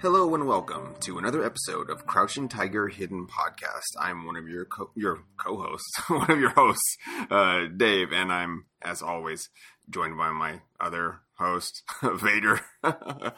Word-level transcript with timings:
Hello 0.00 0.34
and 0.34 0.46
welcome 0.46 0.94
to 1.00 1.18
another 1.18 1.44
episode 1.44 1.90
of 1.90 2.06
Crouching 2.06 2.48
Tiger 2.48 2.88
Hidden 2.88 3.26
Podcast. 3.26 3.96
I'm 4.00 4.24
one 4.24 4.36
of 4.36 4.48
your 4.48 4.64
co- 4.64 4.90
your 4.94 5.24
co-hosts, 5.36 6.00
one 6.08 6.30
of 6.30 6.38
your 6.40 6.50
hosts, 6.50 6.96
uh, 7.30 7.66
Dave, 7.76 8.12
and 8.12 8.32
I'm 8.32 8.64
as 8.82 9.02
always 9.02 9.50
joined 9.90 10.16
by 10.16 10.30
my 10.30 10.60
other 10.80 11.20
host, 11.38 11.82
Vader. 12.02 12.60
and 12.82 13.32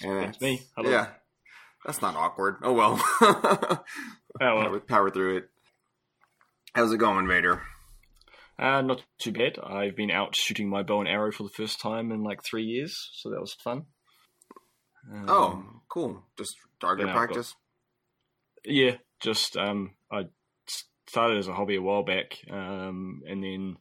It's 0.00 0.40
me. 0.40 0.62
Hello. 0.76 0.90
Yeah, 0.90 1.08
that's 1.84 2.02
not 2.02 2.16
awkward. 2.16 2.56
Oh 2.62 2.72
well. 2.72 3.00
Oh, 4.40 4.54
well. 4.54 4.64
power, 4.66 4.80
power 4.80 5.10
through 5.10 5.38
it. 5.38 5.48
How's 6.72 6.92
it 6.92 6.98
going, 6.98 7.26
Vader? 7.26 7.60
Uh, 8.56 8.82
not 8.82 9.02
too 9.18 9.32
bad. 9.32 9.58
I've 9.58 9.96
been 9.96 10.12
out 10.12 10.36
shooting 10.36 10.68
my 10.68 10.84
bow 10.84 11.00
and 11.00 11.08
arrow 11.08 11.32
for 11.32 11.42
the 11.42 11.48
first 11.48 11.80
time 11.80 12.12
in 12.12 12.22
like 12.22 12.44
three 12.44 12.62
years, 12.62 12.94
so 13.14 13.30
that 13.30 13.40
was 13.40 13.54
fun. 13.54 13.86
Um, 15.10 15.24
oh, 15.28 15.64
cool. 15.88 16.22
Just 16.36 16.56
target 16.80 17.06
I've 17.08 17.14
got- 17.14 17.18
practice. 17.26 17.54
yeah, 18.64 18.96
just 19.20 19.56
um, 19.56 19.92
I 20.10 20.24
started 21.06 21.38
as 21.38 21.48
a 21.48 21.54
hobby 21.54 21.76
a 21.76 21.82
while 21.82 22.02
back, 22.02 22.38
um, 22.50 23.22
and 23.26 23.42
then 23.42 23.76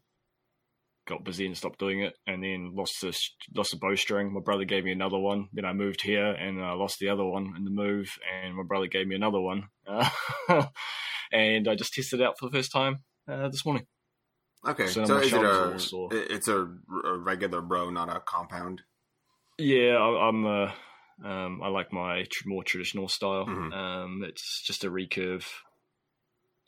got 1.08 1.24
busy 1.24 1.46
and 1.46 1.58
stopped 1.58 1.80
doing 1.80 2.02
it, 2.02 2.14
and 2.26 2.44
then 2.44 2.72
lost 2.76 3.00
the 3.02 3.18
lost 3.56 3.72
the 3.72 3.78
bowstring. 3.78 4.34
My 4.34 4.42
brother 4.42 4.66
gave 4.66 4.84
me 4.84 4.92
another 4.92 5.18
one. 5.18 5.48
Then 5.54 5.66
I 5.66 5.74
moved 5.74 6.02
here 6.02 6.32
and 6.32 6.62
I 6.62 6.74
lost 6.74 7.00
the 7.00 7.10
other 7.10 7.26
one 7.26 7.54
in 7.58 7.64
the 7.66 7.72
move, 7.72 8.18
and 8.44 8.56
my 8.56 8.64
brother 8.64 8.88
gave 8.88 9.08
me 9.08 9.16
another 9.16 9.40
one, 9.40 9.70
uh, 9.88 10.10
and 11.32 11.68
I 11.68 11.76
just 11.76 11.94
tested 11.94 12.20
it 12.22 12.24
out 12.26 12.38
for 12.40 12.50
the 12.50 12.56
first 12.56 12.72
time 12.72 13.04
uh, 13.28 13.50
this 13.50 13.66
morning. 13.66 13.86
Okay, 14.68 14.88
So 14.88 15.06
so, 15.06 15.18
is 15.18 15.32
it 15.32 15.42
a? 15.42 15.46
are 15.46 15.74
all 15.74 15.80
sore. 15.80 16.14
it- 16.14 16.32
It's 16.32 16.48
a, 16.48 16.68
a 17.06 17.18
regular 17.18 17.62
bro, 17.62 17.90
not 17.90 18.14
a 18.14 18.20
compound. 18.20 18.82
Yeah, 19.58 19.96
I, 19.98 20.28
I'm. 20.28 20.46
Uh, 20.46 20.72
um, 21.24 21.62
I 21.64 21.68
like 21.70 21.92
my 21.92 22.24
tr- 22.30 22.48
more 22.48 22.64
traditional 22.64 23.08
style. 23.08 23.46
Mhm. 23.46 23.74
Um, 23.74 24.24
it's 24.24 24.62
just 24.62 24.84
a 24.84 24.90
recurve, 24.90 25.46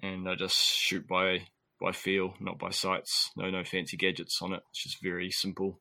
and 0.01 0.27
I 0.29 0.35
just 0.35 0.57
shoot 0.57 1.07
by 1.07 1.47
by 1.81 1.91
feel, 1.93 2.33
not 2.39 2.59
by 2.59 2.71
sights. 2.71 3.31
No, 3.37 3.49
no 3.49 3.63
fancy 3.63 3.95
gadgets 3.95 4.41
on 4.41 4.53
it. 4.53 4.63
It's 4.71 4.83
just 4.83 5.01
very 5.01 5.31
simple. 5.31 5.79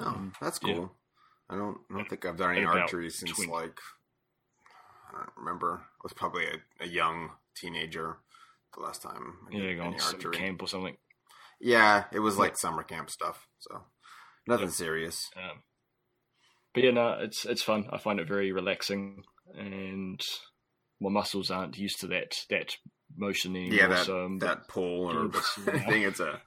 Oh, 0.00 0.06
Um, 0.06 0.32
that's 0.40 0.58
yeah. 0.62 0.74
cool. 0.74 0.96
I 1.50 1.56
don't. 1.56 1.78
I 1.90 1.94
don't 1.94 2.08
think 2.08 2.24
I've 2.24 2.36
done 2.36 2.56
any 2.56 2.64
archery 2.66 3.10
since 3.10 3.32
20. 3.36 3.50
like 3.52 3.78
I 5.08 5.18
don't 5.18 5.32
remember. 5.36 5.80
I 5.82 6.00
was 6.02 6.12
probably 6.12 6.44
a, 6.46 6.84
a 6.84 6.86
young 6.86 7.30
teenager 7.54 8.18
the 8.74 8.80
last 8.80 9.02
time. 9.02 9.38
I 9.46 9.56
yeah, 9.56 9.74
going 9.74 9.94
any 9.94 10.18
to 10.18 10.30
camp 10.30 10.62
or 10.62 10.68
something. 10.68 10.96
Yeah, 11.60 12.04
it 12.12 12.20
was 12.20 12.36
like 12.38 12.56
summer 12.56 12.82
camp 12.82 13.10
stuff. 13.10 13.48
So 13.58 13.82
nothing 14.46 14.70
serious. 14.70 15.30
Um, 15.36 15.62
but 16.74 16.84
yeah, 16.84 16.90
no, 16.90 17.18
it's 17.20 17.44
it's 17.44 17.62
fun. 17.62 17.86
I 17.90 17.98
find 17.98 18.20
it 18.20 18.28
very 18.28 18.52
relaxing, 18.52 19.22
and 19.56 20.20
my 21.00 21.10
muscles 21.10 21.50
aren't 21.50 21.78
used 21.78 22.00
to 22.00 22.06
that 22.08 22.44
that 22.50 22.76
motion 23.16 23.56
anymore. 23.56 23.78
Yeah, 23.78 23.86
that 23.88 24.06
so 24.06 24.18
I'm 24.18 24.38
that 24.40 24.68
pull 24.68 25.10
or 25.10 25.24
a 25.24 25.28
bit 25.28 25.42
slow 25.42 25.72
I 25.72 25.78
think 25.78 26.06
it's 26.06 26.20
a 26.20 26.40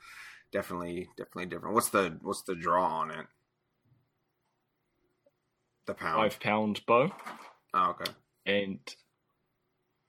definitely 0.51 1.09
definitely 1.17 1.47
different. 1.47 1.75
What's 1.75 1.89
the 1.89 2.17
what's 2.21 2.43
the 2.43 2.55
draw 2.55 2.85
on 2.85 3.11
it? 3.11 3.25
The 5.87 5.93
pound. 5.93 6.15
five 6.15 6.39
pound 6.39 6.81
bow. 6.85 7.11
Oh, 7.73 7.95
okay. 7.99 8.11
and 8.45 8.79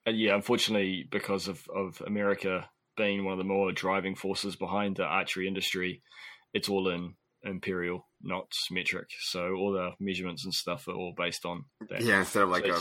and 0.04 0.18
yeah, 0.18 0.34
unfortunately, 0.34 1.08
because 1.10 1.48
of 1.48 1.66
of 1.74 2.02
America 2.06 2.68
being 2.96 3.24
one 3.24 3.32
of 3.32 3.38
the 3.38 3.44
more 3.44 3.72
driving 3.72 4.14
forces 4.14 4.56
behind 4.56 4.96
the 4.96 5.04
archery 5.04 5.48
industry, 5.48 6.02
it's 6.52 6.68
all 6.68 6.88
in 6.88 7.14
imperial, 7.44 8.08
not 8.22 8.46
metric. 8.70 9.08
So 9.20 9.54
all 9.54 9.72
the 9.72 9.90
measurements 10.00 10.44
and 10.44 10.54
stuff 10.54 10.86
are 10.88 10.94
all 10.94 11.14
based 11.16 11.44
on 11.44 11.64
that. 11.90 12.00
Yeah, 12.02 12.20
instead 12.20 12.42
of 12.44 12.48
like 12.50 12.66
So 12.66 12.72
a 12.72 12.78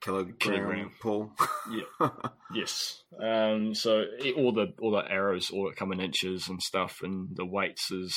kilogram, 0.00 0.36
Kilogram. 0.38 0.90
pull. 1.00 1.32
Yeah. 1.70 2.08
Yes. 2.54 3.02
Um. 3.22 3.74
So 3.74 4.04
it, 4.18 4.34
all 4.36 4.52
the 4.52 4.72
all 4.80 4.92
the 4.92 5.04
arrows 5.10 5.50
all 5.50 5.70
come 5.76 5.92
in 5.92 6.00
inches 6.00 6.48
and 6.48 6.62
stuff, 6.62 7.00
and 7.02 7.28
the 7.34 7.44
weights 7.44 7.90
is 7.90 8.16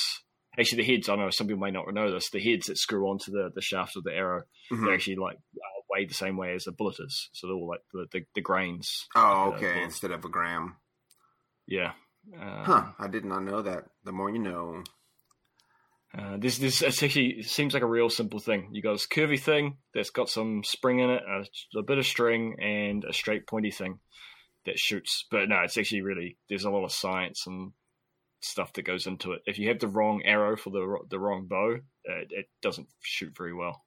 actually 0.58 0.84
the 0.84 0.92
heads. 0.94 1.10
I 1.10 1.16
know 1.16 1.30
some 1.32 1.48
people 1.48 1.62
may 1.62 1.72
not 1.72 1.94
know 1.94 2.10
this. 2.12 2.30
The 2.30 2.40
heads 2.40 2.68
that 2.68 2.78
screw 2.78 3.10
onto 3.10 3.32
the 3.32 3.50
the 3.54 3.62
shaft 3.62 3.98
of 3.98 4.04
the 4.06 4.12
arrow 4.14 4.44
Mhm. 4.72 4.86
they're 4.86 4.94
actually 4.94 5.18
like 5.18 5.36
uh, 5.36 5.82
weighed 5.90 6.10
the 6.10 6.14
same 6.14 6.38
way 6.38 6.54
as 6.54 6.64
the 6.64 6.72
bullet 6.72 6.96
is. 7.00 7.30
So 7.34 7.48
they're 7.48 7.56
all 7.58 7.68
like 7.68 7.82
the 7.94 8.06
the, 8.14 8.22
the 8.36 8.42
grains. 8.42 9.06
Oh, 9.16 9.52
okay. 9.56 9.84
Instead 9.84 10.12
of 10.12 10.24
a 10.24 10.30
gram. 10.30 10.78
Yeah. 11.68 11.92
Um, 12.40 12.64
Huh. 12.64 12.92
I 13.00 13.08
did 13.10 13.26
not 13.26 13.44
know 13.44 13.62
that. 13.64 13.86
The 14.06 14.12
more 14.14 14.30
you 14.30 14.40
know. 14.40 14.82
Uh, 16.18 16.36
this 16.38 16.58
this 16.58 16.82
it's 16.82 17.02
actually 17.02 17.40
it 17.40 17.46
seems 17.46 17.74
like 17.74 17.84
a 17.84 17.88
real 17.88 18.10
simple 18.10 18.40
thing. 18.40 18.70
You 18.74 18.82
got 18.82 18.94
this 18.94 19.08
curvy 19.08 19.40
thing 19.40 19.78
that's 19.94 20.10
got 20.10 20.30
some 20.30 20.62
spring 20.66 21.00
in 21.00 21.10
it, 21.10 21.24
a, 21.28 21.80
a 21.80 21.84
bit 21.84 21.98
of 21.98 22.06
string, 22.06 22.58
and 22.62 23.04
a 23.06 23.14
straight 23.14 23.48
pointy 23.48 23.72
thing 23.72 24.00
that 24.66 24.78
shoots. 24.78 25.26
But 25.32 25.48
no, 25.48 25.60
it's 25.62 25.78
actually 25.78 26.02
really 26.02 26.38
there's 26.50 26.66
a 26.66 26.70
lot 26.70 26.84
of 26.84 26.92
science 26.92 27.48
and 27.48 27.72
stuff 28.42 28.74
that 28.74 28.84
goes 28.84 29.08
into 29.08 29.32
it. 29.32 29.42
If 29.46 29.58
you 29.58 29.70
have 29.70 29.80
the 29.80 29.88
wrong 29.88 30.22
arrow 30.26 30.58
for 30.58 30.70
the 30.70 30.98
the 31.10 31.20
wrong 31.20 31.48
bow, 31.48 31.76
uh, 32.10 32.26
it 32.30 32.48
doesn't 32.62 32.88
shoot 33.02 33.34
very 33.38 33.54
well. 33.54 33.82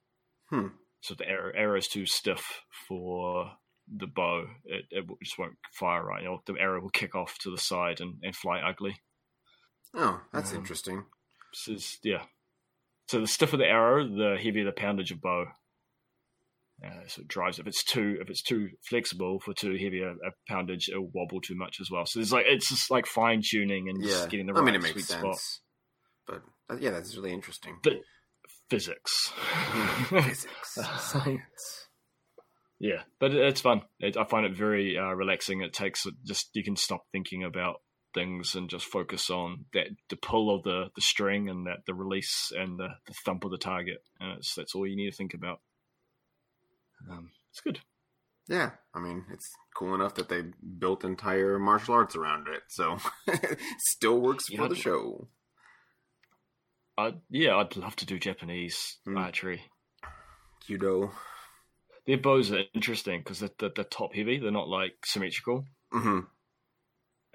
Hmm. 0.49 0.67
So 1.01 1.13
the 1.13 1.27
arrow 1.29 1.51
arrow 1.55 1.77
is 1.77 1.87
too 1.87 2.07
stiff 2.07 2.61
for 2.87 3.51
the 3.87 4.07
bow, 4.07 4.47
it, 4.63 4.85
it 4.89 5.05
just 5.23 5.37
won't 5.37 5.57
fire 5.71 6.03
right. 6.03 6.23
You 6.23 6.29
know, 6.29 6.41
the 6.47 6.59
arrow 6.59 6.81
will 6.81 6.89
kick 6.89 7.13
off 7.13 7.37
to 7.41 7.51
the 7.51 7.57
side 7.59 8.01
and, 8.01 8.15
and 8.23 8.35
fly 8.35 8.59
ugly. 8.59 8.95
Oh, 9.93 10.21
that's 10.33 10.53
Um, 10.53 10.57
interesting. 10.57 11.05
It's- 11.67 11.97
yeah. 12.03 12.23
So 13.07 13.21
the 13.21 13.27
stiffer 13.27 13.57
the 13.57 13.65
arrow, 13.65 14.07
the 14.07 14.35
heavier 14.41 14.65
the 14.65 14.71
poundage 14.71 15.11
of 15.11 15.21
bow. 15.21 15.45
Uh, 16.85 17.07
so 17.07 17.21
it 17.21 17.27
drives. 17.27 17.57
If 17.59 17.67
it's 17.67 17.83
too 17.83 18.17
if 18.19 18.29
it's 18.29 18.41
too 18.43 18.69
flexible 18.89 19.39
for 19.39 19.53
too 19.53 19.71
heavy 19.81 20.01
a, 20.01 20.09
a 20.11 20.31
poundage, 20.49 20.89
it'll 20.89 21.09
wobble 21.13 21.39
too 21.39 21.55
much 21.55 21.77
as 21.79 21.89
well. 21.89 22.05
So 22.05 22.19
it's 22.19 22.31
like 22.31 22.45
it's 22.49 22.67
just 22.69 22.91
like 22.91 23.05
fine 23.05 23.41
tuning 23.49 23.87
and 23.89 24.01
Yeah. 24.03 24.09
just 24.09 24.29
getting 24.29 24.47
the 24.47 24.53
I 24.53 24.57
right 24.57 24.65
mean, 24.65 24.75
it 24.75 24.81
sweet 24.81 24.95
makes 24.95 25.07
spot. 25.07 25.21
sense. 25.37 25.61
But 26.27 26.41
uh, 26.69 26.77
yeah, 26.79 26.89
that's 26.91 27.15
really 27.15 27.31
interesting. 27.31 27.77
But 27.83 27.93
physics. 28.69 29.31
Physics, 30.09 30.75
science. 30.99 31.87
Yeah, 32.79 33.03
but 33.19 33.31
it, 33.31 33.37
it's 33.37 33.61
fun. 33.61 33.83
It, 33.99 34.17
I 34.17 34.25
find 34.25 34.45
it 34.45 34.55
very 34.57 34.97
uh, 34.97 35.13
relaxing. 35.13 35.61
It 35.61 35.71
takes 35.73 36.03
just 36.25 36.49
you 36.53 36.63
can 36.63 36.75
stop 36.75 37.03
thinking 37.13 37.43
about 37.43 37.75
things 38.15 38.55
and 38.55 38.67
just 38.69 38.85
focus 38.85 39.29
on 39.29 39.65
that 39.73 39.89
the 40.09 40.15
pull 40.15 40.55
of 40.55 40.63
the, 40.63 40.89
the 40.95 41.01
string 41.01 41.47
and 41.49 41.67
that 41.67 41.85
the 41.85 41.93
release 41.93 42.51
and 42.57 42.79
the, 42.79 42.87
the 43.05 43.13
thump 43.25 43.43
of 43.45 43.51
the 43.51 43.57
target, 43.59 44.01
and 44.19 44.37
it's 44.39 44.55
that's 44.55 44.73
all 44.73 44.87
you 44.87 44.95
need 44.95 45.11
to 45.11 45.15
think 45.15 45.35
about. 45.35 45.59
Um, 47.09 47.29
it's 47.51 47.61
good. 47.61 47.79
Yeah, 48.47 48.71
I 48.93 48.99
mean, 48.99 49.25
it's 49.31 49.49
cool 49.75 49.93
enough 49.95 50.15
that 50.15 50.29
they 50.29 50.43
built 50.79 51.03
entire 51.03 51.57
martial 51.59 51.93
arts 51.95 52.15
around 52.15 52.47
it, 52.47 52.61
so 52.69 52.97
still 53.79 54.19
works 54.19 54.45
Yeah, 54.49 54.57
for 54.61 54.67
the 54.69 54.73
I'd- 54.75 54.81
show. 54.81 55.27
I 56.97 57.13
yeah, 57.29 57.57
I'd 57.57 57.75
love 57.75 57.95
to 57.97 58.05
do 58.05 58.17
Japanese 58.19 58.97
Hmm. 59.05 59.17
archery. 59.17 59.63
Kyudo. 60.67 61.11
Their 62.07 62.17
bows 62.19 62.51
are 62.51 62.61
interesting 62.73 63.19
because 63.19 63.39
they're, 63.39 63.49
they're, 63.59 63.71
they're 63.75 63.83
top 63.83 64.13
heavy. 64.13 64.37
They're 64.39 64.51
not 64.51 64.69
like 64.69 64.93
symmetrical. 65.05 65.65
hmm 65.91 66.19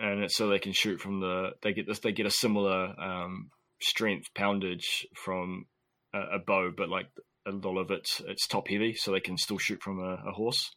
and 0.00 0.24
it's 0.24 0.36
so 0.36 0.48
they 0.48 0.58
can 0.58 0.72
shoot 0.72 1.00
from 1.00 1.20
the 1.20 1.50
they 1.62 1.72
get 1.72 1.86
this 1.86 1.98
they 2.00 2.12
get 2.12 2.26
a 2.26 2.30
similar 2.30 2.94
um, 3.00 3.50
strength 3.80 4.32
poundage 4.34 5.06
from 5.14 5.66
a, 6.14 6.36
a 6.36 6.38
bow, 6.38 6.72
but 6.76 6.88
like 6.88 7.06
a 7.46 7.50
lot 7.50 7.78
of 7.78 7.90
it 7.90 8.08
it's 8.26 8.46
top 8.46 8.68
heavy, 8.68 8.94
so 8.94 9.12
they 9.12 9.20
can 9.20 9.36
still 9.36 9.58
shoot 9.58 9.82
from 9.82 10.00
a, 10.00 10.28
a 10.28 10.32
horse. 10.32 10.70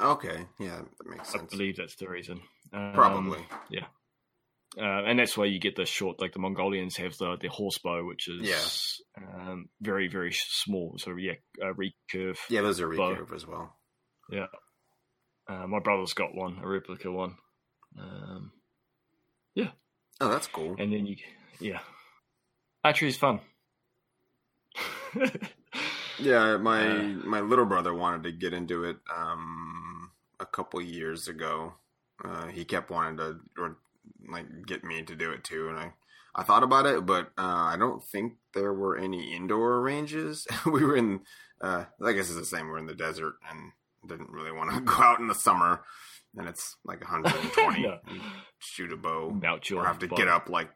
Okay, 0.00 0.46
yeah, 0.58 0.80
that 0.98 1.10
makes 1.10 1.30
sense. 1.30 1.52
I 1.52 1.56
believe 1.56 1.76
that's 1.76 1.96
the 1.96 2.08
reason. 2.08 2.40
Um, 2.72 2.92
Probably. 2.94 3.44
uh, 4.78 5.02
and 5.04 5.18
that's 5.18 5.36
why 5.36 5.46
you 5.46 5.58
get 5.58 5.76
the 5.76 5.84
short. 5.84 6.20
Like 6.20 6.32
the 6.32 6.38
Mongolians 6.38 6.96
have 6.96 7.16
the 7.18 7.36
the 7.40 7.48
horse 7.48 7.78
bow, 7.78 8.04
which 8.04 8.28
is 8.28 8.48
um, 9.18 9.68
very 9.80 10.08
very 10.08 10.32
small. 10.32 10.94
So 10.98 11.16
yeah, 11.16 11.34
recurve. 11.60 12.36
Yeah, 12.48 12.62
those 12.62 12.80
are 12.80 12.88
bow. 12.88 13.14
recurve 13.14 13.34
as 13.34 13.46
well. 13.46 13.76
Yeah. 14.30 14.46
Uh, 15.50 15.66
my 15.66 15.80
brother's 15.80 16.12
got 16.14 16.32
one, 16.34 16.58
a 16.62 16.68
replica 16.68 17.10
one. 17.10 17.34
Um, 17.98 18.52
yeah. 19.54 19.70
Oh, 20.20 20.28
that's 20.28 20.46
cool. 20.46 20.76
and 20.78 20.92
then 20.92 21.06
you 21.06 21.16
yeah 21.58 21.80
archery 22.84 23.08
is 23.08 23.16
fun 23.16 23.40
Yeah, 26.18 26.58
my 26.58 26.86
Uh, 26.86 27.02
my 27.24 27.40
little 27.40 27.64
brother 27.64 27.94
wanted 27.94 28.22
to 28.24 28.32
get 28.32 28.52
into 28.52 28.84
it 28.84 28.98
um, 29.14 30.10
a 30.38 30.44
couple 30.46 30.80
years 30.82 31.28
ago. 31.28 31.74
Uh, 32.22 32.48
he 32.48 32.64
kept 32.64 32.90
wanting 32.90 33.16
to 33.16 33.40
or 33.58 33.78
like 34.28 34.46
get 34.66 34.84
me 34.84 35.02
to 35.02 35.16
do 35.16 35.30
it 35.32 35.42
too, 35.42 35.68
and 35.68 35.78
I 35.78 35.94
I 36.34 36.42
thought 36.42 36.62
about 36.62 36.86
it, 36.86 37.06
but 37.06 37.32
uh, 37.38 37.72
I 37.72 37.76
don't 37.78 38.04
think 38.04 38.34
there 38.54 38.74
were 38.74 38.96
any 38.98 39.34
indoor 39.34 39.80
ranges. 39.80 40.46
we 40.66 40.84
were 40.84 40.96
in, 40.96 41.20
uh, 41.60 41.86
I 42.04 42.12
guess 42.12 42.28
it's 42.28 42.38
the 42.38 42.44
same. 42.44 42.68
We're 42.68 42.78
in 42.78 42.86
the 42.86 42.94
desert 42.94 43.34
and 43.50 43.72
didn't 44.06 44.30
really 44.30 44.52
want 44.52 44.72
to 44.74 44.80
go 44.84 44.94
out 44.94 45.20
in 45.20 45.26
the 45.26 45.34
summer, 45.34 45.82
and 46.36 46.48
it's 46.48 46.76
like 46.84 47.00
120 47.00 47.82
No. 47.82 47.98
and 48.08 48.20
shoot 48.58 48.92
a 48.92 48.96
bow 48.96 49.30
mount 49.30 49.70
or 49.72 49.84
have 49.84 49.98
to 50.00 50.08
bow. 50.08 50.16
get 50.16 50.28
up 50.28 50.48
like 50.48 50.70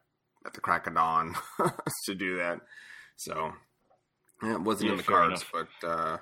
at 0.46 0.52
the 0.54 0.60
crack 0.60 0.86
of 0.86 0.94
dawn 0.94 1.34
to 2.04 2.14
do 2.14 2.36
that. 2.36 2.60
So 3.16 3.52
Yeah, 4.42 4.54
it 4.54 4.60
wasn't 4.62 4.86
Yeah, 4.86 4.92
in 4.92 4.96
the 4.98 5.02
cards, 5.04 5.44
but 5.52 5.88
uh, 5.88 6.18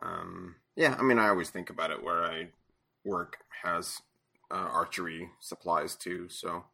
um, 0.00 0.56
yeah, 0.76 0.96
I 0.98 1.02
mean, 1.02 1.18
I 1.18 1.28
always 1.28 1.50
think 1.50 1.70
about 1.70 1.90
it 1.90 2.02
where 2.02 2.24
I 2.24 2.48
work 3.04 3.38
has 3.64 3.98
uh, 4.50 4.54
archery 4.54 5.28
supplies 5.40 5.94
too, 5.96 6.28
so 6.28 6.64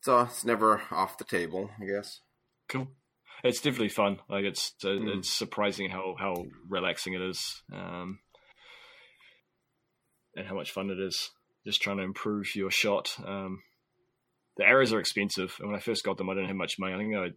so 0.00 0.20
it's 0.20 0.44
never 0.44 0.82
off 0.90 1.18
the 1.18 1.24
table, 1.24 1.70
I 1.80 1.84
guess. 1.86 2.20
Cool. 2.68 2.88
It's 3.44 3.60
definitely 3.60 3.88
fun. 3.90 4.18
Like 4.28 4.44
it's 4.44 4.72
uh, 4.84 4.88
Mm. 4.88 5.18
it's 5.18 5.30
surprising 5.30 5.90
how 5.90 6.14
how 6.18 6.46
relaxing 6.68 7.12
it 7.14 7.20
is, 7.22 7.62
um, 7.72 8.18
and 10.36 10.46
how 10.46 10.54
much 10.54 10.70
fun 10.72 10.90
it 10.90 11.00
is. 11.00 11.30
Just 11.64 11.82
trying 11.82 11.96
to 11.96 12.02
improve 12.04 12.54
your 12.54 12.70
shot. 12.70 13.10
Um, 13.26 13.60
the 14.56 14.64
arrows 14.64 14.92
are 14.92 15.00
expensive, 15.00 15.54
and 15.58 15.68
when 15.68 15.76
I 15.76 15.80
first 15.80 16.04
got 16.04 16.16
them, 16.16 16.30
I 16.30 16.34
didn't 16.34 16.48
have 16.48 16.56
much 16.56 16.76
money. 16.78 16.94
I 16.94 16.98
think 16.98 17.14
I 17.16 17.28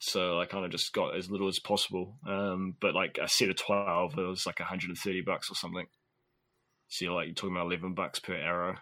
so 0.00 0.38
I 0.40 0.46
kind 0.46 0.64
of 0.64 0.70
just 0.72 0.92
got 0.92 1.16
as 1.16 1.30
little 1.30 1.48
as 1.48 1.58
possible. 1.60 2.16
Um, 2.28 2.74
but 2.80 2.94
like 2.94 3.18
a 3.22 3.28
set 3.28 3.48
of 3.50 3.56
twelve, 3.56 4.18
it 4.18 4.22
was 4.22 4.44
like 4.46 4.58
hundred 4.58 4.88
and 4.88 4.98
thirty 4.98 5.22
bucks 5.22 5.50
or 5.50 5.54
something. 5.54 5.86
So 6.88 7.04
you're 7.06 7.14
like 7.14 7.26
you're 7.26 7.34
talking 7.34 7.56
about 7.56 7.66
eleven 7.66 7.94
bucks 7.94 8.18
per 8.18 8.34
arrow, 8.34 8.74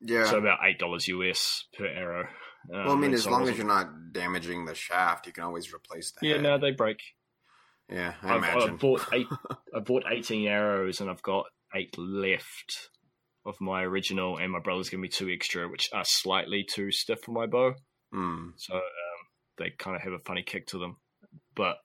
Yeah. 0.00 0.24
so 0.26 0.38
about 0.38 0.58
eight 0.64 0.78
dollars 0.78 1.08
US 1.08 1.64
per 1.78 1.86
arrow. 1.86 2.26
Um, 2.72 2.84
well, 2.86 2.92
I 2.92 2.96
mean, 2.96 3.14
as 3.14 3.24
so 3.24 3.30
long 3.30 3.48
as 3.48 3.56
you're 3.56 3.66
not 3.66 4.12
damaging 4.12 4.66
the 4.66 4.74
shaft, 4.74 5.26
you 5.26 5.32
can 5.32 5.44
always 5.44 5.72
replace 5.72 6.12
the 6.20 6.26
yeah, 6.28 6.34
head. 6.34 6.42
no, 6.42 6.58
they 6.58 6.70
break. 6.72 6.98
yeah, 7.88 8.14
I 8.22 8.30
I've, 8.34 8.36
imagine. 8.38 8.70
I've 8.74 8.78
bought 8.78 9.04
eight. 9.12 9.26
I 9.74 9.80
bought 9.80 10.04
eighteen 10.10 10.46
arrows, 10.48 11.00
and 11.00 11.08
I've 11.08 11.22
got 11.22 11.46
eight 11.74 11.96
left 11.98 12.90
of 13.44 13.60
my 13.60 13.82
original. 13.82 14.38
And 14.38 14.52
my 14.52 14.60
brother's 14.60 14.88
given 14.88 15.02
me 15.02 15.08
two 15.08 15.30
extra, 15.30 15.68
which 15.68 15.88
are 15.92 16.04
slightly 16.04 16.64
too 16.64 16.90
stiff 16.92 17.20
for 17.22 17.32
my 17.32 17.46
bow. 17.46 17.74
Mm. 18.14 18.52
So 18.56 18.74
um, 18.74 18.80
they 19.58 19.70
kind 19.70 19.96
of 19.96 20.02
have 20.02 20.12
a 20.12 20.18
funny 20.18 20.42
kick 20.42 20.66
to 20.68 20.78
them. 20.78 20.96
But 21.54 21.76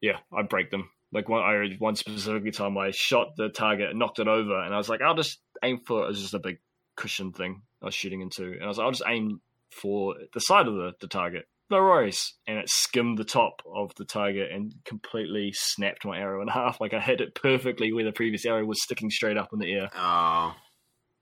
yeah, 0.00 0.18
I 0.36 0.42
break 0.42 0.70
them. 0.70 0.90
Like 1.12 1.28
one, 1.28 1.42
I 1.42 1.76
one 1.78 1.94
specific 1.94 2.52
time, 2.54 2.78
I 2.78 2.90
shot 2.90 3.36
the 3.36 3.50
target, 3.50 3.94
knocked 3.94 4.18
it 4.18 4.28
over, 4.28 4.62
and 4.62 4.74
I 4.74 4.78
was 4.78 4.88
like, 4.88 5.02
I'll 5.02 5.14
just 5.14 5.40
aim 5.62 5.80
for. 5.86 6.04
It 6.04 6.08
was 6.08 6.22
just 6.22 6.34
a 6.34 6.38
big 6.38 6.58
cushion 6.96 7.32
thing 7.32 7.62
I 7.82 7.86
was 7.86 7.94
shooting 7.94 8.22
into, 8.22 8.44
and 8.44 8.64
I 8.64 8.68
was 8.68 8.78
like, 8.78 8.86
I'll 8.86 8.92
just 8.92 9.04
aim 9.06 9.40
for 9.70 10.14
the 10.32 10.40
side 10.40 10.68
of 10.68 10.74
the, 10.74 10.92
the 11.00 11.08
target. 11.08 11.46
No 11.72 11.80
worries. 11.80 12.34
And 12.46 12.58
it 12.58 12.68
skimmed 12.68 13.16
the 13.16 13.24
top 13.24 13.62
of 13.66 13.94
the 13.94 14.04
target 14.04 14.52
and 14.52 14.74
completely 14.84 15.54
snapped 15.54 16.04
my 16.04 16.18
arrow 16.18 16.42
in 16.42 16.48
half. 16.48 16.82
Like 16.82 16.92
I 16.92 17.00
hit 17.00 17.22
it 17.22 17.34
perfectly 17.34 17.94
where 17.94 18.04
the 18.04 18.12
previous 18.12 18.44
arrow 18.44 18.66
was 18.66 18.82
sticking 18.82 19.08
straight 19.08 19.38
up 19.38 19.54
in 19.54 19.58
the 19.58 19.72
air. 19.72 19.88
Oh, 19.96 20.54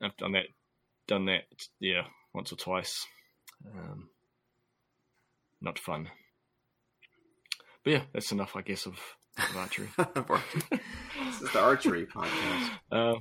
I've 0.02 0.16
done 0.16 0.32
that, 0.32 0.46
done 1.06 1.26
that, 1.26 1.44
yeah, 1.78 2.02
once 2.34 2.52
or 2.52 2.56
twice. 2.56 3.06
Um, 3.64 4.08
not 5.60 5.78
fun. 5.78 6.08
But 7.84 7.90
yeah, 7.92 8.02
that's 8.12 8.32
enough, 8.32 8.56
I 8.56 8.62
guess, 8.62 8.86
of, 8.86 8.98
of 9.38 9.56
archery. 9.56 9.88
this 9.98 11.42
is 11.42 11.52
the 11.52 11.60
archery 11.60 12.06
podcast. 12.12 12.70
Um, 12.90 13.18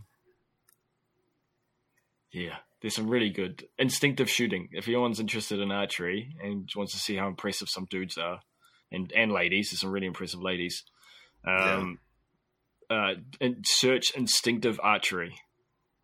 yeah, 2.32 2.56
there's 2.82 2.96
some 2.96 3.10
really 3.10 3.30
good 3.30 3.66
instinctive 3.78 4.30
shooting. 4.30 4.70
If 4.72 4.88
anyone's 4.88 5.20
interested 5.20 5.60
in 5.60 5.72
archery 5.72 6.36
and 6.42 6.70
wants 6.76 6.94
to 6.94 7.00
see 7.00 7.16
how 7.16 7.28
impressive 7.28 7.70
some 7.70 7.88
dudes 7.90 8.18
are, 8.18 8.40
and 8.92 9.12
and 9.16 9.32
ladies, 9.32 9.70
there's 9.70 9.82
some 9.82 9.92
really 9.92 10.08
impressive 10.08 10.42
ladies. 10.42 10.84
Um, 11.46 12.00
uh, 12.90 13.14
and 13.40 13.64
search 13.66 14.12
instinctive 14.16 14.80
archery, 14.82 15.36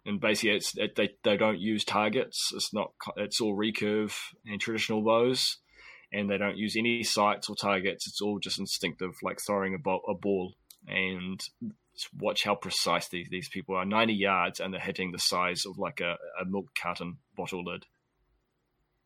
and 0.05 0.19
basically, 0.19 0.55
it's 0.57 0.77
it, 0.77 0.95
they 0.95 1.09
they 1.23 1.37
don't 1.37 1.59
use 1.59 1.83
targets. 1.83 2.51
It's 2.53 2.73
not. 2.73 2.91
It's 3.17 3.41
all 3.41 3.57
recurve 3.57 4.15
and 4.45 4.61
traditional 4.61 5.01
bows, 5.01 5.57
and 6.11 6.29
they 6.29 6.37
don't 6.37 6.57
use 6.57 6.75
any 6.77 7.03
sights 7.03 7.49
or 7.49 7.55
targets. 7.55 8.07
It's 8.07 8.21
all 8.21 8.39
just 8.39 8.59
instinctive, 8.59 9.11
like 9.23 9.39
throwing 9.45 9.73
a, 9.73 9.79
bo- 9.79 10.03
a 10.07 10.13
ball. 10.13 10.53
And 10.87 11.41
just 11.95 12.09
watch 12.19 12.43
how 12.43 12.55
precise 12.55 13.07
these, 13.09 13.27
these 13.29 13.49
people 13.49 13.75
are. 13.75 13.85
90 13.85 14.13
yards, 14.13 14.59
and 14.59 14.73
they're 14.73 14.81
hitting 14.81 15.11
the 15.11 15.17
size 15.19 15.63
of 15.65 15.77
like 15.77 16.01
a, 16.01 16.17
a 16.41 16.45
milk 16.45 16.67
carton 16.81 17.17
bottle 17.35 17.63
lid. 17.63 17.85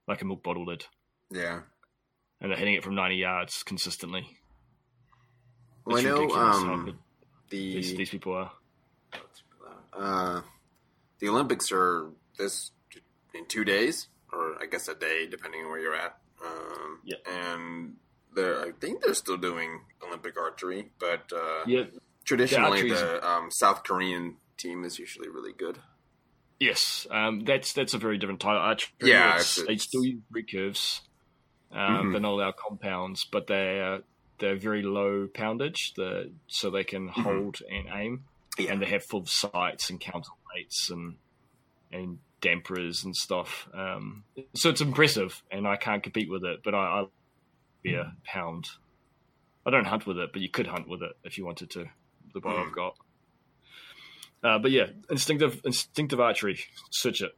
Like 0.08 0.22
a 0.22 0.26
milk 0.26 0.44
bottle 0.44 0.66
lid. 0.66 0.86
Yeah. 1.32 1.62
And 2.42 2.50
they're 2.52 2.58
hitting 2.58 2.74
it 2.76 2.84
from 2.84 2.96
90 2.96 3.16
yards 3.16 3.64
consistently. 3.64 4.26
Well, 5.86 5.98
I 5.98 6.00
It's 6.00 6.08
know 6.08 6.16
ridiculous 6.22 6.58
how 6.58 6.74
um, 6.74 6.86
the 7.50 7.74
these, 7.74 7.96
these 7.96 8.10
people 8.10 8.34
are. 8.34 8.52
uh, 9.98 10.42
the 11.20 11.30
Olympics 11.30 11.72
are 11.72 12.10
this 12.38 12.72
in 13.34 13.46
two 13.48 13.64
days, 13.66 14.08
or 14.32 14.56
I 14.62 14.66
guess 14.66 14.88
a 14.88 14.96
day, 14.96 15.28
depending 15.30 15.62
on 15.64 15.70
where 15.70 15.80
you're 15.80 15.96
at. 15.96 16.18
Um, 16.46 17.00
Yeah. 17.04 17.18
And 17.28 17.96
they're, 18.36 18.62
I 18.62 18.72
think 18.80 19.02
they're 19.04 19.14
still 19.14 19.38
doing 19.38 19.82
Olympic 20.06 20.38
archery, 20.40 20.92
but 21.00 21.32
uh, 21.36 21.64
Yeah. 21.68 21.86
Traditionally 22.38 22.90
the 22.90 23.28
um, 23.28 23.50
South 23.52 23.84
Korean 23.84 24.38
team 24.58 24.84
is 24.84 25.00
usually 25.00 25.30
really 25.30 25.54
good. 25.54 25.80
Yes, 26.60 27.08
um, 27.10 27.44
that's 27.46 27.74
that's 27.74 27.94
a 27.94 27.98
very 27.98 28.18
different 28.18 28.40
type 28.42 28.58
archery. 28.60 28.90
Yeah, 29.02 29.30
It's- 29.36 29.58
it's- 29.58 29.68
they 29.68 29.78
still 29.78 30.04
use 30.06 30.22
recurves. 30.34 31.02
Um, 31.72 31.80
Mhm. 32.08 32.12
They're 32.12 32.22
not 32.22 32.32
allowed 32.32 32.56
compounds, 32.58 33.26
but 33.26 33.48
they're 33.48 34.02
they're 34.40 34.56
very 34.56 34.84
low 34.84 35.28
poundage, 35.28 35.94
the, 35.98 36.32
so 36.48 36.70
they 36.70 36.86
can 36.86 37.10
hold 37.10 37.58
and 37.70 37.88
aim, 37.94 38.18
Mm-hmm. 38.58 38.62
Yeah. 38.64 38.72
and 38.72 38.82
they 38.82 38.86
have 38.88 39.04
full 39.06 39.26
sights 39.26 39.90
and 39.90 40.00
counterweights 40.00 40.90
and 40.90 41.18
and 41.92 42.20
dampers 42.42 43.04
and 43.04 43.16
stuff. 43.16 43.68
Um, 43.74 44.24
so 44.54 44.70
it's 44.70 44.80
impressive, 44.82 45.42
and 45.52 45.68
I 45.68 45.76
can't 45.76 46.02
compete 46.04 46.30
with 46.30 46.44
it, 46.46 46.62
but 46.64 46.74
I, 46.76 46.78
I 47.02 47.06
be 47.82 47.96
a 47.96 48.14
pound. 48.24 48.68
I 49.66 49.72
don't 49.72 49.86
hunt 49.88 50.06
with 50.08 50.18
it, 50.18 50.32
but 50.32 50.42
you 50.42 50.50
could 50.50 50.68
hunt 50.68 50.88
with 50.88 51.02
it 51.04 51.18
if 51.24 51.38
you 51.38 51.46
wanted 51.46 51.70
to. 51.72 51.86
The 52.34 52.40
bow 52.42 52.50
Mm. 52.50 52.68
I've 52.68 52.76
got. 52.76 52.96
Uh, 54.44 54.60
but 54.60 54.72
yeah, 54.72 54.86
instinctive 55.10 55.62
instinctive 55.66 56.20
archery. 56.20 56.60
Search 56.92 57.22
it. 57.22 57.32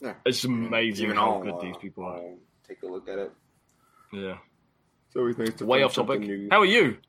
Yeah. 0.00 0.14
It's 0.24 0.44
amazing 0.44 1.06
Even 1.06 1.16
how 1.16 1.32
I'll, 1.34 1.42
good 1.42 1.54
uh, 1.54 1.60
these 1.60 1.76
people 1.76 2.04
are. 2.04 2.16
I'll 2.16 2.38
take 2.66 2.82
a 2.82 2.86
look 2.86 3.08
at 3.08 3.18
it. 3.18 3.32
Yeah. 4.12 4.38
It's 5.08 5.16
always 5.16 5.36
nice 5.38 5.54
to 5.54 5.66
Way 5.66 5.82
off 5.82 5.94
topic. 5.94 6.14
something 6.22 6.28
new. 6.28 6.48
How 6.50 6.60
are 6.60 6.64
you? 6.66 6.98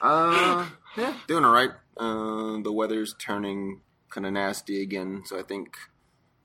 Uh, 0.00 0.64
yeah, 0.96 1.12
doing 1.26 1.44
all 1.44 1.50
right. 1.52 1.70
Uh, 1.96 2.60
the 2.62 2.70
weather's 2.72 3.16
turning 3.18 3.80
kind 4.10 4.24
of 4.26 4.32
nasty 4.32 4.80
again, 4.80 5.22
so 5.26 5.36
I 5.36 5.42
think 5.42 5.76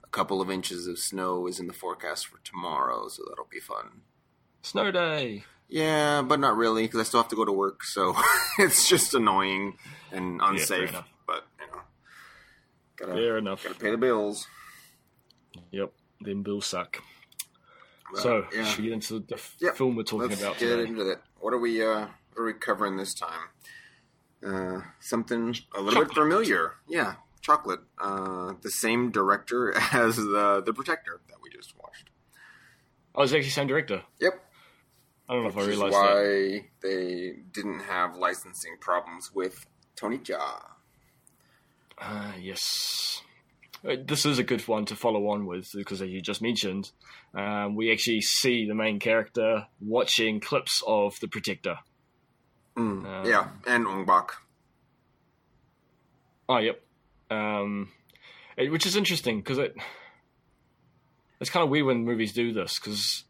a 0.03 0.07
couple 0.07 0.41
of 0.41 0.49
inches 0.49 0.87
of 0.87 0.97
snow 0.97 1.45
is 1.45 1.59
in 1.59 1.67
the 1.67 1.73
forecast 1.73 2.25
for 2.25 2.39
tomorrow, 2.43 3.07
so 3.09 3.21
that'll 3.29 3.45
be 3.51 3.59
fun. 3.59 4.01
Snow 4.63 4.89
day. 4.89 5.43
Yeah, 5.69 6.21
but 6.21 6.39
not 6.39 6.55
really 6.55 6.83
because 6.83 6.99
I 6.99 7.03
still 7.03 7.21
have 7.21 7.29
to 7.29 7.35
go 7.35 7.45
to 7.45 7.51
work, 7.51 7.83
so 7.83 8.15
it's 8.59 8.87
just 8.87 9.13
annoying 9.13 9.77
and 10.11 10.39
unsafe. 10.43 10.89
enough. 10.89 11.07
but 11.25 11.45
you 11.59 11.65
know, 11.71 11.81
gotta 12.97 13.13
Fair 13.13 13.37
enough. 13.37 13.63
gotta 13.63 13.75
pay 13.79 13.91
the 13.91 13.97
bills. 13.97 14.47
Yep. 15.71 15.91
Them 16.21 16.43
bills 16.43 16.65
suck. 16.67 16.97
But, 18.13 18.21
so, 18.21 18.45
yeah, 18.53 18.63
should 18.65 18.79
we 18.79 18.85
get 18.85 18.93
into 18.93 19.19
the 19.19 19.35
f- 19.35 19.55
Yep. 19.59 19.75
film 19.75 19.95
we're 19.95 20.03
talking 20.03 20.29
let's 20.29 20.41
about 20.41 20.59
get 20.59 20.67
today? 20.69 20.83
into 20.89 21.09
it. 21.09 21.19
What 21.39 21.53
are 21.53 21.59
we? 21.59 21.83
Uh, 21.83 22.07
what 22.33 22.41
are 22.41 22.45
we 22.45 22.53
covering 22.53 22.97
this 22.97 23.13
time? 23.15 23.39
Uh, 24.45 24.81
something 24.99 25.55
a 25.75 25.81
little 25.81 26.03
bit 26.05 26.13
familiar. 26.13 26.73
Yeah, 26.87 27.15
chocolate. 27.41 27.79
Uh, 27.99 28.53
the 28.61 28.69
same 28.69 29.09
director 29.09 29.73
as 29.93 30.17
the 30.17 30.61
the 30.63 30.73
Protector 30.73 31.21
that 31.29 31.37
we 31.41 31.49
just 31.49 31.73
watched. 31.81 32.09
Oh, 33.15 33.23
it's 33.23 33.33
actually 33.33 33.49
same 33.49 33.67
director. 33.67 34.03
Yep. 34.19 34.33
I 35.29 35.33
don't 35.33 35.43
know 35.43 35.49
if 35.49 35.57
I 35.57 35.65
realized 35.65 35.93
that. 35.93 36.01
why 36.01 36.65
they 36.81 37.33
didn't 37.53 37.79
have 37.81 38.17
licensing 38.17 38.77
problems 38.79 39.31
with 39.33 39.65
Tony 39.95 40.17
Jaa. 40.17 40.61
Ah, 41.99 42.35
yes. 42.39 43.21
Uh, 43.87 43.95
This 44.05 44.25
is 44.25 44.37
a 44.39 44.43
good 44.43 44.67
one 44.67 44.85
to 44.85 44.95
follow 44.95 45.27
on 45.29 45.45
with 45.45 45.71
because, 45.73 46.01
as 46.01 46.09
you 46.09 46.21
just 46.21 46.41
mentioned, 46.41 46.91
um, 47.33 47.75
we 47.75 47.91
actually 47.91 48.21
see 48.21 48.65
the 48.67 48.75
main 48.75 48.99
character 48.99 49.67
watching 49.79 50.39
clips 50.39 50.83
of 50.85 51.17
The 51.21 51.27
Protector. 51.27 51.77
Mm, 52.75 53.05
Um, 53.05 53.25
yeah, 53.29 53.49
and 53.67 53.87
Ong 53.87 54.05
Bak. 54.05 54.31
Oh, 56.49 56.57
yep. 56.57 56.81
Um, 57.29 57.91
it, 58.57 58.71
which 58.71 58.85
is 58.85 58.95
interesting 58.95 59.37
because 59.39 59.57
it 59.57 59.75
it's 61.39 61.49
kind 61.49 61.63
of 61.63 61.69
weird 61.69 61.85
when 61.85 62.03
movies 62.05 62.33
do 62.33 62.53
this 62.53 62.79
because 62.79 63.23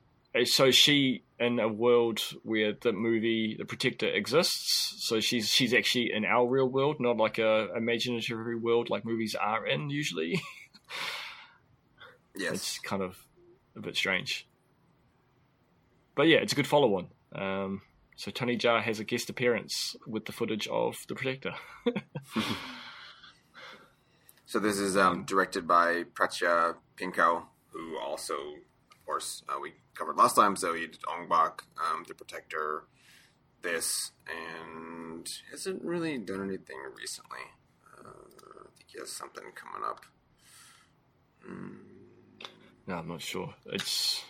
so 0.46 0.72
she 0.72 1.24
in 1.40 1.60
a 1.60 1.68
world 1.68 2.22
where 2.44 2.74
the 2.74 2.92
movie 2.92 3.56
The 3.58 3.66
Protector 3.66 4.08
exists, 4.08 4.96
so 5.08 5.20
she's 5.20 5.50
she's 5.50 5.74
actually 5.74 6.12
in 6.14 6.26
our 6.26 6.48
real 6.48 6.68
world, 6.68 6.98
not 7.00 7.18
like 7.18 7.38
a 7.38 7.68
imaginary 7.76 8.56
world 8.56 8.90
like 8.90 9.06
movies 9.06 9.36
are 9.36 9.66
in 9.66 9.90
usually. 9.90 10.42
Yes. 12.36 12.54
it's 12.54 12.80
kind 12.80 13.04
of 13.04 13.28
a 13.76 13.80
bit 13.80 13.96
strange. 13.96 14.48
But 16.16 16.24
yeah, 16.24 16.38
it's 16.38 16.54
a 16.54 16.56
good 16.56 16.66
follow 16.66 16.96
on. 16.96 17.08
Um, 17.40 17.82
so 18.16 18.32
Tony 18.32 18.58
Jaa 18.58 18.82
has 18.82 19.00
a 19.00 19.04
guest 19.04 19.30
appearance 19.30 19.96
with 20.08 20.26
the 20.26 20.32
footage 20.32 20.68
of 20.68 20.98
The 21.08 21.14
Protector. 21.14 21.54
So 24.54 24.60
this 24.60 24.78
is 24.78 24.96
um, 24.96 25.24
directed 25.24 25.68
by 25.68 26.04
Prachya 26.14 26.76
Pinkaew, 26.96 27.42
who 27.70 27.98
also, 27.98 28.36
of 28.36 29.04
course, 29.04 29.42
uh, 29.50 29.58
we 29.60 29.74
covered 29.96 30.18
last 30.18 30.36
time. 30.36 30.56
So 30.56 30.74
he 30.74 30.88
did 30.88 31.00
Ong 31.10 31.28
Bak, 31.28 31.64
um, 31.78 32.04
The 32.08 32.14
Protector, 32.14 32.84
this, 33.62 34.12
and 34.28 35.28
hasn't 35.52 35.84
really 35.84 36.18
done 36.18 36.42
anything 36.44 36.78
recently. 36.98 37.40
Uh, 37.98 38.10
I 38.10 38.70
think 38.78 38.90
he 38.92 39.00
has 39.00 39.12
something 39.12 39.44
coming 39.56 39.88
up. 39.88 40.02
Mm, 41.48 41.78
No, 42.88 42.96
I'm 42.96 43.08
not 43.08 43.22
sure. 43.22 43.54
It's 43.68 44.24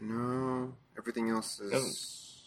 no, 0.00 0.74
everything 0.98 1.28
else 1.30 1.60
is. 1.60 2.42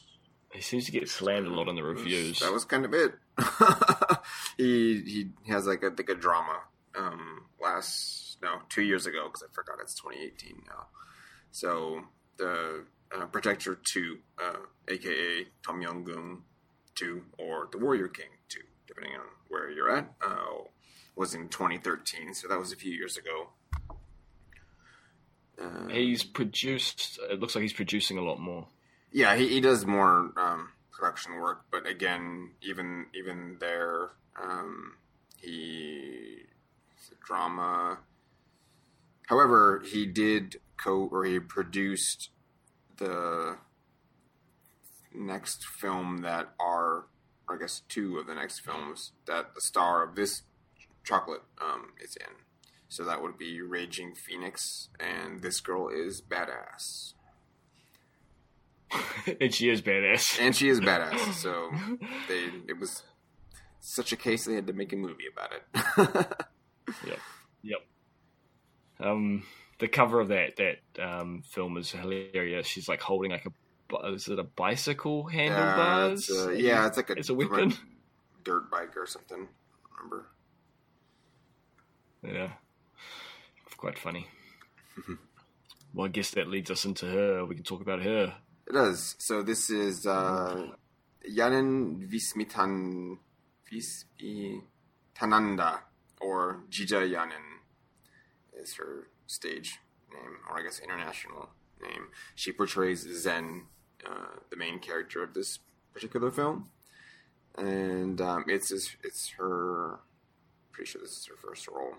he 0.54 0.62
seems 0.62 0.86
to 0.86 0.92
get 0.92 1.08
slammed 1.10 1.46
a 1.48 1.52
lot 1.54 1.68
in 1.68 1.76
the 1.76 1.84
reviews. 1.84 2.40
That 2.40 2.52
was 2.52 2.66
kind 2.66 2.86
of 2.86 2.94
it. 2.94 3.14
he 4.58 5.02
he 5.02 5.52
has 5.52 5.66
like 5.68 5.84
a 5.84 5.88
like 5.88 6.10
a 6.10 6.16
drama. 6.16 6.60
Um, 6.96 7.46
last 7.62 8.38
no 8.42 8.60
two 8.70 8.82
years 8.84 9.06
ago 9.08 9.24
because 9.28 9.44
I 9.44 9.52
forgot 9.54 9.78
it's 9.82 9.96
2018 9.96 10.64
now. 10.68 10.88
So 11.52 12.02
the 12.38 12.86
uh, 13.16 13.26
Protector 13.28 13.76
Two, 13.84 14.18
uh, 14.44 14.58
aka 14.88 15.46
Tom 15.66 15.82
Yum 15.82 16.04
Goong 16.04 16.42
Two, 16.96 17.24
or 17.38 17.68
the 17.72 17.78
Warrior 17.78 18.08
King 18.08 18.30
Two, 18.50 18.62
depending 18.88 19.14
on 19.16 19.26
where 19.50 19.70
you're 19.70 19.96
at, 19.96 20.12
uh, 20.26 20.64
was 21.16 21.34
in 21.36 21.48
2013. 21.50 22.34
So 22.34 22.48
that 22.48 22.58
was 22.58 22.72
a 22.72 22.76
few 22.76 22.92
years 22.92 23.18
ago. 23.18 23.50
Uh, 25.62 25.88
He's 25.90 26.24
produced. 26.24 27.20
It 27.30 27.40
looks 27.40 27.56
like 27.56 27.62
he's 27.62 27.74
producing 27.74 28.18
a 28.18 28.22
lot 28.24 28.40
more. 28.40 28.68
yeah, 29.12 29.36
he, 29.36 29.48
he 29.50 29.62
does 29.62 29.86
more 29.86 30.32
um, 30.36 30.70
production 30.92 31.36
work, 31.36 31.66
but 31.72 31.88
again, 31.88 32.52
even 32.62 33.06
even 33.14 33.58
there, 33.60 34.10
um, 34.42 34.94
he 35.40 36.40
a 37.12 37.26
drama. 37.26 38.00
However, 39.28 39.84
he 39.86 40.06
did 40.06 40.58
co 40.84 41.08
or 41.12 41.26
he 41.26 41.40
produced 41.40 42.30
the 42.98 43.58
next 45.14 45.66
film 45.66 46.22
that 46.22 46.50
are, 46.60 47.06
I 47.50 47.58
guess, 47.58 47.82
two 47.88 48.18
of 48.18 48.28
the 48.28 48.36
next 48.36 48.60
films 48.60 49.12
that 49.26 49.54
the 49.56 49.62
star 49.62 50.04
of 50.04 50.16
this 50.16 50.44
chocolate 51.04 51.44
um, 51.62 51.94
is 52.02 52.16
in. 52.16 52.36
So 52.88 53.04
that 53.06 53.22
would 53.22 53.38
be 53.38 53.60
Raging 53.62 54.14
Phoenix, 54.14 54.90
and 55.00 55.42
this 55.42 55.60
girl 55.62 55.90
is 55.90 56.22
badass. 56.22 57.14
and 59.42 59.54
she 59.54 59.70
is 59.70 59.82
badass. 59.82 60.40
and 60.40 60.56
she 60.56 60.70
is 60.70 60.80
badass. 60.80 61.34
So 61.34 61.72
they 62.28 62.52
it 62.68 62.80
was 62.80 63.04
such 63.80 64.14
a 64.14 64.16
case 64.16 64.46
they 64.46 64.54
had 64.54 64.68
to 64.68 64.74
make 64.74 64.94
a 64.94 64.96
movie 64.96 65.26
about 65.32 65.52
it. 65.54 66.28
Yep. 67.08 67.20
Yep. 67.64 67.80
Um, 69.00 69.44
the 69.80 69.88
cover 69.88 70.20
of 70.20 70.30
that 70.30 70.58
that 70.58 71.04
um, 71.04 71.44
film 71.46 71.78
is 71.78 71.92
hilarious. 71.92 72.68
She's 72.68 72.88
like 72.88 73.02
holding 73.02 73.32
like 73.32 73.46
a 73.46 73.52
is 74.08 74.28
it 74.28 74.40
a 74.40 74.44
bicycle 74.44 75.26
handlebars? 75.26 76.30
it's 76.30 76.46
a, 76.48 76.60
yeah, 76.60 76.88
it's 76.88 76.98
like 76.98 77.10
a, 77.12 77.14
It's 77.14 77.30
a 77.30 77.34
weapon. 77.34 77.74
dirt 78.44 78.72
bike 78.72 78.98
or 78.98 79.06
something. 79.06 79.48
Remember? 79.98 80.26
Yeah, 82.24 82.50
quite 83.78 84.00
funny. 84.00 84.28
well, 85.94 86.06
I 86.06 86.10
guess 86.10 86.32
that 86.32 86.48
leads 86.48 86.72
us 86.72 86.86
into 86.86 87.06
her. 87.06 87.46
We 87.46 87.56
can 87.56 87.64
talk 87.64 87.82
about 87.82 88.02
her. 88.02 88.34
It 88.68 88.74
does. 88.74 89.16
So 89.20 89.44
this 89.44 89.70
is 89.70 90.08
uh, 90.08 90.68
Yanin 91.30 92.08
Vismitan 92.10 93.18
Vismitananda 93.72 95.80
or 96.22 96.64
Jija 96.70 97.10
Yanin 97.12 97.60
is 98.54 98.74
her 98.76 99.08
stage 99.34 99.80
name, 100.12 100.38
or 100.50 100.60
I 100.60 100.64
guess 100.64 100.80
international 100.80 101.50
name. 101.82 102.08
She 102.36 102.52
portrays 102.52 103.02
Zen, 103.22 103.64
uh, 104.06 104.38
the 104.50 104.56
main 104.58 104.80
character 104.80 105.24
of 105.24 105.34
this 105.34 105.60
particular 105.94 106.32
film, 106.32 106.70
and 107.58 108.20
um, 108.22 108.46
it's 108.48 108.72
it's 109.04 109.30
her. 109.38 110.00
Pretty 110.72 110.90
sure 110.90 111.02
this 111.02 111.12
is 111.12 111.28
her 111.28 111.36
first 111.36 111.68
role. 111.68 111.94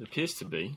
It 0.00 0.08
appears 0.08 0.34
to 0.34 0.44
be. 0.44 0.76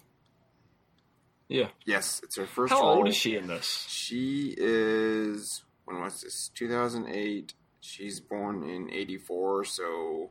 Yeah. 1.48 1.70
Yes, 1.86 2.22
it's 2.24 2.38
her 2.38 2.46
first. 2.46 2.72
How 2.72 2.82
role. 2.82 2.98
old 2.98 3.08
is 3.08 3.16
she 3.16 3.36
in 3.36 3.48
this? 3.48 3.86
She 3.90 4.54
is 4.58 5.64
when 5.86 6.00
was 6.02 6.22
this? 6.22 6.52
Two 6.54 6.70
thousand 6.70 7.08
eight. 7.08 7.54
She's 7.82 8.20
born 8.20 8.64
in 8.70 8.92
eighty 8.92 9.18
four, 9.18 9.64
so 9.66 10.30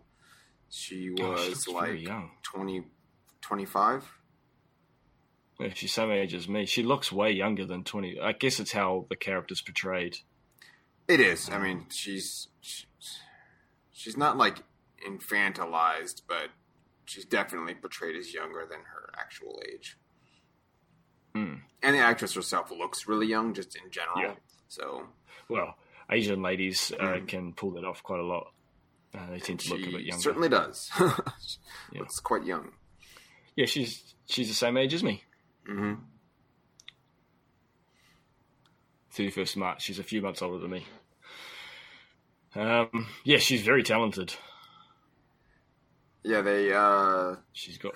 she 0.71 1.13
Oh, 1.21 1.33
was 1.33 1.49
looks 1.49 1.69
like 1.69 2.01
young. 2.01 2.31
20, 3.43 3.65
25. 3.67 4.11
Yeah, 5.61 5.69
she's 5.75 5.93
same 5.93 6.11
age 6.13 6.35
as 6.35 6.49
me. 6.49 6.67
She 6.67 6.83
looks 6.83 7.11
way 7.11 7.33
younger 7.33 7.67
than 7.67 7.83
twenty. 7.83 8.19
I 8.21 8.31
guess 8.33 8.61
it's 8.61 8.71
how 8.73 9.07
the 9.11 9.17
character's 9.17 9.61
portrayed. 9.61 10.17
It 11.09 11.19
is. 11.21 11.51
I 11.51 11.59
mean, 11.59 11.87
she's 11.91 12.47
she's, 12.61 14.17
not 14.17 14.37
like 14.37 14.59
infantilized, 15.05 16.23
but 16.29 16.51
she's 17.07 17.25
definitely 17.25 17.75
portrayed 17.75 18.15
as 18.15 18.33
younger 18.33 18.67
than 18.71 18.79
her 18.81 19.11
actual 19.19 19.61
age. 19.73 19.97
Hmm. 21.35 21.55
And 21.83 21.95
the 21.97 22.01
actress 22.01 22.35
herself 22.35 22.71
looks 22.71 23.09
really 23.09 23.27
young, 23.27 23.53
just 23.53 23.75
in 23.75 23.91
general. 23.91 24.21
Yeah. 24.21 24.35
So 24.69 25.09
Well, 25.49 25.75
Asian 26.11 26.41
ladies 26.43 26.93
uh, 27.01 27.05
Mm. 27.05 27.29
can 27.29 27.53
pull 27.53 27.73
that 27.73 27.85
off 27.85 28.03
quite 28.05 28.21
a 28.21 28.25
lot. 28.25 28.53
Uh, 29.13 29.31
they 29.31 29.41
tend 29.41 29.59
to 29.61 29.71
look 29.71 29.81
a 29.87 29.91
bit 29.91 30.03
younger. 30.03 30.23
certainly 30.23 30.49
does. 30.49 30.89
Yeah. 31.93 32.01
Looks 32.01 32.21
quite 32.21 32.45
young. 32.45 32.73
Yeah, 33.59 33.67
she's 33.67 34.15
she's 34.29 34.47
the 34.47 34.55
same 34.55 34.77
age 34.77 34.95
as 34.95 35.03
me. 35.03 35.25
hmm 35.67 35.95
Thirty 39.11 39.31
first 39.31 39.57
March. 39.57 39.83
She's 39.83 39.99
a 39.99 40.05
few 40.05 40.23
months 40.23 40.43
older 40.43 40.59
than 40.61 40.71
me. 40.71 40.87
Um, 42.55 43.09
yeah, 43.25 43.39
she's 43.39 43.63
very 43.63 43.83
talented. 43.83 44.33
Yeah, 46.23 46.43
they 46.43 46.73
uh 46.73 47.35
She's 47.53 47.79
got 47.79 47.95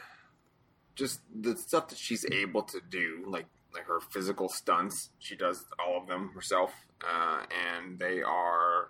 just 0.97 1.21
the 1.33 1.57
stuff 1.57 1.90
that 1.90 1.99
she's 1.99 2.26
able 2.33 2.64
to 2.64 2.81
do, 2.90 3.25
like 3.28 3.47
like 3.73 3.85
her 3.85 4.00
physical 4.00 4.49
stunts, 4.49 5.11
she 5.21 5.37
does 5.37 5.64
all 5.78 5.97
of 5.97 6.09
them 6.09 6.33
herself, 6.35 6.73
uh, 7.04 7.45
and 7.78 8.00
they 8.00 8.21
are. 8.21 8.88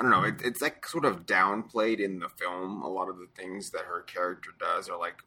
I 0.00 0.02
don't 0.02 0.10
know. 0.10 0.24
It, 0.24 0.42
it's 0.44 0.60
like 0.60 0.84
sort 0.84 1.04
of 1.04 1.26
downplayed 1.26 2.00
in 2.00 2.18
the 2.18 2.28
film. 2.28 2.82
A 2.82 2.88
lot 2.88 3.08
of 3.08 3.18
the 3.18 3.28
things 3.36 3.70
that 3.70 3.82
her 3.82 4.02
character 4.02 4.50
does 4.58 4.88
are 4.88 4.98
like 4.98 5.18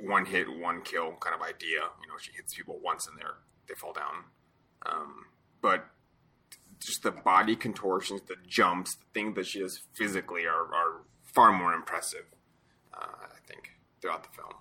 one 0.00 0.26
hit, 0.26 0.46
one 0.58 0.82
kill 0.82 1.12
kind 1.20 1.34
of 1.34 1.42
idea. 1.42 1.80
You 2.02 2.08
know, 2.08 2.18
she 2.20 2.32
hits 2.32 2.54
people 2.54 2.78
once 2.82 3.06
and 3.06 3.18
they're 3.18 3.36
they 3.68 3.74
fall 3.74 3.92
down. 3.92 4.24
Um, 4.86 5.26
but 5.62 5.86
just 6.80 7.02
the 7.02 7.10
body 7.12 7.56
contortions, 7.56 8.20
the 8.28 8.36
jumps, 8.46 8.96
the 8.96 9.04
things 9.14 9.34
that 9.36 9.46
she 9.46 9.60
does 9.60 9.80
physically 9.94 10.44
are, 10.46 10.64
are 10.74 11.02
far 11.22 11.52
more 11.52 11.72
impressive. 11.72 12.26
Uh, 12.92 13.06
I 13.22 13.38
think 13.48 13.70
throughout 14.00 14.22
the 14.22 14.28
film. 14.36 14.52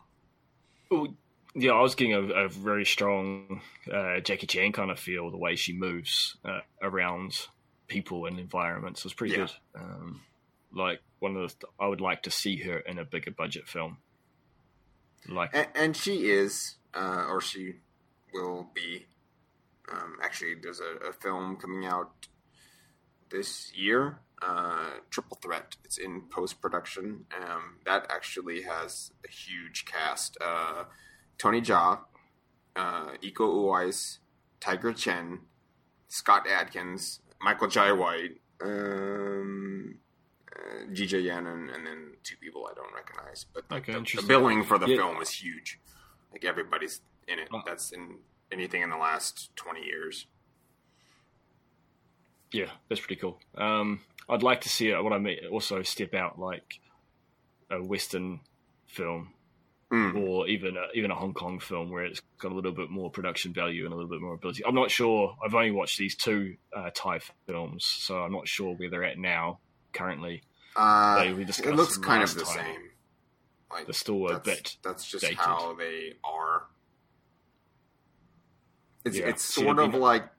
Well, 0.90 1.16
yeah, 1.56 1.72
I 1.72 1.82
was 1.82 1.96
getting 1.96 2.14
a, 2.14 2.22
a 2.22 2.48
very 2.48 2.86
strong 2.86 3.62
uh, 3.94 4.20
Jackie 4.22 4.48
Chan 4.48 4.72
kind 4.72 4.90
of 4.90 5.00
feel 5.00 5.30
the 5.30 5.38
way 5.38 5.56
she 5.56 5.74
moves 5.74 6.38
uh, 6.46 6.62
around 6.82 7.34
people 7.88 8.26
and 8.26 8.40
environments. 8.40 9.04
Was 9.04 9.14
pretty 9.14 9.34
Yeah. 9.36 9.48
good. 9.48 9.52
Um, 9.82 10.22
like 10.74 11.02
one 11.20 11.36
of 11.36 11.54
the, 11.60 11.68
I 11.80 11.88
would 11.88 12.02
like 12.02 12.24
to 12.24 12.32
see 12.32 12.58
her 12.64 12.78
in 12.80 12.98
a 12.98 13.06
bigger 13.06 13.32
budget 13.32 13.68
film. 13.68 13.98
Like, 15.30 15.52
and, 15.54 15.68
and 15.76 15.98
she 15.98 16.30
is, 16.30 16.76
uh, 16.94 17.26
or 17.30 17.42
she 17.42 17.76
will 18.34 18.68
be. 18.74 19.08
Um, 19.92 20.18
actually, 20.22 20.56
there's 20.62 20.80
a, 20.80 21.10
a 21.10 21.14
film 21.14 21.58
coming 21.58 21.86
out 21.86 22.28
this 23.30 23.72
year, 23.76 24.20
uh, 24.42 24.92
Triple 25.10 25.38
Threat. 25.42 25.76
It's 25.84 25.98
in 25.98 26.24
post 26.30 26.62
production. 26.62 27.26
Um, 27.42 27.80
that 27.86 28.08
actually 28.10 28.62
has 28.64 29.12
a 29.26 29.32
huge 29.32 29.86
cast: 29.86 30.38
uh, 30.42 30.86
Tony 31.38 31.62
Jaa, 31.62 32.00
uh, 32.76 33.12
Iko 33.22 33.40
Uwais, 33.40 34.20
Tiger 34.60 34.94
Chen, 34.94 35.40
Scott 36.08 36.48
Adkins, 36.50 37.20
Michael 37.42 37.68
Jai 37.68 37.92
White, 37.92 38.40
um, 38.62 40.00
uh, 40.56 40.86
Jija 40.92 41.22
Yanin, 41.24 41.74
and 41.74 41.86
then 41.86 42.14
two 42.24 42.36
people 42.38 42.68
I 42.70 42.74
don't 42.74 42.94
recognize. 42.94 43.46
But 43.54 43.68
the- 43.70 43.76
Okay, 43.76 43.94
the, 43.94 44.22
the 44.22 44.28
billing 44.28 44.64
for 44.64 44.78
the 44.78 44.88
Yeah. 44.88 44.98
film 44.98 45.22
is 45.22 45.30
huge. 45.32 45.80
Like 46.32 46.46
everybody's 46.46 47.02
in 47.28 47.40
it. 47.40 47.50
That's 47.66 47.92
in 47.92 48.20
anything 48.52 48.82
in 48.82 48.90
the 48.90 48.98
last 48.98 49.56
twenty 49.56 49.84
years. 49.86 50.28
yeah, 52.52 52.68
that's 52.88 53.02
pretty 53.02 53.16
cool. 53.20 53.40
Um, 53.58 54.02
I'd 54.30 54.44
like 54.44 54.62
to 54.62 54.70
see 54.70 54.90
it. 54.90 55.04
What 55.04 55.12
I 55.14 55.18
mean, 55.18 55.38
also 55.52 55.82
step 55.82 56.14
out 56.14 56.38
like 56.40 56.80
a 57.72 57.84
Western 57.84 58.42
film 58.88 59.34
Mm. 59.92 60.16
or 60.28 60.48
even 60.48 60.76
a, 60.76 60.86
even 60.96 61.12
a 61.12 61.16
Hong 61.16 61.36
Kong 61.36 61.60
film 61.60 61.92
where 61.92 62.04
it's 62.04 62.20
got 62.40 62.52
a 62.52 62.56
little 62.56 62.72
bit 62.72 62.90
more 62.90 63.12
production 63.12 63.54
value 63.54 63.86
and 63.86 63.94
a 63.94 63.96
little 63.96 64.10
bit 64.10 64.22
more 64.22 64.34
ability. 64.34 64.66
I'm 64.66 64.74
not 64.74 64.90
sure. 64.90 65.36
I've 65.46 65.54
only 65.54 65.70
watched 65.70 66.00
these 66.00 66.16
two 66.16 66.56
uh, 66.76 66.90
Thai 66.96 67.20
films, 67.46 67.86
so 67.86 68.18
I'm 68.24 68.32
not 68.32 68.48
sure 68.48 68.74
where 68.76 68.90
they're 68.90 69.04
at 69.04 69.20
now 69.20 69.60
currently. 69.94 70.42
Uh, 70.76 71.24
it 71.28 71.76
looks 71.76 71.98
kind 71.98 72.24
of 72.24 72.34
the 72.36 72.44
time. 72.44 72.56
same. 72.66 72.82
Like 73.72 73.86
They're 73.86 73.94
still 73.94 74.28
a 74.28 74.34
that's, 74.34 74.44
bit. 74.46 74.78
that's 74.84 75.06
just 75.06 75.24
dated. 75.24 75.38
how 75.40 75.74
they 75.76 76.14
are. 76.24 76.64
It's 79.06 79.18
Yeah. 79.18 79.28
it's 79.30 79.44
sort 79.44 79.80
of 79.80 79.94
like 79.96 80.30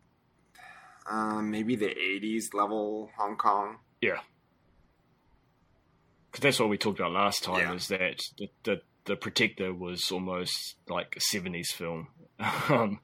uh, 1.11 1.43
maybe 1.43 1.77
the 1.77 1.87
'80s 1.89 2.55
level 2.55 3.11
Hong 3.17 3.37
Kong. 3.37 3.79
Yeah, 4.01 4.21
because 6.31 6.43
that's 6.43 6.61
what 6.61 6.69
we 6.69 6.79
talked 6.79 6.99
about 7.01 7.13
last 7.13 7.45
time. 7.45 7.59
Yeah. 7.61 7.75
Is 7.75 7.89
that 7.89 8.21
the, 8.39 8.49
the 8.65 8.81
the 9.07 9.17
Protector 9.17 9.73
was 9.75 10.11
almost 10.11 10.77
like 10.89 11.17
a 11.17 11.21
'70s 11.21 11.69
film. 11.69 12.09
um, 12.69 13.01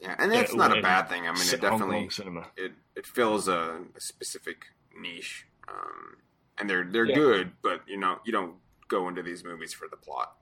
Yeah, 0.00 0.14
and 0.18 0.32
that's 0.32 0.52
Yeah, 0.52 0.58
not 0.58 0.76
a 0.76 0.82
bad 0.82 1.08
thing. 1.08 1.26
I 1.26 1.32
mean, 1.32 1.48
it 1.52 1.60
definitely 1.60 2.08
it 2.56 2.72
it 2.96 3.06
fills 3.06 3.46
a, 3.48 3.78
a 3.96 4.00
specific 4.00 4.66
niche, 4.98 5.46
um, 5.68 6.16
and 6.58 6.68
they're 6.68 6.84
they're 6.90 7.06
Yeah. 7.06 7.14
good, 7.14 7.52
but 7.62 7.82
you 7.86 7.96
know 7.98 8.18
you 8.24 8.32
don't 8.32 8.56
go 8.88 9.08
into 9.08 9.22
these 9.22 9.42
movies 9.44 9.72
for 9.72 9.88
the 9.88 9.96
plot 9.96 10.36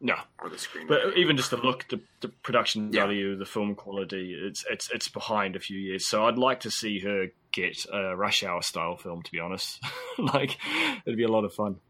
No, 0.00 0.14
or 0.38 0.48
the 0.48 0.58
screen. 0.58 0.86
but 0.86 1.16
even 1.16 1.36
just 1.36 1.50
the 1.50 1.56
look, 1.56 1.88
the, 1.88 2.00
the 2.20 2.28
production 2.28 2.92
Yeah. 2.92 3.02
value, 3.04 3.36
the 3.36 3.46
film 3.46 3.74
quality, 3.74 4.32
it's 4.40 4.64
it's 4.70 4.90
it's 4.92 5.08
behind 5.08 5.56
a 5.56 5.60
few 5.60 5.78
years. 5.78 6.06
So 6.06 6.26
I'd 6.26 6.38
like 6.38 6.60
to 6.60 6.70
see 6.70 7.00
her 7.00 7.26
get 7.52 7.84
a 7.92 8.14
Rush 8.14 8.44
Hour 8.44 8.62
style 8.62 8.96
film. 8.96 9.22
To 9.22 9.30
be 9.32 9.40
honest, 9.40 9.82
like 10.18 10.56
it'd 11.04 11.16
be 11.16 11.24
a 11.24 11.28
lot 11.32 11.44
of 11.44 11.52
fun. 11.54 11.80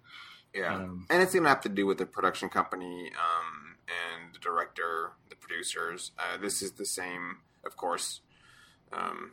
yeah, 0.55 0.75
um, 0.77 1.07
and 1.11 1.23
it's 1.23 1.35
gonna 1.35 1.49
have 1.49 1.61
to 1.63 1.69
do 1.69 1.85
with 1.87 1.99
the 1.99 2.07
production 2.07 2.49
company 2.49 3.11
um, 3.19 3.77
and 3.89 4.33
the 4.35 4.39
director, 4.39 5.13
the 5.29 5.37
producers. 5.37 6.13
Uh, 6.19 6.39
this 6.41 6.63
is 6.63 6.73
the 6.73 6.87
same, 6.87 7.39
of 7.67 7.77
course. 7.77 8.21
Um, 8.93 9.33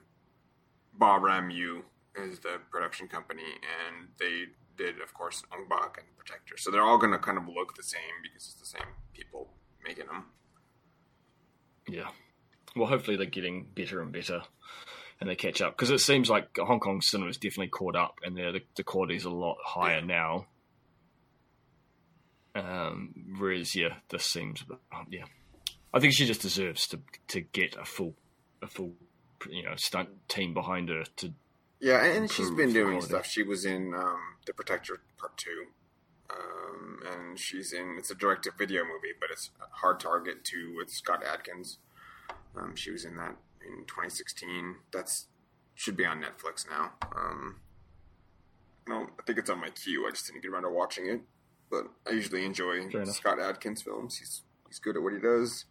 Baa-Ram-Ewe 0.98 1.84
is 2.17 2.39
the 2.39 2.57
production 2.72 3.07
company, 3.07 3.43
and 3.43 4.07
they 4.19 4.45
did, 4.77 5.01
of 5.01 5.13
course, 5.13 5.43
Ong 5.53 5.67
Bak 5.69 5.98
and 5.98 6.07
Protector. 6.17 6.55
So 6.57 6.72
they're 6.72 6.81
all 6.84 6.98
going 6.98 7.12
to 7.13 7.19
kind 7.19 7.38
of 7.38 7.48
look 7.48 7.75
the 7.75 7.84
same 7.84 8.01
because 8.24 8.45
it's 8.48 8.60
the 8.60 8.65
same 8.77 8.88
people 9.13 9.50
making 9.84 10.07
them. 10.07 10.25
Yeah. 11.88 12.10
Well, 12.75 12.88
hopefully 12.88 13.15
they're 13.17 13.25
getting 13.25 13.67
better 13.74 14.01
and 14.01 14.12
better, 14.12 14.41
and 15.22 15.29
they 15.29 15.36
catch 15.36 15.62
up 15.62 15.77
because 15.77 15.91
it 15.91 16.00
seems 16.00 16.29
like 16.29 16.57
Hong 16.57 16.79
Kong 16.79 17.00
cinema 17.01 17.29
is 17.29 17.38
definitely 17.38 17.69
caught 17.69 17.95
up, 17.95 18.19
and 18.24 18.36
the 18.36 18.62
the 18.75 18.84
quality 18.84 19.15
is 19.15 19.25
a 19.25 19.29
lot 19.29 19.57
higher 19.63 20.00
Yeah. 20.00 20.05
now. 20.05 20.48
Um, 22.55 23.13
whereas, 23.38 23.75
yeah, 23.75 23.95
this 24.10 24.25
seems, 24.25 24.63
um, 24.93 25.07
yeah, 25.10 25.25
I 25.93 26.00
think 26.00 26.13
she 26.13 26.25
just 26.25 26.41
deserves 26.41 26.88
to 26.88 27.00
to 27.29 27.41
get 27.41 27.75
a 27.75 27.86
full 27.86 28.15
a 28.62 28.67
full 28.67 28.93
you 29.50 29.63
know 29.63 29.75
stunt 29.75 30.10
team 30.29 30.53
behind 30.53 30.89
her 30.89 31.03
to 31.17 31.34
Yeah, 31.86 32.04
and, 32.04 32.32
she's 32.32 32.50
been 32.50 32.74
doing 32.74 32.94
quality. 32.94 33.08
stuff. 33.10 33.27
She 33.27 33.44
was 33.44 33.63
in 33.63 33.94
um, 33.94 34.18
The 34.48 34.54
Protector 34.56 35.01
Part 35.20 35.38
2. 35.38 35.65
Um, 36.32 37.00
and 37.06 37.38
she's 37.38 37.74
in, 37.74 37.94
it's 38.00 38.10
a 38.10 38.15
direct 38.15 38.46
to 38.46 38.51
video 38.58 38.82
movie, 38.82 39.13
but 39.22 39.30
it's 39.32 39.51
Hard 39.60 40.00
Target 40.00 40.44
2 40.44 40.74
with 40.75 40.89
Scott 40.89 41.22
Adkins. 41.24 41.77
Um, 42.58 42.75
she 42.75 42.89
was 42.89 43.06
in 43.06 43.18
that 43.18 43.36
in 43.63 43.86
2016. 43.86 44.77
That's 44.92 45.27
should 45.75 45.96
be 45.96 46.08
on 46.08 46.24
Netflix 46.24 46.68
now. 46.68 46.94
Um, 47.15 47.58
no, 48.88 49.04
I 49.20 49.24
think 49.27 49.38
it's 49.38 49.51
on 49.51 49.62
my 49.62 49.70
queue. 49.70 50.08
I 50.08 50.10
just 50.10 50.25
didn't 50.25 50.42
get 50.42 50.50
around 50.50 50.63
to 50.63 50.72
watching 50.72 51.06
it. 51.06 51.22
But 51.70 51.84
I 52.10 52.15
usually 52.15 52.46
enjoy 52.46 52.90
Scott 53.05 53.40
Adkins 53.40 53.83
films. 53.83 54.18
He's 54.18 54.42
he's 54.68 54.79
good 54.79 54.96
at 54.96 55.03
what 55.03 55.14
he 55.14 55.20
does. 55.20 55.66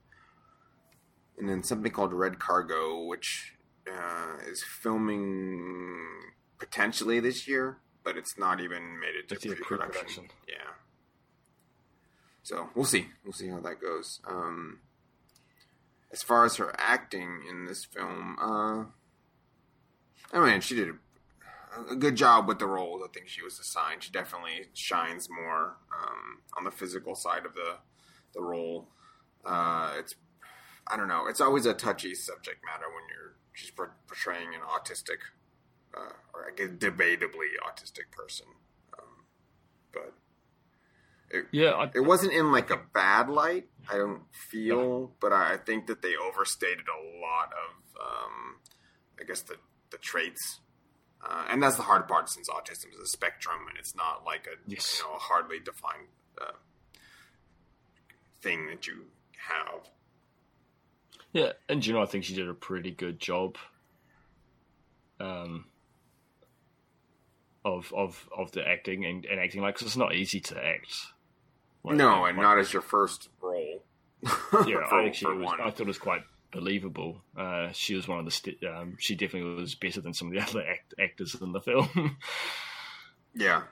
And 1.38 1.48
then 1.48 1.64
something 1.64 1.90
called 1.90 2.12
Red 2.12 2.38
Cargo, 2.38 3.02
which 3.02 3.53
uh, 3.90 4.36
is 4.46 4.62
filming 4.62 5.98
potentially 6.58 7.20
this 7.20 7.46
year, 7.46 7.78
but 8.02 8.16
it's 8.16 8.38
not 8.38 8.60
even 8.60 8.98
made 8.98 9.14
it 9.16 9.28
to 9.28 9.36
pre-production. 9.36 9.64
pre-production. 9.64 10.24
Yeah. 10.48 10.54
So 12.42 12.68
we'll 12.74 12.84
see. 12.84 13.08
We'll 13.24 13.32
see 13.32 13.48
how 13.48 13.60
that 13.60 13.80
goes. 13.80 14.20
Um, 14.26 14.80
as 16.12 16.22
far 16.22 16.44
as 16.44 16.56
her 16.56 16.74
acting 16.78 17.42
in 17.48 17.64
this 17.66 17.84
film, 17.84 18.36
uh, 18.40 18.84
I 20.32 20.50
mean, 20.50 20.60
she 20.60 20.74
did 20.74 20.88
a, 20.90 21.92
a 21.92 21.96
good 21.96 22.16
job 22.16 22.46
with 22.46 22.58
the 22.58 22.66
roles. 22.66 23.02
I 23.04 23.10
think 23.12 23.28
she 23.28 23.42
was 23.42 23.58
assigned. 23.58 24.02
She 24.02 24.12
definitely 24.12 24.66
shines 24.74 25.28
more 25.30 25.76
um, 25.98 26.42
on 26.56 26.64
the 26.64 26.70
physical 26.70 27.14
side 27.14 27.46
of 27.46 27.54
the 27.54 27.78
the 28.34 28.42
role. 28.42 28.88
Uh, 29.44 29.92
it's 29.98 30.14
I 30.86 30.96
don't 30.96 31.08
know. 31.08 31.26
It's 31.26 31.40
always 31.40 31.66
a 31.66 31.74
touchy 31.74 32.14
subject 32.14 32.58
matter 32.64 32.86
when 32.86 33.04
you're 33.08 33.36
she's 33.54 33.70
portraying 33.70 34.48
an 34.54 34.60
autistic, 34.60 35.18
uh, 35.96 36.12
or 36.34 36.46
I 36.46 36.54
guess 36.54 36.68
debatably 36.68 37.54
autistic 37.66 38.10
person. 38.12 38.46
Um, 38.98 39.24
but 39.92 40.12
it, 41.30 41.46
yeah 41.52 41.70
I, 41.70 41.90
it 41.94 42.04
wasn't 42.04 42.32
in 42.32 42.52
like 42.52 42.70
a 42.70 42.80
bad 42.92 43.30
light. 43.30 43.68
I 43.90 43.96
don't 43.96 44.22
feel, 44.50 45.12
but 45.20 45.32
I 45.32 45.54
I 45.54 45.56
think 45.56 45.86
that 45.86 46.02
they 46.02 46.14
overstated 46.16 46.84
a 46.88 47.00
lot 47.20 47.52
of, 47.52 48.00
um, 48.00 48.56
I 49.20 49.24
guess 49.24 49.40
the 49.42 49.56
the 49.90 49.98
traits, 49.98 50.60
uh, 51.22 51.44
and 51.48 51.62
that's 51.62 51.76
the 51.76 51.82
hard 51.82 52.08
part 52.08 52.28
since 52.28 52.48
autism 52.48 52.92
is 52.92 53.00
a 53.00 53.06
spectrum 53.06 53.60
and 53.68 53.78
it's 53.78 53.94
not 53.94 54.24
like 54.26 54.46
a 54.46 54.56
Yes. 54.66 54.98
you 54.98 55.04
know 55.08 55.14
a 55.14 55.18
hardly 55.18 55.60
defined 55.60 56.08
uh, 56.40 56.52
thing 58.42 58.66
that 58.66 58.86
you 58.86 59.06
have. 59.48 59.88
Yeah, 61.34 61.52
and 61.68 61.84
you 61.84 61.92
know, 61.92 62.00
I 62.02 62.06
think 62.06 62.24
she 62.24 62.34
did 62.34 62.48
a 62.48 62.54
pretty 62.54 62.90
good 62.92 63.20
job. 63.20 63.56
Um, 65.20 65.66
of 67.64 67.92
of 67.96 68.28
of 68.36 68.52
the 68.52 68.66
acting 68.66 69.04
and, 69.04 69.24
and 69.24 69.40
acting 69.40 69.60
like 69.62 69.74
'cause 69.76 69.86
it's 69.88 69.96
not 69.96 70.14
easy 70.14 70.40
to 70.40 70.64
act. 70.64 70.94
Like- 71.82 71.96
no, 71.96 72.24
and 72.24 72.36
not 72.38 72.58
as 72.58 72.72
your 72.72 72.82
first 72.82 73.28
role. 73.42 73.84
Yeah, 74.66 74.86
for, 74.88 74.94
I 74.94 75.02
think 75.04 75.14
she 75.16 75.24
for 75.24 75.34
was. 75.36 75.54
I 75.60 75.70
thought 75.70 75.80
it 75.80 75.86
was 75.86 75.98
quite 75.98 76.22
believable. 76.52 77.22
Uh, 77.36 77.70
she 77.72 77.94
was 77.94 78.06
one 78.08 78.18
of 78.20 78.24
the. 78.24 78.30
St- 78.30 78.62
um, 78.64 78.96
she 79.00 79.14
definitely 79.16 79.54
was 79.60 79.74
better 79.74 80.00
than 80.00 80.14
some 80.14 80.28
of 80.28 80.34
the 80.34 80.40
other 80.48 80.64
act- 80.66 80.94
actors 81.00 81.34
in 81.40 81.52
the 81.52 81.60
film. 81.60 82.16
yeah, 83.34 83.62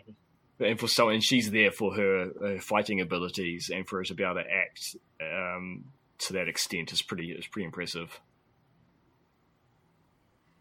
and 0.60 0.78
for 0.80 0.88
so, 0.88 1.08
and 1.10 1.22
she's 1.22 1.50
there 1.50 1.70
for 1.72 1.94
her 1.94 2.30
uh, 2.56 2.60
fighting 2.60 3.00
abilities, 3.00 3.70
and 3.74 3.86
for 3.86 3.98
her 3.98 4.04
to 4.04 4.14
be 4.14 4.22
able 4.24 4.34
to 4.36 4.40
act 4.50 4.96
um, 5.20 5.84
to 6.26 6.32
that 6.34 6.48
extent 6.48 6.92
is 6.92 7.02
pretty 7.02 7.32
is 7.32 7.46
pretty 7.46 7.66
impressive. 7.66 8.20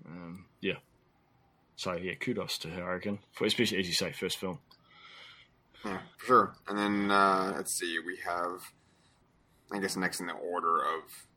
Um, 0.06 0.46
yeah. 0.62 0.78
So 1.76 1.94
yeah, 1.94 2.16
kudos 2.16 2.58
to 2.60 2.70
her, 2.70 2.84
I 2.84 2.94
reckon. 2.94 3.20
For 3.34 3.46
especially 3.46 3.80
as 3.80 3.88
you 3.88 3.94
say, 3.94 4.12
first 4.12 4.38
film. 4.38 4.60
Yeah, 5.86 6.00
for 6.18 6.26
sure. 6.26 6.56
And 6.68 6.78
then 6.78 7.12
uh, 7.12 7.54
let's 7.56 7.74
see, 7.74 7.98
we 8.06 8.18
have, 8.26 8.62
I 9.72 9.80
guess, 9.80 9.96
next 9.96 10.20
in 10.20 10.28
the 10.28 10.34
order 10.34 10.78
of, 10.78 11.28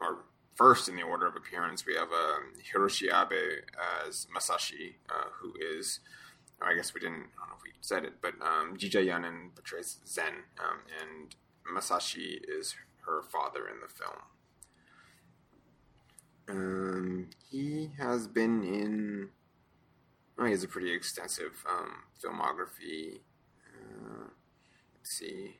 or 0.00 0.24
first 0.56 0.88
in 0.88 0.96
the 0.96 1.02
order 1.02 1.26
of 1.26 1.36
appearance, 1.36 1.86
we 1.86 1.94
have 1.94 2.08
um, 2.08 2.52
Hiroshi 2.74 3.12
Abe 3.12 3.62
as 4.06 4.26
Masashi, 4.34 4.94
uh, 5.08 5.28
who 5.40 5.54
is, 5.78 6.00
or 6.60 6.68
I 6.68 6.74
guess 6.74 6.94
we 6.94 7.00
didn't, 7.00 7.14
I 7.14 7.46
don't 7.46 7.50
know 7.50 7.56
if 7.56 7.62
we 7.62 7.70
said 7.80 8.04
it, 8.04 8.14
but 8.20 8.34
um, 8.40 8.76
Jija 8.76 9.04
Yanin 9.06 9.54
portrays 9.54 9.98
Zen, 10.06 10.32
um, 10.58 10.80
and 11.00 11.36
Masashi 11.76 12.40
is 12.48 12.74
her 13.06 13.22
father 13.22 13.66
in 13.68 13.76
the 13.80 13.88
film. 13.88 14.18
Um, 16.48 17.30
he 17.50 17.90
has 17.98 18.26
been 18.26 18.62
in. 18.62 19.28
Oh, 20.38 20.44
he 20.44 20.50
has 20.50 20.64
a 20.64 20.68
pretty 20.68 20.92
extensive 20.92 21.64
um, 21.68 21.92
filmography. 22.22 23.20
Uh, 23.68 24.28
let's 24.96 25.10
see. 25.18 25.58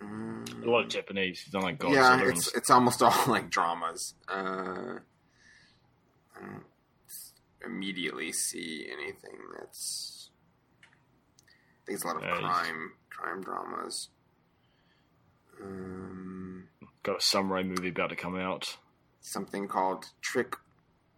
Um, 0.00 0.44
A 0.64 0.70
lot 0.70 0.84
of 0.84 0.88
Japanese. 0.88 1.40
He's 1.40 1.52
done 1.52 1.62
like 1.62 1.78
Godzilla. 1.78 1.94
yeah, 1.94 2.20
and 2.20 2.28
it's 2.30 2.54
it's 2.54 2.70
almost 2.70 3.02
all 3.02 3.14
like 3.26 3.50
dramas. 3.50 4.14
Uh, 4.28 4.98
I 6.36 6.40
don't 6.40 6.64
immediately 7.64 8.32
see 8.32 8.86
anything 8.90 9.36
that's. 9.58 10.30
I 10.82 11.86
think 11.86 11.96
it's 11.96 12.04
a 12.04 12.06
lot 12.06 12.16
of 12.16 12.22
crime 12.22 12.92
crime 13.10 13.42
dramas. 13.42 14.08
Um, 15.62 16.68
got 17.02 17.18
a 17.18 17.20
samurai 17.20 17.62
movie 17.62 17.88
about 17.88 18.10
to 18.10 18.16
come 18.16 18.36
out. 18.36 18.76
something 19.20 19.68
called 19.68 20.06
Trick 20.22 20.56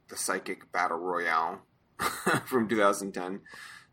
the 0.08 0.16
Psychic 0.16 0.70
Battle 0.72 0.98
Royale 0.98 1.60
from 2.46 2.68
2010. 2.68 3.40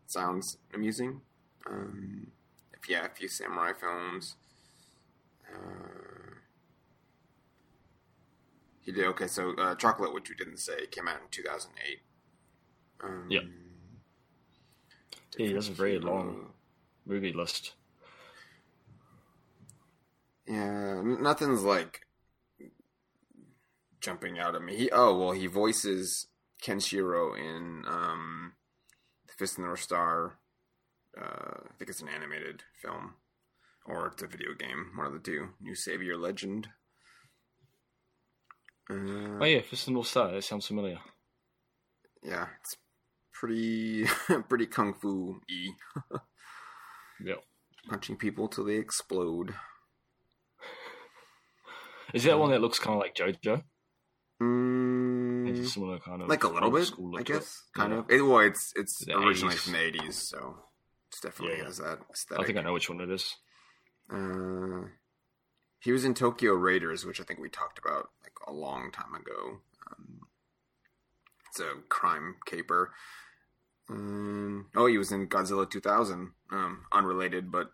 Sounds 0.06 0.58
amusing. 0.74 1.20
Um, 1.68 2.26
if 2.72 2.88
yeah, 2.88 3.06
a 3.06 3.08
few 3.08 3.28
samurai 3.28 3.72
films. 3.78 4.36
Uh, 5.52 6.34
he 8.80 8.92
did 8.92 9.06
okay. 9.06 9.26
So 9.26 9.54
uh, 9.56 9.74
Chocolate, 9.76 10.12
which 10.12 10.28
you 10.28 10.34
didn't 10.34 10.58
say, 10.58 10.86
came 10.90 11.06
out 11.08 11.20
in 11.22 11.28
2008. 11.30 11.98
Um, 13.02 13.26
Yep. 13.30 13.42
Yeah, 15.38 15.46
he 15.46 15.52
has 15.54 15.68
a 15.68 15.72
very 15.72 15.98
long- 15.98 16.52
Movie 17.06 17.32
list. 17.32 17.72
Yeah, 20.50 21.00
nothing's 21.04 21.62
like 21.62 22.00
jumping 24.00 24.38
out 24.38 24.54
at 24.56 24.62
me. 24.62 24.76
He, 24.76 24.90
oh 24.90 25.16
well, 25.16 25.32
he 25.32 25.46
voices 25.46 26.26
Kenshiro 26.62 27.38
in 27.38 27.84
um, 27.86 28.54
the 29.26 29.32
Fist 29.38 29.52
of 29.58 29.62
the 29.62 29.68
North 29.68 29.80
Star. 29.80 30.38
Uh, 31.16 31.60
I 31.68 31.72
think 31.78 31.88
it's 31.90 32.02
an 32.02 32.08
animated 32.08 32.62
film, 32.82 33.14
or 33.86 34.08
it's 34.08 34.22
a 34.22 34.26
video 34.26 34.54
game. 34.58 34.92
One 34.96 35.06
of 35.06 35.12
the 35.12 35.18
two. 35.20 35.50
New 35.60 35.74
Savior 35.74 36.16
Legend. 36.16 36.68
Uh, 38.90 39.38
Oh 39.40 39.44
yeah, 39.44 39.60
Fist 39.60 39.82
of 39.82 39.86
the 39.86 39.92
North 39.92 40.08
Star. 40.08 40.32
That 40.32 40.42
sounds 40.44 40.66
familiar. 40.66 40.98
yeah, 42.24 42.46
it's 42.60 42.76
pretty 43.32 44.04
pretty 44.48 44.66
kung 44.66 44.94
fu 44.94 45.40
y. 45.48 46.18
Yeah. 47.22 47.34
Punching 47.88 48.16
people 48.16 48.48
till 48.48 48.64
they 48.64 48.76
explode. 48.76 49.54
Is 52.14 52.24
that 52.24 52.38
one 52.38 52.50
that 52.50 52.60
looks 52.60 52.78
kind 52.78 52.94
of 52.96 53.00
like 53.00 53.14
JoJo? 53.14 53.62
Mm, 54.42 55.48
It's 55.50 55.60
a 55.60 55.70
similar 55.70 55.98
kind 55.98 56.22
of 56.22 56.28
like 56.28 56.44
a 56.44 56.48
little 56.48 56.70
bit, 56.70 56.90
I 57.18 57.22
guess. 57.22 57.62
Kind 57.74 57.92
of. 57.92 58.10
It, 58.10 58.22
well, 58.22 58.38
it's 58.40 58.72
it's 58.76 59.04
The 59.04 59.16
originally 59.18 59.54
80s. 59.54 59.58
from 59.58 59.72
the 59.74 59.80
eighties, 59.80 60.16
so 60.16 60.56
it's 61.08 61.20
definitely 61.20 61.58
Yeah. 61.58 61.64
has 61.64 61.78
that 61.78 61.98
aesthetic. 62.10 62.42
I 62.42 62.46
think 62.46 62.58
I 62.58 62.62
know 62.62 62.72
which 62.72 62.88
one 62.88 63.00
it 63.00 63.10
is. 63.10 63.36
Uh, 64.12 64.88
he 65.78 65.92
was 65.92 66.04
in 66.04 66.14
Tokyo 66.14 66.52
Raiders, 66.54 67.04
which 67.04 67.20
I 67.20 67.24
think 67.24 67.38
we 67.40 67.48
talked 67.48 67.78
about 67.78 68.10
like 68.22 68.32
a 68.46 68.52
long 68.52 68.90
time 68.92 69.14
ago. 69.14 69.58
Um, 69.90 70.20
it's 71.50 71.60
a 71.60 71.74
crime 71.88 72.36
caper. 72.46 72.92
Um, 73.88 74.66
oh, 74.76 74.86
he 74.86 74.98
was 74.98 75.10
in 75.12 75.26
Godzilla 75.28 75.68
2000. 75.68 76.30
Um, 76.52 76.84
unrelated, 76.92 77.50
but 77.52 77.72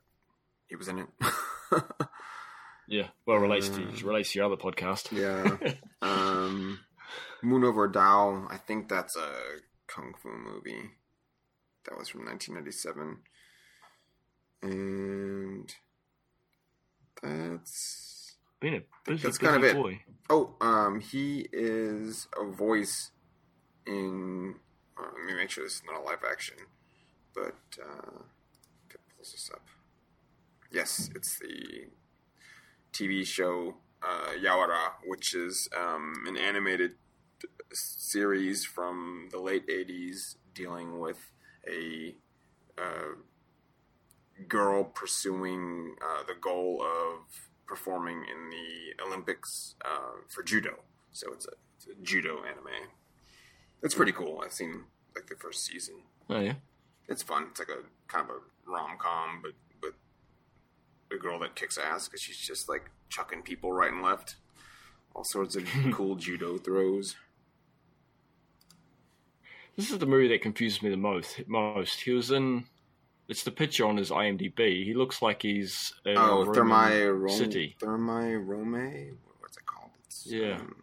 he 0.66 0.74
was 0.76 0.88
in 0.88 0.98
it. 1.00 1.08
Yeah, 2.88 3.08
well, 3.26 3.38
relates 3.38 3.68
to 3.70 3.82
Uh, 3.82 4.06
relates 4.06 4.32
to 4.32 4.38
your 4.38 4.46
other 4.46 4.56
podcast. 4.56 5.10
yeah. 5.12 5.56
Um, 6.02 6.78
Moon 7.42 7.64
Over 7.64 7.90
Tao. 7.90 8.46
I 8.50 8.56
think 8.58 8.88
that's 8.88 9.16
a 9.16 9.32
kung 9.88 10.14
fu 10.20 10.28
movie. 10.30 10.90
That 11.84 11.98
was 11.98 12.08
from 12.08 12.24
1997. 12.26 13.18
And 14.62 15.74
that's 17.22 18.36
Been 18.60 18.74
a 18.74 18.82
busy, 19.04 19.22
That's 19.22 19.38
kind 19.38 19.56
of 19.56 19.64
it. 19.64 19.74
boy. 19.76 20.00
Oh, 20.30 20.54
um, 20.60 21.00
he 21.00 21.46
is 21.52 22.26
a 22.36 22.44
voice 22.44 23.10
in. 23.86 24.54
Uh, 24.98 25.02
let 25.16 25.26
me 25.26 25.34
make 25.34 25.50
sure 25.50 25.64
this 25.64 25.74
is 25.74 25.82
not 25.86 26.00
a 26.00 26.04
live 26.04 26.22
action, 26.28 26.56
but 27.34 27.54
uh, 27.82 28.22
it 28.90 29.00
pulls 29.14 29.32
this 29.32 29.50
up. 29.52 29.66
Yes, 30.72 31.10
it's 31.14 31.38
the 31.38 31.88
TV 32.96 33.26
show 33.26 33.74
uh, 34.02 34.32
Yawara, 34.42 34.92
which 35.04 35.34
is 35.34 35.68
um, 35.76 36.24
an 36.26 36.36
animated 36.36 36.92
series 37.72 38.64
from 38.64 39.28
the 39.30 39.38
late 39.38 39.68
'80s 39.68 40.36
dealing 40.54 40.98
with 40.98 41.18
a 41.68 42.14
uh, 42.78 43.16
girl 44.48 44.84
pursuing 44.84 45.96
uh, 46.02 46.22
the 46.26 46.34
goal 46.40 46.82
of 46.82 47.50
performing 47.66 48.18
in 48.18 48.50
the 48.50 49.04
Olympics 49.04 49.74
uh, 49.84 50.22
for 50.28 50.42
judo. 50.42 50.78
So 51.12 51.32
it's 51.32 51.46
a, 51.46 51.52
it's 51.76 51.86
a 51.88 52.02
judo 52.02 52.38
anime. 52.44 52.88
It's 53.82 53.94
pretty 53.94 54.12
cool. 54.12 54.40
I've 54.42 54.52
seen 54.52 54.84
like 55.14 55.26
the 55.26 55.36
first 55.36 55.64
season. 55.66 55.96
Oh 56.30 56.40
yeah, 56.40 56.54
It's 57.08 57.22
fun. 57.22 57.48
It's 57.50 57.60
like 57.60 57.68
a 57.68 57.82
kind 58.08 58.30
of 58.30 58.36
a 58.36 58.70
rom 58.70 58.96
com, 58.98 59.40
but 59.42 59.52
but 59.65 59.65
a 61.12 61.16
girl 61.16 61.38
that 61.40 61.54
kicks 61.54 61.78
ass 61.78 62.08
because 62.08 62.20
she's 62.20 62.38
just 62.38 62.68
like 62.68 62.90
chucking 63.08 63.42
people 63.42 63.72
right 63.72 63.92
and 63.92 64.02
left. 64.02 64.36
All 65.14 65.24
sorts 65.24 65.56
of 65.56 65.64
cool 65.92 66.16
judo 66.16 66.58
throws. 66.58 67.16
this 69.76 69.90
is 69.90 69.98
the 69.98 70.06
movie 70.06 70.28
that 70.28 70.42
confuses 70.42 70.82
me 70.82 70.90
the 70.90 70.96
most. 70.96 71.40
Most 71.46 72.00
he 72.00 72.12
was 72.12 72.30
in. 72.30 72.64
It's 73.28 73.42
the 73.42 73.50
picture 73.50 73.86
on 73.86 73.96
his 73.96 74.10
IMDb. 74.10 74.84
He 74.84 74.94
looks 74.94 75.20
like 75.20 75.42
he's 75.42 75.92
in 76.04 76.16
Oh, 76.16 76.44
Thermae 76.46 77.08
Romae. 77.12 77.30
City. 77.36 77.76
Thermae 77.82 78.36
Romae. 78.46 79.12
What's 79.40 79.56
it 79.56 79.66
called? 79.66 79.90
It's, 80.06 80.26
Yeah. 80.26 80.56
um, 80.56 80.76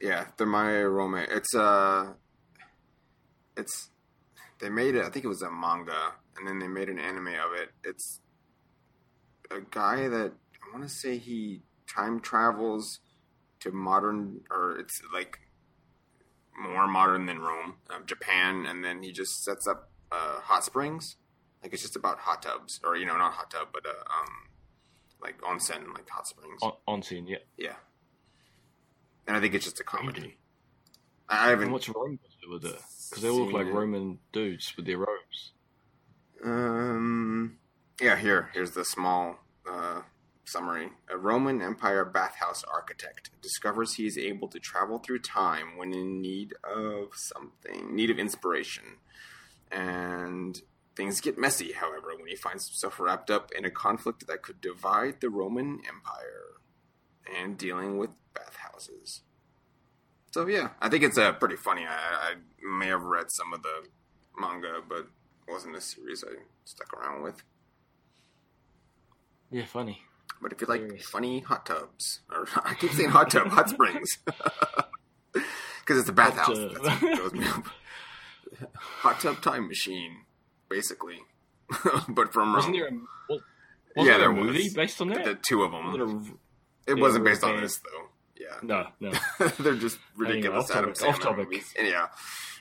yeah, 0.00 0.26
Thermae 0.36 0.84
Romae. 0.92 1.26
It's 1.30 1.54
uh 1.54 2.12
it's 3.56 3.90
they 4.60 4.68
made 4.68 4.94
it. 4.96 5.04
I 5.04 5.08
think 5.08 5.24
it 5.24 5.28
was 5.28 5.42
a 5.42 5.50
manga, 5.50 6.12
and 6.36 6.46
then 6.46 6.58
they 6.58 6.68
made 6.68 6.88
an 6.88 6.98
anime 6.98 7.28
of 7.28 7.54
it. 7.56 7.70
It's 7.84 8.20
a 9.54 9.60
guy 9.70 10.08
that 10.08 10.32
I 10.62 10.76
want 10.76 10.88
to 10.88 10.94
say 10.94 11.18
he 11.18 11.62
time 11.88 12.20
travels 12.20 13.00
to 13.60 13.70
modern, 13.70 14.40
or 14.50 14.78
it's 14.78 15.00
like 15.12 15.38
more 16.58 16.86
modern 16.86 17.26
than 17.26 17.40
Rome, 17.40 17.76
um, 17.94 18.04
Japan, 18.06 18.66
and 18.66 18.84
then 18.84 19.02
he 19.02 19.12
just 19.12 19.44
sets 19.44 19.66
up 19.66 19.90
uh, 20.12 20.40
hot 20.40 20.64
springs. 20.64 21.16
Like 21.62 21.72
it's 21.72 21.82
just 21.82 21.96
about 21.96 22.18
hot 22.18 22.42
tubs, 22.42 22.80
or 22.84 22.96
you 22.96 23.06
know, 23.06 23.16
not 23.16 23.32
hot 23.32 23.50
tub, 23.50 23.68
but 23.72 23.86
uh, 23.86 23.90
um, 23.90 24.28
like 25.22 25.40
onsen, 25.40 25.94
like 25.94 26.08
hot 26.08 26.26
springs. 26.26 26.60
On, 26.62 26.72
on 26.86 27.02
scene, 27.02 27.26
yeah. 27.26 27.38
Yeah, 27.56 27.76
and 29.26 29.36
I 29.36 29.40
think 29.40 29.54
it's 29.54 29.64
just 29.64 29.80
a 29.80 29.84
comedy. 29.84 30.36
I 31.28 31.48
haven't 31.48 31.64
And 31.64 31.72
what's 31.72 31.88
Rome 31.88 32.18
got 32.22 32.30
to 32.30 32.46
do 32.46 32.52
with 32.52 32.64
it? 32.66 32.80
Because 33.08 33.22
they 33.22 33.30
all 33.30 33.44
look 33.44 33.54
like 33.54 33.66
it. 33.66 33.72
Roman 33.72 34.18
dudes 34.32 34.74
with 34.76 34.84
their 34.84 34.98
robes. 34.98 35.52
Um, 36.44 37.56
yeah, 38.00 38.16
here, 38.16 38.50
here's 38.52 38.72
the 38.72 38.84
small 38.84 39.38
uh, 39.70 40.02
summary. 40.44 40.90
A 41.10 41.16
Roman 41.16 41.62
Empire 41.62 42.04
bathhouse 42.04 42.64
architect 42.64 43.30
discovers 43.42 43.94
he 43.94 44.06
is 44.06 44.18
able 44.18 44.48
to 44.48 44.58
travel 44.58 44.98
through 44.98 45.20
time 45.20 45.76
when 45.76 45.92
in 45.92 46.20
need 46.20 46.54
of 46.64 47.08
something, 47.14 47.94
need 47.94 48.10
of 48.10 48.18
inspiration. 48.18 48.98
And 49.70 50.60
things 50.94 51.20
get 51.20 51.38
messy, 51.38 51.72
however, 51.72 52.14
when 52.16 52.28
he 52.28 52.36
finds 52.36 52.68
himself 52.68 53.00
wrapped 53.00 53.30
up 53.30 53.50
in 53.56 53.64
a 53.64 53.70
conflict 53.70 54.26
that 54.26 54.42
could 54.42 54.60
divide 54.60 55.20
the 55.20 55.30
Roman 55.30 55.80
Empire 55.88 56.60
and 57.40 57.58
dealing 57.58 57.98
with 57.98 58.10
bathhouses. 58.34 59.22
So, 60.32 60.46
yeah, 60.46 60.70
I 60.80 60.88
think 60.88 61.04
it's 61.04 61.18
uh, 61.18 61.32
pretty 61.32 61.56
funny. 61.56 61.84
I, 61.86 62.32
I 62.32 62.34
may 62.76 62.88
have 62.88 63.02
read 63.02 63.26
some 63.28 63.52
of 63.52 63.62
the 63.62 63.86
manga, 64.38 64.80
but 64.88 65.06
wasn't 65.48 65.76
a 65.76 65.80
series 65.80 66.24
I 66.24 66.34
stuck 66.64 66.92
around 66.92 67.22
with. 67.22 67.42
Yeah, 69.54 69.66
funny. 69.66 70.00
But 70.42 70.52
if 70.52 70.60
you 70.60 70.66
like 70.66 71.00
funny 71.00 71.40
hot 71.40 71.64
tubs, 71.66 72.20
or 72.30 72.46
I 72.64 72.74
keep 72.74 72.90
saying 72.92 73.10
hot 73.10 73.30
tub, 73.30 73.46
hot 73.48 73.70
springs, 73.70 74.18
because 75.32 76.00
it's 76.00 76.08
a 76.08 76.12
bathhouse. 76.12 76.58
That's 76.58 77.02
what 77.02 77.16
throws 77.18 77.32
me 77.32 77.46
up. 77.46 77.64
Hot 78.74 79.20
tub 79.20 79.40
time 79.42 79.68
machine, 79.68 80.16
basically, 80.68 81.18
but 82.08 82.32
from 82.32 82.52
Wasn't 82.54 82.74
there 82.74 82.86
a, 82.86 82.88
um, 82.90 83.06
was, 83.28 83.40
wasn't 83.96 84.12
Yeah, 84.12 84.18
there 84.18 84.30
a 84.30 84.34
there 84.34 84.44
movie 84.44 84.64
was. 84.64 84.74
based 84.74 85.00
on 85.00 85.08
that? 85.08 85.24
the 85.24 85.38
two 85.48 85.62
of 85.62 85.72
Was 85.72 85.96
them. 85.98 86.38
it 86.86 86.90
a- 86.90 86.92
It 86.96 87.00
wasn't 87.00 87.24
based 87.24 87.44
on 87.44 87.60
this 87.60 87.78
though. 87.78 88.08
Yeah, 88.36 88.56
no, 88.62 88.86
no. 89.00 89.12
they're 89.60 89.76
just 89.76 89.98
ridiculous 90.16 90.68
off 90.70 90.76
Adam 90.76 90.92
topic, 90.94 91.08
off 91.14 91.20
topic. 91.20 91.44
movies. 91.48 91.72
Yeah. 91.80 92.08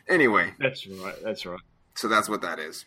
Anyway, 0.07 0.53
That's 0.59 0.85
right. 0.87 1.15
That's 1.23 1.45
right. 1.45 1.59
so 1.95 2.07
that's 2.07 2.29
what 2.29 2.41
that 2.41 2.59
is. 2.59 2.85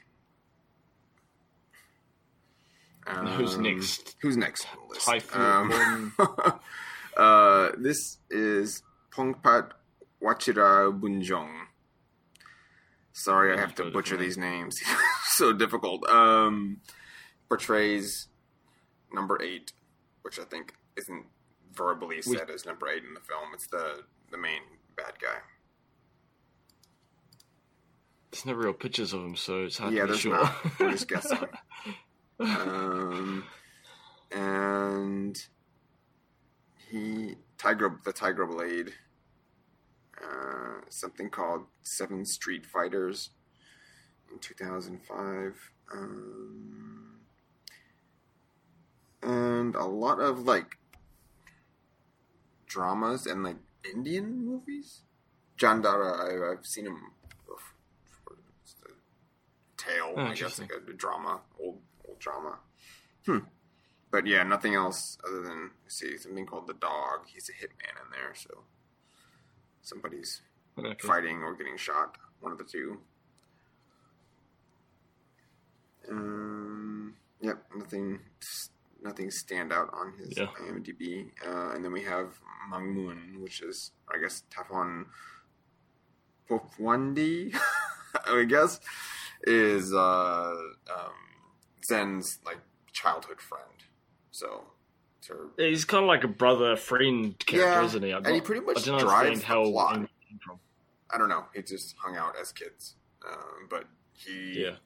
Who's 3.07 3.55
Um, 3.55 3.63
next? 3.63 4.17
Who's 4.21 4.37
next 4.37 4.67
on 4.73 4.89
the 4.89 4.95
list? 4.95 5.37
Um, 5.37 6.15
uh, 7.17 7.71
this 7.79 8.19
is 8.31 8.83
Pongpat 9.13 9.71
Wachirabunjong. 10.23 11.67
Sorry, 13.13 13.55
I 13.57 13.61
have 13.61 13.75
to 13.77 13.91
butcher 13.91 14.17
these 14.17 14.37
names. 14.37 14.79
so 15.29 15.53
difficult. 15.53 16.07
Um, 16.09 16.81
portrays 17.49 18.29
number 19.13 19.41
eight, 19.41 19.73
which 20.23 20.39
I 20.39 20.45
think 20.45 20.75
isn't 20.97 21.25
verbally 21.73 22.17
We- 22.27 22.37
said 22.37 22.51
as 22.51 22.67
number 22.67 22.89
eight 22.89 23.05
in 23.05 23.15
the 23.15 23.21
film. 23.21 23.51
It's 23.55 23.69
the 23.69 24.03
the 24.31 24.39
main 24.39 24.61
bad 24.97 25.13
guy. 25.23 25.39
There's 28.33 28.45
no 28.45 28.55
real 28.55 28.73
pictures 28.73 29.13
of 29.13 29.21
him, 29.23 29.37
so 29.37 29.63
it's 29.65 29.79
hard 29.79 29.95
yeah, 29.95 30.01
to 30.03 30.07
be 30.07 30.11
there's 30.13 30.21
sure. 30.21 30.33
not. 30.43 30.79
We're 30.81 30.91
just 30.91 31.09
guessing. 31.09 31.39
Um, 32.39 33.45
and 34.31 35.43
he 36.89 37.37
Tiger 37.59 37.99
the 38.05 38.13
Tiger 38.13 38.47
Blade, 38.47 38.93
uh, 40.23 40.81
something 40.89 41.31
called 41.31 41.63
Seven 41.83 42.25
Street 42.25 42.67
Fighters 42.67 43.31
in 44.31 44.39
2005, 44.39 45.71
um, 45.93 47.21
and 49.23 49.75
a 49.75 49.85
lot 49.85 50.21
of 50.21 50.41
like 50.41 50.79
dramas 52.67 53.27
and 53.27 53.43
like 53.43 53.57
Indian 53.95 54.45
movies. 54.45 55.03
Jan 55.57 55.81
Dara, 55.81 56.13
I, 56.13 56.53
I've 56.53 56.67
seen 56.67 56.87
him. 56.87 57.01
It's 58.63 58.75
the 58.75 58.91
tale, 59.79 60.13
Oh, 60.17 60.21
I 60.23 60.35
guess, 60.35 60.59
like 60.59 60.71
a, 60.71 60.93
drama, 60.93 61.41
old 61.59 61.79
drama. 62.19 62.59
Hmm. 63.25 63.39
But 64.11 64.27
yeah, 64.27 64.43
nothing 64.45 64.75
else 64.75 65.19
other 65.27 65.43
than 65.43 65.71
see 65.89 66.17
something 66.17 66.47
called 66.47 66.67
the 66.67 66.75
dog. 66.75 67.27
He's 67.27 67.49
a 67.49 67.53
hitman 67.53 67.91
in 68.05 68.11
there, 68.13 68.35
so 68.35 68.63
somebody's 69.83 70.43
Okay. 70.79 70.95
fighting 71.07 71.43
or 71.43 71.55
getting 71.55 71.77
shot. 71.77 72.17
One 72.41 72.53
of 72.53 72.59
the 72.59 72.65
two. 72.65 73.01
Um. 76.09 77.15
Yep. 77.41 77.63
Nothing. 77.77 78.21
nothing 79.03 79.31
stand 79.31 79.73
out 79.73 79.91
on 79.93 80.15
his 80.19 80.37
Yeah. 80.37 80.47
IMDb. 80.61 81.31
Uh, 81.47 81.71
and 81.75 81.85
then 81.85 81.93
we 81.93 82.03
have 82.03 82.41
Mangmun, 82.71 83.39
which 83.41 83.61
is 83.61 83.93
I 84.13 84.19
guess 84.19 84.43
Taphon 84.51 85.07
Phopwandee, 86.49 87.55
I 88.27 88.45
guess, 88.45 88.81
is 89.43 89.93
uh, 89.93 90.57
um, 90.93 91.13
Zen's 91.87 92.39
like 92.45 92.59
childhood 92.93 93.41
friend. 93.41 93.65
So, 94.31 94.65
it's 95.19 95.29
her 95.29 95.49
He's 95.57 95.85
kind 95.85 96.05
of 96.05 96.09
like 96.09 96.25
a 96.25 96.29
brother 96.29 96.77
friend 96.77 97.39
character, 97.39 97.81
Yeah, 97.81 97.85
isn't 97.85 98.03
he? 98.03 98.13
I 98.13 98.19
and 98.19 98.35
he 98.35 98.41
pretty 98.41 98.61
much 98.65 98.89
I 98.89 98.99
drives 99.01 99.41
the 99.41 99.47
how 99.47 99.65
plot. 99.71 99.93
he 99.95 99.99
came 100.29 100.39
from. 100.45 100.59
I 101.11 101.19
don't 101.19 101.29
know. 101.29 101.45
He 101.55 101.63
just 101.63 101.95
hung 101.99 102.17
out 102.17 102.35
as 102.41 102.53
kids, 102.53 102.97
um, 103.27 103.69
but 103.71 103.85
he 104.13 104.53
Yeah, 104.61 104.77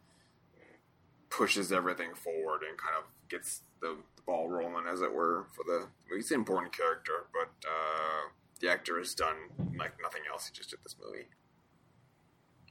pushes 1.31 1.73
everything 1.73 2.15
forward 2.15 2.63
and 2.69 2.77
kind 2.79 2.95
of 2.99 3.05
gets 3.29 3.63
the, 3.81 3.97
the 4.17 4.23
ball 4.23 4.49
rolling, 4.49 4.87
as 4.87 5.01
it 5.01 5.13
were, 5.13 5.47
for 5.53 5.65
the. 5.65 5.87
He's 6.15 6.31
an 6.31 6.37
important 6.37 6.77
character, 6.77 7.27
but 7.33 7.49
uh, 7.67 8.29
the 8.61 8.71
actor 8.71 8.99
has 8.99 9.15
done 9.15 9.37
like 9.79 9.93
nothing 10.03 10.23
else. 10.31 10.47
He 10.47 10.53
just 10.53 10.71
did 10.71 10.81
this 10.85 10.97
movie. 11.03 11.27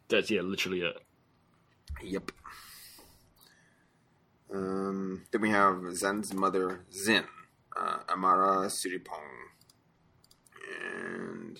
that's 0.08 0.30
yeah, 0.32 0.42
literally 0.42 0.82
it. 0.82 0.96
Yep. 2.04 2.32
Um, 4.54 5.26
then 5.32 5.42
we 5.42 5.50
have 5.52 5.96
Zen's 5.96 6.34
mother, 6.34 6.82
Zin, 6.92 7.26
uh, 7.78 8.00
Ammara 8.08 8.66
Siripong. 8.68 9.48
And 10.82 11.60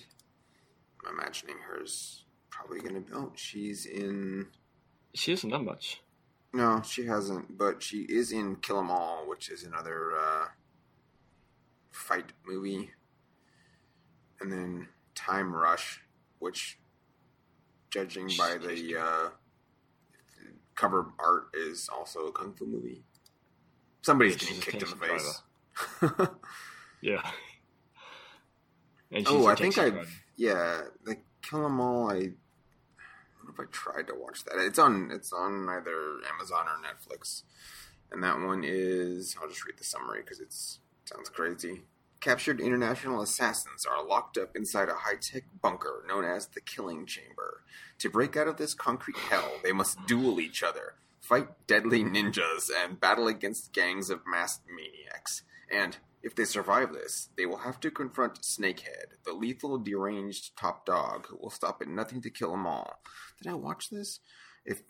I'm 1.06 1.18
imagining 1.18 1.56
her's 1.68 2.24
probably 2.50 2.80
going 2.80 2.94
to 2.94 3.00
be. 3.00 3.12
Oh, 3.14 3.32
she's 3.34 3.86
in. 3.86 4.48
She 5.14 5.30
hasn't 5.30 5.52
done 5.52 5.64
much. 5.64 6.00
No, 6.52 6.82
she 6.84 7.06
hasn't, 7.06 7.56
but 7.56 7.82
she 7.82 8.00
is 8.02 8.32
in 8.32 8.56
Kill 8.56 8.80
'Em 8.80 8.90
All, 8.90 9.28
which 9.28 9.48
is 9.50 9.62
another 9.62 10.12
uh, 10.16 10.46
fight 11.92 12.32
movie. 12.44 12.90
And 14.40 14.50
then 14.52 14.88
Time 15.14 15.54
Rush, 15.54 16.02
which, 16.38 16.78
judging 17.90 18.30
by 18.36 18.56
the 18.58 18.96
uh, 18.98 19.28
cover 20.80 21.06
art, 21.18 21.48
is 21.54 21.88
also 21.88 22.26
a 22.26 22.32
kung 22.32 22.54
fu 22.54 22.66
movie. 22.66 23.02
Somebody's 24.02 24.34
Yeah, 24.34 24.48
getting 24.48 24.60
kicked 24.62 24.82
in 24.82 24.90
the 24.90 24.96
face. 24.96 25.42
Yeah. 27.00 27.22
Oh, 29.26 29.46
I 29.46 29.56
think 29.56 29.74
taxi 29.74 29.88
I, 29.88 29.90
driver. 29.90 30.08
yeah, 30.36 30.80
the 31.04 31.16
Kill 31.42 31.64
'Em 31.66 31.80
All. 31.80 32.10
I, 32.10 32.14
I 32.14 32.18
don't 32.18 32.28
know 33.44 33.52
if 33.52 33.58
I 33.58 33.64
tried 33.72 34.06
to 34.06 34.14
watch 34.14 34.44
that. 34.44 34.54
It's 34.58 34.78
on, 34.78 35.10
it's 35.12 35.32
on 35.32 35.68
either 35.68 36.20
Amazon 36.32 36.66
or 36.68 36.78
Netflix, 36.86 37.42
and 38.12 38.22
that 38.22 38.38
one 38.38 38.62
is. 38.64 39.34
I'll 39.42 39.48
just 39.48 39.64
read 39.66 39.78
the 39.78 39.84
summary 39.84 40.20
because 40.22 40.38
it's 40.38 40.78
sounds 41.06 41.28
crazy. 41.28 41.82
Captured 42.20 42.60
international 42.60 43.22
assassins 43.22 43.86
are 43.86 44.06
locked 44.06 44.36
up 44.36 44.54
inside 44.54 44.90
a 44.90 44.94
high-tech 44.94 45.44
bunker 45.62 46.04
known 46.06 46.24
as 46.24 46.46
the 46.48 46.60
Killing 46.60 47.06
Chamber. 47.06 47.62
To 47.98 48.10
break 48.10 48.36
out 48.36 48.46
of 48.46 48.58
this 48.58 48.74
concrete 48.74 49.16
hell, 49.16 49.52
they 49.62 49.72
must 49.72 50.06
duel 50.06 50.38
each 50.38 50.62
other, 50.62 50.94
fight 51.20 51.48
deadly 51.66 52.04
ninjas, 52.04 52.70
and 52.84 53.00
battle 53.00 53.26
against 53.26 53.72
gangs 53.72 54.10
of 54.10 54.20
masked 54.26 54.66
maniacs. 54.68 55.42
And 55.70 55.96
if 56.22 56.34
they 56.34 56.44
survive 56.44 56.92
this, 56.92 57.30
they 57.38 57.46
will 57.46 57.58
have 57.58 57.80
to 57.80 57.90
confront 57.90 58.42
Snakehead, 58.42 59.16
the 59.24 59.32
lethal, 59.32 59.78
deranged 59.78 60.56
top 60.58 60.84
dog 60.84 61.26
who 61.28 61.38
will 61.40 61.50
stop 61.50 61.80
at 61.80 61.88
nothing 61.88 62.20
to 62.20 62.30
kill 62.30 62.50
them 62.50 62.66
all. 62.66 63.00
Did 63.40 63.50
I 63.50 63.54
watch 63.54 63.88
this? 63.88 64.20
If 64.66 64.82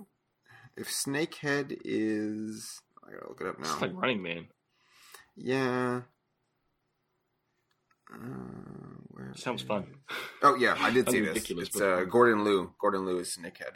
if 0.77 0.89
Snakehead 0.89 1.79
is, 1.85 2.81
I 3.07 3.13
gotta 3.13 3.29
look 3.29 3.41
it 3.41 3.47
up 3.47 3.61
now. 3.61 3.73
It's 3.73 3.83
like 3.83 3.93
Running 3.95 4.23
Man. 4.23 4.49
yeah. 5.37 6.03
Uh, 8.13 8.17
where 9.09 9.33
Sounds 9.37 9.63
is- 9.63 9.67
fun. 9.69 9.87
Oh 10.43 10.55
yeah, 10.57 10.75
I 10.79 10.91
did 10.91 11.09
see 11.11 11.17
Sounds 11.19 11.27
this. 11.27 11.35
ridiculous, 11.35 11.69
It's 11.69 11.79
but 11.79 11.89
uh. 11.89 12.05
Gordon 12.05 12.45
Liu. 12.45 12.73
Gordon 12.81 13.05
Liu 13.07 13.19
is 13.19 13.37
Snakehead. 13.37 13.75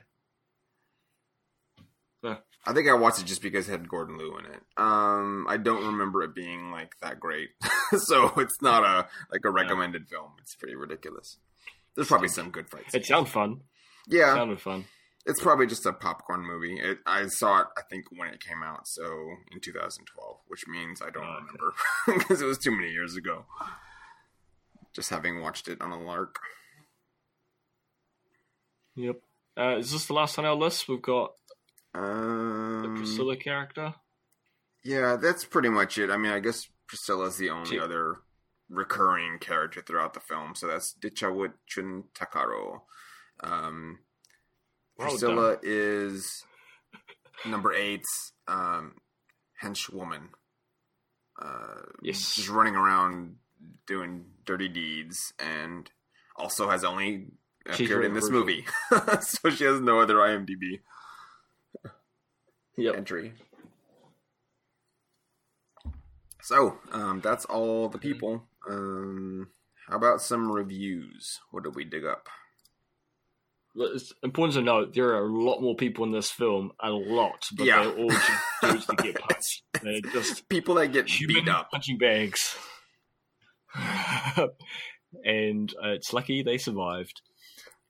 Huh. 2.24 2.36
I 2.66 2.72
think 2.72 2.88
I 2.88 2.94
watched 2.94 3.20
it 3.20 3.26
just 3.26 3.42
because 3.42 3.68
it 3.68 3.72
had 3.72 3.88
Gordon 3.88 4.16
Liu 4.16 4.38
in 4.38 4.46
it. 4.46 4.60
Um, 4.78 5.46
I 5.46 5.58
don't 5.58 5.84
remember 5.86 6.22
it 6.22 6.34
being 6.34 6.70
like 6.70 6.92
that 7.02 7.20
great, 7.20 7.50
so 7.98 8.32
it's 8.38 8.62
not 8.62 8.82
a 8.82 9.06
like 9.30 9.42
a 9.44 9.50
recommended 9.50 10.08
film. 10.08 10.30
It's 10.40 10.54
pretty 10.54 10.74
ridiculous. 10.74 11.36
There's 11.94 12.08
probably 12.08 12.28
some 12.28 12.50
good 12.50 12.70
fights. 12.70 12.94
It 12.94 13.04
sounds 13.04 13.28
fun. 13.28 13.60
yeah, 14.08 14.34
sounded 14.34 14.60
fun. 14.62 14.86
it's 15.26 15.42
probably 15.42 15.66
just 15.66 15.84
a 15.84 15.92
popcorn 15.92 16.40
movie. 16.46 16.78
It, 16.80 16.98
I 17.06 17.26
saw 17.26 17.60
it, 17.60 17.66
I 17.76 17.82
think, 17.90 18.06
when 18.16 18.28
it 18.28 18.40
came 18.40 18.62
out, 18.64 18.88
so 18.88 19.04
in 19.52 19.60
2012, 19.60 20.38
which 20.48 20.66
means 20.66 21.02
I 21.02 21.10
don't 21.10 21.24
Oh, 21.24 21.36
remember 21.40 21.74
because 22.18 22.40
it 22.40 22.46
was 22.46 22.56
too 22.58 22.70
many 22.74 22.90
years 22.90 23.14
ago. 23.16 23.44
Just 24.94 25.10
having 25.10 25.40
watched 25.40 25.68
it 25.68 25.80
on 25.80 25.90
a 25.90 26.00
lark. 26.00 26.38
Yep. 28.96 29.16
Uh, 29.58 29.76
is 29.78 29.90
this 29.92 30.06
the 30.06 30.12
last 30.14 30.38
on 30.38 30.44
our 30.44 30.54
list? 30.54 30.88
We've 30.88 31.02
got 31.02 31.32
the 31.92 32.00
Um, 32.00 32.94
Priscilla 32.96 33.36
character. 33.36 33.94
Yeah, 34.82 35.16
that's 35.16 35.44
pretty 35.44 35.68
much 35.70 35.98
it. 35.98 36.10
I 36.10 36.16
mean, 36.16 36.32
I 36.32 36.40
guess 36.40 36.68
Priscilla's 36.86 37.36
the 37.38 37.50
only 37.50 37.70
She- 37.70 37.78
other 37.78 38.22
recurring 38.68 39.38
character 39.38 39.82
throughout 39.82 40.14
the 40.14 40.20
film, 40.20 40.54
so 40.54 40.66
that's 40.66 40.94
Dichawut 40.94 41.54
Chun 41.66 42.04
Takaro. 42.14 42.82
Um, 43.40 44.00
Well 44.96 45.10
Priscilla 45.10 45.58
is 45.62 46.44
number 47.44 47.72
eight's 47.72 48.32
um, 48.46 49.00
henchwoman. 49.62 50.30
Uh, 51.40 51.82
Yes. 52.02 52.34
just 52.36 52.48
running 52.48 52.76
around 52.76 53.38
doing 53.86 54.24
dirty 54.44 54.68
deeds, 54.68 55.32
and 55.38 55.90
also 56.36 56.68
has 56.70 56.84
only 56.84 57.28
She's 57.72 57.86
appeared 57.88 58.04
in 58.04 58.14
this 58.14 58.28
brutal. 58.28 58.40
movie, 58.40 58.66
so 59.20 59.50
she 59.50 59.64
has 59.64 59.80
no 59.80 60.00
other 60.00 60.16
IMDb 60.16 60.80
Yep. 62.76 62.96
entry. 62.96 63.32
So, 66.42 66.78
um, 66.92 67.20
that's 67.22 67.44
all 67.46 67.88
the 67.88 67.98
people. 67.98 68.46
Um, 68.68 69.48
how 69.88 69.96
about 69.96 70.20
some 70.20 70.50
reviews? 70.52 71.40
What 71.50 71.64
did 71.64 71.74
we 71.74 71.84
dig 71.84 72.04
up? 72.04 72.26
It's 73.76 74.12
important 74.22 74.54
to 74.54 74.62
note 74.62 74.94
there 74.94 75.08
are 75.16 75.24
a 75.24 75.32
lot 75.32 75.60
more 75.60 75.74
people 75.74 76.04
in 76.04 76.12
this 76.12 76.30
film, 76.30 76.72
a 76.80 76.90
lot, 76.90 77.46
but 77.56 77.66
Yeah. 77.66 77.82
they're 77.84 77.96
all 77.96 78.10
just 78.10 78.30
dudes 78.62 78.86
to 78.86 78.96
get 78.96 79.18
punched. 79.18 79.62
They're 79.82 80.00
just 80.12 80.48
People 80.48 80.74
that 80.76 80.88
get 80.92 81.06
beat 81.06 81.48
up. 81.48 81.70
punching 81.70 81.98
bags. 81.98 82.56
and 85.24 85.72
uh, 85.82 85.90
it's 85.90 86.12
lucky 86.12 86.42
they 86.42 86.58
survived. 86.58 87.20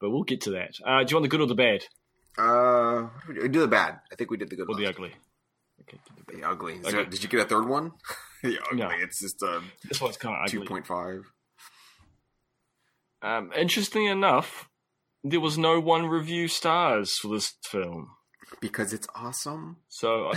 But 0.00 0.10
we'll 0.10 0.22
get 0.24 0.42
to 0.42 0.50
that. 0.52 0.74
Uh, 0.84 1.04
do 1.04 1.10
you 1.10 1.16
want 1.16 1.22
the 1.22 1.28
good 1.28 1.40
or 1.40 1.46
the 1.46 1.54
bad? 1.54 1.84
Uh, 2.36 3.08
we 3.28 3.48
do? 3.48 3.60
the 3.60 3.68
bad. 3.68 4.00
I 4.12 4.16
think 4.16 4.30
we 4.30 4.36
did 4.36 4.50
the 4.50 4.56
good 4.56 4.68
Or 4.68 4.76
the 4.76 4.86
ugly? 4.86 5.12
Okay, 5.82 5.98
the. 6.26 6.36
The 6.36 6.48
ugly. 6.48 6.74
Okay. 6.80 6.90
there- 6.90 7.04
did 7.04 7.22
you 7.22 7.28
get 7.28 7.40
a 7.40 7.44
third 7.44 7.68
one? 7.68 7.92
the 8.42 8.58
ugly. 8.66 8.78
No. 8.78 8.90
It's 8.90 9.20
just 9.20 9.42
a 9.42 9.62
This 9.88 10.00
one's 10.00 10.16
kind 10.16 10.36
of 10.44 10.50
two 10.50 10.64
point 10.64 10.86
five. 10.86 11.22
Um, 13.22 13.52
interesting 13.56 14.04
enough, 14.04 14.68
there 15.22 15.40
was 15.40 15.56
no 15.56 15.80
one 15.80 16.06
review 16.06 16.48
stars 16.48 17.14
for 17.14 17.28
this 17.28 17.54
film. 17.64 18.08
Because 18.60 18.92
it's 18.92 19.08
awesome. 19.14 19.78
So, 19.88 20.32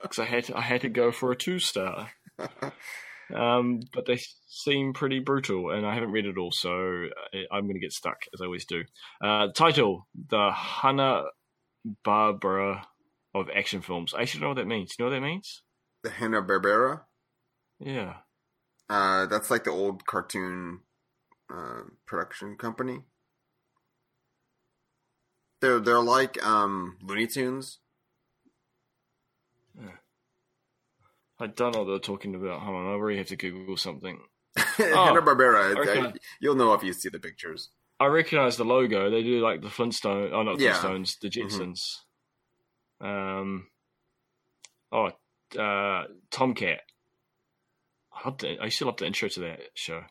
because 0.00 0.18
I 0.20 0.24
had 0.26 0.44
to, 0.44 0.56
I 0.56 0.60
had 0.60 0.82
to 0.82 0.88
go 0.88 1.10
for 1.10 1.32
a 1.32 1.36
two 1.36 1.58
star. 1.58 2.10
Um, 3.34 3.80
but 3.92 4.06
they 4.06 4.20
seem 4.48 4.92
pretty 4.92 5.18
brutal, 5.20 5.70
and 5.70 5.86
I 5.86 5.94
haven't 5.94 6.12
read 6.12 6.26
it 6.26 6.38
all, 6.38 6.52
so 6.52 6.70
I- 7.34 7.46
I'm 7.52 7.64
going 7.64 7.74
to 7.74 7.80
get 7.80 7.92
stuck 7.92 8.18
as 8.34 8.40
I 8.40 8.46
always 8.46 8.64
do. 8.64 8.84
Uh, 9.22 9.48
title: 9.54 10.06
The 10.28 10.50
Hanna 10.52 11.24
Barbera 12.04 12.84
of 13.34 13.48
action 13.54 13.80
films. 13.80 14.12
I 14.14 14.24
should 14.24 14.40
know 14.40 14.48
what 14.48 14.56
that 14.56 14.66
means. 14.66 14.94
You 14.98 15.04
know 15.04 15.10
what 15.10 15.16
that 15.16 15.26
means? 15.26 15.62
The 16.02 16.10
Hanna 16.10 16.42
Barbera. 16.42 17.02
Yeah. 17.78 18.14
Uh, 18.88 19.26
that's 19.26 19.50
like 19.50 19.64
the 19.64 19.70
old 19.70 20.04
cartoon 20.04 20.80
uh, 21.52 21.82
production 22.06 22.56
company. 22.56 23.00
They're 25.60 25.78
they're 25.78 26.00
like 26.00 26.44
um, 26.44 26.96
Looney 27.02 27.26
Tunes. 27.26 27.78
I 31.40 31.46
don't 31.46 31.72
know 31.74 31.80
what 31.80 31.88
they're 31.88 31.98
talking 31.98 32.34
about. 32.34 32.60
Hold 32.60 32.76
on, 32.76 32.86
I 32.86 32.96
really 32.96 33.18
have 33.18 33.28
to 33.28 33.36
Google 33.36 33.76
something. 33.76 34.18
Hanna 34.56 35.22
Barbera. 35.22 35.76
okay. 35.76 36.12
You'll 36.40 36.56
know 36.56 36.74
if 36.74 36.82
you 36.82 36.92
see 36.92 37.08
the 37.08 37.18
pictures. 37.18 37.70
I 37.98 38.06
recognize 38.06 38.56
the 38.56 38.64
logo. 38.64 39.10
They 39.10 39.22
do 39.22 39.40
like 39.40 39.60
the 39.62 39.68
Flintstones. 39.68 40.32
Oh, 40.32 40.42
not 40.42 40.58
Yeah. 40.60 40.72
Flintstones. 40.74 41.18
The 41.20 41.28
Jetsons. 41.28 41.80
Um. 43.00 43.66
Oh, 44.92 45.10
uh, 45.58 46.04
Top 46.30 46.56
Cat. 46.56 46.80
I 48.12 48.28
love 48.28 48.38
the, 48.38 48.58
I 48.60 48.64
used 48.64 48.78
to 48.78 48.86
love 48.86 48.96
the 48.96 49.06
intro 49.06 49.28
to 49.28 49.40
that 49.40 49.60
show. 49.74 50.02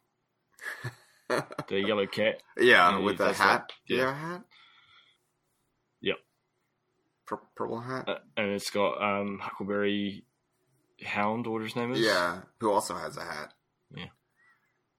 The 1.67 1.79
yellow 1.87 2.07
cat. 2.07 2.41
yeah, 2.57 2.97
with 2.97 3.17
the 3.17 3.33
hat. 3.33 3.71
that, 3.87 3.93
yeah. 3.93 3.97
Yeah, 3.97 4.15
hat. 4.15 4.41
Yep. 6.01 6.15
Pur- 7.27 7.41
purple 7.55 7.81
hat. 7.81 8.07
Uh, 8.09 8.15
and 8.37 8.51
it's 8.51 8.69
got 8.71 9.01
um, 9.03 9.39
Huckleberry 9.41 10.23
Hound, 11.05 11.47
or 11.47 11.61
his 11.61 11.75
name 11.75 11.91
is. 11.93 11.99
Yeah, 11.99 12.41
who 12.59 12.71
also 12.71 12.95
has 12.95 13.17
a 13.17 13.21
hat. 13.21 13.53
Yeah. 13.95 14.05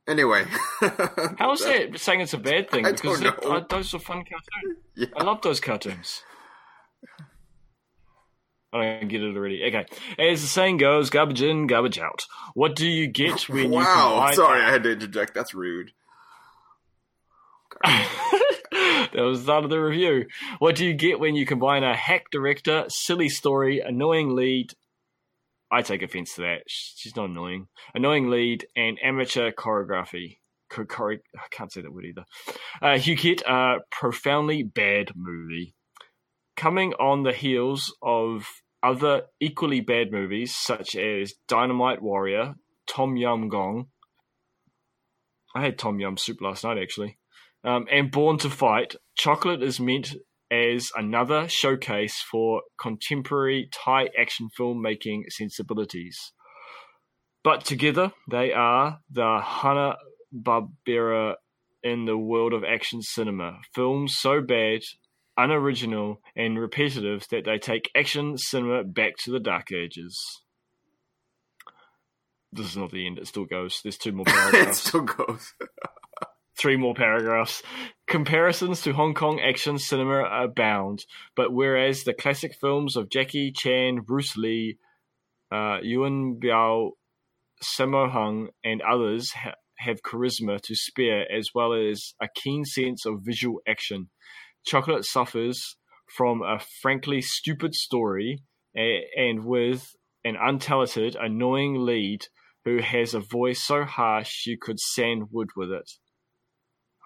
Anyway, 0.08 0.44
how 1.38 1.52
is 1.52 1.60
that 1.64 1.98
saying 1.98 2.20
it's 2.20 2.32
a 2.32 2.38
bad 2.38 2.70
thing? 2.70 2.86
I 2.86 2.92
because. 2.92 3.20
It, 3.20 3.44
uh, 3.44 3.62
those 3.68 3.94
are 3.94 3.98
fun 3.98 4.24
cartoons. 4.24 4.78
Yeah. 4.96 5.06
I 5.16 5.22
love 5.22 5.40
those 5.40 5.60
cartoons. 5.60 6.22
I 8.72 8.98
don't 9.00 9.08
get 9.08 9.22
it 9.22 9.36
already. 9.36 9.62
Okay, 9.64 9.86
as 10.18 10.42
the 10.42 10.46
saying 10.46 10.76
goes, 10.76 11.10
garbage 11.10 11.42
in, 11.42 11.66
garbage 11.66 11.98
out. 11.98 12.24
What 12.54 12.76
do 12.76 12.86
you 12.86 13.06
get 13.06 13.40
when 13.48 13.72
you 13.72 13.78
wow, 13.78 14.30
sorry, 14.32 14.62
I 14.62 14.70
had 14.70 14.82
to 14.84 14.92
interject. 14.92 15.34
That's 15.34 15.54
rude. 15.54 15.92
that 17.82 19.12
was 19.14 19.40
the 19.40 19.44
start 19.44 19.64
of 19.64 19.70
the 19.70 19.80
review. 19.80 20.26
What 20.58 20.76
do 20.76 20.84
you 20.84 20.94
get 20.94 21.18
when 21.18 21.34
you 21.34 21.46
combine 21.46 21.82
a 21.82 21.96
hack 21.96 22.26
director, 22.30 22.84
silly 22.88 23.28
story, 23.28 23.80
annoying 23.80 24.34
lead? 24.36 24.74
I 25.72 25.82
take 25.82 26.02
offense 26.02 26.34
to 26.34 26.42
that. 26.42 26.62
She's 26.66 27.16
not 27.16 27.30
annoying. 27.30 27.66
Annoying 27.94 28.28
lead 28.30 28.66
and 28.76 28.98
amateur 29.02 29.50
choreography. 29.52 30.38
Cho- 30.72 30.84
chore- 30.84 31.22
I 31.36 31.46
can't 31.50 31.72
say 31.72 31.82
that 31.82 31.92
word 31.92 32.06
either. 32.06 32.24
Uh, 32.82 32.98
you 33.00 33.16
get 33.16 33.42
a 33.42 33.78
profoundly 33.90 34.62
bad 34.62 35.12
movie. 35.14 35.74
Coming 36.56 36.92
on 36.94 37.22
the 37.22 37.32
heels 37.32 37.94
of 38.02 38.46
other 38.82 39.22
equally 39.40 39.80
bad 39.80 40.10
movies 40.10 40.54
such 40.54 40.96
as 40.96 41.34
Dynamite 41.48 42.02
Warrior, 42.02 42.54
Tom 42.86 43.16
Yum 43.16 43.48
Goong. 43.48 43.86
I 45.54 45.62
had 45.62 45.78
Tom 45.78 46.00
Yum 46.00 46.16
soup 46.16 46.40
last 46.40 46.64
night 46.64 46.78
actually 46.78 47.18
um, 47.64 47.86
and 47.90 48.10
Born 48.10 48.38
to 48.38 48.50
Fight, 48.50 48.96
Chocolate 49.16 49.62
is 49.62 49.80
meant 49.80 50.14
as 50.50 50.90
another 50.96 51.48
showcase 51.48 52.22
for 52.30 52.62
contemporary 52.80 53.68
Thai 53.72 54.08
action 54.18 54.48
filmmaking 54.58 55.22
sensibilities. 55.30 56.32
But 57.42 57.64
together, 57.64 58.12
they 58.30 58.52
are 58.52 58.98
the 59.10 59.40
Hanna 59.42 59.96
Barbera 60.34 61.36
in 61.82 62.04
the 62.04 62.18
world 62.18 62.52
of 62.52 62.64
action 62.64 63.00
cinema. 63.02 63.58
Films 63.74 64.16
so 64.18 64.42
bad, 64.42 64.80
unoriginal, 65.36 66.20
and 66.36 66.58
repetitive 66.58 67.26
that 67.30 67.44
they 67.46 67.58
take 67.58 67.90
action 67.96 68.36
cinema 68.36 68.84
back 68.84 69.14
to 69.24 69.30
the 69.30 69.40
dark 69.40 69.72
ages. 69.72 70.18
This 72.52 72.66
is 72.66 72.76
not 72.76 72.90
the 72.90 73.06
end, 73.06 73.18
it 73.18 73.28
still 73.28 73.44
goes. 73.44 73.80
There's 73.82 73.96
two 73.96 74.12
more 74.12 74.24
paragraphs. 74.26 74.84
it 74.84 74.88
still 74.88 75.02
goes. 75.02 75.54
three 76.60 76.76
more 76.76 76.94
paragraphs. 76.94 77.62
Comparisons 78.06 78.82
to 78.82 78.92
Hong 78.92 79.14
Kong 79.14 79.40
action 79.40 79.78
cinema 79.78 80.24
abound, 80.24 81.04
but 81.34 81.52
whereas 81.52 82.04
the 82.04 82.12
classic 82.12 82.54
films 82.60 82.96
of 82.96 83.08
Jackie 83.08 83.52
Chan, 83.52 84.00
Bruce 84.00 84.36
Lee, 84.36 84.76
uh, 85.50 85.78
Biao, 85.80 86.90
Sammo 87.62 88.10
Hung, 88.10 88.48
and 88.64 88.82
others 88.82 89.32
ha- 89.32 89.54
have 89.78 90.02
charisma 90.02 90.60
to 90.60 90.74
spare, 90.74 91.30
as 91.30 91.50
well 91.54 91.72
as 91.72 92.14
a 92.20 92.28
keen 92.34 92.64
sense 92.64 93.06
of 93.06 93.20
visual 93.22 93.60
action. 93.66 94.10
Chocolate 94.66 95.04
suffers 95.04 95.76
from 96.16 96.42
a 96.42 96.58
frankly 96.82 97.22
stupid 97.22 97.74
story, 97.74 98.42
a- 98.76 99.06
and 99.16 99.44
with 99.44 99.94
an 100.24 100.36
untalented, 100.36 101.16
annoying 101.18 101.86
lead 101.86 102.26
who 102.64 102.78
has 102.78 103.14
a 103.14 103.20
voice 103.20 103.62
so 103.62 103.84
harsh 103.84 104.46
you 104.46 104.58
could 104.60 104.78
sand 104.78 105.28
wood 105.30 105.48
with 105.56 105.70
it. 105.70 105.90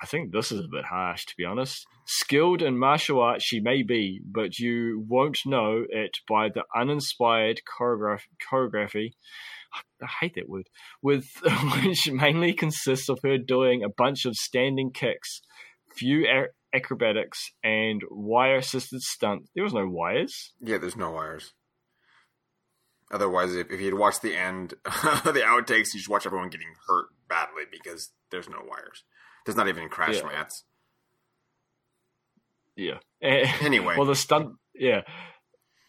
I 0.04 0.06
think 0.06 0.32
this 0.32 0.52
is 0.52 0.60
a 0.60 0.68
bit 0.70 0.84
harsh, 0.84 1.24
to 1.24 1.34
be 1.38 1.46
honest. 1.46 1.86
Skilled 2.04 2.60
in 2.60 2.76
martial 2.78 3.22
arts 3.22 3.42
she 3.42 3.58
may 3.58 3.82
be, 3.82 4.20
but 4.22 4.58
you 4.58 5.02
won't 5.08 5.38
know 5.46 5.82
it 5.88 6.18
by 6.28 6.50
the 6.50 6.64
uninspired 6.76 7.62
choreograph- 7.64 8.28
choreography. 8.52 9.12
I 10.02 10.06
hate 10.20 10.34
that 10.34 10.46
word. 10.46 10.68
With 11.00 11.24
which 11.86 12.12
mainly 12.12 12.52
consists 12.52 13.08
of 13.08 13.18
her 13.24 13.38
doing 13.38 13.82
a 13.82 13.88
bunch 13.88 14.26
of 14.26 14.34
standing 14.34 14.92
kicks, 14.92 15.40
few 15.96 16.26
acrobatics, 16.74 17.42
and 17.62 18.02
wire-assisted 18.10 19.00
stunts. 19.00 19.48
There 19.54 19.64
was 19.64 19.72
no 19.72 19.88
wires. 19.88 20.52
Yeah, 20.60 20.76
there's 20.76 20.96
no 20.96 21.12
wires. 21.12 21.54
Otherwise, 23.10 23.54
if, 23.54 23.70
if 23.70 23.80
you'd 23.80 23.94
watched 23.94 24.20
the 24.20 24.36
end, 24.36 24.74
the 24.84 25.44
outtakes, 25.46 25.94
you 25.94 26.00
just 26.00 26.10
watch 26.10 26.26
everyone 26.26 26.50
getting 26.50 26.74
hurt 26.88 27.06
badly 27.26 27.62
because 27.72 28.10
there's 28.30 28.50
no 28.50 28.58
wires. 28.68 29.02
There's 29.44 29.57
not 29.57 29.68
even 29.68 29.88
crash 29.88 30.16
Yeah. 30.16 30.26
mats. 30.26 30.64
Yeah. 32.76 32.98
Eh, 33.22 33.50
anyway. 33.62 33.94
well, 33.96 34.07
the 34.07 34.14
stunt, 34.14 34.57
yeah. 34.74 35.00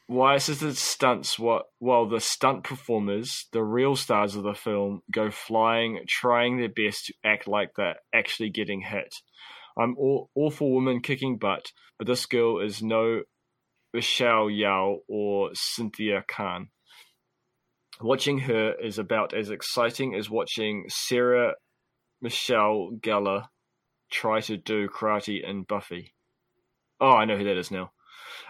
Why 0.08 0.36
is 0.36 0.46
the 0.46 0.74
stunts? 0.74 1.38
What? 1.38 1.66
While 1.80 2.08
the 2.08 2.22
stunt 2.22 2.64
performers, 2.64 3.48
the 3.52 3.62
real 3.62 3.98
stars 3.98 4.38
of 4.38 4.44
the 4.44 4.54
film, 4.54 5.02
go 5.12 5.30
flying, 5.32 6.00
trying 6.08 6.58
their 6.58 6.70
best 6.70 7.08
to 7.08 7.14
act 7.26 7.46
like 7.46 7.72
they're 7.76 7.98
actually 8.14 8.52
getting 8.52 8.80
hit. 8.80 9.14
I'm 9.78 9.98
all, 9.98 10.30
awful 10.34 10.72
woman 10.72 11.02
kicking 11.02 11.38
butt, 11.38 11.66
but 11.98 12.08
this 12.08 12.26
girl 12.26 12.62
is 12.62 12.82
no 12.82 13.24
Michelle 13.94 14.46
Yeoh 14.46 15.00
or 15.10 15.50
Cynthia 15.56 16.24
Khan. 16.26 16.70
Watching 18.00 18.38
her 18.40 18.76
is 18.82 18.98
about 18.98 19.34
as 19.34 19.50
exciting 19.50 20.16
as 20.16 20.30
watching 20.30 20.86
Sarah 20.88 21.56
Michelle 22.22 22.92
Gellar 23.00 23.48
try 24.12 24.42
to 24.42 24.58
do 24.58 24.88
karate 24.88 25.48
in 25.48 25.64
Buffy. 25.64 26.14
Oh, 27.00 27.12
I 27.12 27.26
know 27.26 27.38
who 27.38 27.44
that 27.44 27.58
is 27.58 27.72
now. 27.72 27.92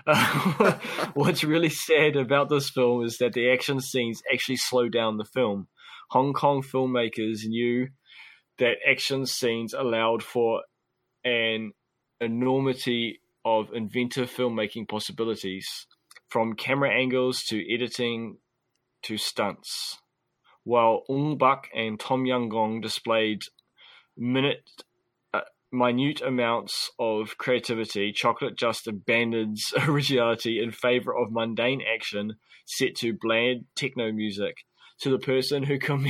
Uh, 0.05 0.77
what's 1.13 1.43
really 1.43 1.69
sad 1.69 2.15
about 2.15 2.49
this 2.49 2.69
film 2.69 3.03
is 3.03 3.17
that 3.17 3.33
the 3.33 3.49
action 3.51 3.79
scenes 3.79 4.21
actually 4.31 4.57
slow 4.57 4.89
down 4.89 5.17
the 5.17 5.25
film. 5.25 5.67
Hong 6.11 6.33
Kong 6.33 6.61
filmmakers 6.61 7.45
knew 7.45 7.87
that 8.59 8.77
action 8.89 9.25
scenes 9.25 9.73
allowed 9.73 10.23
for 10.23 10.61
an 11.23 11.71
enormity 12.21 13.19
of 13.43 13.73
inventive 13.73 14.31
filmmaking 14.31 14.87
possibilities, 14.87 15.87
from 16.29 16.53
camera 16.53 16.91
angles 16.91 17.43
to 17.43 17.73
editing 17.73 18.37
to 19.03 19.17
stunts. 19.17 19.97
While 20.65 21.03
Ong 21.07 21.37
Bak 21.37 21.69
and 21.75 21.99
Tom 21.99 22.25
Yum 22.25 22.49
Goong 22.49 22.81
displayed 22.81 23.43
minute 24.17 24.67
uh, 25.31 25.41
minute 25.71 26.21
amounts 26.21 26.89
of 26.97 27.37
creativity, 27.37 28.11
Chocolate 28.11 28.57
just 28.57 28.87
abandons 28.87 29.71
originality 29.87 30.59
in 30.59 30.71
favor 30.71 31.15
of 31.15 31.31
mundane 31.31 31.81
action 31.81 32.37
set 32.65 32.95
to 32.95 33.13
bland 33.13 33.65
techno 33.75 34.11
music. 34.11 34.65
To 35.01 35.11
the 35.11 35.19
person 35.19 35.61
who 35.61 35.77
com- 35.77 36.07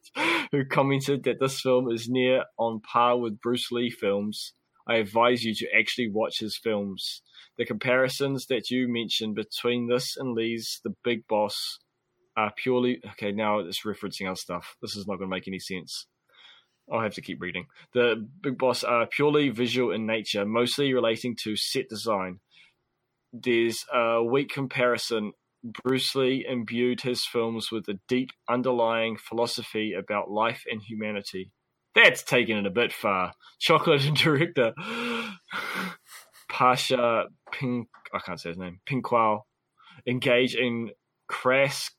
who 0.52 0.64
commented 0.64 1.24
that 1.24 1.38
this 1.38 1.60
film 1.60 1.92
is 1.92 2.08
near 2.08 2.44
on 2.58 2.80
par 2.80 3.18
with 3.18 3.42
Bruce 3.42 3.70
Lee 3.70 3.90
films, 3.90 4.54
I 4.86 4.94
advise 4.96 5.44
you 5.44 5.54
to 5.56 5.66
actually 5.78 6.08
watch 6.10 6.38
his 6.38 6.56
films. 6.56 7.20
The 7.58 7.66
comparisons 7.66 8.46
that 8.46 8.70
you 8.70 8.88
mentioned 8.88 9.34
between 9.34 9.88
this 9.88 10.16
and 10.16 10.34
Lee's 10.34 10.80
The 10.82 10.94
Big 11.04 11.26
Boss 11.28 11.78
are 12.38 12.52
purely 12.56 13.00
okay. 13.12 13.32
Now 13.32 13.58
it's 13.58 13.82
referencing 13.84 14.26
other 14.26 14.36
stuff. 14.36 14.76
This 14.80 14.96
is 14.96 15.06
not 15.06 15.16
going 15.16 15.28
to 15.28 15.36
make 15.36 15.48
any 15.48 15.58
sense. 15.58 16.06
I'll 16.90 17.00
have 17.02 17.14
to 17.14 17.20
keep 17.20 17.42
reading. 17.42 17.66
The 17.92 18.26
Big 18.40 18.56
Boss 18.56 18.84
are 18.84 19.06
purely 19.06 19.50
visual 19.50 19.92
in 19.92 20.06
nature, 20.06 20.46
mostly 20.46 20.94
relating 20.94 21.36
to 21.42 21.56
set 21.56 21.88
design. 21.88 22.38
There's 23.32 23.84
a 23.92 24.22
weak 24.22 24.50
comparison. 24.50 25.32
Bruce 25.82 26.14
Lee 26.14 26.46
imbued 26.48 27.00
his 27.00 27.26
films 27.26 27.70
with 27.72 27.88
a 27.88 27.98
deep 28.06 28.30
underlying 28.48 29.16
philosophy 29.18 29.92
about 29.92 30.30
life 30.30 30.62
and 30.70 30.80
humanity. 30.80 31.50
That's 31.94 32.22
taken 32.22 32.56
it 32.56 32.66
a 32.66 32.70
bit 32.70 32.92
far. 32.92 33.32
Chocolate 33.58 34.04
and 34.04 34.16
director 34.24 34.72
Pasha 36.48 37.24
Pink, 37.52 37.88
I 38.14 38.20
can't 38.20 38.40
say 38.40 38.50
his 38.50 38.58
name, 38.58 38.80
Pinkwao, 38.88 39.40
engage 40.06 40.54
in 40.54 40.90
crass 41.28 41.90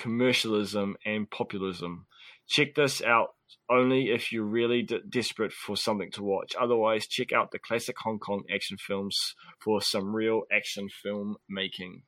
commercialism 0.00 0.96
and 1.04 1.30
populism. 1.30 2.06
Check 2.48 2.74
this 2.74 3.02
out 3.02 3.34
only 3.70 4.10
if 4.10 4.32
you're 4.32 4.44
really 4.44 4.82
de- 4.82 5.00
desperate 5.00 5.52
for 5.52 5.76
something 5.76 6.10
to 6.12 6.22
watch. 6.22 6.54
Otherwise, 6.60 7.06
check 7.06 7.32
out 7.32 7.50
the 7.50 7.58
classic 7.58 7.96
Hong 7.98 8.18
Kong 8.18 8.42
action 8.52 8.76
films 8.78 9.34
for 9.62 9.80
some 9.82 10.14
real 10.14 10.42
action 10.52 10.88
film 11.02 11.36
making. 11.48 12.02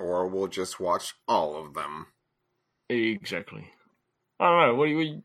Or 0.00 0.26
we'll 0.26 0.48
just 0.48 0.80
watch 0.80 1.14
all 1.28 1.56
of 1.56 1.74
them. 1.74 2.06
Exactly. 2.88 3.70
I 4.40 4.44
don't 4.48 4.68
know. 4.68 4.74
What 4.74 4.86
do 4.86 5.00
you? 5.00 5.22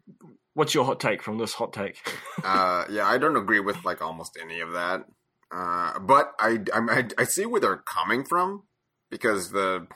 What's 0.53 0.73
your 0.73 0.85
hot 0.85 0.99
take 0.99 1.23
from 1.23 1.37
this 1.37 1.53
hot 1.53 1.73
take? 1.73 1.97
uh, 2.43 2.85
yeah, 2.89 3.05
I 3.05 3.17
don't 3.17 3.37
agree 3.37 3.59
with 3.59 3.83
like 3.85 4.01
almost 4.01 4.37
any 4.41 4.59
of 4.59 4.73
that. 4.73 5.05
Uh, 5.53 5.99
but 5.99 6.31
I, 6.39 6.59
I 6.73 7.05
I 7.17 7.23
see 7.25 7.45
where 7.45 7.59
they're 7.59 7.83
coming 7.85 8.23
from 8.23 8.63
because 9.09 9.51
the 9.51 9.87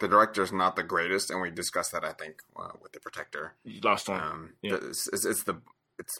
the 0.00 0.08
director's 0.08 0.52
not 0.52 0.76
the 0.76 0.82
greatest, 0.82 1.30
and 1.30 1.40
we 1.40 1.50
discussed 1.50 1.92
that 1.92 2.04
I 2.04 2.12
think 2.12 2.42
uh, 2.56 2.72
with 2.82 2.92
the 2.92 3.00
Protector. 3.00 3.54
Last 3.82 4.06
time, 4.06 4.22
Um, 4.22 4.52
Yeah. 4.62 4.76
the- 4.76 4.88
it's, 4.90 5.08
it's, 5.12 5.24
it's 5.24 5.42
the 5.44 5.60
it's 5.98 6.18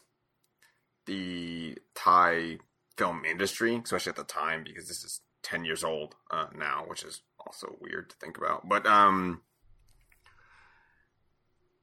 the 1.07 1.77
Thai 1.95 2.59
film 2.97 3.25
industry, 3.25 3.81
especially 3.85 4.11
at 4.11 4.17
the 4.17 4.25
time, 4.25 4.65
because 4.65 4.87
this 4.89 5.05
is 5.05 5.21
ten 5.43 5.65
years 5.65 5.83
old 5.85 6.15
uh, 6.31 6.47
now, 6.57 6.85
which 6.87 7.03
is 7.03 7.23
also 7.45 7.77
weird 7.81 8.11
to 8.11 8.17
think 8.17 8.39
about. 8.39 8.69
But 8.69 8.87
um, 8.87 9.43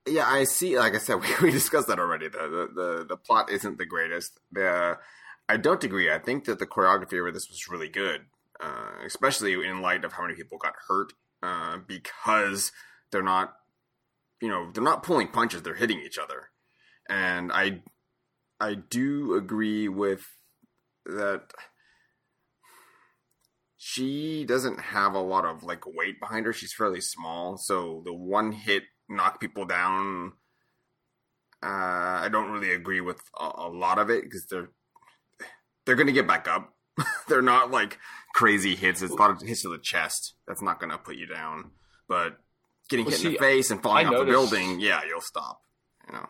yeah, 0.07 0.25
I 0.27 0.45
see. 0.45 0.77
Like 0.79 0.95
I 0.95 0.97
said, 0.97 1.15
we, 1.21 1.27
we 1.41 1.51
discussed 1.51 1.87
that 1.87 1.99
already. 1.99 2.27
The, 2.29 2.37
the 2.39 2.69
the 2.73 3.05
the 3.09 3.17
plot 3.17 3.51
isn't 3.51 3.77
the 3.77 3.85
greatest. 3.85 4.39
The 4.51 4.97
I 5.49 5.57
don't 5.57 5.83
agree. 5.83 6.11
I 6.11 6.19
think 6.19 6.45
that 6.45 6.59
the 6.59 6.65
choreography 6.67 7.19
over 7.19 7.31
this 7.31 7.49
was 7.49 7.67
really 7.69 7.89
good, 7.89 8.21
uh, 8.63 8.91
especially 9.05 9.53
in 9.53 9.81
light 9.81 10.05
of 10.05 10.13
how 10.13 10.23
many 10.23 10.35
people 10.35 10.57
got 10.57 10.73
hurt 10.87 11.11
uh, 11.43 11.77
because 11.87 12.71
they're 13.11 13.23
not, 13.23 13.53
you 14.41 14.49
know, 14.49 14.71
they're 14.73 14.83
not 14.83 15.03
pulling 15.03 15.27
punches; 15.27 15.61
they're 15.61 15.75
hitting 15.75 16.01
each 16.01 16.17
other. 16.17 16.49
And 17.09 17.51
I 17.51 17.81
I 18.59 18.75
do 18.75 19.35
agree 19.35 19.87
with 19.87 20.25
that. 21.05 21.51
She 23.77 24.45
doesn't 24.45 24.79
have 24.79 25.15
a 25.15 25.19
lot 25.19 25.45
of 25.45 25.63
like 25.63 25.85
weight 25.87 26.19
behind 26.19 26.45
her. 26.45 26.53
She's 26.53 26.73
fairly 26.73 27.01
small, 27.01 27.57
so 27.57 28.03
the 28.05 28.13
one 28.13 28.51
hit 28.51 28.83
knock 29.09 29.39
people 29.39 29.65
down. 29.65 30.33
Uh, 31.63 32.21
I 32.23 32.29
don't 32.31 32.51
really 32.51 32.73
agree 32.73 33.01
with 33.01 33.21
a, 33.39 33.51
a 33.55 33.69
lot 33.69 33.99
of 33.99 34.09
it 34.09 34.23
because 34.23 34.45
they're 34.45 34.69
they're 35.85 35.95
going 35.95 36.07
to 36.07 36.13
get 36.13 36.27
back 36.27 36.47
up. 36.47 36.73
they're 37.27 37.41
not 37.41 37.71
like 37.71 37.97
crazy 38.34 38.75
hits. 38.75 39.01
It's 39.01 39.13
a 39.13 39.15
lot 39.15 39.32
of 39.32 39.41
hits 39.41 39.63
to 39.63 39.69
the 39.69 39.79
chest. 39.82 40.36
That's 40.47 40.61
not 40.61 40.79
going 40.79 40.91
to 40.91 40.97
put 40.97 41.15
you 41.15 41.27
down. 41.27 41.71
But 42.07 42.38
getting 42.89 43.05
well, 43.05 43.11
hit 43.11 43.21
see, 43.21 43.27
in 43.27 43.34
the 43.34 43.39
face 43.39 43.71
and 43.71 43.82
falling 43.82 44.05
I 44.05 44.09
off 44.09 44.13
noticed, 44.13 44.51
the 44.51 44.57
building, 44.57 44.79
yeah, 44.79 45.01
you'll 45.07 45.21
stop. 45.21 45.61
You 46.07 46.13
know. 46.13 46.29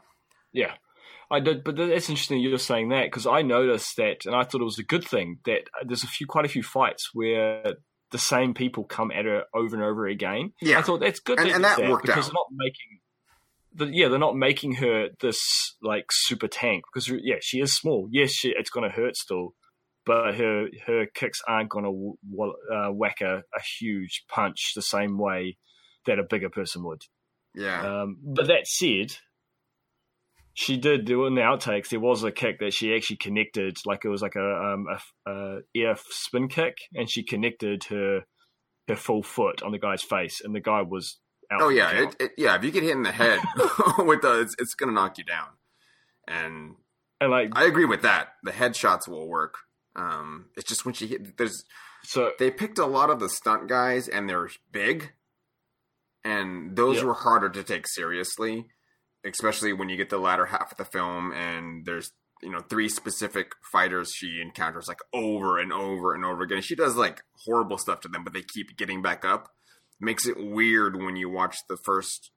Yeah. 0.53 0.73
I 1.31 1.39
did, 1.39 1.63
but 1.63 1.77
that's 1.77 2.09
interesting 2.09 2.41
you're 2.41 2.57
saying 2.57 2.89
that 2.89 3.05
because 3.05 3.25
I 3.25 3.41
noticed 3.41 3.95
that, 3.95 4.25
and 4.25 4.35
I 4.35 4.43
thought 4.43 4.59
it 4.59 4.65
was 4.65 4.79
a 4.79 4.83
good 4.83 5.05
thing 5.05 5.39
that 5.45 5.61
uh, 5.79 5.85
there's 5.85 6.03
a 6.03 6.07
few, 6.07 6.27
quite 6.27 6.43
a 6.43 6.49
few 6.49 6.61
fights 6.61 7.11
where 7.13 7.75
the 8.11 8.17
same 8.17 8.53
people 8.53 8.83
come 8.83 9.11
at 9.11 9.23
her 9.23 9.45
over 9.55 9.73
and 9.73 9.83
over 9.83 10.07
again. 10.07 10.51
Yeah, 10.61 10.79
I 10.79 10.81
thought 10.81 10.99
that's 10.99 11.21
good, 11.21 11.39
and, 11.39 11.49
and 11.49 11.63
that, 11.63 11.77
that, 11.77 11.89
worked 11.89 12.05
because 12.05 12.25
out. 12.25 12.33
they're 12.33 12.33
not 12.33 12.47
making. 12.51 12.99
The, 13.73 13.85
yeah, 13.85 14.09
they're 14.09 14.19
not 14.19 14.35
making 14.35 14.73
her 14.75 15.07
this 15.21 15.77
like 15.81 16.07
super 16.11 16.49
tank 16.49 16.83
because 16.93 17.07
yeah, 17.23 17.37
she 17.39 17.61
is 17.61 17.73
small. 17.73 18.09
Yes, 18.11 18.31
she, 18.31 18.53
it's 18.57 18.69
going 18.69 18.89
to 18.89 18.93
hurt 18.93 19.15
still, 19.15 19.53
but 20.11 20.35
her 20.35 20.67
her 20.85 21.05
kicks 21.05 21.41
aren't 21.47 21.69
going 21.69 21.85
to 21.85 22.17
w- 22.29 22.53
uh, 22.69 22.91
whack 22.91 23.21
a, 23.21 23.37
a, 23.37 23.61
huge 23.79 24.25
punch 24.27 24.73
the 24.75 24.81
same 24.81 25.17
way 25.17 25.57
that 26.05 26.19
a 26.19 26.23
bigger 26.23 26.49
person 26.49 26.83
would. 26.83 27.03
Yeah. 27.55 28.01
Um, 28.01 28.17
but 28.21 28.47
that 28.47 28.67
said, 28.67 29.15
she 30.53 30.75
did 30.75 31.05
do 31.05 31.27
in 31.27 31.35
the 31.35 31.41
outtakes. 31.41 31.87
There 31.87 32.01
was 32.01 32.25
a 32.25 32.31
kick 32.31 32.59
that 32.59 32.73
she 32.73 32.93
actually 32.93 33.17
connected, 33.17 33.77
like 33.85 34.03
it 34.03 34.09
was 34.09 34.21
like 34.21 34.35
a, 34.35 34.73
um, 34.73 34.85
a, 35.25 35.31
a 35.31 35.59
air 35.73 35.95
spin 36.09 36.49
kick, 36.49 36.75
and 36.93 37.09
she 37.09 37.23
connected 37.23 37.85
her 37.85 38.25
her 38.89 38.95
full 38.97 39.23
foot 39.23 39.63
on 39.63 39.71
the 39.71 39.79
guy's 39.79 40.03
face, 40.03 40.41
and 40.43 40.53
the 40.53 40.59
guy 40.59 40.81
was 40.81 41.19
out. 41.49 41.61
Oh 41.61 41.69
yeah, 41.69 41.91
it, 41.91 42.15
it, 42.19 42.31
yeah. 42.37 42.57
If 42.57 42.65
you 42.65 42.71
get 42.71 42.83
hit 42.83 42.97
in 42.97 43.03
the 43.03 43.13
head 43.13 43.39
with 43.99 44.23
the, 44.23 44.41
it's, 44.41 44.55
it's 44.59 44.75
gonna 44.75 44.91
knock 44.91 45.17
you 45.17 45.23
down. 45.23 45.47
And 46.27 46.75
and 47.21 47.31
like 47.31 47.51
I 47.55 47.63
agree 47.63 47.85
with 47.85 48.01
that. 48.01 48.33
The 48.43 48.51
headshots 48.51 49.07
will 49.07 49.29
work. 49.29 49.55
Um, 49.95 50.45
it's 50.55 50.69
just 50.69 50.85
when 50.85 50.93
she 50.93 51.07
hit, 51.07 51.37
there's 51.37 51.63
so 52.03 52.31
they 52.39 52.49
picked 52.49 52.79
a 52.79 52.85
lot 52.85 53.09
of 53.09 53.19
the 53.19 53.29
stunt 53.29 53.67
guys, 53.67 54.07
and 54.07 54.29
they're 54.29 54.49
big, 54.71 55.11
and 56.23 56.75
those 56.75 56.97
yep. 56.97 57.05
were 57.05 57.13
harder 57.13 57.49
to 57.49 57.63
take 57.63 57.87
seriously 57.87 58.67
especially 59.23 59.73
when 59.73 59.89
you 59.89 59.97
get 59.97 60.09
the 60.09 60.17
latter 60.17 60.45
half 60.45 60.71
of 60.71 60.77
the 60.77 60.85
film 60.85 61.31
and 61.31 61.85
there's 61.85 62.11
you 62.41 62.49
know 62.49 62.59
three 62.69 62.89
specific 62.89 63.51
fighters 63.71 64.11
she 64.15 64.41
encounters 64.41 64.87
like 64.87 64.99
over 65.13 65.59
and 65.59 65.71
over 65.71 66.13
and 66.15 66.25
over 66.25 66.43
again 66.43 66.61
she 66.61 66.75
does 66.75 66.95
like 66.95 67.21
horrible 67.45 67.77
stuff 67.77 68.01
to 68.01 68.07
them 68.07 68.23
but 68.23 68.33
they 68.33 68.41
keep 68.41 68.75
getting 68.77 69.01
back 69.01 69.23
up 69.23 69.49
makes 69.99 70.25
it 70.25 70.37
weird 70.37 70.95
when 70.95 71.15
you 71.15 71.29
watch 71.29 71.57
the 71.69 71.77
first 71.77 72.31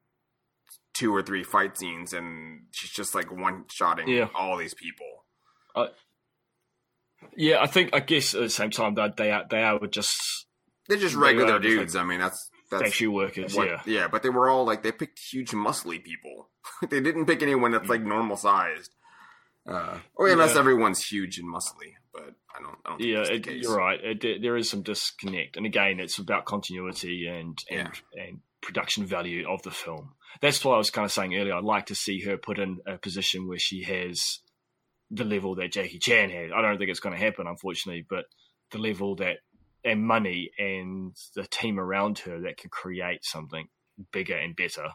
two 0.93 1.15
or 1.15 1.23
three 1.23 1.43
fight 1.43 1.77
scenes 1.79 2.13
and 2.13 2.65
she's 2.71 2.91
just 2.91 3.15
like 3.15 3.33
one 3.33 3.65
shotting 3.71 4.09
yeah. 4.09 4.29
all 4.35 4.57
these 4.57 4.75
people 4.75 5.25
uh, 5.75 5.87
yeah 7.37 7.61
i 7.61 7.67
think 7.67 7.95
i 7.95 8.01
guess 8.01 8.35
at 8.35 8.41
the 8.41 8.51
same 8.51 8.71
time 8.71 8.95
that 8.95 9.17
they 9.17 9.31
are 9.31 9.45
they 9.51 9.63
are 9.63 9.79
just 9.87 10.47
they're 10.89 10.99
just 10.99 11.15
regular 11.15 11.59
they 11.59 11.69
dudes 11.69 11.97
i 11.97 12.05
mean 12.05 12.21
that's 12.21 12.51
that's 12.71 12.83
factory 12.83 13.09
workers 13.09 13.55
what, 13.55 13.69
yeah 13.69 13.81
yeah 13.87 14.09
but 14.09 14.23
they 14.23 14.29
were 14.29 14.49
all 14.49 14.65
like 14.65 14.83
they 14.83 14.93
picked 14.93 15.19
huge 15.19 15.51
muscly 15.51 16.03
people 16.03 16.49
they 16.91 17.01
didn't 17.01 17.27
pick 17.27 17.43
anyone 17.43 17.73
that's 17.73 17.89
like 17.89 18.03
normal 18.03 18.37
sized. 18.37 18.91
Uh, 19.67 19.99
or 20.15 20.29
unless 20.29 20.55
yeah. 20.55 20.61
everyone's 20.61 21.03
huge 21.05 21.39
and 21.39 21.53
muscly, 21.53 21.95
but 22.13 22.35
I 22.55 22.61
don't. 22.61 22.77
I 22.85 22.91
don't 22.91 23.01
yeah, 23.01 23.23
it, 23.23 23.47
you're 23.47 23.77
right. 23.77 23.99
It, 24.03 24.43
there 24.43 24.57
is 24.57 24.69
some 24.69 24.83
disconnect, 24.83 25.57
and 25.57 25.65
again, 25.65 26.01
it's 26.01 26.19
about 26.19 26.45
continuity 26.45 27.27
and 27.27 27.59
and, 27.71 27.91
yeah. 28.15 28.23
and 28.25 28.41
production 28.61 29.07
value 29.07 29.49
of 29.49 29.63
the 29.63 29.71
film. 29.71 30.15
That's 30.43 30.63
why 30.65 30.75
I 30.75 30.79
was 30.79 30.91
kind 30.91 31.07
of 31.07 31.13
saying 31.13 31.35
earlier. 31.35 31.55
I'd 31.55 31.65
like 31.65 31.87
to 31.87 31.95
see 31.95 32.21
her 32.23 32.37
put 32.37 32.59
in 32.59 32.81
a 32.87 32.99
position 32.99 33.49
where 33.49 33.59
she 33.59 33.85
has 33.85 34.41
the 35.11 35.25
level 35.25 35.55
that 35.57 35.73
Jackie 35.73 35.99
Chan 35.99 36.31
had. 36.31 36.53
I 36.53 36.63
don't 36.63 36.79
think 36.79 36.91
it's 36.91 37.01
going 37.01 37.17
to 37.17 37.25
happen, 37.25 37.47
unfortunately, 37.47 38.05
but 38.09 38.25
the 38.71 38.79
level 38.79 39.17
that 39.17 39.39
and 39.85 40.03
money 40.03 40.51
and 40.59 41.15
the 41.35 41.45
team 41.45 41.79
around 41.79 42.19
her 42.21 42.41
that 42.41 42.57
can 42.57 42.71
create 42.71 43.25
something 43.25 43.69
bigger 44.13 44.37
and 44.37 44.57
better 44.57 44.89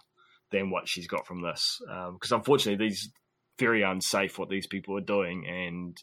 than 0.52 0.72
what 0.72 0.88
she's 0.88 1.08
got 1.08 1.28
from 1.28 1.42
this. 1.42 1.80
Because 2.14 2.32
um, 2.32 2.40
unfortunately, 2.40 2.88
these 2.88 3.12
very 3.60 3.84
unsafe 3.84 4.40
what 4.40 4.50
these 4.50 4.68
people 4.68 4.98
are 4.98 5.02
doing, 5.02 5.46
and 5.48 5.98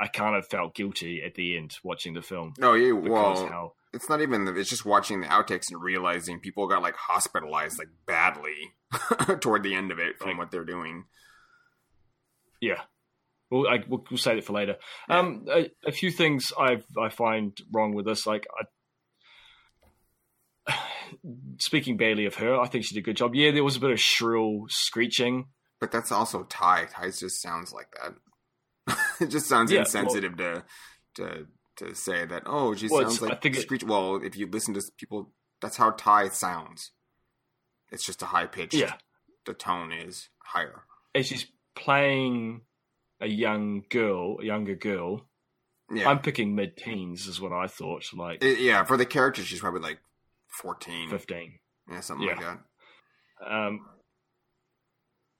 I 0.00 0.06
kind 0.08 0.36
of 0.36 0.46
felt 0.46 0.74
guilty 0.74 1.22
at 1.22 1.34
the 1.34 1.56
end 1.56 1.76
watching 1.84 2.14
the 2.14 2.22
film. 2.22 2.54
No, 2.58 2.74
yeah, 2.74 2.92
well, 2.92 3.46
how, 3.48 3.72
it's 3.92 4.08
not 4.08 4.22
even. 4.22 4.48
It's 4.56 4.70
just 4.70 4.86
watching 4.86 5.20
the 5.20 5.26
outtakes 5.26 5.70
and 5.70 5.82
realizing 5.82 6.40
people 6.40 6.66
got 6.66 6.82
like 6.82 6.96
hospitalized 6.96 7.78
like 7.78 7.88
badly 8.06 8.72
toward 9.40 9.62
the 9.62 9.74
end 9.74 9.90
of 9.90 9.98
it 9.98 10.18
from 10.18 10.30
like, 10.30 10.38
what 10.38 10.50
they're 10.50 10.64
doing. 10.64 11.04
Yeah. 12.60 12.80
We'll, 13.52 13.68
I, 13.68 13.80
we'll, 13.86 14.02
we'll 14.10 14.16
save 14.16 14.38
it 14.38 14.44
for 14.44 14.54
later. 14.54 14.76
Yeah. 15.10 15.18
Um, 15.18 15.44
a, 15.52 15.70
a, 15.86 15.92
few 15.92 16.10
things 16.10 16.54
I 16.58 16.78
I 16.98 17.10
find 17.10 17.54
wrong 17.70 17.92
with 17.94 18.06
this, 18.06 18.26
like 18.26 18.46
I, 20.66 20.74
speaking 21.58 21.98
badly 21.98 22.24
of 22.24 22.36
her, 22.36 22.58
I 22.58 22.66
think 22.66 22.86
she 22.86 22.94
did 22.94 23.00
a 23.00 23.04
good 23.04 23.18
job. 23.18 23.34
Yeah, 23.34 23.50
there 23.50 23.62
was 23.62 23.76
a 23.76 23.80
bit 23.80 23.90
of 23.90 24.00
shrill 24.00 24.64
screeching, 24.70 25.48
but 25.80 25.92
that's 25.92 26.10
also 26.10 26.44
Thai. 26.44 26.86
Thai 26.86 27.10
just 27.10 27.42
sounds 27.42 27.74
like 27.74 27.88
that. 28.00 28.96
it 29.20 29.26
just 29.26 29.48
sounds 29.48 29.70
yeah, 29.70 29.80
insensitive 29.80 30.34
well, 30.38 30.62
to 31.16 31.22
to 31.22 31.46
to 31.76 31.94
say 31.94 32.24
that. 32.24 32.44
Oh, 32.46 32.74
she 32.74 32.88
well, 32.88 33.02
sounds 33.02 33.20
like 33.20 33.32
I 33.32 33.36
think 33.36 33.56
screech. 33.56 33.82
It, 33.82 33.88
well, 33.88 34.16
if 34.16 34.34
you 34.34 34.48
listen 34.50 34.72
to 34.72 34.82
people, 34.96 35.30
that's 35.60 35.76
how 35.76 35.90
Thai 35.90 36.30
sounds. 36.30 36.92
It's 37.90 38.06
just 38.06 38.22
a 38.22 38.26
high 38.26 38.46
pitch. 38.46 38.72
Yeah, 38.72 38.94
the 39.44 39.52
tone 39.52 39.92
is 39.92 40.30
higher. 40.38 40.84
And 41.14 41.26
she's 41.26 41.46
playing 41.76 42.62
a 43.22 43.28
young 43.28 43.84
girl, 43.88 44.38
a 44.40 44.44
younger 44.44 44.74
girl. 44.74 45.26
Yeah. 45.90 46.08
I'm 46.08 46.18
picking 46.20 46.54
mid 46.54 46.76
teens, 46.76 47.26
is 47.26 47.40
what 47.40 47.52
I 47.52 47.66
thought. 47.66 48.04
Like, 48.14 48.42
it, 48.42 48.60
yeah, 48.60 48.84
for 48.84 48.96
the 48.96 49.06
character, 49.06 49.42
she's 49.42 49.60
probably 49.60 49.80
like 49.80 49.98
14. 50.60 51.10
15. 51.10 51.58
Yeah, 51.90 52.00
something 52.00 52.26
yeah. 52.26 52.34
like 52.34 52.44
that. 52.44 53.54
Um, 53.54 53.80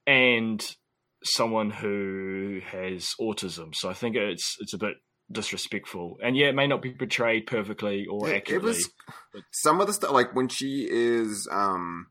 and 0.05 0.75
someone 1.23 1.71
who 1.71 2.59
has 2.65 3.09
autism. 3.19 3.73
So 3.75 3.89
I 3.89 3.93
think 3.93 4.15
it's 4.15 4.57
it's 4.59 4.73
a 4.73 4.77
bit 4.77 4.95
disrespectful. 5.31 6.17
And 6.23 6.35
yeah, 6.35 6.47
it 6.47 6.55
may 6.55 6.67
not 6.67 6.81
be 6.81 6.91
portrayed 6.91 7.47
perfectly 7.47 8.05
or 8.05 8.29
yeah, 8.29 8.35
accurately. 8.35 8.71
It 8.71 8.75
was 8.75 8.89
but... 9.33 9.43
some 9.51 9.81
of 9.81 9.87
the 9.87 9.93
stuff 9.93 10.11
like 10.11 10.35
when 10.35 10.49
she 10.49 10.87
is 10.89 11.47
um 11.51 12.07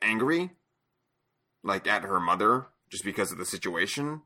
angry 0.00 0.50
like 1.64 1.86
at 1.86 2.02
her 2.02 2.20
mother 2.20 2.66
just 2.90 3.04
because 3.04 3.32
of 3.32 3.38
the 3.38 3.44
situation. 3.44 4.22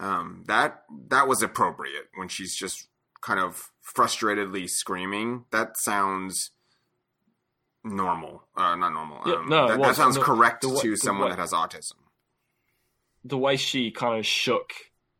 Um 0.00 0.42
that 0.46 0.82
that 1.08 1.28
was 1.28 1.42
appropriate 1.42 2.08
when 2.16 2.28
she's 2.28 2.56
just 2.56 2.88
kind 3.20 3.38
of 3.38 3.70
frustratedly 3.96 4.68
screaming. 4.68 5.44
That 5.50 5.76
sounds 5.76 6.50
normal. 7.84 8.44
Uh, 8.56 8.76
not 8.76 8.92
normal. 8.92 9.20
Yeah, 9.26 9.34
um, 9.34 9.48
no, 9.48 9.68
that, 9.68 9.80
that 9.80 9.96
sounds 9.96 10.16
the, 10.16 10.22
correct 10.22 10.62
the, 10.62 10.78
to 10.80 10.90
the, 10.90 10.96
someone 10.96 11.30
that 11.30 11.38
has 11.38 11.52
autism. 11.52 11.94
The 13.24 13.38
way 13.38 13.56
she 13.56 13.90
kind 13.90 14.18
of 14.18 14.26
shook, 14.26 14.72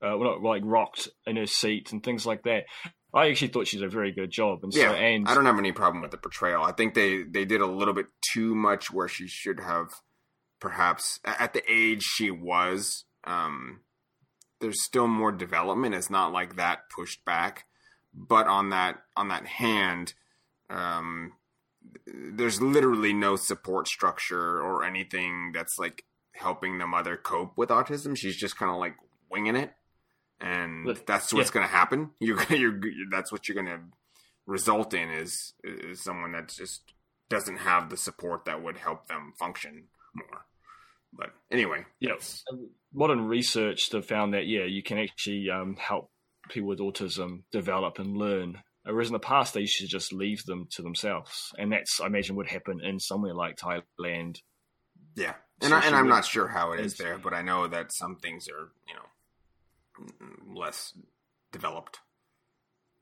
uh, 0.03 0.16
well, 0.16 0.43
like 0.43 0.62
rocked 0.64 1.09
in 1.26 1.37
her 1.37 1.47
seat 1.47 1.93
and 1.93 2.03
things 2.03 2.24
like 2.26 2.45
that. 2.45 2.64
I 3.12 3.28
actually 3.28 3.49
thought 3.49 3.66
she 3.66 3.78
did 3.78 3.87
a 3.87 3.91
very 3.91 4.12
good 4.12 4.31
job. 4.31 4.61
And 4.62 4.72
so, 4.72 4.81
yeah, 4.81 4.93
and 4.93 5.28
I 5.28 5.35
don't 5.35 5.47
have 5.47 5.59
any 5.59 5.72
problem 5.72 6.01
with 6.01 6.12
the 6.12 6.16
portrayal. 6.16 6.62
I 6.62 6.72
think 6.72 6.95
they 6.95 7.22
they 7.22 7.45
did 7.45 7.61
a 7.61 7.66
little 7.66 7.95
bit 7.95 8.07
too 8.33 8.55
much 8.55 8.91
where 8.91 9.09
she 9.09 9.26
should 9.26 9.59
have, 9.59 9.89
perhaps 10.61 11.18
at 11.24 11.53
the 11.53 11.62
age 11.70 12.03
she 12.03 12.31
was. 12.31 13.05
Um, 13.24 13.81
there's 14.61 14.85
still 14.85 15.07
more 15.07 15.33
development. 15.33 15.95
It's 15.95 16.11
not 16.11 16.33
like 16.33 16.57
that 16.57 16.91
pushed 16.95 17.25
back, 17.25 17.67
but 18.15 18.47
on 18.47 18.71
that 18.71 19.03
on 19.17 19.29
that 19.29 19.47
hand, 19.47 20.15
um, 20.69 21.33
there's 22.07 22.61
literally 22.61 23.13
no 23.13 23.37
support 23.37 23.89
structure 23.89 24.61
or 24.61 24.85
anything 24.85 25.53
that's 25.55 25.79
like 25.79 26.05
helping 26.35 26.79
the 26.79 26.87
mother 26.87 27.17
cope 27.17 27.57
with 27.57 27.71
autism. 27.71 28.17
She's 28.17 28.37
just 28.37 28.57
kind 28.57 28.71
of 28.71 28.79
like 28.79 28.95
winging 29.31 29.57
it, 29.57 29.73
and 30.41 30.87
but, 30.87 31.07
that's 31.07 31.33
what's 31.33 31.51
yeah. 31.51 31.55
going 31.55 31.67
to 31.67 31.73
happen. 31.73 32.11
You're 32.21 32.43
you're, 32.51 32.81
that's 33.11 33.33
what 33.33 33.49
you're 33.49 33.63
going 33.63 33.79
to 33.79 33.81
result 34.47 34.95
in 34.95 35.11
is 35.11 35.55
is 35.65 36.03
someone 36.03 36.33
that 36.33 36.49
just 36.49 36.83
doesn't 37.29 37.59
have 37.59 37.89
the 37.89 37.97
support 37.97 38.45
that 38.45 38.63
would 38.63 38.77
help 38.77 39.07
them 39.07 39.33
function 39.39 39.85
more. 40.15 40.45
But 41.13 41.31
anyway, 41.51 41.85
yes. 42.01 42.45
Modern 42.93 43.26
research 43.26 43.91
have 43.93 44.07
found 44.07 44.34
that 44.34 44.47
yeah, 44.47 44.64
you 44.64 44.82
can 44.82 44.99
actually 44.99 45.49
um, 45.51 45.76
help 45.76 46.11
people 46.49 46.68
with 46.68 46.80
autism 46.80 47.43
develop 47.53 47.99
and 47.99 48.16
learn. 48.16 48.59
Whereas 48.84 49.09
in 49.09 49.12
the 49.12 49.18
past, 49.18 49.55
they 49.55 49.61
used 49.61 49.78
to 49.78 49.86
just 49.86 50.12
leave 50.12 50.45
them 50.45 50.66
to 50.72 50.82
themselves, 50.82 51.53
and 51.59 51.72
that's 51.72 52.01
I 52.01 52.07
imagine 52.07 52.36
would 52.36 52.49
happen 52.49 52.80
in 52.82 52.99
somewhere 52.99 53.34
like 53.34 53.57
Thailand. 53.57 54.38
Yeah, 55.14 55.34
and, 55.61 55.74
I, 55.74 55.84
and 55.84 55.95
I'm 55.95 56.09
not 56.09 56.24
sure 56.24 56.49
how 56.49 56.72
it 56.72 56.80
is 56.80 56.97
there, 56.97 57.18
but 57.18 57.34
I 57.34 57.43
know 57.43 57.66
that 57.66 57.93
some 57.93 58.16
things 58.16 58.49
are 58.49 58.70
you 58.88 58.95
know 58.95 60.59
less 60.61 60.95
developed. 61.53 62.01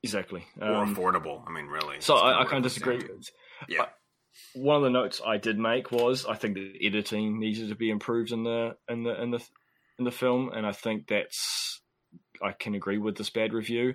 Exactly. 0.03 0.45
Um, 0.61 0.69
or 0.69 0.85
affordable. 0.85 1.43
I 1.47 1.51
mean, 1.51 1.65
really. 1.65 1.97
So 1.99 2.15
I, 2.15 2.41
I 2.41 2.43
kind 2.45 2.57
of 2.57 2.63
disagree. 2.63 3.01
Yeah. 3.67 3.85
one 4.53 4.77
of 4.77 4.83
the 4.83 4.89
notes 4.89 5.21
I 5.25 5.37
did 5.37 5.57
make 5.59 5.91
was 5.91 6.25
I 6.25 6.35
think 6.35 6.55
the 6.55 6.73
editing 6.85 7.39
needed 7.39 7.69
to 7.69 7.75
be 7.75 7.89
improved 7.89 8.31
in 8.31 8.43
the 8.43 8.75
in 8.87 9.03
the 9.03 9.21
in 9.21 9.31
the 9.31 9.45
in 9.99 10.05
the 10.05 10.11
film, 10.11 10.49
and 10.53 10.65
I 10.65 10.71
think 10.71 11.07
that's 11.07 11.81
I 12.41 12.53
can 12.53 12.75
agree 12.75 12.97
with 12.97 13.17
this 13.17 13.29
bad 13.29 13.53
review, 13.53 13.93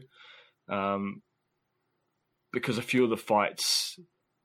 um, 0.68 1.22
because 2.52 2.78
a 2.78 2.82
few 2.82 3.04
of 3.04 3.10
the 3.10 3.16
fights 3.16 3.98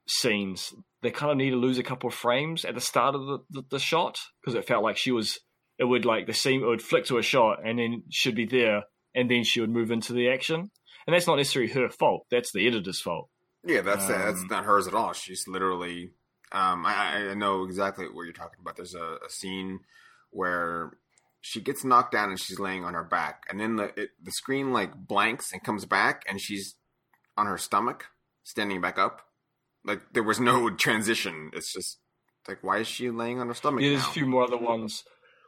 scenes 0.08 0.74
they 1.04 1.12
kind 1.12 1.32
of 1.32 1.38
need 1.38 1.52
to 1.52 1.56
lose 1.56 1.78
a 1.78 1.84
couple 1.84 2.08
of 2.08 2.16
frames 2.16 2.66
at 2.66 2.74
the 2.74 2.82
start 2.82 3.14
of 3.14 3.28
the, 3.28 3.38
the, 3.52 3.64
the 3.70 3.80
shot 3.80 4.18
because 4.42 4.56
it 4.56 4.66
felt 4.66 4.84
like 4.84 4.98
she 4.98 5.12
was 5.12 5.40
it 5.78 5.84
would 5.84 6.04
like 6.04 6.26
the 6.26 6.34
scene 6.34 6.64
it 6.64 6.66
would 6.66 6.82
flick 6.82 7.06
to 7.06 7.20
a 7.20 7.22
shot 7.22 7.60
and 7.64 7.78
then 7.78 8.02
should 8.10 8.34
be 8.34 8.48
there 8.48 8.82
and 9.14 9.30
then 9.30 9.44
she 9.44 9.62
would 9.62 9.70
move 9.70 9.92
into 9.92 10.12
the 10.12 10.28
action 10.28 10.72
and 11.10 11.16
that's 11.16 11.26
not 11.26 11.38
necessarily 11.38 11.72
her 11.72 11.90
fault. 11.90 12.28
That's 12.30 12.52
the 12.52 12.68
editor's 12.68 13.02
fault. 13.02 13.30
Yeah, 13.66 13.82
that's 13.82 14.06
um, 14.06 14.12
that's 14.12 14.44
not 14.48 14.64
hers 14.66 14.88
at 14.88 14.94
all. 14.94 15.14
She's 15.14 15.48
literally. 15.48 16.12
Um, 16.52 16.86
I, 16.86 17.30
I 17.30 17.34
know 17.34 17.64
exactly 17.64 18.06
what 18.06 18.24
you're 18.24 18.34
talking 18.34 18.60
about. 18.62 18.76
There's 18.76 18.94
a, 18.94 19.18
a, 19.26 19.30
scene 19.30 19.80
where 20.30 20.92
she 21.42 21.62
gets 21.62 21.84
knocked 21.84 22.12
down 22.12 22.30
and 22.30 22.40
she's 22.40 22.60
laying 22.60 22.84
on 22.84 22.94
her 22.94 23.04
back, 23.04 23.44
and 23.50 23.60
then 23.60 23.76
the 23.78 23.94
it, 24.00 24.10
the 24.22 24.32
screen 24.32 24.74
like 24.74 24.96
blanks 24.96 25.52
and 25.52 25.64
comes 25.64 25.86
back, 25.86 26.24
and 26.28 26.40
she's 26.42 26.76
on 27.38 27.48
her 27.48 27.58
stomach, 27.58 28.06
standing 28.44 28.82
back 28.82 28.98
up. 28.98 29.22
Like 29.86 30.02
there 30.14 30.24
was 30.24 30.40
no 30.40 30.70
transition. 30.70 31.52
It's 31.54 31.74
just 31.74 32.00
like 32.48 32.64
why 32.64 32.80
is 32.80 32.88
she 32.88 33.10
laying 33.10 33.40
on 33.40 33.48
her 33.48 33.54
stomach? 33.54 33.82
Yeah, 33.82 33.92
there's 33.92 34.04
now? 34.04 34.10
a 34.10 34.14
few 34.14 34.26
more 34.26 34.44
other 34.44 34.58
ones 34.58 35.04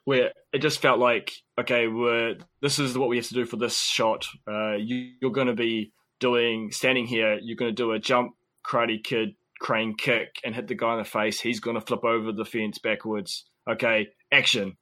where 0.06 0.32
it 0.54 0.60
just 0.60 0.82
felt 0.82 1.00
like 1.00 1.32
okay, 1.60 1.88
we're 1.88 2.36
this 2.62 2.80
is 2.80 2.98
what 2.98 3.10
we 3.10 3.18
have 3.18 3.28
to 3.28 3.34
do 3.34 3.46
for 3.46 3.58
this 3.58 3.78
shot. 3.78 4.26
Uh, 4.48 4.76
you, 4.76 5.12
you're 5.22 5.32
going 5.32 5.48
to 5.48 5.54
be 5.54 5.92
doing 6.20 6.72
standing 6.72 7.06
here. 7.06 7.38
You're 7.42 7.58
going 7.58 7.76
to 7.76 7.84
do 7.84 7.92
a 7.92 8.00
jump, 8.00 8.34
karate 8.66 9.04
kid, 9.04 9.36
crane 9.60 9.96
kick, 9.98 10.36
and 10.46 10.56
hit 10.56 10.68
the 10.68 10.76
guy 10.76 10.94
in 10.94 11.00
the 11.00 11.06
face. 11.06 11.42
He's 11.42 11.60
going 11.60 11.76
to 11.76 11.86
flip 11.86 12.04
over 12.04 12.32
the 12.32 12.46
fence 12.46 12.80
backwards. 12.80 13.46
Okay, 13.70 14.08
action, 14.32 14.78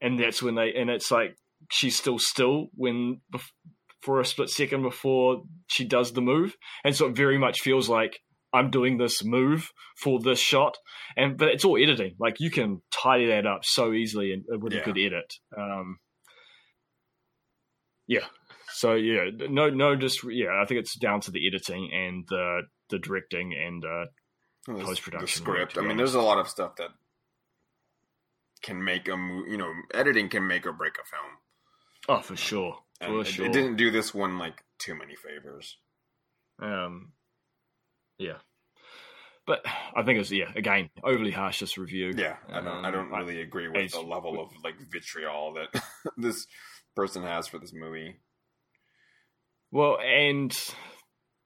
and 0.00 0.18
that's 0.18 0.42
when 0.42 0.54
they 0.54 0.72
and 0.74 0.90
it's 0.90 1.10
like 1.10 1.36
she's 1.70 1.96
still 1.96 2.18
still 2.18 2.68
when 2.74 3.20
for 4.02 4.20
a 4.20 4.24
split 4.24 4.50
second 4.50 4.82
before 4.82 5.42
she 5.66 5.84
does 5.84 6.12
the 6.12 6.20
move, 6.20 6.56
and 6.84 6.94
so 6.94 7.06
it 7.06 7.16
very 7.16 7.38
much 7.38 7.60
feels 7.60 7.88
like 7.88 8.20
I'm 8.52 8.70
doing 8.70 8.96
this 8.96 9.24
move 9.24 9.70
for 9.96 10.20
this 10.20 10.38
shot, 10.38 10.76
and 11.16 11.36
but 11.36 11.48
it's 11.48 11.64
all 11.64 11.76
editing. 11.76 12.14
Like 12.18 12.36
you 12.38 12.50
can 12.50 12.82
tidy 12.90 13.26
that 13.26 13.46
up 13.46 13.60
so 13.64 13.92
easily 13.92 14.32
and 14.32 14.62
with 14.62 14.72
yeah. 14.72 14.80
a 14.80 14.84
good 14.84 14.98
edit. 14.98 15.34
Um, 15.56 15.98
yeah. 18.06 18.24
So 18.70 18.94
yeah, 18.94 19.30
no, 19.48 19.70
no, 19.70 19.96
just 19.96 20.24
yeah. 20.24 20.60
I 20.62 20.66
think 20.66 20.80
it's 20.80 20.96
down 20.96 21.20
to 21.22 21.30
the 21.30 21.46
editing 21.46 21.90
and 21.92 22.24
the 22.28 22.62
the 22.90 22.98
directing 22.98 23.52
and 23.52 23.84
uh, 23.84 24.06
post 24.84 25.02
production. 25.02 25.44
The 25.44 25.50
script. 25.50 25.78
I 25.78 25.82
mean, 25.82 25.96
there's 25.96 26.14
a 26.14 26.22
lot 26.22 26.38
of 26.38 26.48
stuff 26.48 26.76
that 26.76 26.90
can 28.62 28.82
make 28.82 29.08
a 29.08 29.16
you 29.46 29.56
know 29.56 29.72
editing 29.94 30.28
can 30.28 30.46
make 30.46 30.66
or 30.66 30.72
break 30.72 30.94
a 30.94 31.06
film. 31.06 31.32
Oh, 32.08 32.22
for 32.22 32.36
sure, 32.36 32.76
for 33.00 33.20
it, 33.20 33.26
sure. 33.26 33.46
It 33.46 33.52
didn't 33.52 33.76
do 33.76 33.90
this 33.90 34.14
one 34.14 34.38
like 34.38 34.64
too 34.78 34.94
many 34.94 35.14
favors. 35.14 35.76
Um, 36.60 37.12
yeah. 38.18 38.38
But 39.46 39.64
I 39.96 40.02
think 40.02 40.20
it's 40.20 40.30
yeah 40.30 40.52
again 40.54 40.90
overly 41.02 41.30
harsh 41.30 41.60
this 41.60 41.78
review. 41.78 42.12
Yeah, 42.14 42.36
I 42.50 42.60
don't 42.60 42.68
um, 42.68 42.84
I 42.84 42.90
don't 42.90 43.10
really 43.10 43.40
agree 43.40 43.68
with 43.68 43.92
the 43.92 44.00
level 44.00 44.40
of 44.40 44.50
like 44.62 44.74
vitriol 44.92 45.54
that 45.54 45.82
this 46.18 46.46
person 46.94 47.22
has 47.22 47.48
for 47.48 47.58
this 47.58 47.72
movie. 47.72 48.16
Well, 49.70 49.98
and 50.00 50.50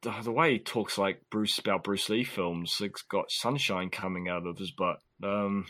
the, 0.02 0.12
the, 0.22 0.32
way 0.32 0.54
he 0.54 0.58
talks 0.58 0.98
like 0.98 1.22
Bruce 1.30 1.58
about 1.58 1.84
Bruce 1.84 2.08
Lee 2.08 2.24
films, 2.24 2.76
it's 2.80 3.02
got 3.02 3.30
sunshine 3.30 3.90
coming 3.90 4.28
out 4.28 4.46
of 4.46 4.58
his 4.58 4.72
butt. 4.72 4.98
Um, 5.22 5.66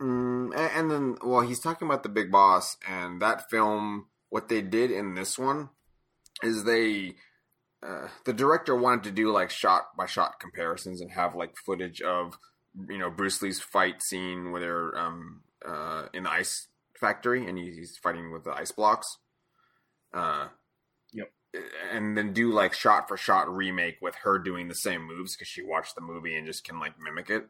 mm, 0.00 0.54
and, 0.56 0.70
and 0.74 0.90
then, 0.90 1.16
well, 1.24 1.40
he's 1.42 1.60
talking 1.60 1.86
about 1.86 2.02
the 2.02 2.08
Big 2.08 2.30
Boss, 2.30 2.76
and 2.88 3.20
that 3.22 3.50
film. 3.50 4.06
What 4.28 4.48
they 4.48 4.62
did 4.62 4.92
in 4.92 5.16
this 5.16 5.36
one 5.36 5.70
is 6.40 6.62
they 6.62 7.16
uh, 7.86 8.08
the 8.24 8.32
director 8.32 8.76
wanted 8.76 9.04
to 9.04 9.10
do 9.10 9.32
like 9.32 9.50
shot 9.50 9.96
by 9.96 10.06
shot 10.06 10.38
comparisons 10.38 11.00
and 11.00 11.10
have 11.12 11.34
like 11.34 11.56
footage 11.56 12.00
of 12.02 12.38
you 12.88 12.98
know 12.98 13.10
Bruce 13.10 13.40
Lee's 13.40 13.60
fight 13.60 14.02
scene 14.02 14.52
where 14.52 14.60
they're 14.60 14.98
um, 14.98 15.40
uh, 15.66 16.06
in 16.12 16.24
the 16.24 16.30
ice 16.30 16.68
factory 16.98 17.46
and 17.46 17.56
he's 17.58 17.98
fighting 18.02 18.32
with 18.32 18.44
the 18.44 18.52
ice 18.52 18.70
blocks. 18.70 19.18
Uh, 20.12 20.48
yep. 21.12 21.32
And 21.92 22.16
then 22.16 22.32
do 22.32 22.52
like 22.52 22.74
shot 22.74 23.08
for 23.08 23.16
shot 23.16 23.52
remake 23.52 23.96
with 24.02 24.14
her 24.22 24.38
doing 24.38 24.68
the 24.68 24.74
same 24.74 25.06
moves 25.06 25.34
because 25.34 25.48
she 25.48 25.62
watched 25.62 25.94
the 25.94 26.00
movie 26.00 26.36
and 26.36 26.46
just 26.46 26.64
can 26.64 26.78
like 26.78 26.94
mimic 27.02 27.30
it. 27.30 27.48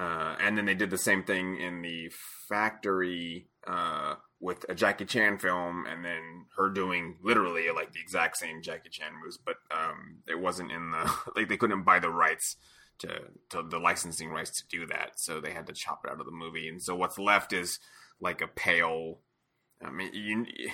Uh, 0.00 0.34
and 0.40 0.56
then 0.56 0.64
they 0.64 0.74
did 0.74 0.88
the 0.88 0.96
same 0.96 1.22
thing 1.22 1.60
in 1.60 1.82
the 1.82 2.10
factory 2.48 3.48
uh, 3.66 4.14
with 4.40 4.64
a 4.70 4.74
Jackie 4.74 5.04
Chan 5.04 5.38
film, 5.38 5.84
and 5.86 6.02
then 6.02 6.46
her 6.56 6.70
doing 6.70 7.18
literally 7.22 7.66
like 7.74 7.92
the 7.92 8.00
exact 8.00 8.38
same 8.38 8.62
Jackie 8.62 8.88
Chan 8.88 9.12
moves, 9.22 9.36
but 9.36 9.56
um, 9.70 10.22
it 10.26 10.40
wasn't 10.40 10.72
in 10.72 10.92
the 10.92 11.12
like 11.36 11.50
they 11.50 11.58
couldn't 11.58 11.84
buy 11.84 11.98
the 11.98 12.08
rights 12.08 12.56
to, 13.00 13.08
to 13.50 13.62
the 13.62 13.78
licensing 13.78 14.30
rights 14.30 14.50
to 14.52 14.68
do 14.68 14.86
that, 14.86 15.20
so 15.20 15.38
they 15.38 15.52
had 15.52 15.66
to 15.66 15.74
chop 15.74 16.00
it 16.04 16.10
out 16.10 16.18
of 16.20 16.24
the 16.24 16.32
movie. 16.32 16.66
And 16.66 16.82
so 16.82 16.96
what's 16.96 17.18
left 17.18 17.52
is 17.52 17.78
like 18.22 18.40
a 18.40 18.48
pale. 18.48 19.18
I 19.84 19.90
mean, 19.90 20.14
you, 20.14 20.70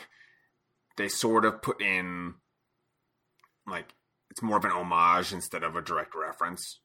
they 0.97 1.09
sort 1.09 1.45
of 1.45 1.62
put 1.62 1.83
in 1.83 2.35
like 3.66 3.93
it's 4.31 4.43
more 4.43 4.59
of 4.59 4.64
an 4.64 4.70
homage 4.70 5.33
instead 5.33 5.64
of 5.64 5.74
a 5.74 5.83
direct 5.83 6.14
reference. 6.14 6.79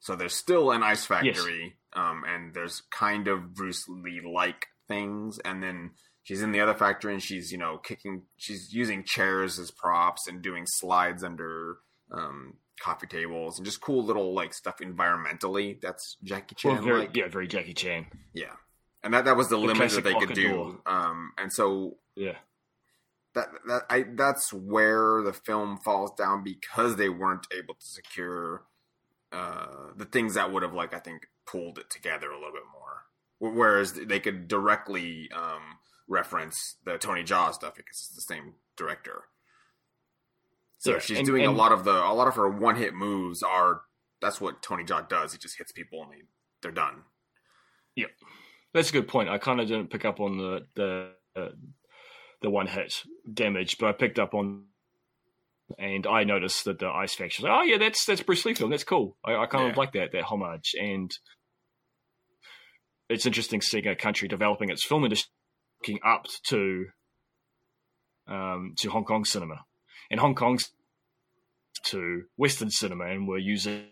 So 0.00 0.14
there's 0.14 0.34
still 0.34 0.70
an 0.70 0.82
ice 0.82 1.04
factory, 1.04 1.62
yes. 1.64 1.72
um, 1.92 2.22
and 2.26 2.54
there's 2.54 2.82
kind 2.90 3.28
of 3.28 3.54
Bruce 3.54 3.88
Lee 3.88 4.20
like 4.20 4.66
things, 4.86 5.38
and 5.44 5.62
then 5.62 5.90
she's 6.22 6.42
in 6.42 6.52
the 6.52 6.60
other 6.60 6.74
factory 6.74 7.12
and 7.12 7.22
she's 7.22 7.50
you 7.50 7.58
know 7.58 7.78
kicking, 7.78 8.22
she's 8.36 8.72
using 8.72 9.02
chairs 9.04 9.58
as 9.58 9.70
props 9.70 10.28
and 10.28 10.42
doing 10.42 10.64
slides 10.66 11.24
under 11.24 11.78
um, 12.12 12.54
coffee 12.80 13.06
tables 13.06 13.58
and 13.58 13.66
just 13.66 13.80
cool 13.80 14.04
little 14.04 14.34
like 14.34 14.54
stuff 14.54 14.78
environmentally. 14.78 15.80
That's 15.80 16.16
Jackie 16.22 16.54
Chan. 16.54 16.74
Well, 16.74 16.82
very, 16.82 17.08
yeah, 17.14 17.28
very 17.28 17.48
Jackie 17.48 17.74
Chan. 17.74 18.06
Yeah, 18.32 18.52
and 19.02 19.14
that 19.14 19.24
that 19.24 19.36
was 19.36 19.48
the, 19.48 19.56
the 19.56 19.66
limit 19.66 19.90
that 19.90 20.04
they 20.04 20.14
could 20.14 20.34
do. 20.34 20.80
Um, 20.86 21.32
and 21.38 21.52
so 21.52 21.96
yeah, 22.14 22.36
that 23.34 23.48
that 23.66 23.82
I 23.90 24.04
that's 24.14 24.52
where 24.52 25.22
the 25.22 25.32
film 25.32 25.78
falls 25.84 26.12
down 26.16 26.44
because 26.44 26.96
they 26.96 27.08
weren't 27.08 27.46
able 27.56 27.74
to 27.74 27.86
secure 27.86 28.64
uh, 29.32 29.92
the 29.96 30.04
things 30.04 30.34
that 30.34 30.52
would 30.52 30.62
have 30.62 30.74
like 30.74 30.94
I 30.94 30.98
think 30.98 31.26
pulled 31.46 31.78
it 31.78 31.90
together 31.90 32.30
a 32.30 32.36
little 32.36 32.52
bit 32.52 32.62
more. 32.72 33.02
Whereas 33.40 33.92
they 33.92 34.18
could 34.18 34.48
directly 34.48 35.30
um, 35.32 35.78
reference 36.08 36.76
the 36.84 36.98
Tony 36.98 37.22
Jaa 37.22 37.52
stuff 37.52 37.76
because 37.76 37.98
it's 37.98 38.14
the 38.14 38.34
same 38.34 38.54
director. 38.76 39.24
So 40.78 40.92
yeah, 40.92 40.98
she's 40.98 41.18
and, 41.18 41.26
doing 41.26 41.44
and, 41.44 41.52
a 41.52 41.56
lot 41.56 41.72
of 41.72 41.84
the 41.84 41.92
a 41.92 42.14
lot 42.14 42.28
of 42.28 42.34
her 42.36 42.48
one 42.48 42.76
hit 42.76 42.94
moves 42.94 43.42
are 43.42 43.82
that's 44.20 44.40
what 44.40 44.62
Tony 44.62 44.84
Jaa 44.84 45.08
does. 45.08 45.32
He 45.32 45.38
just 45.38 45.58
hits 45.58 45.72
people 45.72 46.02
and 46.02 46.12
they 46.12 46.22
they're 46.62 46.72
done. 46.72 47.02
Yep, 47.96 48.10
that's 48.72 48.90
a 48.90 48.92
good 48.92 49.08
point. 49.08 49.28
I 49.28 49.38
kind 49.38 49.60
of 49.60 49.68
didn't 49.68 49.90
pick 49.90 50.04
up 50.04 50.20
on 50.20 50.38
the 50.38 50.66
the 50.74 51.10
uh, 51.36 51.50
the 52.42 52.50
one 52.50 52.66
hit 52.66 53.02
damage, 53.32 53.78
but 53.78 53.88
I 53.88 53.92
picked 53.92 54.18
up 54.18 54.34
on 54.34 54.64
and 55.76 56.06
I 56.06 56.24
noticed 56.24 56.64
that 56.64 56.78
the 56.78 56.88
Ice 56.88 57.14
Faction. 57.14 57.44
Like, 57.44 57.58
oh 57.58 57.62
yeah, 57.62 57.78
that's 57.78 58.04
that's 58.04 58.22
Bruce 58.22 58.44
Lee 58.44 58.54
film. 58.54 58.70
That's 58.70 58.84
cool. 58.84 59.16
I, 59.24 59.34
I 59.34 59.46
kind 59.46 59.64
yeah. 59.64 59.70
of 59.70 59.76
like 59.76 59.92
that 59.92 60.12
that 60.12 60.24
homage, 60.24 60.74
and 60.80 61.10
it's 63.08 63.26
interesting 63.26 63.60
seeing 63.60 63.86
a 63.86 63.96
country 63.96 64.28
developing 64.28 64.70
its 64.70 64.84
film 64.84 65.04
industry 65.04 65.30
looking 65.80 66.00
up 66.04 66.26
to 66.48 66.86
um, 68.26 68.74
to 68.78 68.90
Hong 68.90 69.04
Kong 69.04 69.24
cinema, 69.24 69.64
and 70.10 70.20
Hong 70.20 70.34
Kong's 70.34 70.70
to 71.86 72.22
Western 72.36 72.70
cinema, 72.70 73.04
and 73.06 73.28
we're 73.28 73.38
using 73.38 73.86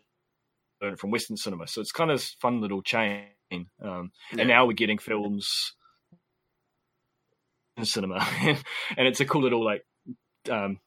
it 0.81 0.99
from 0.99 1.11
Western 1.11 1.37
cinema. 1.37 1.66
So 1.66 1.81
it's 1.81 1.93
kind 1.93 2.11
of 2.11 2.22
fun 2.41 2.61
little 2.61 2.83
chain. 2.83 3.27
Um, 3.53 4.11
yeah. 4.33 4.41
And 4.41 4.49
now 4.49 4.66
we're 4.66 4.72
getting 4.72 4.99
films 4.99 5.49
in 7.77 7.85
cinema, 7.85 8.27
and 8.41 9.07
it's 9.07 9.20
a 9.20 9.24
cool 9.24 9.43
little 9.43 9.64
like 9.64 9.85
um, 10.51 10.79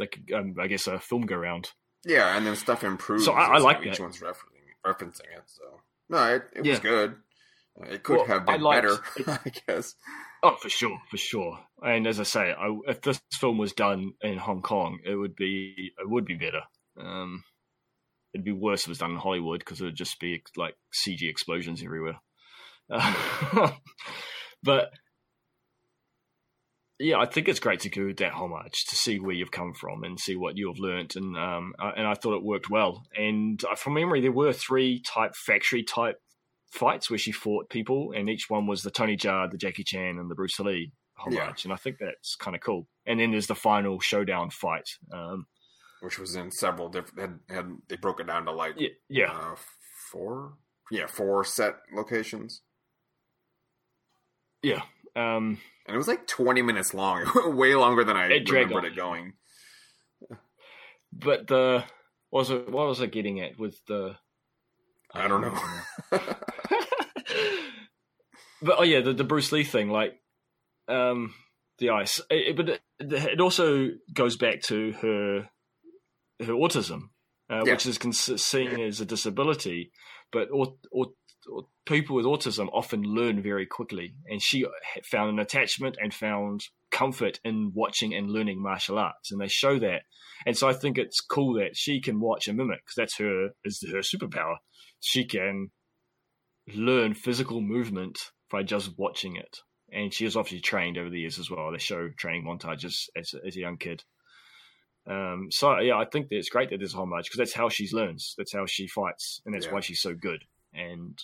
like 0.00 0.18
um, 0.34 0.54
I 0.58 0.66
guess 0.66 0.86
a 0.88 0.98
film 0.98 1.22
go 1.26 1.36
around. 1.36 1.70
Yeah, 2.04 2.36
and 2.36 2.46
then 2.46 2.56
stuff 2.56 2.82
improves. 2.82 3.26
So 3.26 3.32
I, 3.32 3.56
I 3.56 3.58
like 3.58 3.84
each 3.84 3.98
that. 3.98 4.02
one's 4.02 4.20
referencing, 4.20 4.84
referencing 4.86 5.20
it. 5.36 5.42
So 5.46 5.62
no, 6.08 6.34
it, 6.34 6.42
it 6.56 6.64
yeah. 6.64 6.70
was 6.72 6.80
good. 6.80 7.14
It 7.82 8.02
could 8.02 8.16
Well, 8.16 8.26
have 8.26 8.48
I 8.48 8.54
been 8.54 8.62
liked- 8.62 8.82
better, 8.82 9.40
I 9.44 9.50
guess. 9.66 9.94
Oh, 10.42 10.56
for 10.60 10.68
sure, 10.70 10.98
for 11.10 11.16
sure. 11.18 11.58
And 11.82 12.06
as 12.06 12.18
I 12.18 12.22
say, 12.24 12.52
I, 12.52 12.74
if 12.88 13.02
this 13.02 13.20
film 13.34 13.58
was 13.58 13.72
done 13.72 14.14
in 14.22 14.38
Hong 14.38 14.62
Kong, 14.62 14.98
it 15.04 15.14
would 15.14 15.36
be 15.36 15.92
it 15.98 16.08
would 16.08 16.24
be 16.24 16.34
better. 16.34 16.62
Um, 16.98 17.44
it'd 18.34 18.44
be 18.44 18.52
worse 18.52 18.80
if 18.82 18.86
it 18.86 18.90
was 18.90 18.98
done 18.98 19.10
in 19.12 19.16
Hollywood 19.18 19.60
because 19.60 19.80
it 19.80 19.84
would 19.84 19.96
just 19.96 20.18
be 20.18 20.42
like 20.56 20.74
CG 21.06 21.28
explosions 21.28 21.82
everywhere. 21.82 22.16
but 24.62 24.90
yeah, 27.00 27.18
I 27.18 27.26
think 27.26 27.48
it's 27.48 27.58
great 27.60 27.80
to 27.80 27.88
go 27.88 28.12
that 28.12 28.32
homage 28.32 28.84
to 28.90 28.94
see 28.94 29.18
where 29.18 29.34
you've 29.34 29.50
come 29.50 29.72
from 29.72 30.04
and 30.04 30.20
see 30.20 30.36
what 30.36 30.56
you 30.56 30.68
have 30.68 30.78
learnt, 30.78 31.16
and 31.16 31.36
um, 31.36 31.72
I- 31.78 31.92
and 31.96 32.06
I 32.06 32.14
thought 32.14 32.36
it 32.36 32.42
worked 32.44 32.68
well. 32.70 33.02
And 33.16 33.62
uh, 33.64 33.74
from 33.74 33.94
memory, 33.94 34.20
there 34.20 34.30
were 34.30 34.52
three 34.52 35.00
type 35.00 35.34
factory 35.34 35.82
type 35.82 36.20
fights 36.70 37.10
where 37.10 37.18
she 37.18 37.32
fought 37.32 37.70
people, 37.70 38.12
and 38.14 38.28
each 38.28 38.48
one 38.50 38.66
was 38.66 38.82
the 38.82 38.90
Tony 38.90 39.16
Jaa, 39.16 39.50
the 39.50 39.58
Jackie 39.58 39.82
Chan, 39.82 40.18
and 40.18 40.30
the 40.30 40.34
Bruce 40.34 40.60
Lee 40.60 40.92
homage, 41.16 41.36
Yeah. 41.38 41.52
and 41.64 41.72
I 41.72 41.76
think 41.76 41.96
that's 41.98 42.36
kind 42.36 42.54
of 42.54 42.60
cool. 42.62 42.86
And 43.06 43.18
then 43.18 43.30
there's 43.32 43.46
the 43.48 43.54
final 43.54 43.98
showdown 44.00 44.50
fight. 44.50 44.88
Um, 45.12 45.46
Which 46.02 46.18
was 46.18 46.36
in 46.36 46.50
several 46.50 46.88
different. 46.90 47.40
Had, 47.48 47.54
had 47.56 47.66
they 47.88 47.96
broke 47.96 48.20
it 48.20 48.26
down 48.26 48.44
to 48.44 48.52
like 48.52 48.74
yeah, 48.76 48.88
yeah, 49.08 49.32
uh, 49.32 49.56
four, 50.12 50.54
yeah, 50.90 51.06
four 51.06 51.44
set 51.44 51.76
locations, 51.94 52.62
yeah. 54.62 54.82
Um, 55.16 55.58
and 55.86 55.94
it 55.94 55.98
was 55.98 56.08
like 56.08 56.26
twenty 56.26 56.62
minutes 56.62 56.94
long, 56.94 57.24
way 57.56 57.74
longer 57.74 58.04
than 58.04 58.16
I 58.16 58.26
It 58.26 58.50
remembered 58.50 58.84
it 58.84 58.96
going. 58.96 59.32
but 61.12 61.46
the 61.46 61.84
what 62.30 62.40
was 62.40 62.50
it? 62.50 62.70
What 62.70 62.86
was 62.86 63.00
I 63.02 63.06
getting 63.06 63.40
at 63.40 63.58
with 63.58 63.76
the? 63.86 64.16
I 65.12 65.26
don't 65.28 65.40
know. 65.40 65.58
but 68.62 68.76
oh 68.78 68.82
yeah, 68.84 69.00
the, 69.00 69.12
the 69.12 69.24
Bruce 69.24 69.52
Lee 69.52 69.64
thing, 69.64 69.90
like 69.90 70.14
um, 70.88 71.34
the 71.78 71.90
ice. 71.90 72.20
It, 72.30 72.48
it- 72.50 72.56
but 72.56 72.68
it, 72.68 72.80
it 73.00 73.40
also 73.40 73.88
goes 74.12 74.36
back 74.36 74.62
to 74.62 74.92
her 75.02 75.48
her 76.46 76.52
autism, 76.52 77.08
uh, 77.50 77.62
Yeah. 77.64 77.72
which 77.72 77.86
is 77.86 77.98
cons- 77.98 78.42
seen 78.42 78.80
as 78.80 79.00
a 79.00 79.04
disability, 79.06 79.90
but 80.32 80.48
au- 80.52 80.78
au- 80.94 81.14
people 81.86 82.16
with 82.16 82.24
autism 82.24 82.68
often 82.72 83.02
learn 83.02 83.42
very 83.42 83.66
quickly, 83.66 84.14
and 84.26 84.40
she 84.42 84.64
found 85.10 85.30
an 85.30 85.38
attachment 85.38 85.96
and 86.00 86.12
found 86.14 86.64
comfort 86.90 87.40
in 87.44 87.72
watching 87.74 88.14
and 88.14 88.30
learning 88.30 88.62
martial 88.62 88.98
arts, 88.98 89.30
and 89.30 89.40
they 89.40 89.48
show 89.48 89.78
that. 89.78 90.02
And 90.46 90.56
so 90.56 90.68
I 90.68 90.72
think 90.72 90.98
it's 90.98 91.20
cool 91.20 91.54
that 91.54 91.76
she 91.76 92.00
can 92.00 92.20
watch 92.20 92.48
and 92.48 92.56
mimic 92.56 92.78
because 92.80 92.94
that's 92.96 93.18
her 93.18 93.50
is 93.64 93.84
her 93.92 93.98
superpower. 93.98 94.56
She 95.00 95.24
can 95.26 95.70
learn 96.74 97.14
physical 97.14 97.60
movement 97.60 98.18
by 98.50 98.62
just 98.62 98.96
watching 98.98 99.36
it. 99.36 99.58
And 99.92 100.14
she 100.14 100.24
has 100.24 100.36
obviously 100.36 100.60
trained 100.60 100.98
over 100.98 101.10
the 101.10 101.20
years 101.20 101.38
as 101.38 101.50
well. 101.50 101.72
They 101.72 101.78
show 101.78 102.10
training 102.16 102.44
montages 102.44 103.08
as, 103.16 103.34
as 103.46 103.56
a 103.56 103.60
young 103.60 103.76
kid. 103.76 104.04
Um, 105.06 105.48
so 105.50 105.78
yeah, 105.80 105.96
I 105.96 106.04
think 106.04 106.28
that 106.28 106.36
it's 106.36 106.48
great 106.48 106.70
that 106.70 106.78
there's 106.78 106.94
a 106.94 106.98
homage 106.98 107.24
because 107.24 107.38
that's 107.38 107.54
how 107.54 107.68
she 107.68 107.88
learns. 107.92 108.34
That's 108.38 108.52
how 108.54 108.66
she 108.66 108.86
fights, 108.86 109.40
and 109.44 109.54
that's 109.54 109.66
Yeah. 109.66 109.72
why 109.72 109.80
she's 109.80 110.00
so 110.00 110.14
good. 110.14 110.44
And 110.72 111.18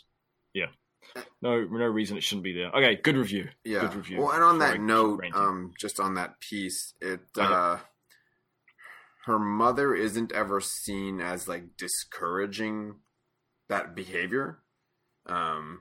yeah, 0.57 1.23
no 1.43 1.65
no 1.65 1.85
reason 1.87 2.17
it 2.17 2.23
shouldn't 2.25 2.45
be 2.45 2.53
there. 2.55 2.71
Okay, 2.75 2.97
good 3.03 3.17
review. 3.17 3.49
Yeah. 3.65 3.81
Good 3.83 3.95
review. 3.95 4.19
Well, 4.21 4.31
and 4.33 4.43
on 4.43 4.59
that 4.61 4.81
note, 4.81 5.21
ranting. 5.21 5.41
um, 5.41 5.73
just 5.79 6.01
on 6.01 6.15
that 6.15 6.41
piece, 6.41 6.95
it 7.01 7.21
Okay. 7.37 7.47
uh, 7.47 7.79
her 9.27 9.39
mother 9.39 9.95
isn't 9.95 10.33
ever 10.33 10.61
seen 10.61 11.21
as 11.21 11.49
like 11.49 11.77
discouraging 11.77 12.97
that 13.69 13.95
behavior. 13.95 14.61
Um, 15.27 15.81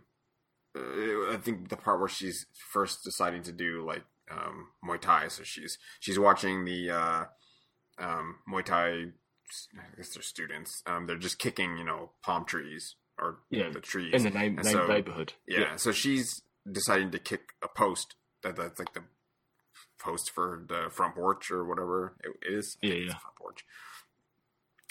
uh, 0.75 1.31
I 1.31 1.37
think 1.41 1.69
the 1.69 1.77
part 1.77 1.99
where 1.99 2.09
she's 2.09 2.45
first 2.71 3.03
deciding 3.03 3.43
to 3.43 3.51
do 3.51 3.85
like 3.85 4.03
um, 4.31 4.67
Muay 4.83 4.99
Thai, 4.99 5.27
so 5.29 5.43
she's 5.43 5.77
she's 5.99 6.19
watching 6.19 6.65
the 6.65 6.89
uh, 6.89 7.23
um, 7.99 8.37
Muay 8.51 8.65
Thai. 8.65 8.89
I 9.77 9.95
guess 9.95 10.09
they're 10.15 10.23
students. 10.23 10.81
Um, 10.87 11.05
they're 11.05 11.17
just 11.17 11.37
kicking, 11.37 11.77
you 11.77 11.83
know, 11.85 12.13
palm 12.23 12.45
trees 12.45 12.95
or 13.19 13.39
Yeah, 13.49 13.69
the 13.69 13.79
trees 13.79 14.13
in 14.13 14.23
the 14.23 14.29
name, 14.29 14.57
and 14.57 14.65
name 14.65 14.73
so- 14.73 14.87
neighborhood. 14.87 15.33
yeah, 15.47 15.75
so 15.77 15.91
she's 15.91 16.41
deciding 16.69 17.11
to 17.11 17.19
kick 17.19 17.53
a 17.63 17.67
post. 17.67 18.15
That 18.43 18.55
that's 18.55 18.79
like 18.79 18.93
the 18.93 19.03
post 19.99 20.31
for 20.35 20.63
the 20.67 20.89
front 20.91 21.15
porch 21.15 21.49
or 21.51 21.63
whatever 21.65 22.15
it 22.23 22.53
is. 22.53 22.77
Yeah, 22.81 22.93
yeah. 22.95 23.09
front 23.17 23.35
porch. 23.37 23.65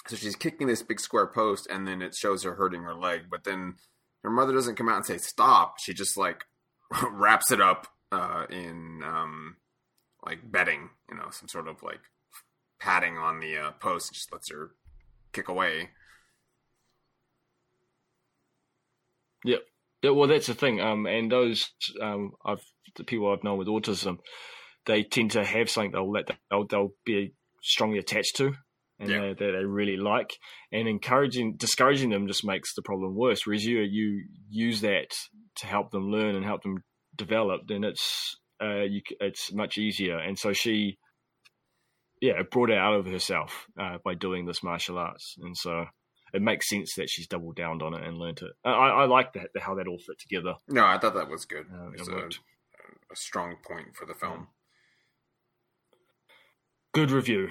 So 0.08 0.16
she's 0.16 0.36
kicking 0.36 0.66
this 0.66 0.82
big 0.82 1.00
square 1.00 1.26
post, 1.26 1.66
and 1.70 1.86
then 1.88 2.02
it 2.02 2.14
shows 2.14 2.42
her 2.42 2.54
hurting 2.54 2.82
her 2.82 2.94
leg. 2.94 3.22
But 3.30 3.44
then 3.44 3.74
her 4.22 4.30
mother 4.30 4.52
doesn't 4.52 4.76
come 4.76 4.88
out 4.88 4.96
and 4.96 5.06
say 5.06 5.18
stop. 5.18 5.76
She 5.80 5.94
just 5.94 6.16
like 6.16 6.44
wraps 7.10 7.50
it 7.50 7.60
up 7.60 7.86
uh, 8.12 8.46
in 8.50 9.02
um, 9.04 9.56
like 10.26 10.50
bedding, 10.50 10.90
you 11.10 11.16
know, 11.16 11.28
some 11.30 11.48
sort 11.48 11.68
of 11.68 11.82
like 11.82 12.00
padding 12.80 13.16
on 13.16 13.40
the 13.40 13.56
uh, 13.56 13.70
post. 13.72 14.12
Just 14.14 14.32
lets 14.32 14.50
her 14.50 14.72
kick 15.32 15.48
away. 15.48 15.90
Yeah, 19.44 20.10
well, 20.10 20.28
that's 20.28 20.46
the 20.46 20.54
thing. 20.54 20.80
Um, 20.80 21.06
and 21.06 21.30
those 21.30 21.70
um, 22.00 22.32
I've 22.44 22.62
the 22.96 23.04
people 23.04 23.32
I've 23.32 23.44
known 23.44 23.58
with 23.58 23.68
autism, 23.68 24.18
they 24.86 25.02
tend 25.02 25.32
to 25.32 25.44
have 25.44 25.68
something 25.70 25.92
they'll 25.92 26.10
let 26.10 26.28
they'll, 26.50 26.66
they'll 26.66 26.94
be 27.04 27.34
strongly 27.62 27.98
attached 27.98 28.36
to, 28.36 28.52
and 28.98 29.10
Yeah. 29.10 29.20
they, 29.20 29.28
that 29.34 29.52
they 29.58 29.64
really 29.64 29.96
like. 29.96 30.30
And 30.72 30.88
encouraging, 30.88 31.56
discouraging 31.56 32.10
them 32.10 32.26
just 32.26 32.44
makes 32.44 32.74
the 32.74 32.82
problem 32.82 33.14
worse. 33.16 33.46
Whereas 33.46 33.64
you 33.64 33.80
you 33.80 34.24
use 34.48 34.80
that 34.82 35.14
to 35.56 35.66
help 35.66 35.90
them 35.90 36.10
learn 36.10 36.34
and 36.36 36.44
help 36.44 36.62
them 36.62 36.78
develop, 37.16 37.62
then 37.68 37.84
it's 37.84 38.36
uh, 38.62 38.82
you, 38.82 39.00
it's 39.20 39.52
much 39.52 39.78
easier. 39.78 40.18
And 40.18 40.38
so 40.38 40.52
she, 40.52 40.98
yeah, 42.20 42.42
brought 42.50 42.70
it 42.70 42.78
out 42.78 42.94
of 42.94 43.06
herself 43.06 43.66
uh, 43.80 43.98
by 44.04 44.14
doing 44.14 44.46
this 44.46 44.62
martial 44.62 44.98
arts, 44.98 45.34
and 45.38 45.56
so 45.56 45.86
it 46.34 46.42
makes 46.42 46.68
sense 46.68 46.96
that 46.96 47.08
she's 47.08 47.26
doubled 47.26 47.56
down 47.56 47.80
on 47.80 47.94
it 47.94 48.02
and 48.06 48.18
learnt 48.18 48.42
it. 48.42 48.52
I, 48.64 48.70
I 48.70 49.04
like 49.06 49.32
that 49.34 49.50
how 49.58 49.76
that 49.76 49.86
all 49.86 49.98
fit 49.98 50.18
together. 50.18 50.56
No, 50.68 50.84
I 50.84 50.98
thought 50.98 51.14
that 51.14 51.30
was 51.30 51.44
good. 51.46 51.66
Uh, 51.72 51.92
It 51.92 52.00
it 52.00 52.08
a, 52.08 52.12
worked. 52.14 52.40
a 53.10 53.16
strong 53.16 53.56
point 53.66 53.94
for 53.96 54.04
the 54.04 54.14
film. 54.14 54.48
Good 56.92 57.10
review. 57.10 57.48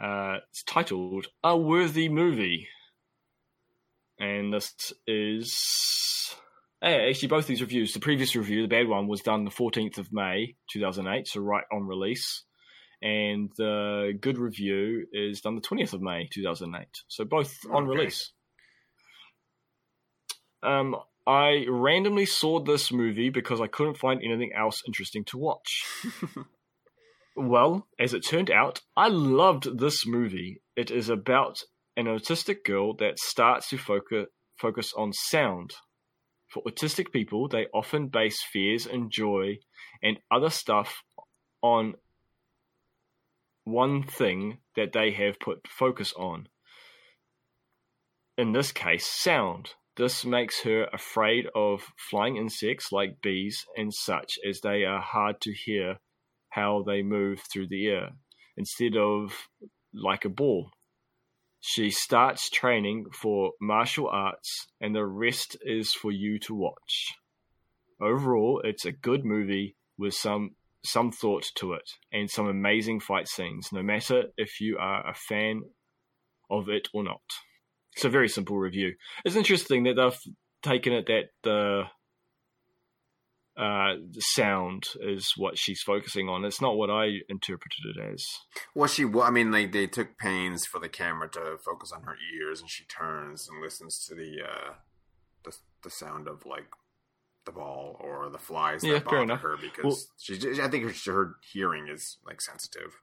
Uh, 0.00 0.38
it's 0.50 0.62
titled 0.62 1.26
"A 1.42 1.56
Worthy 1.56 2.08
Movie," 2.08 2.68
and 4.18 4.52
this 4.52 4.74
is 5.06 6.34
eh, 6.82 7.08
actually 7.08 7.28
both 7.28 7.46
these 7.46 7.60
reviews. 7.62 7.92
The 7.94 8.00
previous 8.00 8.36
review, 8.36 8.62
the 8.62 8.68
bad 8.68 8.88
one, 8.88 9.08
was 9.08 9.20
done 9.22 9.44
the 9.44 9.50
fourteenth 9.50 9.98
of 9.98 10.12
May, 10.12 10.56
two 10.70 10.80
thousand 10.80 11.06
eight, 11.08 11.28
so 11.28 11.40
right 11.40 11.64
on 11.72 11.86
release. 11.86 12.44
And 13.02 13.50
the 13.56 14.16
good 14.20 14.38
review 14.38 15.06
is 15.12 15.40
done 15.42 15.54
the 15.54 15.60
twentieth 15.60 15.92
of 15.92 16.00
May, 16.02 16.28
two 16.32 16.42
thousand 16.42 16.74
eight, 16.74 17.02
so 17.08 17.24
both 17.24 17.54
on 17.70 17.84
Okay. 17.88 17.98
release. 17.98 18.32
Um, 20.62 20.96
I 21.26 21.66
randomly 21.68 22.26
saw 22.26 22.60
this 22.60 22.90
movie 22.92 23.30
because 23.30 23.60
I 23.60 23.66
couldn't 23.66 23.98
find 23.98 24.20
anything 24.24 24.52
else 24.56 24.82
interesting 24.86 25.24
to 25.26 25.38
watch. 25.38 25.84
Well, 27.38 27.86
as 28.00 28.14
it 28.14 28.20
turned 28.26 28.50
out, 28.50 28.80
I 28.96 29.08
loved 29.08 29.78
this 29.78 30.06
movie. 30.06 30.62
It 30.74 30.90
is 30.90 31.10
about 31.10 31.62
an 31.94 32.06
autistic 32.06 32.64
girl 32.64 32.94
that 32.96 33.18
starts 33.18 33.68
to 33.68 33.76
focus 33.76 34.28
focus 34.58 34.94
on 34.96 35.12
sound. 35.12 35.74
For 36.48 36.62
autistic 36.62 37.12
people, 37.12 37.46
they 37.46 37.66
often 37.74 38.08
base 38.08 38.42
fears 38.42 38.86
and 38.86 39.10
joy 39.10 39.58
and 40.02 40.16
other 40.30 40.48
stuff 40.48 41.02
on 41.60 41.96
one 43.66 44.04
thing 44.04 44.58
that 44.76 44.92
they 44.92 45.10
have 45.10 45.40
put 45.40 45.66
focus 45.66 46.12
on. 46.16 46.48
In 48.38 48.52
this 48.52 48.70
case, 48.70 49.04
sound. 49.04 49.70
This 49.96 50.24
makes 50.24 50.62
her 50.62 50.84
afraid 50.92 51.46
of 51.54 51.82
flying 51.96 52.36
insects 52.36 52.92
like 52.92 53.20
bees 53.22 53.64
and 53.76 53.92
such, 53.92 54.34
as 54.48 54.60
they 54.60 54.84
are 54.84 55.00
hard 55.00 55.40
to 55.40 55.52
hear 55.52 55.96
how 56.50 56.84
they 56.86 57.02
move 57.02 57.40
through 57.52 57.66
the 57.68 57.88
air 57.88 58.10
instead 58.56 58.96
of 58.96 59.48
like 59.92 60.24
a 60.24 60.30
ball. 60.30 60.70
She 61.60 61.90
starts 61.90 62.48
training 62.48 63.06
for 63.12 63.52
martial 63.60 64.08
arts, 64.08 64.68
and 64.80 64.94
the 64.94 65.04
rest 65.04 65.56
is 65.62 65.92
for 65.92 66.12
you 66.12 66.38
to 66.40 66.54
watch. 66.54 67.14
Overall, 68.00 68.60
it's 68.62 68.84
a 68.84 68.92
good 68.92 69.24
movie 69.24 69.74
with 69.98 70.14
some 70.14 70.54
some 70.86 71.12
thought 71.12 71.46
to 71.56 71.72
it 71.72 71.90
and 72.12 72.30
some 72.30 72.46
amazing 72.46 73.00
fight 73.00 73.28
scenes, 73.28 73.68
no 73.72 73.82
matter 73.82 74.24
if 74.36 74.60
you 74.60 74.78
are 74.78 75.08
a 75.08 75.14
fan 75.14 75.62
of 76.50 76.68
it 76.68 76.88
or 76.94 77.02
not. 77.02 77.22
It's 77.94 78.04
a 78.04 78.10
very 78.10 78.28
simple 78.28 78.58
review. 78.58 78.94
It's 79.24 79.36
interesting 79.36 79.84
that 79.84 79.94
they've 79.94 80.34
taken 80.62 80.92
it 80.92 81.06
that 81.06 81.24
the 81.42 81.84
uh, 83.56 83.94
the 84.10 84.20
sound 84.20 84.84
is 85.00 85.32
what 85.36 85.56
she's 85.56 85.80
focusing 85.80 86.28
on. 86.28 86.44
It's 86.44 86.60
not 86.60 86.76
what 86.76 86.90
I 86.90 87.20
interpreted 87.30 87.96
it 87.96 88.12
as. 88.12 88.26
Well, 88.74 88.86
she. 88.86 89.06
I 89.22 89.30
mean, 89.30 89.50
like 89.50 89.72
they 89.72 89.86
took 89.86 90.18
pains 90.18 90.66
for 90.66 90.78
the 90.78 90.90
camera 90.90 91.30
to 91.30 91.56
focus 91.64 91.90
on 91.90 92.02
her 92.02 92.16
ears, 92.34 92.60
and 92.60 92.68
she 92.68 92.84
turns 92.84 93.48
and 93.48 93.62
listens 93.62 94.04
to 94.06 94.14
the 94.14 94.42
uh, 94.46 94.74
the, 95.44 95.56
the 95.84 95.90
sound 95.90 96.28
of 96.28 96.44
like 96.44 96.68
the 97.46 97.52
ball 97.52 97.96
or 98.00 98.28
the 98.28 98.38
flies 98.38 98.82
that 98.82 99.04
bother 99.04 99.36
her 99.36 99.56
because 99.56 99.84
Well- 99.84 99.98
she's. 100.18 100.60
I 100.60 100.68
think 100.68 100.84
her, 100.84 101.12
her 101.12 101.36
hearing 101.52 101.88
is 101.88 102.18
like 102.26 102.40
sensitive. 102.42 103.00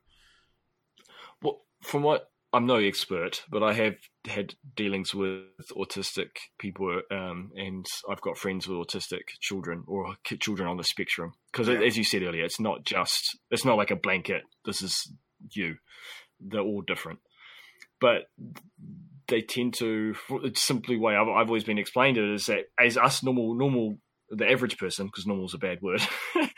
Well, 1.42 1.66
from 1.82 2.04
what 2.04 2.30
I'm 2.54 2.68
no 2.68 2.76
expert, 2.76 3.44
but 3.50 3.64
I 3.64 3.74
have 3.74 3.96
had 4.28 4.54
dealings 4.76 5.16
with 5.16 5.46
autistic 5.72 6.30
people, 6.60 7.02
um, 7.10 7.52
and 7.56 7.86
I've 8.08 8.22
got 8.22 8.38
friends 8.38 8.68
with 8.68 8.78
autistic 8.78 9.22
children 9.40 9.84
or 9.88 10.16
children 10.40 10.70
on 10.70 10.78
the 10.78 10.84
spectrum. 10.84 11.34
Because 11.52 11.68
Yeah. 11.68 11.82
as 11.82 11.98
you 11.98 12.04
said 12.04 12.22
earlier, 12.22 12.46
it's 12.46 12.60
not 12.60 12.84
just 12.84 13.40
it's 13.50 13.66
not 13.66 13.78
like 13.78 13.90
a 13.92 13.96
blanket. 13.96 14.44
This 14.66 14.82
is 14.84 15.12
you. 15.50 15.78
They're 16.40 16.62
all 16.62 16.82
different, 16.82 17.20
but 18.00 18.30
they 19.28 19.42
tend 19.42 19.74
to. 19.76 20.14
It's 20.44 20.62
simply 20.62 20.98
way 20.98 21.16
I've, 21.16 21.28
I've 21.28 21.48
always 21.48 21.64
been 21.64 21.78
explained 21.80 22.18
it 22.18 22.30
is 22.34 22.46
that 22.46 22.66
as 22.80 22.98
us 22.98 23.24
normal 23.24 23.56
normal 23.56 23.98
the 24.36 24.50
average 24.50 24.78
person 24.78 25.08
because 25.08 25.26
normal 25.26 25.46
is 25.46 25.54
a 25.54 25.58
bad 25.58 25.82
word. 25.82 26.02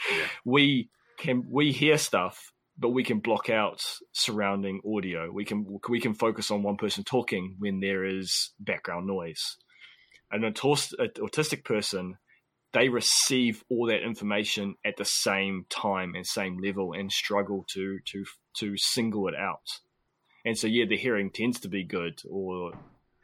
We 0.46 0.90
can 1.18 1.48
we 1.50 1.72
hear 1.72 1.98
stuff 1.98 2.52
but 2.78 2.90
we 2.90 3.04
can 3.04 3.20
block 3.20 3.50
out 3.50 3.82
surrounding 4.12 4.82
audio. 4.86 5.32
We 5.32 5.46
can 5.46 5.80
we 5.90 6.00
can 6.00 6.14
focus 6.14 6.52
on 6.52 6.64
one 6.64 6.78
person 6.78 7.04
talking 7.04 7.56
when 7.60 7.80
there 7.80 8.04
is 8.04 8.52
background 8.60 9.08
noise. 9.08 9.58
An 10.32 10.42
autistic 10.42 11.64
person, 11.64 12.18
they 12.74 12.90
receive 12.90 13.64
all 13.70 13.88
that 13.88 14.04
information 14.04 14.76
at 14.84 14.98
the 14.98 15.06
same 15.06 15.66
time 15.70 16.16
and 16.16 16.28
same 16.28 16.58
level, 16.58 16.94
and 16.94 17.12
struggle 17.12 17.66
to 17.74 18.00
to 18.06 18.26
to 18.58 18.76
single 18.78 19.28
it 19.28 19.36
out. 19.36 19.80
And 20.44 20.58
so, 20.58 20.68
yeah, 20.68 20.86
the 20.88 20.98
hearing 20.98 21.32
tends 21.32 21.60
to 21.62 21.70
be 21.70 21.84
good, 21.84 22.22
or 22.30 22.74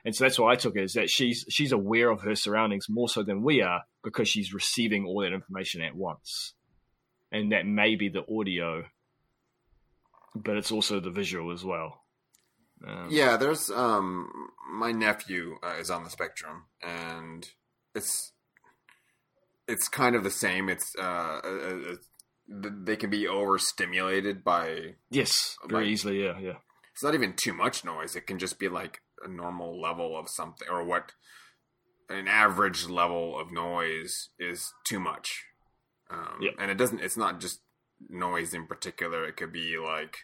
and 0.05 0.15
so 0.15 0.23
that's 0.25 0.39
why 0.39 0.51
I 0.51 0.55
took 0.55 0.75
it 0.75 0.83
is 0.83 0.93
that 0.93 1.09
she's 1.09 1.45
she's 1.49 1.71
aware 1.71 2.09
of 2.09 2.21
her 2.21 2.35
surroundings 2.35 2.87
more 2.89 3.07
so 3.09 3.23
than 3.23 3.43
we 3.43 3.61
are 3.61 3.81
because 4.03 4.27
she's 4.27 4.53
receiving 4.53 5.05
all 5.05 5.21
that 5.21 5.33
information 5.33 5.81
at 5.81 5.95
once, 5.95 6.53
and 7.31 7.51
that 7.51 7.65
may 7.65 7.95
be 7.95 8.09
the 8.09 8.23
audio 8.33 8.85
but 10.33 10.55
it's 10.55 10.71
also 10.71 10.99
the 11.01 11.09
visual 11.11 11.51
as 11.51 11.65
well. 11.65 12.03
Um, 12.87 13.07
Yeah, 13.09 13.37
there's 13.37 13.69
um 13.69 14.29
my 14.71 14.91
nephew 14.91 15.57
uh, 15.61 15.75
is 15.79 15.89
on 15.89 16.03
the 16.03 16.09
spectrum 16.09 16.65
and 16.81 17.47
it's 17.93 18.31
it's 19.67 19.87
kind 19.87 20.15
of 20.15 20.23
the 20.23 20.31
same. 20.31 20.69
It's 20.69 20.93
uh, 20.97 21.39
uh, 21.43 21.79
uh 21.91 21.95
they 22.47 22.95
can 22.95 23.09
be 23.09 23.27
overstimulated 23.27 24.43
by 24.43 24.95
Yes, 25.09 25.55
very 25.67 25.83
Like- 25.85 25.91
easily. 25.91 26.23
Yeah, 26.23 26.39
yeah. 26.39 26.57
it's 26.93 27.03
not 27.03 27.13
even 27.13 27.33
too 27.35 27.53
much 27.53 27.85
noise. 27.85 28.15
It 28.15 28.25
can 28.27 28.39
just 28.39 28.57
be 28.59 28.67
like 28.69 29.01
a 29.23 29.27
normal 29.27 29.79
level 29.81 30.17
of 30.17 30.29
something 30.29 30.67
or 30.69 30.83
what 30.83 31.11
an 32.09 32.27
average 32.27 32.87
level 32.87 33.39
of 33.39 33.51
noise 33.51 34.29
is 34.39 34.73
too 34.85 34.99
much. 34.99 35.43
Um, 36.09 36.37
Yep. 36.41 36.53
and 36.59 36.71
it 36.71 36.75
doesn't 36.77 36.99
it's 37.01 37.17
not 37.17 37.39
just 37.39 37.61
noise 38.09 38.53
in 38.53 38.67
particular. 38.67 39.23
It 39.25 39.37
could 39.37 39.53
be 39.53 39.77
like 39.77 40.17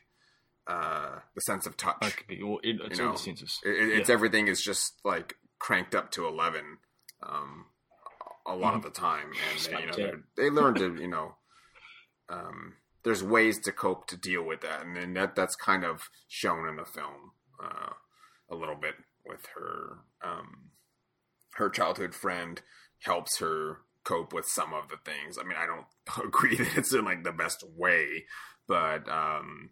uh, 0.68 1.20
the 1.34 1.42
sense 1.42 1.66
of 1.66 1.78
touch. 1.78 1.98
It 2.02 2.18
could 2.18 2.28
be 2.28 2.42
all, 2.44 2.60
it, 2.62 2.78
it's 2.84 3.00
You 3.00 3.06
all 3.08 3.14
the 3.14 3.18
senses. 3.20 3.60
It, 3.64 3.70
it- 3.70 3.90
it's 4.00 4.10
Yeah. 4.10 4.14
everything 4.16 4.48
is 4.50 4.62
just 4.62 5.00
like 5.06 5.36
cranked 5.60 5.96
up 5.96 6.12
to 6.12 6.28
eleven, 6.28 6.80
um, 7.24 7.68
a 8.46 8.56
lot 8.56 8.76
of 8.76 8.84
the 8.84 8.90
time, 8.90 9.32
and 9.32 9.60
they, 9.62 9.80
you 9.82 9.88
know 10.06 10.22
they 10.36 10.50
learn 10.50 10.76
to 10.76 10.96
you 11.02 11.08
know, 11.08 11.36
um, 12.30 12.74
there's 13.04 13.24
ways 13.24 13.60
to 13.62 13.72
cope 13.72 14.08
to 14.08 14.18
deal 14.18 14.44
with 14.44 14.62
that, 14.62 14.84
and 14.86 14.96
then 14.98 15.14
that 15.14 15.36
that's 15.36 15.56
kind 15.56 15.84
of 15.86 16.10
shown 16.28 16.68
in 16.68 16.76
the 16.76 16.86
film 16.86 17.32
uh, 17.64 17.92
a 18.50 18.56
little 18.56 18.76
bit 18.76 18.96
with 19.26 19.46
her 19.56 19.98
um, 20.24 20.70
her 21.56 21.70
childhood 21.70 22.14
friend 22.14 22.62
helps 23.00 23.40
her 23.40 23.80
cope 24.04 24.32
with 24.32 24.48
some 24.48 24.74
of 24.74 24.90
the 24.90 24.98
things. 25.04 25.38
I 25.38 25.44
mean, 25.44 25.58
I 25.58 25.66
don't 25.66 26.26
agree 26.28 26.56
that 26.56 26.78
it's 26.78 26.94
in 26.94 27.06
like 27.06 27.24
the 27.24 27.32
best 27.32 27.64
way, 27.76 28.26
but 28.68 29.10
um, 29.10 29.72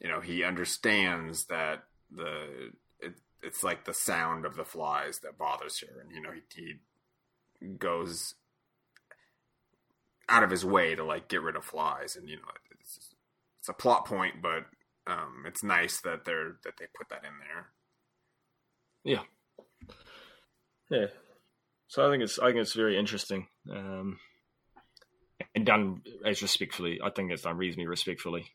you 0.00 0.08
know, 0.08 0.20
he 0.20 0.42
understands 0.42 1.46
that 1.46 1.84
the 2.10 2.72
it, 2.98 3.14
it's 3.42 3.62
like 3.62 3.84
the 3.84 3.94
sound 3.94 4.44
of 4.44 4.56
the 4.56 4.64
flies 4.64 5.20
that 5.20 5.38
bothers 5.38 5.80
her, 5.80 6.00
and 6.00 6.10
you 6.14 6.20
know, 6.20 6.30
he, 6.32 6.40
he 7.60 7.66
goes 7.68 8.34
out 10.28 10.42
of 10.42 10.50
his 10.50 10.64
way 10.64 10.94
to 10.94 11.04
like 11.04 11.28
get 11.28 11.42
rid 11.42 11.56
of 11.56 11.64
flies, 11.64 12.16
and 12.16 12.28
you 12.28 12.36
know, 12.36 12.42
it's, 12.80 13.14
it's 13.58 13.68
a 13.68 13.74
plot 13.74 14.06
point, 14.06 14.42
but 14.42 14.66
um, 15.06 15.44
it's 15.46 15.62
nice 15.62 16.00
that 16.00 16.24
they're 16.24 16.56
that 16.64 16.74
they 16.78 16.86
put 16.96 17.08
that 17.10 17.24
in 17.24 17.38
there. 17.40 17.68
Yeah. 19.04 19.22
Yeah. 20.90 21.06
So 21.88 22.06
I 22.06 22.10
think 22.10 22.22
it's 22.22 22.38
I 22.38 22.46
think 22.46 22.58
it's 22.58 22.74
very 22.74 22.98
interesting, 22.98 23.48
um, 23.70 24.18
and 25.54 25.66
done 25.66 26.02
as 26.24 26.42
respectfully. 26.42 27.00
I 27.02 27.10
think 27.10 27.32
it's 27.32 27.42
done 27.42 27.56
reasonably 27.56 27.86
respectfully. 27.86 28.46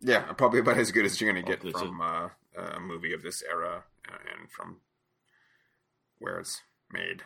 Yeah, 0.00 0.20
probably 0.32 0.60
about 0.60 0.76
as 0.76 0.92
good 0.92 1.06
as 1.06 1.18
you're 1.18 1.32
going 1.32 1.42
to 1.44 1.50
get 1.50 1.64
Oh, 1.74 1.78
from 1.78 2.00
uh, 2.00 2.28
a 2.76 2.80
movie 2.80 3.14
of 3.14 3.22
this 3.22 3.42
era 3.42 3.84
uh, 4.06 4.16
and 4.38 4.50
from 4.50 4.80
where 6.18 6.38
it's 6.38 6.60
made. 6.92 7.22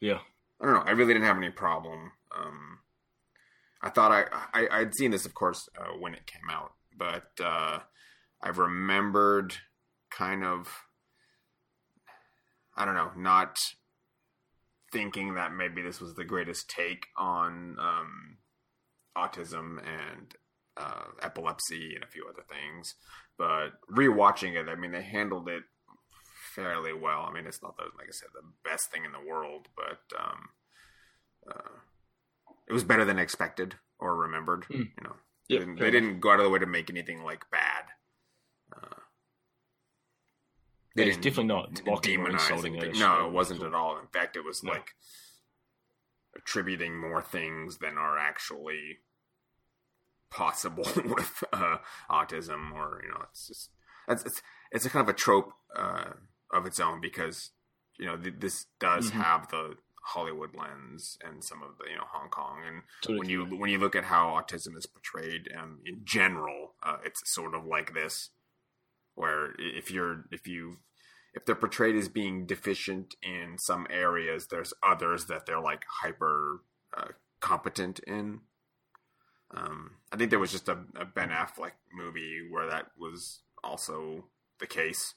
Yeah. 0.00 0.18
I 0.60 0.64
don't 0.64 0.74
know. 0.74 0.82
I 0.82 0.90
really 0.90 1.14
didn't 1.14 1.26
have 1.26 1.36
any 1.36 1.50
problem. 1.50 2.12
Um, 2.36 2.78
I 3.80 3.90
thought 3.90 4.12
I, 4.12 4.24
I 4.52 4.80
I'd 4.80 4.94
seen 4.94 5.10
this, 5.10 5.24
of 5.24 5.34
course, 5.34 5.68
uh, 5.78 5.92
when 5.98 6.14
it 6.14 6.26
came 6.26 6.50
out, 6.50 6.72
but 6.96 7.30
uh, 7.42 7.78
I 8.42 8.48
remembered 8.48 9.54
kind 10.10 10.44
of 10.44 10.68
I 12.76 12.84
don't 12.84 12.94
know, 12.94 13.10
not 13.16 13.56
thinking 14.92 15.34
that 15.34 15.52
maybe 15.52 15.82
this 15.82 16.00
was 16.00 16.14
the 16.14 16.24
greatest 16.24 16.70
take 16.70 17.06
on 17.16 17.76
um, 17.78 18.38
autism 19.16 19.78
and 19.78 20.34
uh, 20.76 21.04
epilepsy 21.22 21.94
and 21.94 22.02
a 22.02 22.08
few 22.08 22.26
other 22.28 22.42
things. 22.48 22.94
But 23.36 23.70
rewatching 23.90 24.54
it, 24.58 24.68
I 24.68 24.76
mean, 24.76 24.92
they 24.92 25.02
handled 25.02 25.48
it 25.48 25.64
fairly 26.54 26.92
well. 26.92 27.26
I 27.28 27.32
mean, 27.32 27.46
it's 27.46 27.62
not 27.62 27.76
the 27.76 27.84
like 27.98 28.08
I 28.08 28.12
said 28.12 28.28
the 28.34 28.48
best 28.68 28.90
thing 28.90 29.04
in 29.04 29.12
the 29.12 29.28
world, 29.28 29.68
but 29.76 30.18
um, 30.18 30.48
uh, 31.50 31.78
it 32.68 32.72
was 32.72 32.84
better 32.84 33.04
than 33.04 33.18
expected 33.18 33.76
or 33.98 34.16
remembered. 34.16 34.64
Mm. 34.70 34.88
You 34.96 35.04
know, 35.04 35.16
Yeah, 35.48 35.58
they, 35.58 35.64
didn't, 35.64 35.80
they 35.80 35.90
didn't 35.90 36.20
go 36.20 36.32
out 36.32 36.40
of 36.40 36.44
the 36.44 36.50
way 36.50 36.58
to 36.58 36.66
make 36.66 36.90
anything 36.90 37.22
like 37.24 37.50
bad. 37.50 37.84
Yeah, 40.96 41.04
it's 41.04 41.16
definitely 41.16 41.44
not 41.44 41.74
d- 41.74 41.82
mocking 41.86 42.20
or 42.20 42.26
demonize 42.28 42.32
insulting 42.50 42.74
it. 42.76 42.96
No, 42.96 43.26
it 43.26 43.32
wasn't 43.32 43.62
at 43.62 43.74
all. 43.74 43.98
In 43.98 44.06
fact, 44.08 44.36
it 44.36 44.44
was 44.44 44.62
No. 44.62 44.72
like 44.72 44.94
attributing 46.36 46.96
more 46.98 47.22
things 47.22 47.78
than 47.78 47.96
are 47.98 48.18
actually 48.18 48.98
possible 50.30 50.84
with 51.04 51.44
uh, 51.52 51.78
autism, 52.10 52.72
or 52.72 53.00
you 53.04 53.10
know, 53.10 53.22
it's 53.30 53.48
just 53.48 53.70
it's 54.08 54.24
it's, 54.24 54.42
it's 54.72 54.86
a 54.86 54.90
kind 54.90 55.08
of 55.08 55.14
a 55.14 55.16
trope 55.18 55.52
uh, 55.76 56.10
of 56.52 56.66
its 56.66 56.80
own 56.80 57.00
because 57.00 57.50
you 57.98 58.06
know 58.06 58.16
th- 58.16 58.34
this 58.38 58.66
does 58.78 59.10
Mhm. 59.10 59.22
have 59.22 59.48
the 59.50 59.74
Hollywood 60.02 60.54
lens 60.56 61.18
and 61.22 61.44
some 61.44 61.62
of 61.62 61.76
the 61.78 61.90
you 61.90 61.96
know 61.96 62.04
Hong 62.12 62.30
Kong 62.30 62.62
and 62.66 62.82
of- 63.08 63.18
when 63.18 63.28
you 63.28 63.44
when 63.44 63.70
you 63.70 63.78
look 63.78 63.94
at 63.94 64.04
how 64.04 64.28
autism 64.40 64.76
is 64.76 64.86
portrayed 64.86 65.48
um, 65.56 65.80
in 65.84 66.00
general, 66.04 66.74
uh, 66.82 66.98
it's 67.04 67.20
sort 67.32 67.54
of 67.54 67.64
like 67.64 67.92
this, 67.94 68.30
where 69.20 69.52
if 69.58 69.90
you're 69.90 70.24
if 70.32 70.46
you 70.48 70.76
if 71.34 71.44
they're 71.44 71.54
portrayed 71.54 71.94
as 71.94 72.08
being 72.08 72.46
deficient 72.46 73.14
in 73.22 73.56
some 73.58 73.86
areas, 73.90 74.46
there's 74.48 74.72
others 74.82 75.26
that 75.26 75.46
they're 75.46 75.60
like 75.60 75.84
hyper 76.02 76.62
uh, 76.96 77.08
competent 77.40 77.98
in. 78.00 78.40
Um, 79.56 79.96
I 80.12 80.16
think 80.16 80.30
there 80.30 80.38
was 80.38 80.52
just 80.52 80.68
a, 80.68 80.78
a 80.96 81.04
Ben 81.04 81.30
Affleck 81.30 81.72
movie 81.92 82.40
where 82.50 82.68
that 82.68 82.86
was 82.98 83.40
also 83.62 84.24
the 84.58 84.66
case. 84.66 85.14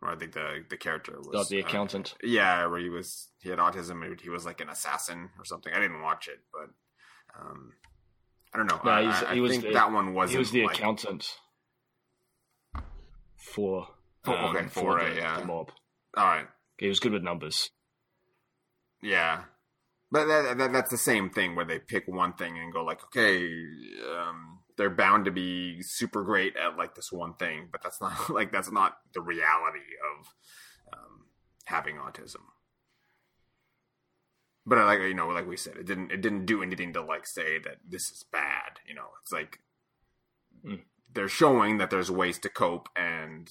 Where 0.00 0.12
I 0.12 0.16
think 0.16 0.32
the 0.32 0.64
the 0.68 0.76
character 0.76 1.16
was 1.18 1.32
Not 1.32 1.48
the 1.48 1.62
uh, 1.62 1.66
accountant. 1.66 2.14
yeah, 2.22 2.66
where 2.66 2.78
he 2.80 2.90
was 2.90 3.28
he 3.38 3.48
had 3.48 3.58
autism 3.58 4.04
and 4.04 4.20
he 4.20 4.28
was 4.30 4.44
like 4.44 4.60
an 4.60 4.68
assassin 4.68 5.30
or 5.38 5.44
something. 5.44 5.72
I 5.72 5.80
didn't 5.80 6.02
watch 6.02 6.28
it, 6.28 6.40
but 6.52 6.68
um, 7.40 7.72
I 8.54 8.58
don't 8.58 8.66
know. 8.70 8.80
No, 8.84 8.90
I, 8.90 9.02
I, 9.04 9.30
I 9.30 9.34
he 9.34 9.40
was 9.40 9.52
think 9.52 9.64
the- 9.64 9.72
that 9.72 9.90
one 9.90 10.12
wasn't 10.14 10.32
he 10.32 10.38
was 10.38 10.50
the 10.50 10.64
like, 10.66 10.76
accountant 10.76 11.34
for 13.54 13.88
For- 14.24 14.36
um, 14.36 14.56
okay, 14.56 14.66
for 14.68 14.98
the, 15.00 15.06
it, 15.06 15.16
yeah. 15.18 15.40
the 15.40 15.46
mob. 15.46 15.70
All 16.16 16.24
right, 16.26 16.46
He 16.78 16.88
was 16.88 17.00
good 17.00 17.12
with 17.12 17.22
numbers. 17.22 17.70
yeah, 19.02 19.44
but 20.10 20.26
that, 20.26 20.58
that, 20.58 20.72
that's 20.72 20.90
the 20.90 20.96
same 20.98 21.30
thing 21.30 21.54
where 21.56 21.64
they 21.64 21.78
pick 21.78 22.04
one 22.06 22.32
thing 22.34 22.58
and 22.58 22.72
go 22.72 22.84
like, 22.84 23.02
okay, 23.04 23.44
um, 24.18 24.60
they're 24.76 24.90
bound 24.90 25.24
to 25.26 25.30
be 25.30 25.78
super 25.82 26.22
great 26.24 26.54
at 26.56 26.76
like 26.76 26.94
this 26.94 27.10
one 27.12 27.34
thing, 27.34 27.68
but 27.70 27.82
that's 27.82 28.00
not 28.00 28.30
like 28.38 28.52
that's 28.52 28.70
not 28.70 28.96
the 29.14 29.20
reality 29.20 29.90
of 30.18 30.26
um, 30.92 31.26
having 31.64 31.96
autism. 31.96 32.42
But 34.68 34.78
I 34.78 34.84
like 34.84 35.00
you 35.00 35.14
know, 35.14 35.28
like 35.28 35.46
we 35.48 35.56
said, 35.56 35.76
it 35.76 35.86
didn't 35.86 36.10
it 36.10 36.20
didn't 36.20 36.46
do 36.46 36.62
anything 36.62 36.92
to 36.94 37.02
like 37.02 37.26
say 37.26 37.58
that 37.58 37.76
this 37.88 38.10
is 38.10 38.24
bad. 38.32 38.80
You 38.88 38.94
know, 38.94 39.08
it's 39.22 39.32
like 39.32 39.58
Mm. 40.64 40.80
They're 41.12 41.28
showing 41.28 41.78
that 41.78 41.90
there's 41.90 42.10
ways 42.10 42.38
to 42.40 42.48
cope, 42.48 42.88
and 42.96 43.50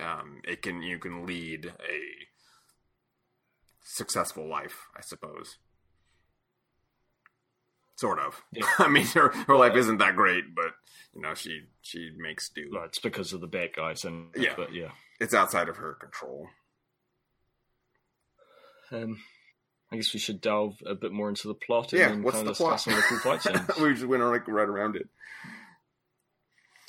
um, 0.00 0.40
it 0.44 0.62
can 0.62 0.82
you 0.82 0.98
can 0.98 1.26
lead 1.26 1.66
a 1.66 2.00
successful 3.82 4.48
life, 4.48 4.86
I 4.96 5.00
suppose. 5.00 5.58
Sort 7.96 8.18
of. 8.18 8.42
Yeah. 8.52 8.64
I 8.78 8.88
mean, 8.88 9.06
her 9.08 9.30
her 9.46 9.56
life 9.56 9.74
isn't 9.76 9.98
that 9.98 10.16
great, 10.16 10.54
but 10.54 10.72
you 11.14 11.20
know, 11.20 11.34
she 11.34 11.62
she 11.82 12.10
makes 12.16 12.48
do. 12.48 12.70
Well, 12.72 12.84
it's 12.84 12.98
because 12.98 13.32
of 13.32 13.40
the 13.40 13.46
bad 13.46 13.74
guys, 13.74 14.04
and 14.04 14.28
Yeah. 14.36 14.54
but 14.56 14.72
yeah. 14.72 14.90
It's 15.20 15.34
outside 15.34 15.68
of 15.68 15.76
her 15.76 15.94
control. 15.94 16.48
Um, 18.90 19.18
I 19.92 19.96
guess 19.96 20.14
we 20.14 20.20
should 20.20 20.40
delve 20.40 20.76
a 20.86 20.94
bit 20.94 21.12
more 21.12 21.28
into 21.28 21.46
the 21.48 21.54
plot. 21.54 21.92
And 21.92 22.00
Yeah, 22.00 22.14
what's 22.16 22.36
kind 22.36 22.46
the 22.46 22.52
of 22.52 22.56
plot? 22.56 22.76
discuss 22.78 22.84
some 22.84 22.94
of 22.94 23.00
the 23.00 23.40
cool 23.42 23.64
fight 23.66 23.78
we 23.82 23.92
just 23.94 24.06
went 24.06 24.22
like 24.22 24.48
right 24.48 24.68
around 24.68 24.96
it. 24.96 25.08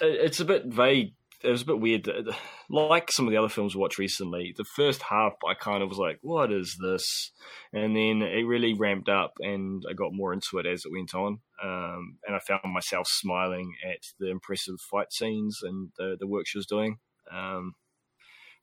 It- 0.01 0.19
it's 0.25 0.39
a 0.39 0.45
bit 0.45 0.65
vague. 0.65 1.13
It 1.43 1.49
was 1.49 1.63
a 1.63 1.65
bit 1.65 1.79
weird. 1.79 2.07
Like 2.69 3.11
some 3.11 3.25
of 3.25 3.31
the 3.31 3.37
other 3.37 3.49
films 3.49 3.73
we 3.73 3.81
watched 3.81 3.97
recently, 3.97 4.53
the 4.55 4.63
first 4.75 5.01
half 5.01 5.33
I 5.47 5.55
kind 5.55 5.81
of 5.81 5.89
was 5.89 5.97
like, 5.97 6.19
"What 6.21 6.51
is 6.51 6.77
this?" 6.79 7.31
And 7.73 7.95
then 7.95 8.21
it 8.21 8.43
really 8.45 8.75
ramped 8.75 9.09
up, 9.09 9.33
and 9.39 9.83
I 9.89 9.93
got 9.93 10.13
more 10.13 10.33
into 10.33 10.59
it 10.59 10.67
as 10.67 10.83
it 10.85 10.91
went 10.91 11.15
on. 11.15 11.39
Um, 11.63 12.17
and 12.27 12.35
I 12.35 12.39
found 12.47 12.61
myself 12.71 13.07
smiling 13.09 13.73
at 13.83 14.01
the 14.19 14.29
impressive 14.29 14.75
fight 14.91 15.11
scenes 15.11 15.59
and 15.63 15.89
the, 15.97 16.15
the 16.19 16.27
work 16.27 16.45
she 16.47 16.59
was 16.59 16.67
doing. 16.67 16.97
Um, 17.31 17.73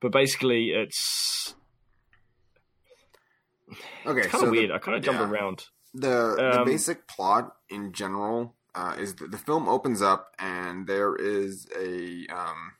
but 0.00 0.12
basically, 0.12 0.70
it's, 0.70 1.54
Okay, 4.06 4.20
it's 4.20 4.28
kind 4.28 4.40
so 4.40 4.46
of 4.46 4.52
the- 4.52 4.58
weird. 4.58 4.70
I 4.70 4.78
kind 4.78 4.96
of 4.96 5.02
jumped 5.02 5.20
yeah. 5.20 5.28
around. 5.28 5.64
The 5.94 6.34
the 6.36 6.60
Um, 6.60 6.64
basic 6.66 7.08
plot 7.08 7.52
in 7.70 7.92
general 7.92 8.54
uh, 8.78 8.94
is 8.96 9.16
that 9.16 9.32
the 9.32 9.38
film 9.38 9.68
opens 9.68 10.00
up 10.00 10.34
and 10.38 10.86
there 10.86 11.16
is 11.16 11.66
a 11.76 12.26
um, 12.32 12.74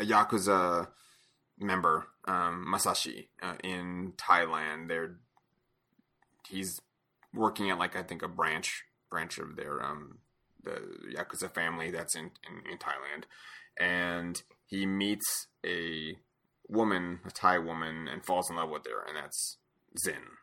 a 0.00 0.04
yakuza 0.04 0.88
member, 1.56 2.08
um, 2.24 2.66
Masashi, 2.68 3.28
uh, 3.40 3.54
in 3.62 4.14
Thailand. 4.16 4.88
They're 4.88 5.18
he's 6.48 6.80
working 7.32 7.70
at 7.70 7.78
like 7.78 7.94
I 7.94 8.02
think 8.02 8.22
a 8.22 8.28
branch 8.28 8.82
branch 9.08 9.38
of 9.38 9.54
their 9.54 9.80
um 9.80 10.18
the 10.64 10.82
yakuza 11.16 11.54
family 11.54 11.92
that's 11.92 12.16
in 12.16 12.32
in, 12.48 12.72
in 12.72 12.78
Thailand, 12.78 13.24
and 13.78 14.42
he 14.66 14.84
meets 14.84 15.46
a 15.64 16.16
woman, 16.68 17.20
a 17.24 17.30
Thai 17.30 17.58
woman, 17.58 18.08
and 18.08 18.24
falls 18.24 18.50
in 18.50 18.56
love 18.56 18.70
with 18.70 18.86
her, 18.86 19.04
and 19.06 19.16
that's 19.16 19.58
Zin. 19.96 20.38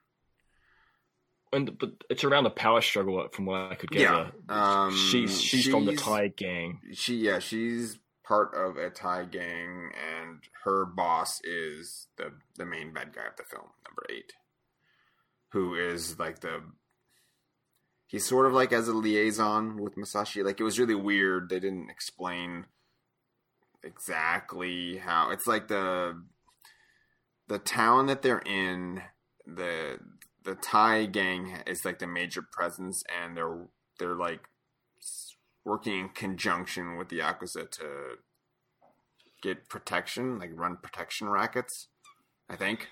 And 1.53 1.77
but 1.79 1.91
it's 2.09 2.23
around 2.23 2.45
a 2.45 2.49
power 2.49 2.81
struggle, 2.81 3.25
from 3.31 3.45
what 3.45 3.71
I 3.71 3.75
could 3.75 3.89
Yeah, 3.93 4.31
gather. 4.47 4.59
um, 4.59 4.95
she's, 4.95 5.41
she's 5.41 5.67
from 5.67 5.85
the 5.85 5.91
she's- 5.93 6.03
Thai 6.03 6.27
gang. 6.29 6.81
she 6.93 7.15
yeah 7.15 7.39
she's 7.39 7.99
part 8.25 8.53
of 8.53 8.75
a 8.75 8.89
Thai 8.89 9.23
gang, 9.25 9.91
and 9.95 10.39
her 10.65 10.85
boss 10.85 11.39
is 11.45 12.07
the 12.17 12.33
the 12.57 12.65
main 12.65 12.91
bad 12.93 13.13
guy 13.13 13.25
of 13.25 13.37
the 13.37 13.43
film, 13.43 13.67
number 13.87 14.03
eight, 14.09 14.33
who 15.53 15.73
is 15.75 16.19
like 16.19 16.39
the 16.41 16.61
he's 18.07 18.25
sort 18.25 18.45
of 18.45 18.51
like 18.53 18.73
as 18.73 18.89
a 18.89 18.93
liaison 18.93 19.81
with 19.81 19.95
Masashi. 19.95 20.43
Like 20.43 20.59
it 20.59 20.63
was 20.63 20.77
really 20.79 20.95
weird. 20.95 21.47
They 21.49 21.61
didn't 21.61 21.89
explain 21.89 22.65
exactly 23.83 24.97
how. 24.97 25.29
It's 25.31 25.47
like 25.47 25.67
the 25.67 26.21
the 27.47 27.59
town 27.59 28.07
that 28.07 28.21
they're 28.21 28.39
in. 28.45 29.01
The 29.45 29.97
the 30.47 30.55
Thai 30.55 31.07
gang 31.07 31.57
is 31.67 31.83
like 31.83 31.99
the 31.99 32.07
major 32.07 32.41
presence, 32.41 33.03
and 33.21 33.35
they're 33.35 33.67
they're 33.99 34.15
like 34.15 34.39
working 35.65 35.99
in 35.99 36.09
conjunction 36.09 36.97
with 36.97 37.09
the 37.09 37.19
Yakuza 37.19 37.69
to 37.69 37.85
get 39.43 39.67
protection, 39.67 40.39
like 40.39 40.51
run 40.53 40.77
protection 40.81 41.27
rackets. 41.27 41.89
I 42.49 42.55
think 42.55 42.87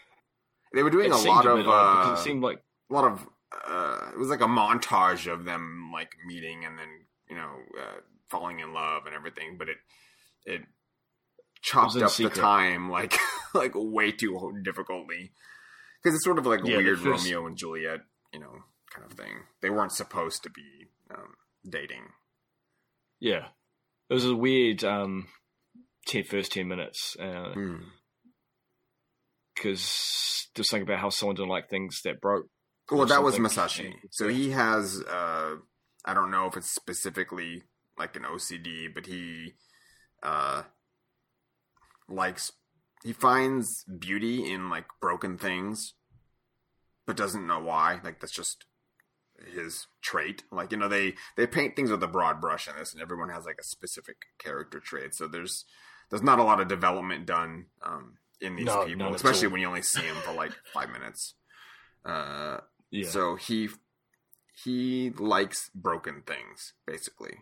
they 0.73 0.83
were 0.83 0.89
doing 0.89 1.05
It 1.05 1.13
a 1.13 1.17
lot 1.17 1.47
of 1.47 1.57
bit 1.57 1.65
odd 1.65 2.01
because 2.01 2.19
uh, 2.19 2.21
it 2.21 2.23
seemed 2.25 2.43
like 2.43 2.61
a 2.91 2.93
lot 2.93 3.05
of 3.05 3.25
uh, 3.65 4.09
it 4.11 4.19
was 4.19 4.27
like 4.27 4.41
a 4.41 4.47
montage 4.47 5.31
of 5.31 5.45
them 5.45 5.91
like 5.93 6.11
meeting 6.27 6.65
and 6.65 6.77
then 6.77 6.89
you 7.29 7.37
know 7.37 7.51
uh, 7.79 8.01
falling 8.27 8.59
in 8.59 8.73
love 8.73 9.05
and 9.05 9.15
everything, 9.15 9.55
but 9.57 9.69
it 9.69 9.77
it 10.45 10.61
chopped 11.61 11.95
in 11.95 12.03
up 12.03 12.09
secret. 12.09 12.35
the 12.35 12.41
time 12.41 12.89
like 12.91 13.17
like 13.53 13.71
way 13.75 14.11
too 14.11 14.59
difficultly 14.61 15.31
because 16.05 16.15
it's 16.17 16.23
sort 16.23 16.37
of 16.37 16.45
like 16.45 16.63
a 16.63 16.67
Yeah, 16.69 16.77
weird 16.77 16.99
first- 16.99 17.23
Romeo 17.25 17.47
and 17.47 17.57
Juliet, 17.57 18.01
you 18.31 18.39
know, 18.39 18.63
kind 18.93 19.09
of 19.11 19.17
thing. 19.17 19.39
They 19.61 19.71
weren't 19.71 19.91
supposed 19.91 20.43
to 20.43 20.51
be 20.51 20.87
um, 21.09 21.33
dating. 21.67 22.09
yeah, 23.19 23.47
it 24.09 24.13
was 24.13 24.25
a 24.25 24.35
weird 24.35 24.83
um, 24.83 25.27
10, 26.07 26.25
first 26.25 26.51
ten 26.51 26.67
minutes 26.67 27.15
Hmm. 27.19 27.77
because 29.55 30.47
there's 30.55 30.69
something 30.69 30.83
about 30.87 30.99
how 30.99 31.09
someone 31.09 31.35
didn't 31.35 31.49
like 31.49 31.69
things 31.69 32.01
that 32.03 32.21
broke. 32.21 32.45
Well, 32.91 33.05
that 33.07 33.23
was. 33.23 33.37
Masashi. 33.37 33.95
So 34.11 34.27
he 34.27 34.51
has, 34.51 35.01
uh, 35.01 35.55
I 36.05 36.13
don't 36.13 36.29
know 36.29 36.45
if 36.45 36.55
it's 36.55 36.69
specifically 36.73 37.63
like 37.97 38.15
an 38.15 38.23
OCD, 38.23 38.93
but 38.93 39.07
he 39.07 39.53
uh, 40.21 40.63
likes, 42.07 42.51
he 43.05 43.13
finds 43.13 43.83
beauty 43.83 44.51
in 44.51 44.67
like 44.67 44.85
broken 44.99 45.37
things, 45.37 45.93
but 47.05 47.15
doesn't 47.15 47.45
know 47.45 47.59
why. 47.59 47.99
Like 48.03 48.19
that's 48.19 48.33
just 48.33 48.65
his 49.53 49.85
trait. 50.01 50.43
Like 50.51 50.71
you 50.71 50.77
know, 50.77 50.87
they 50.87 51.13
they 51.37 51.45
paint 51.45 51.75
things 51.75 51.91
with 51.91 52.01
a 52.01 52.07
broad 52.07 52.41
brush 52.41 52.67
in 52.67 52.75
this, 52.75 52.93
and 52.93 53.01
everyone 53.03 53.29
has 53.29 53.45
like 53.45 53.57
a 53.59 53.63
specific 53.63 54.17
character 54.39 54.79
trait. 54.79 55.13
So 55.13 55.27
there's 55.27 55.65
there's 56.09 56.23
not 56.23 56.39
a 56.39 56.43
lot 56.43 56.59
of 56.59 56.67
development 56.67 57.27
done 57.27 57.67
um, 57.83 58.17
in 58.41 58.55
these 58.55 58.65
No, 58.65 58.85
people, 58.85 59.13
especially 59.13 59.49
when 59.49 59.61
you 59.61 59.67
only 59.67 59.83
see 59.83 60.01
them 60.01 60.15
for 60.23 60.33
like 60.33 60.53
five 60.73 60.89
minutes. 60.89 61.35
Uh, 62.03 62.57
Yeah, 62.89 63.07
so 63.07 63.35
he 63.35 63.69
he 64.63 65.11
likes 65.11 65.69
broken 65.75 66.23
things 66.25 66.73
basically, 66.87 67.37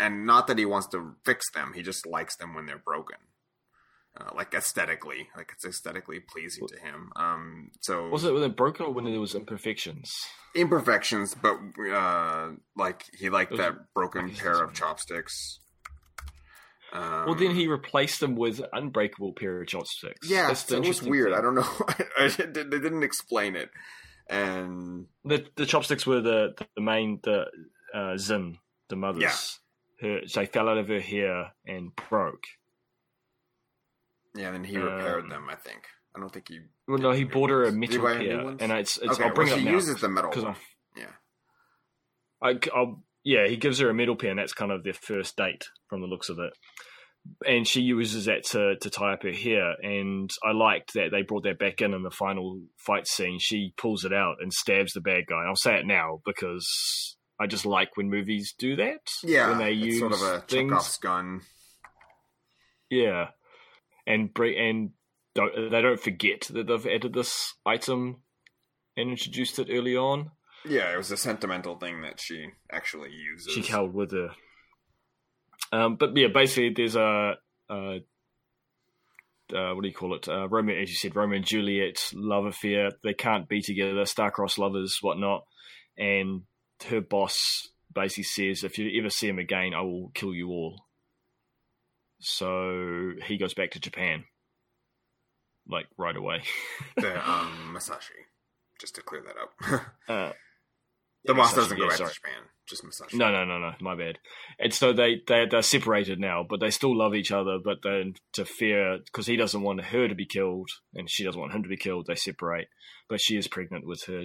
and 0.00 0.26
not 0.26 0.48
that 0.48 0.58
he 0.58 0.64
wants 0.64 0.88
to 0.88 1.14
fix 1.24 1.48
them. 1.52 1.74
He 1.76 1.82
just 1.82 2.06
likes 2.06 2.34
them 2.36 2.54
when 2.54 2.66
they're 2.66 2.78
broken, 2.78 3.18
uh, 4.16 4.30
like 4.34 4.54
aesthetically, 4.54 5.28
like 5.36 5.50
it's 5.54 5.64
aesthetically 5.64 6.20
pleasing 6.20 6.66
to 6.68 6.78
him. 6.78 7.10
Um, 7.16 7.70
so 7.80 8.08
was 8.08 8.24
it 8.24 8.32
when 8.34 8.42
it 8.42 8.56
broken 8.56 8.86
or 8.86 8.92
when 8.92 9.04
there 9.04 9.20
was 9.20 9.34
imperfections? 9.34 10.12
imperfections, 10.54 11.34
but 11.40 11.56
uh, 11.92 12.50
like 12.76 13.04
he 13.18 13.30
liked 13.30 13.50
Those 13.50 13.58
that 13.60 13.74
broken 13.94 14.30
pair 14.30 14.62
of 14.64 14.72
chopsticks. 14.74 15.60
Um, 16.92 17.26
well, 17.26 17.34
then 17.36 17.54
he 17.54 17.68
replaced 17.68 18.18
them 18.18 18.34
with 18.34 18.60
unbreakable 18.72 19.34
pair 19.34 19.60
of 19.62 19.68
chopsticks. 19.68 20.28
yeah, 20.28 20.48
That's 20.48 20.64
the 20.64 20.78
it 20.78 20.88
was 20.88 21.02
weird. 21.02 21.30
thing. 21.30 21.38
I 21.38 21.40
don't 21.40 21.54
know. 21.54 21.62
I, 22.18 22.26
they 22.28 22.64
didn't 22.64 23.04
explain 23.04 23.54
it, 23.54 23.70
and 24.28 25.06
The 25.24 25.46
the 25.54 25.66
chopsticks 25.66 26.04
were 26.04 26.20
the 26.20 26.54
the 26.74 26.82
main 26.82 27.20
the 27.22 27.44
uh, 27.94 28.16
Zin 28.16 28.58
the 28.88 28.96
mother's. 28.96 29.60
Her, 30.00 30.20
they 30.34 30.46
fell 30.46 30.68
out 30.68 30.78
of 30.78 30.88
her 30.88 30.98
hair 30.98 31.52
and 31.64 31.92
broke. 32.08 32.42
Yeah, 34.34 34.50
then 34.50 34.64
he 34.64 34.76
repaired 34.78 35.24
Um, 35.24 35.30
them. 35.30 35.46
I 35.50 35.56
think. 35.56 35.82
I 36.14 36.20
don't 36.20 36.32
think 36.32 36.48
he 36.48 36.58
Well, 36.88 36.98
no, 36.98 37.12
he 37.12 37.24
bought 37.24 37.50
her 37.50 37.64
a 37.64 37.72
metal 37.72 38.04
pair, 38.04 38.40
and 38.58 38.72
it's, 38.72 38.98
it's 38.98 39.12
okay, 39.12 39.24
I'll 39.24 39.34
bring 39.34 39.48
well, 39.48 39.58
it 39.58 39.60
she 39.60 39.66
up 39.66 39.70
now 39.70 39.78
uses 39.78 40.00
the 40.00 40.08
metal 40.08 40.30
because 40.30 40.44
one. 40.44 40.56
Yeah. 40.96 41.12
I, 42.42 42.58
I'll, 42.74 43.04
yeah, 43.22 43.46
he 43.46 43.56
gives 43.56 43.78
her 43.78 43.88
a 43.88 43.94
metal 43.94 44.16
pair, 44.16 44.30
and 44.30 44.38
that's 44.38 44.52
kind 44.52 44.72
of 44.72 44.82
their 44.82 44.92
first 44.92 45.36
date 45.36 45.66
from 45.88 46.00
the 46.00 46.08
looks 46.08 46.28
of 46.28 46.38
it. 46.40 46.52
And 47.46 47.68
she 47.68 47.82
uses 47.82 48.24
that 48.24 48.44
to, 48.46 48.76
to 48.80 48.90
tie 48.90 49.12
up 49.12 49.22
her 49.22 49.30
hair. 49.30 49.74
And 49.82 50.30
I 50.42 50.52
liked 50.52 50.94
that 50.94 51.10
they 51.12 51.20
brought 51.20 51.44
that 51.44 51.58
back 51.58 51.82
in 51.82 51.92
in 51.92 52.02
the 52.02 52.10
final 52.10 52.62
fight 52.78 53.06
scene. 53.06 53.38
She 53.38 53.74
pulls 53.76 54.06
it 54.06 54.12
out 54.12 54.36
and 54.40 54.50
stabs 54.52 54.94
the 54.94 55.02
bad 55.02 55.26
guy. 55.28 55.44
I'll 55.46 55.54
say 55.54 55.76
it 55.78 55.86
now 55.86 56.22
because 56.24 56.66
I 57.38 57.46
just 57.46 57.66
like 57.66 57.96
when 57.96 58.08
movies 58.08 58.54
do 58.58 58.74
that. 58.76 59.02
Yeah, 59.22 59.50
when 59.50 59.58
they 59.58 59.72
use 59.72 59.98
sort 60.00 60.12
of 60.14 60.22
a 60.22 60.40
things. 60.40 60.70
Chekhov's 60.72 60.96
gun. 60.96 61.42
Yeah, 62.88 63.28
and 64.06 64.32
bring 64.32 64.58
and 64.58 64.90
don't, 65.34 65.70
they 65.70 65.80
don't 65.80 66.00
forget 66.00 66.48
that 66.50 66.66
they've 66.66 66.86
added 66.86 67.14
this 67.14 67.54
item 67.64 68.22
and 68.96 69.10
introduced 69.10 69.58
it 69.58 69.68
early 69.70 69.96
on. 69.96 70.30
Yeah, 70.66 70.92
it 70.92 70.96
was 70.96 71.10
a 71.10 71.16
sentimental 71.16 71.76
thing 71.76 72.02
that 72.02 72.20
she 72.20 72.48
actually 72.70 73.10
uses. 73.12 73.52
she 73.52 73.62
held 73.62 73.94
with 73.94 74.12
her. 74.12 74.30
Um, 75.72 75.96
but 75.96 76.16
yeah, 76.16 76.28
basically, 76.32 76.72
there's 76.74 76.96
a, 76.96 77.34
uh 77.68 77.98
uh, 79.54 79.74
what 79.74 79.82
do 79.82 79.88
you 79.88 79.94
call 79.94 80.14
it? 80.14 80.28
Uh, 80.28 80.48
Romeo, 80.48 80.80
as 80.80 80.90
you 80.90 80.96
said, 80.96 81.16
Romeo 81.16 81.36
and 81.36 81.46
Juliet 81.46 81.98
love 82.14 82.44
affair. 82.44 82.90
They 83.02 83.14
can't 83.14 83.48
be 83.48 83.60
together, 83.60 84.04
star-crossed 84.04 84.58
lovers, 84.58 84.98
whatnot. 85.00 85.44
And 85.96 86.42
her 86.88 87.00
boss 87.00 87.68
basically 87.92 88.24
says, 88.24 88.64
"If 88.64 88.78
you 88.78 88.98
ever 88.98 89.10
see 89.10 89.28
him 89.28 89.38
again, 89.38 89.74
I 89.74 89.82
will 89.82 90.10
kill 90.14 90.34
you 90.34 90.48
all." 90.48 90.86
So 92.20 93.12
he 93.26 93.38
goes 93.38 93.54
back 93.54 93.72
to 93.72 93.80
Japan, 93.80 94.24
like 95.68 95.86
right 95.98 96.16
away. 96.16 96.42
the 96.96 97.16
um, 97.28 97.72
Masashi. 97.76 98.10
Just 98.80 98.94
to 98.94 99.02
clear 99.02 99.22
that 99.22 99.36
up, 99.36 99.82
Uh, 100.08 100.32
the 101.24 101.34
yeah, 101.34 101.36
boss 101.36 101.52
Masashi, 101.52 101.56
doesn't 101.56 101.76
go 101.76 101.82
yeah, 101.84 101.88
back 101.90 101.98
sorry. 101.98 102.10
to 102.10 102.14
Japan. 102.14 102.42
just 102.66 102.82
Masashi. 102.84 103.18
No, 103.18 103.30
no, 103.30 103.44
no, 103.44 103.58
no. 103.58 103.72
My 103.82 103.94
bad. 103.94 104.18
And 104.58 104.72
so 104.72 104.92
they 104.94 105.20
they 105.28 105.44
they're 105.50 105.60
separated 105.60 106.18
now, 106.18 106.46
but 106.48 106.60
they 106.60 106.70
still 106.70 106.96
love 106.96 107.14
each 107.14 107.30
other. 107.30 107.58
But 107.62 107.78
then 107.82 108.14
to 108.34 108.44
fear 108.46 108.98
because 109.04 109.26
he 109.26 109.36
doesn't 109.36 109.60
want 109.60 109.82
her 109.84 110.08
to 110.08 110.14
be 110.14 110.24
killed, 110.26 110.70
and 110.94 111.10
she 111.10 111.24
doesn't 111.24 111.40
want 111.40 111.52
him 111.52 111.62
to 111.62 111.68
be 111.68 111.76
killed, 111.76 112.06
they 112.06 112.14
separate. 112.14 112.68
But 113.08 113.20
she 113.20 113.36
is 113.36 113.48
pregnant 113.48 113.86
with 113.86 114.04
her 114.06 114.24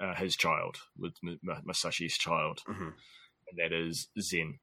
uh, 0.00 0.14
his 0.14 0.36
child, 0.36 0.76
with 0.96 1.14
M- 1.26 1.38
Masashi's 1.68 2.16
child, 2.16 2.60
hmm 2.66 2.90
and 3.50 3.58
that 3.58 3.72
is 3.74 4.08
Zen, 4.20 4.58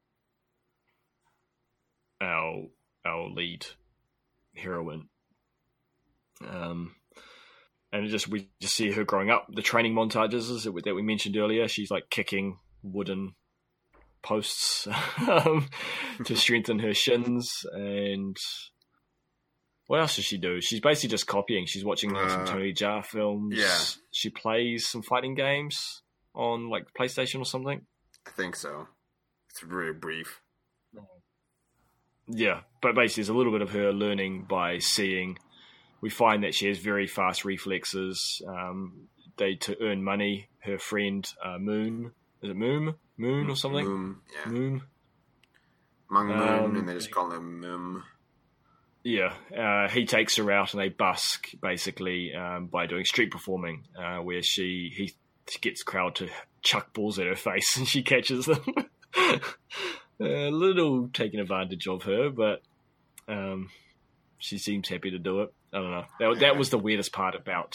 our 2.22 2.68
our 3.06 3.30
lead 3.30 3.66
heroine. 4.56 5.10
Um, 6.48 6.96
and 7.92 8.06
it 8.06 8.10
just 8.10 8.28
we 8.28 8.50
just 8.62 8.76
see 8.76 8.92
her 8.92 9.04
growing 9.04 9.30
up. 9.30 9.48
The 9.54 9.62
training 9.62 9.94
montages 9.94 10.64
that 10.64 10.72
we, 10.72 10.82
that 10.82 10.96
we 10.96 11.02
mentioned 11.02 11.38
earlier, 11.38 11.68
she's 11.68 11.92
like 11.92 12.10
kicking 12.10 12.60
wooden 12.84 13.36
posts 14.22 14.88
um, 15.28 15.70
to 16.26 16.36
strengthen 16.38 16.80
her 16.80 16.94
shins. 16.94 17.66
And 17.72 18.36
what 19.88 20.00
else 20.02 20.16
does 20.18 20.26
she 20.26 20.38
do? 20.38 20.60
She's 20.62 20.82
basically 20.82 21.10
just 21.10 21.28
copying. 21.28 21.66
She's 21.68 21.86
watching 21.86 22.12
like, 22.12 22.30
some 22.30 22.42
Uh, 22.42 22.46
Tony 22.46 22.74
Jaa 22.74 23.06
films. 23.06 23.56
yeah. 23.56 23.78
She 24.12 24.30
plays 24.30 24.88
some 24.88 25.02
fighting 25.04 25.36
games 25.36 26.02
on 26.34 26.70
like 26.70 26.88
PlayStation 27.00 27.40
or 27.40 27.46
something. 27.46 27.86
I 28.28 28.32
think 28.32 28.56
so. 28.56 28.88
It's 29.52 29.62
very 29.62 29.94
brief. 29.94 30.42
Yeah, 32.28 32.62
but 32.82 32.96
basically, 32.96 33.22
there's 33.22 33.30
a 33.30 33.34
little 33.34 33.52
bit 33.52 33.62
of 33.62 33.72
her 33.72 33.92
learning 33.92 34.46
by 34.50 34.80
seeing. 34.80 35.38
We 36.02 36.10
find 36.10 36.44
that 36.44 36.54
she 36.54 36.68
has 36.68 36.78
very 36.78 37.08
fast 37.08 37.46
reflexes. 37.46 38.42
Um, 38.48 39.08
they 39.38 39.56
to 39.56 39.82
earn 39.82 40.04
money. 40.04 40.48
Her 40.60 40.78
friend 40.80 41.28
uh, 41.44 41.58
Moon 41.60 42.12
is 42.42 42.50
it 42.52 42.58
Moon 42.58 42.96
Moon 43.18 43.50
or 43.50 43.56
something 43.56 43.86
Moom, 43.86 44.16
yeah. 44.34 44.52
Moon. 44.52 44.82
Mung 46.10 46.28
Moon, 46.28 46.40
Um, 46.40 46.76
and 46.76 46.90
they 46.90 46.94
just 46.94 47.12
call 47.12 47.32
him 47.32 47.60
Moon. 47.60 48.04
Yeah, 49.04 49.34
uh, 49.56 49.88
he 49.90 50.06
takes 50.06 50.36
her 50.38 50.52
out 50.52 50.74
and 50.74 50.82
they 50.82 50.90
busk 50.90 51.50
basically 51.62 52.34
um, 52.34 52.68
by 52.68 52.88
doing 52.88 53.06
street 53.06 53.32
performing, 53.32 53.84
uh, 53.98 54.18
where 54.18 54.42
she 54.42 54.92
he 54.96 55.14
gets 55.62 55.84
crowd 55.84 56.16
to 56.16 56.30
chuck 56.64 56.94
balls 56.94 57.20
at 57.20 57.28
her 57.28 57.36
face 57.36 57.78
and 57.78 57.88
she 57.88 58.02
catches 58.02 58.46
them. 58.46 58.64
a 60.20 60.50
little 60.50 61.10
taking 61.14 61.40
advantage 61.40 61.88
of 61.88 62.04
her, 62.04 62.30
but 62.30 62.62
um, 63.28 63.70
she 64.38 64.58
seems 64.58 64.88
happy 64.88 65.12
to 65.12 65.20
do 65.20 65.42
it. 65.42 65.54
I 65.74 65.78
don't 65.78 65.92
know. 65.92 66.06
That, 66.20 66.40
that 66.40 66.58
was 66.58 66.70
the 66.70 66.78
weirdest 66.78 67.12
part 67.12 67.36
about 67.36 67.74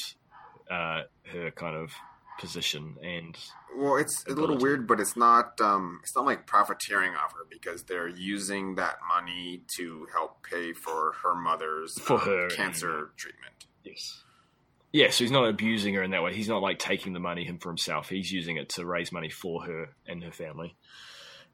uh, 0.70 1.02
her 1.32 1.50
kind 1.54 1.76
of 1.76 1.92
position 2.38 2.96
and 3.02 3.36
Well, 3.76 3.96
it's 3.96 4.24
a 4.26 4.32
little 4.32 4.56
weird, 4.56 4.86
but 4.88 4.98
it's 5.00 5.16
not. 5.16 5.60
Um, 5.60 6.00
it's 6.02 6.16
not 6.16 6.24
like 6.24 6.46
profiteering 6.46 7.12
off 7.14 7.32
her 7.32 7.46
because 7.50 7.82
they're 7.82 8.08
using 8.08 8.76
that 8.76 8.96
money 9.06 9.62
to 9.76 10.06
help 10.12 10.42
pay 10.42 10.72
for 10.72 11.12
her 11.22 11.34
mother's 11.34 11.92
For 12.00 12.14
um, 12.14 12.20
her, 12.20 12.48
cancer 12.48 13.10
treatment. 13.16 13.66
yes. 13.84 14.22
Yeah, 14.92 15.10
so 15.10 15.22
he's 15.22 15.30
not 15.30 15.44
abusing 15.48 15.94
her 15.94 16.02
in 16.02 16.10
that 16.10 16.22
way. 16.24 16.34
He's 16.34 16.48
not 16.48 16.62
like 16.62 16.80
taking 16.80 17.12
the 17.12 17.20
money 17.20 17.44
him 17.44 17.58
for 17.58 17.68
himself. 17.68 18.08
He's 18.08 18.32
using 18.32 18.56
it 18.56 18.70
to 18.70 18.84
raise 18.84 19.12
money 19.12 19.28
for 19.30 19.62
her 19.62 19.90
and 20.08 20.24
her 20.24 20.32
family. 20.32 20.74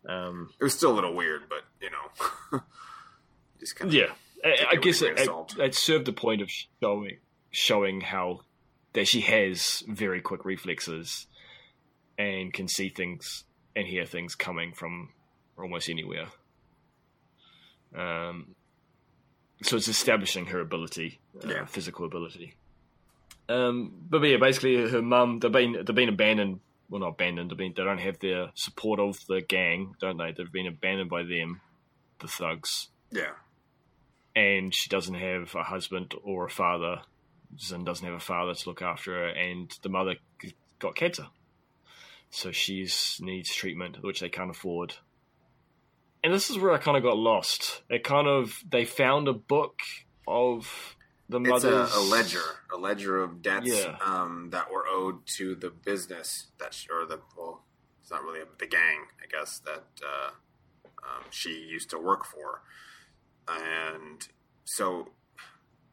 Um, 0.09 0.51
It 0.61 0.65
was 0.65 0.75
still 0.75 0.93
a 0.93 0.95
little 0.97 1.15
weird, 1.15 1.43
but 1.49 1.63
you 1.81 1.91
know, 1.91 2.61
just 3.61 3.77
kind 3.77 3.89
of 3.89 3.95
Yeah, 3.95 4.13
I, 4.45 4.67
I 4.73 4.77
guess 4.77 5.03
it, 5.03 5.19
it, 5.19 5.29
it 5.59 5.75
served 5.75 6.05
the 6.07 6.13
point 6.13 6.43
of 6.43 6.51
showing 6.81 7.19
showing 7.51 8.01
how 8.03 8.41
that 8.93 9.09
she 9.09 9.21
has 9.23 9.83
very 9.89 10.21
quick 10.21 10.45
reflexes 10.45 11.27
and 12.19 12.53
can 12.53 12.69
see 12.69 12.89
things 12.89 13.45
and 13.75 13.87
hear 13.87 14.07
things 14.07 14.35
coming 14.35 14.73
from 14.73 15.11
almost 15.59 15.89
anywhere. 15.89 16.27
Um, 17.95 18.55
so 19.63 19.77
it's 19.77 19.89
establishing 19.89 20.47
her 20.47 20.61
ability, 20.61 21.21
uh, 21.45 21.49
Yeah. 21.49 21.65
physical 21.67 22.05
ability. 22.05 22.55
Um, 23.49 23.93
but 24.09 24.23
yeah, 24.23 24.37
basically 24.39 24.89
her 24.91 25.03
mum 25.03 25.39
they've 25.41 25.53
been 25.53 25.73
they've 25.85 25.95
been 25.95 26.09
abandoned. 26.09 26.61
Well, 26.89 27.01
not 27.01 27.09
abandoned. 27.09 27.51
They've 27.51 27.59
been, 27.59 27.75
they 27.77 27.83
don't 27.83 27.99
have 27.99 28.19
the 28.21 28.51
support 28.55 29.01
of 29.01 29.19
the 29.27 29.41
gang, 29.41 29.95
don't 30.01 30.19
they? 30.19 30.33
They've 30.33 30.51
been 30.51 30.69
abandoned 30.69 31.11
by 31.11 31.25
them, 31.25 31.61
the 32.21 32.29
thugs 32.29 32.89
yeah. 33.11 33.33
and 34.35 34.75
she 34.75 34.89
doesn't 34.89 35.15
have 35.15 35.55
a 35.55 35.63
husband 35.63 36.15
or 36.23 36.47
a 36.47 36.51
father. 36.51 37.03
Zin 37.59 37.85
doesn't 37.85 38.05
have 38.05 38.17
a 38.17 38.21
father 38.21 38.55
to 38.55 38.69
look 38.69 38.83
after 38.83 39.13
her, 39.13 39.29
and 39.29 39.73
the 39.83 39.89
mother 39.89 40.17
got 40.79 40.97
cancer, 40.97 41.27
so 42.31 42.51
she 42.51 42.87
needs 43.21 43.55
treatment, 43.55 44.03
which 44.03 44.21
they 44.21 44.29
can't 44.29 44.51
afford. 44.51 44.95
And 46.23 46.35
this 46.35 46.51
is 46.51 46.59
where 46.59 46.73
I 46.73 46.79
kind 46.79 46.97
of 46.97 47.03
got 47.03 47.17
lost. 47.17 47.83
It 47.89 48.03
kind 48.03 48.27
of 48.27 48.59
they 48.69 48.85
found 48.85 49.29
a 49.29 49.33
book 49.33 49.79
of 50.27 50.96
the 51.29 51.41
It's 51.41 51.49
mother's 51.49 51.95
a, 51.95 51.99
a 51.99 52.01
ledger, 52.01 52.43
a 52.73 52.77
ledger 52.77 53.23
of 53.23 53.43
debts 53.43 53.67
Yeah. 53.69 53.97
um, 54.01 54.51
that 54.51 54.71
were 54.71 54.87
owed 54.87 55.27
to 55.39 55.55
the 55.55 55.71
business 55.71 56.47
that, 56.59 56.73
sh 56.75 56.87
or 56.91 57.05
the 57.07 57.21
well, 57.37 57.65
it's 58.01 58.11
not 58.11 58.23
really 58.23 58.41
a, 58.41 58.47
the 58.59 58.67
gang, 58.67 59.07
I 59.23 59.27
guess 59.31 59.59
that 59.61 59.85
uh, 60.05 60.31
um, 61.03 61.25
she 61.31 61.51
used 61.51 61.91
to 61.91 61.99
work 61.99 62.25
for, 62.25 62.63
and 63.49 64.27
so 64.65 65.09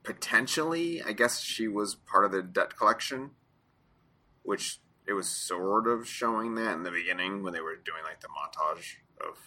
potentially, 0.03 1.01
I 1.01 1.13
guess 1.13 1.41
she 1.41 1.67
was 1.67 1.95
part 1.95 2.25
of 2.25 2.31
the 2.31 2.43
debt 2.43 2.77
collection, 2.77 3.31
which 4.43 4.79
it 5.07 5.13
was 5.13 5.27
sort 5.27 5.87
of 5.87 6.07
showing 6.07 6.55
that 6.55 6.73
in 6.73 6.83
the 6.83 6.91
beginning 6.91 7.43
when 7.43 7.53
they 7.53 7.61
were 7.61 7.75
doing 7.75 8.03
like 8.03 8.21
the 8.21 8.27
montage 8.27 8.95
of. 9.19 9.37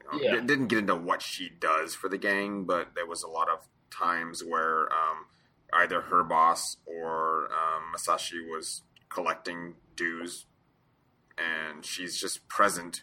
You 0.00 0.18
know, 0.18 0.24
Yeah. 0.24 0.36
it 0.38 0.46
didn't 0.46 0.66
get 0.68 0.78
into 0.80 0.96
what 0.96 1.22
she 1.22 1.48
does 1.48 1.94
for 1.94 2.08
the 2.08 2.18
gang, 2.18 2.64
but 2.64 2.94
there 2.94 3.06
was 3.06 3.22
a 3.22 3.28
lot 3.28 3.48
of 3.48 3.68
times 3.92 4.42
where 4.44 4.92
um, 4.92 5.26
either 5.72 6.02
her 6.02 6.24
boss 6.24 6.76
or 6.86 7.48
um, 7.52 7.92
Masashi 7.96 8.48
was 8.50 8.82
collecting 9.08 9.74
dues, 9.96 10.46
and 11.38 11.84
she's 11.84 12.18
just 12.18 12.48
present 12.48 13.02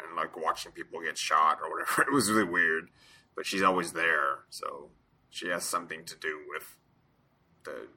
and 0.00 0.16
like 0.16 0.36
watching 0.36 0.72
people 0.72 1.00
get 1.00 1.16
shot 1.16 1.58
or 1.62 1.70
whatever. 1.70 2.02
It 2.08 2.12
was 2.12 2.30
really 2.30 2.44
weird, 2.44 2.88
but 3.36 3.46
she's 3.46 3.62
always 3.62 3.92
there, 3.92 4.40
so 4.50 4.90
she 5.30 5.48
has 5.48 5.64
something 5.64 6.04
to 6.04 6.16
do 6.16 6.40
with 6.48 6.76
the 7.64 7.88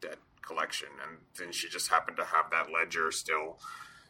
debt 0.00 0.18
collection, 0.42 0.88
and 1.02 1.18
then 1.38 1.52
she 1.52 1.68
just 1.68 1.88
happened 1.88 2.16
to 2.16 2.24
have 2.24 2.50
that 2.50 2.68
ledger 2.72 3.10
still, 3.10 3.58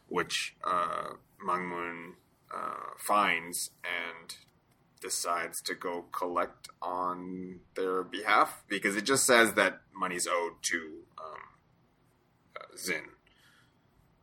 which 0.08 0.56
uh, 0.64 1.14
Mung 1.42 1.66
Moon 1.66 2.14
uh, 2.54 2.94
finds 2.98 3.70
and 3.84 4.36
decides 5.00 5.60
to 5.62 5.74
go 5.74 6.02
collect 6.12 6.68
on 6.82 7.60
their 7.74 8.02
behalf 8.02 8.62
because 8.68 8.96
it 8.96 9.04
just 9.04 9.24
says 9.26 9.54
that 9.54 9.80
money's 9.94 10.26
owed 10.26 10.62
to 10.62 10.76
um, 11.18 11.40
uh, 12.56 12.76
Zin. 12.76 13.02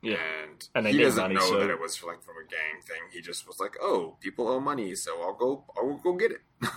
yeah. 0.02 0.18
And, 0.44 0.68
And 0.76 0.88
he 0.88 0.98
doesn't 1.00 1.22
money, 1.22 1.36
know 1.36 1.42
so- 1.50 1.60
that 1.60 1.70
it 1.70 1.80
was 1.80 2.04
like 2.04 2.22
from 2.24 2.36
a 2.38 2.48
gang 2.50 2.82
thing. 2.86 3.02
He 3.12 3.22
just 3.22 3.48
was 3.48 3.58
like, 3.60 3.76
"Oh, 3.82 4.18
people 4.20 4.48
owe 4.48 4.60
money, 4.60 4.94
so 4.96 5.22
I'll 5.22 5.34
go. 5.36 5.64
I'll 5.78 5.98
go 5.98 6.14
get 6.14 6.32
it." 6.32 6.42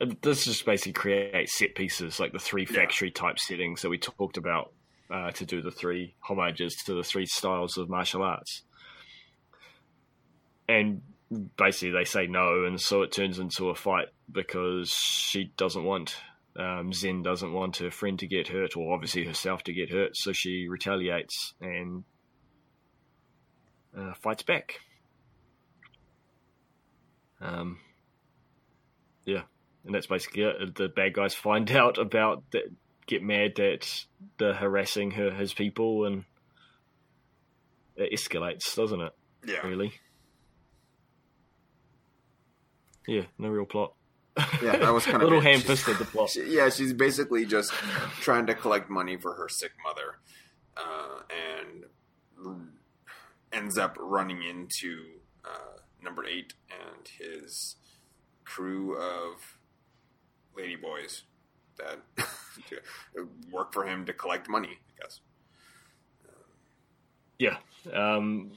And 0.00 0.16
This 0.20 0.44
just 0.46 0.64
basically 0.66 0.94
creates 0.94 1.56
set 1.56 1.76
pieces 1.76 2.18
like 2.18 2.32
the 2.32 2.40
three 2.40 2.66
Yeah. 2.68 2.76
factory 2.80 3.10
type 3.12 3.38
settings 3.38 3.82
that 3.82 3.88
we 3.88 3.98
talked 3.98 4.36
about 4.36 4.72
uh, 5.10 5.30
to 5.32 5.46
do 5.46 5.62
the 5.62 5.70
three 5.70 6.16
homages 6.18 6.74
to 6.86 6.94
the 6.94 7.04
three 7.04 7.26
styles 7.26 7.76
of 7.76 7.88
martial 7.88 8.22
arts. 8.22 8.62
And 10.68 11.02
basically, 11.56 11.90
they 11.90 12.04
say 12.04 12.26
no, 12.26 12.64
and 12.64 12.80
so 12.80 13.02
it 13.02 13.12
turns 13.12 13.38
into 13.38 13.70
a 13.70 13.74
fight 13.74 14.08
because 14.30 14.90
she 14.90 15.52
doesn't 15.56 15.84
want 15.84 16.16
um, 16.56 16.92
Zen 16.92 17.22
doesn't 17.22 17.52
want 17.52 17.78
her 17.78 17.90
friend 17.90 18.18
to 18.18 18.26
get 18.26 18.48
hurt, 18.48 18.76
or 18.76 18.92
obviously 18.92 19.24
herself 19.24 19.62
to 19.64 19.72
get 19.72 19.90
hurt, 19.90 20.16
so 20.16 20.32
she 20.32 20.66
retaliates 20.68 21.54
and 21.60 22.04
uh, 23.96 24.12
fights 24.14 24.42
back. 24.42 24.80
Um, 27.40 27.78
yeah, 29.24 29.42
and 29.84 29.94
that's 29.94 30.06
basically 30.06 30.42
it. 30.42 30.74
The 30.74 30.88
bad 30.88 31.14
guys 31.14 31.34
find 31.34 31.70
out 31.72 31.98
about 31.98 32.42
that, 32.52 32.64
get 33.06 33.22
mad 33.22 33.52
that 33.56 34.04
they're 34.38 34.54
harassing 34.54 35.12
her, 35.12 35.30
his 35.30 35.54
people, 35.54 36.04
and 36.04 36.24
it 37.96 38.12
escalates, 38.12 38.76
doesn't 38.76 39.00
it? 39.00 39.12
Yeah, 39.44 39.66
Really? 39.66 39.92
Yeah, 43.06 43.22
no 43.38 43.48
real 43.48 43.64
plot. 43.66 43.94
Yeah, 44.62 44.76
that 44.78 44.92
was 44.92 45.04
kind 45.04 45.16
of 45.16 45.22
a 45.22 45.24
little 45.26 45.40
it. 45.40 45.44
ham-fisted. 45.44 45.98
The 45.98 46.04
plot. 46.04 46.30
She, 46.30 46.44
yeah, 46.54 46.70
she's 46.70 46.92
basically 46.92 47.44
just 47.44 47.70
trying 48.20 48.46
to 48.46 48.54
collect 48.54 48.88
money 48.88 49.16
for 49.16 49.34
her 49.34 49.48
sick 49.48 49.72
mother, 49.84 50.18
uh, 50.76 51.20
and 51.30 52.58
ends 53.52 53.76
up 53.76 53.96
running 54.00 54.42
into 54.42 55.04
uh, 55.44 55.78
number 56.02 56.24
eight 56.24 56.54
and 56.70 57.08
his 57.18 57.76
crew 58.44 58.96
of 58.96 59.58
ladyboys 60.56 61.22
that 61.78 61.98
work 63.50 63.72
for 63.72 63.84
him 63.84 64.04
to 64.06 64.12
collect 64.12 64.48
money. 64.48 64.78
I 64.98 65.02
guess. 65.02 65.20
Yeah. 67.38 67.56
Um, 67.92 68.52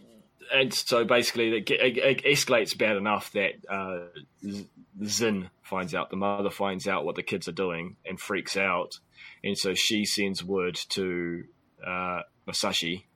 and 0.54 0.74
so 0.74 1.04
basically, 1.06 1.58
it, 1.58 1.70
it, 1.70 2.24
escalates 2.24 2.78
bad 2.78 2.98
enough 2.98 3.32
that 3.34 3.54
uh, 3.70 4.08
Zin 5.04 5.50
finds 5.62 5.94
out, 5.94 6.10
the 6.10 6.16
mother 6.16 6.50
finds 6.50 6.88
out 6.88 7.06
what 7.06 7.16
the 7.16 7.24
kids 7.24 7.48
are 7.48 7.54
doing 7.54 7.98
and 8.06 8.20
freaks 8.20 8.58
out. 8.58 9.00
And 9.44 9.58
so 9.58 9.74
she 9.74 10.06
sends 10.06 10.44
word 10.44 10.76
to 10.90 11.44
uh, 11.86 12.22
Musashi. 12.46 13.08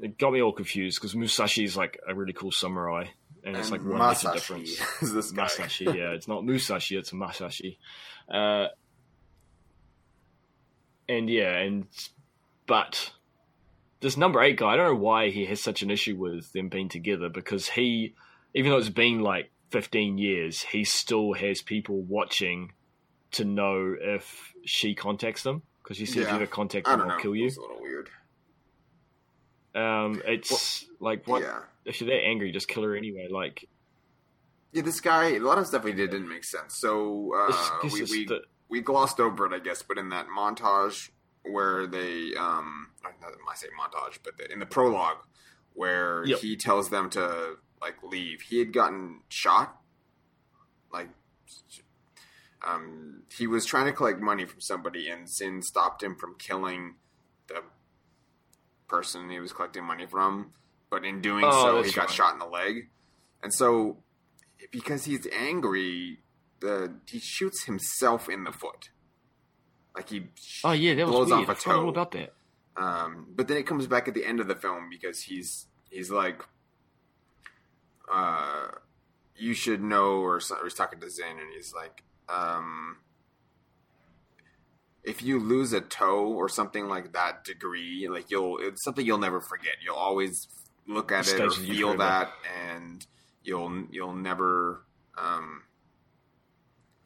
It 0.00 0.18
got 0.18 0.32
me 0.32 0.40
all 0.40 0.52
confused 0.52 0.98
because 1.00 1.14
Musashi 1.14 1.64
is 1.64 1.76
like 1.76 1.98
a 2.08 2.14
really 2.14 2.32
cool 2.32 2.52
samurai. 2.52 3.06
And, 3.44 3.56
it's 3.56 3.70
like 3.70 3.84
one 3.84 4.00
Masashi 4.00 4.32
difference. 4.32 4.80
is 5.02 5.12
this 5.12 5.30
guy. 5.32 5.46
Masashi, 5.46 5.86
yeah. 5.94 6.10
It's 6.12 6.28
not 6.28 6.44
Musashi, 6.44 6.96
it's 6.96 7.10
Masashi. 7.10 7.76
Uh, 8.32 8.68
and 11.08 11.28
yeah, 11.28 11.56
and 11.58 11.86
but 12.66 13.12
this 14.02 14.16
number 14.18 14.42
eight 14.42 14.58
guy, 14.58 14.74
I 14.74 14.76
don't 14.76 14.86
know 14.94 15.00
why 15.00 15.30
he 15.30 15.46
has 15.46 15.62
such 15.62 15.82
an 15.82 15.90
issue 15.90 16.16
with 16.16 16.52
them 16.52 16.68
being 16.68 16.88
together 16.90 17.28
because 17.30 17.70
he, 17.70 18.14
even 18.54 18.70
though 18.70 18.76
it's 18.78 18.88
been 18.90 19.20
like 19.20 19.50
15 19.70 20.18
years, 20.18 20.62
he 20.62 20.84
still 20.84 21.32
has 21.32 21.62
people 21.62 22.02
watching 22.02 22.72
to 23.32 23.44
know 23.44 23.94
if 23.98 24.52
she 24.66 24.94
contacts 24.94 25.42
them 25.42 25.62
because 25.82 25.96
he 25.98 26.04
says 26.04 26.26
Yeah. 26.26 26.34
either 26.34 26.46
contact 26.46 26.86
them 26.86 26.98
don't 26.98 27.06
or 27.12 27.16
know. 27.16 27.22
kill 27.22 27.34
you. 27.34 27.46
It's 27.46 27.56
a 27.56 27.60
little 27.60 27.80
weird. 27.80 28.10
Um, 29.74 30.20
it's 30.26 30.84
like 31.00 31.26
what 31.26 31.42
Yeah. 31.42 31.60
if 31.84 32.00
you're 32.00 32.10
that 32.10 32.22
angry, 32.24 32.52
just 32.52 32.68
kill 32.68 32.82
her 32.82 32.94
anyway. 32.94 33.28
Like 33.30 33.66
Yeah, 34.72 34.82
this 34.82 35.00
guy, 35.00 35.30
a 35.34 35.38
lot 35.38 35.58
of 35.58 35.66
stuff 35.66 35.84
he 35.84 35.92
did 35.92 36.10
didn't 36.10 36.28
make 36.28 36.44
sense. 36.44 36.76
So 36.76 37.32
uh, 37.34 37.78
we 37.84 38.02
we, 38.04 38.24
the, 38.26 38.40
we 38.68 38.80
glossed 38.80 39.20
over 39.20 39.46
it, 39.46 39.52
I 39.54 39.58
guess. 39.60 39.82
But 39.82 39.96
in 39.98 40.10
that 40.10 40.26
montage 40.28 41.10
where 41.44 41.86
they, 41.86 42.32
um, 42.38 42.88
not 43.02 43.14
I 43.50 43.54
say 43.54 43.68
montage, 43.68 44.18
but 44.24 44.36
the, 44.38 44.50
in 44.52 44.58
the 44.60 44.66
prologue 44.66 45.18
where 45.74 46.24
Yep. 46.26 46.38
he 46.40 46.56
tells 46.56 46.90
them 46.90 47.10
to 47.10 47.56
like 47.80 47.96
leave, 48.02 48.42
he 48.42 48.58
had 48.58 48.72
gotten 48.72 49.20
shot. 49.28 49.76
Like, 50.92 51.08
um, 52.66 53.22
he 53.36 53.46
was 53.46 53.66
trying 53.66 53.86
to 53.86 53.92
collect 53.92 54.20
money 54.20 54.44
from 54.44 54.60
somebody, 54.60 55.08
and 55.08 55.28
Zin 55.28 55.62
stopped 55.62 56.02
him 56.02 56.14
from 56.14 56.36
killing 56.38 56.94
the 57.48 57.62
person 58.88 59.30
he 59.30 59.40
was 59.40 59.52
collecting 59.52 59.84
money 59.84 60.06
from. 60.06 60.52
But 60.90 61.04
in 61.04 61.20
doing 61.20 61.44
Oh, 61.46 61.80
so, 61.80 61.82
he 61.82 61.90
got 61.92 62.02
right. 62.02 62.10
shot 62.10 62.32
in 62.34 62.38
the 62.38 62.46
leg, 62.46 62.90
and 63.42 63.52
so 63.52 63.96
because 64.70 65.06
he's 65.06 65.26
angry, 65.36 66.18
the 66.60 66.92
he 67.08 67.18
shoots 67.18 67.64
himself 67.64 68.28
in 68.28 68.44
the 68.44 68.52
foot. 68.52 68.90
Like 69.94 70.08
he 70.08 70.28
oh 70.64 70.72
yeah, 70.72 70.94
that 70.94 71.06
was 71.06 71.16
blows 71.16 71.32
weird. 71.32 71.40
off 71.42 71.48
a 71.48 71.52
I 71.52 71.54
forgot 71.54 71.78
all 71.78 71.82
toe. 71.82 71.88
about 71.88 72.10
that. 72.12 72.32
um, 72.76 73.26
but 73.34 73.48
then 73.48 73.56
it 73.58 73.66
comes 73.66 73.86
back 73.86 74.08
at 74.08 74.14
the 74.14 74.24
end 74.24 74.40
of 74.40 74.48
the 74.48 74.54
film 74.56 74.88
because 74.90 75.22
he's 75.22 75.66
he's 75.90 76.10
like, 76.10 76.42
uh, 78.10 78.68
you 79.36 79.54
should 79.54 79.82
know, 79.82 80.20
or, 80.20 80.36
or 80.36 80.64
he's 80.64 80.74
talking 80.74 81.00
to 81.00 81.10
Zen, 81.10 81.26
and 81.38 81.52
he's 81.54 81.72
like, 81.74 82.02
um, 82.28 82.98
if 85.04 85.22
you 85.22 85.38
lose 85.38 85.72
a 85.72 85.80
toe 85.80 86.26
or 86.28 86.48
something 86.48 86.88
like 86.88 87.12
that 87.12 87.44
degree, 87.44 88.08
like 88.08 88.30
you'll 88.30 88.58
it's 88.58 88.84
something 88.84 89.04
you'll 89.04 89.18
never 89.18 89.40
forget. 89.40 89.74
You'll 89.84 89.96
always 89.96 90.48
look 90.86 91.12
at 91.12 91.26
It 91.26 91.34
it 91.34 91.40
or 91.40 91.50
stays 91.50 91.58
with 91.58 91.68
you 91.68 91.74
feel 91.74 91.96
that, 91.98 92.30
and 92.72 93.04
you'll 93.42 93.84
you'll 93.90 94.14
never 94.14 94.82
um, 95.18 95.62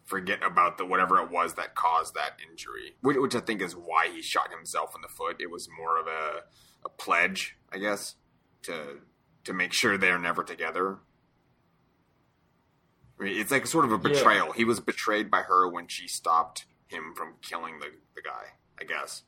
forget 0.07 0.43
about 0.43 0.79
the 0.79 0.87
whatever 0.87 1.21
it 1.21 1.31
was 1.31 1.55
that 1.55 1.75
caused 1.75 2.15
that 2.15 2.39
injury, 2.51 2.95
which, 3.03 3.17
which 3.19 3.35
I 3.35 3.41
think 3.41 3.61
is 3.61 3.75
why 3.77 4.09
he 4.09 4.23
shot 4.23 4.51
himself 4.51 4.95
in 4.95 5.03
the 5.03 5.09
foot. 5.09 5.37
It 5.41 5.51
was 5.51 5.69
more 5.79 5.99
of 6.01 6.07
a, 6.07 6.43
a 6.85 6.89
pledge, 6.89 7.57
I 7.71 7.77
guess, 7.79 8.15
to 8.63 9.01
to 9.45 9.53
make 9.53 9.73
sure 9.73 9.99
they're 9.99 10.19
never 10.19 10.43
together. 10.43 10.99
I 13.21 13.25
mean, 13.25 13.41
it's 13.41 13.51
like 13.51 13.67
sort 13.67 13.85
of 13.85 13.93
a 13.93 13.95
Yeah. 13.97 14.15
betrayal. 14.15 14.53
He 14.53 14.65
was 14.65 14.81
betrayed 14.81 15.31
by 15.31 15.43
her 15.43 15.69
when 15.69 15.89
she 15.89 16.07
stopped 16.09 16.67
him 16.89 17.15
from 17.17 17.35
killing 17.43 17.79
the, 17.81 17.87
the 18.15 18.23
guy, 18.23 18.55
I 18.81 18.85
guess. 18.85 19.23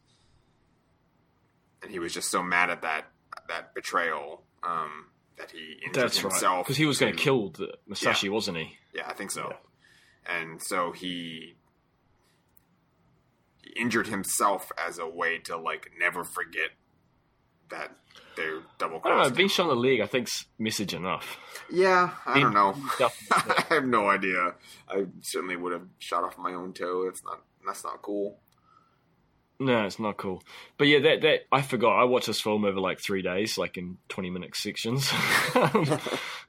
And 1.83 1.91
he 1.91 1.99
was 1.99 2.13
just 2.13 2.31
so 2.31 2.43
mad 2.43 2.71
at 2.71 2.83
that 2.83 3.07
that 3.49 3.75
betrayal 3.75 4.43
um, 4.63 5.07
that 5.39 5.51
he 5.53 5.79
injured 5.87 5.95
That's 5.95 6.23
right. 6.23 6.33
himself 6.33 6.67
Because 6.67 6.77
he 6.77 6.87
was 6.87 6.99
going 6.99 7.15
to 7.15 7.19
kill 7.23 7.51
the 7.51 7.75
Musashi, 7.87 8.29
wasn't 8.29 8.59
he? 8.59 8.77
yeah, 8.95 9.07
I 9.09 9.15
think 9.15 9.31
so. 9.31 9.55
And 10.29 10.61
so 10.63 10.93
he, 10.93 11.57
injured 13.77 14.09
himself 14.09 14.71
as 14.79 14.99
a 14.99 15.09
way 15.09 15.39
to 15.39 15.57
like 15.57 15.91
never 15.99 16.25
forget 16.25 16.71
that 17.71 17.93
they're 18.37 18.61
double 18.79 19.01
I 19.05 19.09
don't 19.09 19.19
know. 19.19 19.23
crossed. 19.25 19.35
Being 19.37 19.49
shot 19.49 19.65
in 19.65 19.69
the 19.69 19.77
leg, 19.77 20.01
I 20.01 20.07
think's 20.07 20.47
message 20.59 20.95
enough. 20.95 21.39
Yeah, 21.71 22.11
I 22.25 22.41
don't 22.41 22.55
know. 22.55 22.75
I 23.31 23.65
have 23.71 23.85
no 23.85 24.09
idea. 24.09 24.55
I 24.89 25.07
certainly 25.21 25.57
would 25.57 25.73
have 25.73 25.87
shot 25.99 26.25
off 26.25 26.39
my 26.39 26.55
own 26.55 26.73
toe. 26.73 27.07
It's 27.09 27.23
not. 27.25 27.43
That's 27.67 27.85
not 27.85 28.01
cool. 28.01 28.39
No, 29.61 29.85
it's 29.85 29.99
not 29.99 30.17
cool. 30.17 30.43
But 30.79 30.87
yeah, 30.87 31.01
that 31.01 31.21
that 31.23 31.41
I 31.51 31.63
forgot. 31.63 32.01
I 32.01 32.05
watched 32.05 32.29
this 32.29 32.41
film 32.41 32.65
over 32.65 32.79
like 32.81 33.01
three 33.05 33.23
days, 33.23 33.59
like 33.59 33.77
in 33.77 33.99
twenty 34.09 34.31
minute 34.31 34.55
sections, 34.57 35.11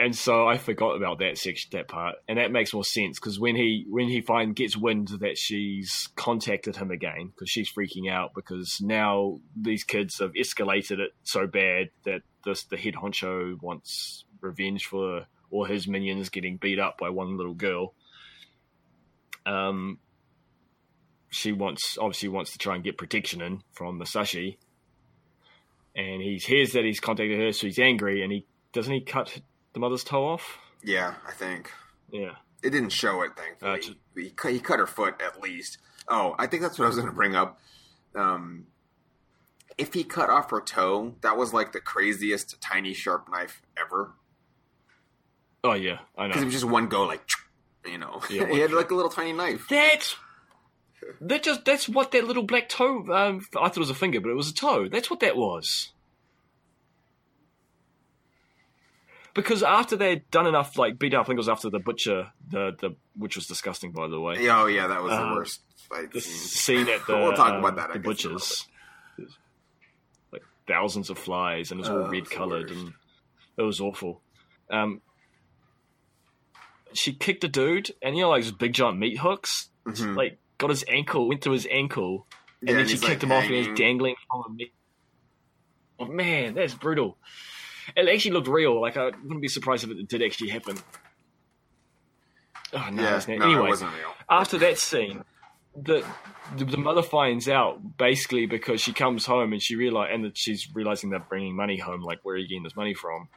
and 0.00 0.16
so 0.16 0.48
I 0.48 0.56
forgot 0.56 0.96
about 0.96 1.18
that 1.18 1.36
section, 1.36 1.68
that 1.72 1.86
part, 1.86 2.16
and 2.26 2.38
that 2.38 2.50
makes 2.50 2.72
more 2.72 2.84
sense 2.84 3.20
because 3.20 3.38
when 3.38 3.54
he 3.54 3.84
when 3.86 4.08
he 4.08 4.22
find 4.22 4.56
gets 4.56 4.74
wind 4.74 5.08
that 5.20 5.36
she's 5.36 6.08
contacted 6.16 6.76
him 6.76 6.90
again 6.90 7.26
because 7.34 7.50
she's 7.50 7.70
freaking 7.70 8.10
out 8.10 8.32
because 8.34 8.78
now 8.80 9.40
these 9.54 9.84
kids 9.84 10.18
have 10.18 10.32
escalated 10.32 11.00
it 11.00 11.10
so 11.24 11.46
bad 11.46 11.90
that 12.06 12.22
this 12.46 12.64
the 12.64 12.78
head 12.78 12.94
honcho 12.94 13.60
wants 13.60 14.24
revenge 14.40 14.86
for 14.86 15.26
all 15.50 15.64
his 15.66 15.86
minions 15.86 16.30
getting 16.30 16.56
beat 16.56 16.78
up 16.78 16.96
by 16.96 17.10
one 17.10 17.36
little 17.36 17.54
girl. 17.54 17.92
Um, 19.44 19.98
she 21.28 21.52
wants 21.52 21.98
obviously 22.00 22.30
wants 22.30 22.52
to 22.52 22.58
try 22.58 22.74
and 22.74 22.82
get 22.82 22.96
protection 22.96 23.42
in 23.42 23.60
from 23.72 23.98
Musashi. 23.98 24.58
And 25.94 26.22
he 26.22 26.36
hears 26.36 26.72
that 26.72 26.84
he's 26.84 27.00
contacted 27.00 27.38
her, 27.38 27.52
so 27.52 27.66
he's 27.66 27.78
angry, 27.78 28.22
and 28.22 28.32
he 28.32 28.46
doesn't 28.72 28.94
he 28.94 29.00
cut 29.00 29.40
the 29.72 29.80
mother's 29.80 30.04
toe 30.04 30.26
off? 30.26 30.58
Yeah, 30.82 31.14
I 31.26 31.32
think 31.32 31.70
Yeah, 32.10 32.36
it 32.62 32.70
didn't 32.70 32.90
show 32.90 33.22
it. 33.22 33.32
Thankfully, 33.36 33.70
Uh, 33.70 33.74
it's- 33.76 33.94
he, 34.16 34.30
cut, 34.30 34.52
he 34.52 34.60
cut 34.60 34.78
her 34.78 34.86
foot 34.86 35.20
at 35.20 35.40
least. 35.40 35.78
Oh, 36.08 36.34
I 36.38 36.46
think 36.46 36.62
that's 36.62 36.78
what 36.78 36.86
I 36.86 36.88
was 36.88 36.96
going 36.96 37.08
to 37.08 37.14
bring 37.14 37.36
up. 37.36 37.60
Um, 38.14 38.66
if 39.78 39.94
he 39.94 40.02
cut 40.04 40.28
off 40.30 40.50
her 40.50 40.60
toe, 40.60 41.14
that 41.22 41.36
was 41.36 41.54
like 41.54 41.72
the 41.72 41.80
craziest 41.80 42.60
tiny 42.60 42.92
sharp 42.94 43.28
knife 43.30 43.62
ever. 43.76 44.14
oh 45.62 45.74
yeah, 45.74 46.00
I 46.18 46.22
know. 46.24 46.28
Because 46.28 46.42
it 46.42 46.46
was 46.46 46.54
just 46.54 46.64
one 46.66 46.88
go, 46.88 47.04
like 47.04 47.22
you 47.86 47.98
know, 47.98 48.20
Yeah, 48.28 48.46
he 48.52 48.58
had 48.58 48.72
like 48.72 48.90
a 48.90 48.94
little 48.94 49.10
tiny 49.10 49.32
knife. 49.32 49.66
That's 49.68 50.16
that 51.20 51.42
just 51.42 51.64
that's 51.64 51.88
what 51.88 52.10
that 52.12 52.24
little 52.24 52.42
black 52.42 52.68
toe. 52.68 53.06
Um, 53.12 53.46
I 53.56 53.68
thought 53.68 53.76
it 53.76 53.80
was 53.80 53.90
a 53.90 53.94
finger, 53.94 54.20
but 54.20 54.30
it 54.30 54.34
was 54.36 54.50
a 54.50 54.54
toe. 54.54 54.88
That's 54.88 55.08
what 55.10 55.20
that 55.20 55.36
was. 55.36 55.92
Because 59.34 59.62
after 59.62 59.96
they'd 59.96 60.28
done 60.30 60.46
enough, 60.46 60.76
like 60.76 60.98
beat 60.98 61.14
up, 61.14 61.20
I 61.20 61.24
think 61.24 61.36
it 61.36 61.38
was 61.38 61.48
after 61.48 61.70
the 61.70 61.78
butcher, 61.78 62.32
the 62.48 62.72
the 62.80 62.96
which 63.16 63.36
was 63.36 63.46
disgusting, 63.46 63.92
by 63.92 64.08
the 64.08 64.20
way. 64.20 64.48
Oh 64.50 64.66
yeah, 64.66 64.86
that 64.88 65.02
was 65.02 65.12
the 65.12 65.22
Uh, 65.22 65.34
worst 65.34 65.60
fight 65.88 66.12
the 66.12 66.20
scene. 66.20 66.86
scene 66.86 66.88
at 66.94 67.06
the 67.06 67.16
We'll 67.16 67.32
talk 67.34 67.52
um, 67.52 67.64
about 67.64 67.76
that, 67.76 67.90
I 67.90 67.92
the 67.94 67.98
guess, 68.00 68.24
in 68.24 68.30
a 68.30 68.34
little 68.34 68.38
butchers, 68.38 68.68
like 70.32 70.42
thousands 70.66 71.10
of 71.10 71.18
flies, 71.18 71.70
and 71.70 71.78
it 71.78 71.82
was 71.82 71.90
all 71.90 72.06
Oh, 72.06 72.10
red 72.10 72.28
coloured, 72.28 72.70
and 72.72 72.92
it 73.56 73.62
was 73.62 73.80
awful. 73.80 74.20
Um, 74.68 75.00
she 76.92 77.12
kicked 77.12 77.44
a 77.44 77.48
dude, 77.48 77.90
and 78.02 78.16
you 78.16 78.22
know, 78.22 78.30
like 78.30 78.44
big 78.58 78.72
giant 78.72 78.98
meat 78.98 79.18
hooks, 79.18 79.68
Mhm. 79.86 80.16
like 80.16 80.38
got 80.58 80.70
his 80.70 80.84
ankle, 80.88 81.28
went 81.28 81.42
through 81.42 81.52
his 81.52 81.68
ankle, 81.70 82.26
and 82.60 82.70
Yeah, 82.70 82.76
then 82.76 82.88
she 82.88 82.94
kicked 82.98 83.08
like, 83.08 83.22
him 83.22 83.32
off, 83.32 83.44
and 83.44 83.52
hanging. 83.54 83.68
he's 83.70 83.78
dangling 83.78 84.16
from 84.28 84.42
a 84.46 84.54
meat. 84.54 84.72
Oh 86.00 86.06
man, 86.06 86.54
that's 86.54 86.74
brutal. 86.74 87.16
It 87.96 88.08
actually 88.08 88.32
looked 88.32 88.48
real. 88.48 88.80
Like 88.80 88.96
I 88.96 89.06
wouldn't 89.06 89.40
be 89.42 89.48
surprised 89.48 89.84
if 89.84 89.90
it 89.90 90.08
did 90.08 90.22
actually 90.22 90.50
happen. 90.50 90.76
Oh 92.72 92.88
no, 92.90 93.02
yeah, 93.02 93.16
it's 93.16 93.26
not. 93.28 93.38
no, 93.38 93.44
anyway, 93.46 93.66
it 93.66 93.70
wasn't 93.70 93.92
real. 93.94 94.12
after 94.28 94.58
that 94.58 94.78
scene, 94.78 95.24
the, 95.76 96.04
the 96.56 96.64
the 96.64 96.76
mother 96.76 97.02
finds 97.02 97.48
out 97.48 97.96
basically 97.98 98.46
because 98.46 98.80
she 98.80 98.92
comes 98.92 99.26
home 99.26 99.52
and 99.52 99.60
she 99.60 99.74
realize 99.76 100.10
and 100.12 100.24
that 100.24 100.38
she's 100.38 100.68
realizing 100.74 101.10
they're 101.10 101.18
bringing 101.18 101.56
money 101.56 101.78
home. 101.78 102.02
Like, 102.02 102.20
where 102.22 102.36
are 102.36 102.38
you 102.38 102.46
getting 102.48 102.62
this 102.62 102.76
money 102.76 102.94
from? 102.94 103.28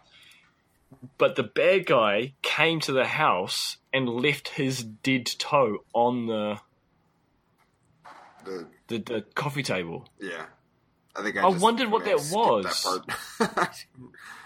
But 1.17 1.35
the 1.35 1.43
bad 1.43 1.87
guy 1.87 2.33
came 2.43 2.79
to 2.81 2.91
the 2.91 3.05
house 3.05 3.77
and 3.91 4.07
left 4.07 4.49
his 4.49 4.83
dead 4.83 5.25
toe 5.25 5.79
on 5.93 6.27
the 6.27 6.59
The, 8.45 8.67
the, 8.87 8.97
the 8.99 9.21
coffee 9.33 9.63
table. 9.63 10.07
yeah, 10.21 10.45
I 11.15 11.23
think 11.23 11.37
I, 11.37 11.41
I 11.41 11.47
wondered 11.47 11.89
what 11.89 12.05
that 12.05 12.17
was. 12.31 13.07
That 13.39 13.55
part. 13.55 13.85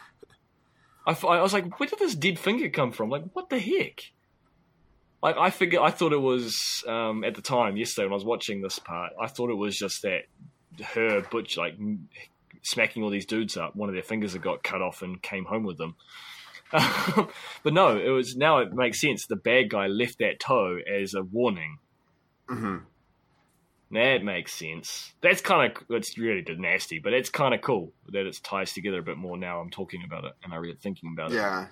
I, 1.07 1.41
was 1.41 1.53
like, 1.53 1.79
where 1.79 1.87
did 1.87 1.99
this 1.99 2.15
dead 2.15 2.37
finger 2.37 2.69
come 2.69 2.91
from? 2.91 3.09
Like, 3.09 3.23
what 3.33 3.49
the 3.49 3.59
heck? 3.59 4.11
Like, 5.23 5.37
I 5.37 5.49
figure, 5.49 5.81
I 5.81 5.89
thought 5.89 6.11
it 6.11 6.21
was 6.21 6.83
um, 6.87 7.23
at 7.23 7.35
the 7.35 7.41
time 7.41 7.77
yesterday 7.77 8.05
when 8.05 8.13
I 8.13 8.15
was 8.15 8.25
watching 8.25 8.61
this 8.61 8.77
part. 8.77 9.13
I 9.19 9.27
thought 9.27 9.49
it 9.49 9.55
was 9.55 9.77
just 9.77 10.01
that 10.03 10.23
her 10.83 11.21
butch 11.31 11.57
like 11.57 11.75
smacking 12.63 13.03
all 13.03 13.09
these 13.09 13.25
dudes 13.25 13.57
up. 13.57 13.75
One 13.75 13.89
of 13.89 13.95
their 13.95 14.03
fingers 14.03 14.33
had 14.33 14.41
got 14.41 14.63
cut 14.63 14.81
off 14.81 15.01
and 15.01 15.21
came 15.21 15.45
home 15.45 15.63
with 15.63 15.77
them. 15.77 15.95
but 16.71 17.73
no, 17.73 17.97
it 17.97 18.09
was 18.09 18.35
now 18.35 18.59
it 18.59 18.73
makes 18.73 18.99
sense. 18.99 19.25
The 19.25 19.37
bad 19.37 19.69
guy 19.69 19.87
left 19.87 20.19
that 20.19 20.39
toe 20.39 20.77
as 20.79 21.13
a 21.13 21.23
warning. 21.23 21.79
hmm 22.47 22.77
That 23.91 24.21
makes 24.23 24.53
sense. 24.53 25.13
That's 25.21 25.39
kind 25.41 25.71
of 25.71 25.83
that's 25.87 26.17
really 26.17 26.43
nasty, 26.57 26.99
but 26.99 27.13
it's 27.13 27.29
kind 27.29 27.53
of 27.53 27.61
cool 27.61 27.93
that 28.09 28.25
it 28.25 28.39
ties 28.43 28.73
together 28.73 28.99
a 28.99 29.03
bit 29.03 29.17
more 29.17 29.37
now. 29.37 29.61
I'm 29.61 29.69
talking 29.69 30.03
about 30.05 30.25
it 30.25 30.33
and 30.43 30.53
I 30.53 30.57
really 30.57 30.75
thinking 30.75 31.11
about 31.13 31.31
it. 31.31 31.35
Yeah. 31.35 31.67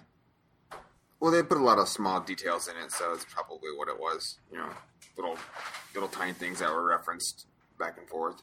Well, 1.20 1.32
they 1.32 1.44
put 1.44 1.58
a 1.58 1.64
lot 1.64 1.78
of 1.78 1.90
small 1.90 2.22
details 2.22 2.68
in 2.68 2.76
it, 2.78 2.92
so 2.92 3.14
it's 3.14 3.26
probably 3.26 3.72
what 3.76 3.90
it 3.90 4.00
was. 4.00 4.38
You 4.52 4.60
know, 4.60 4.70
little 5.18 5.38
little 5.94 6.10
tiny 6.10 6.34
things 6.34 6.60
that 6.60 6.72
were 6.72 6.86
referenced 6.86 7.48
back 7.78 7.98
and 7.98 8.08
forth, 8.08 8.42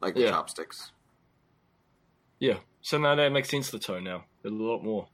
like 0.00 0.14
the 0.14 0.20
Yeah. 0.22 0.30
chopsticks. 0.30 0.92
Yeah. 2.38 2.58
So 2.82 2.98
now 2.98 3.14
that 3.16 3.32
makes 3.32 3.50
sense. 3.50 3.70
The 3.70 3.78
toe 3.78 3.98
now 3.98 4.24
a 4.44 4.48
lot 4.48 4.82
more. 4.82 5.08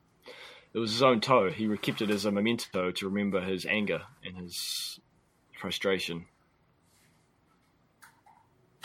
It 0.74 0.78
was 0.78 0.92
his 0.92 1.02
own 1.02 1.22
toe. 1.22 1.50
He 1.50 1.74
kept 1.78 2.02
it 2.02 2.10
as 2.10 2.26
a 2.26 2.30
memento 2.30 2.90
to 2.90 3.08
remember 3.08 3.40
his 3.40 3.64
anger 3.64 4.02
and 4.22 4.36
his 4.36 5.00
frustration. 5.58 6.26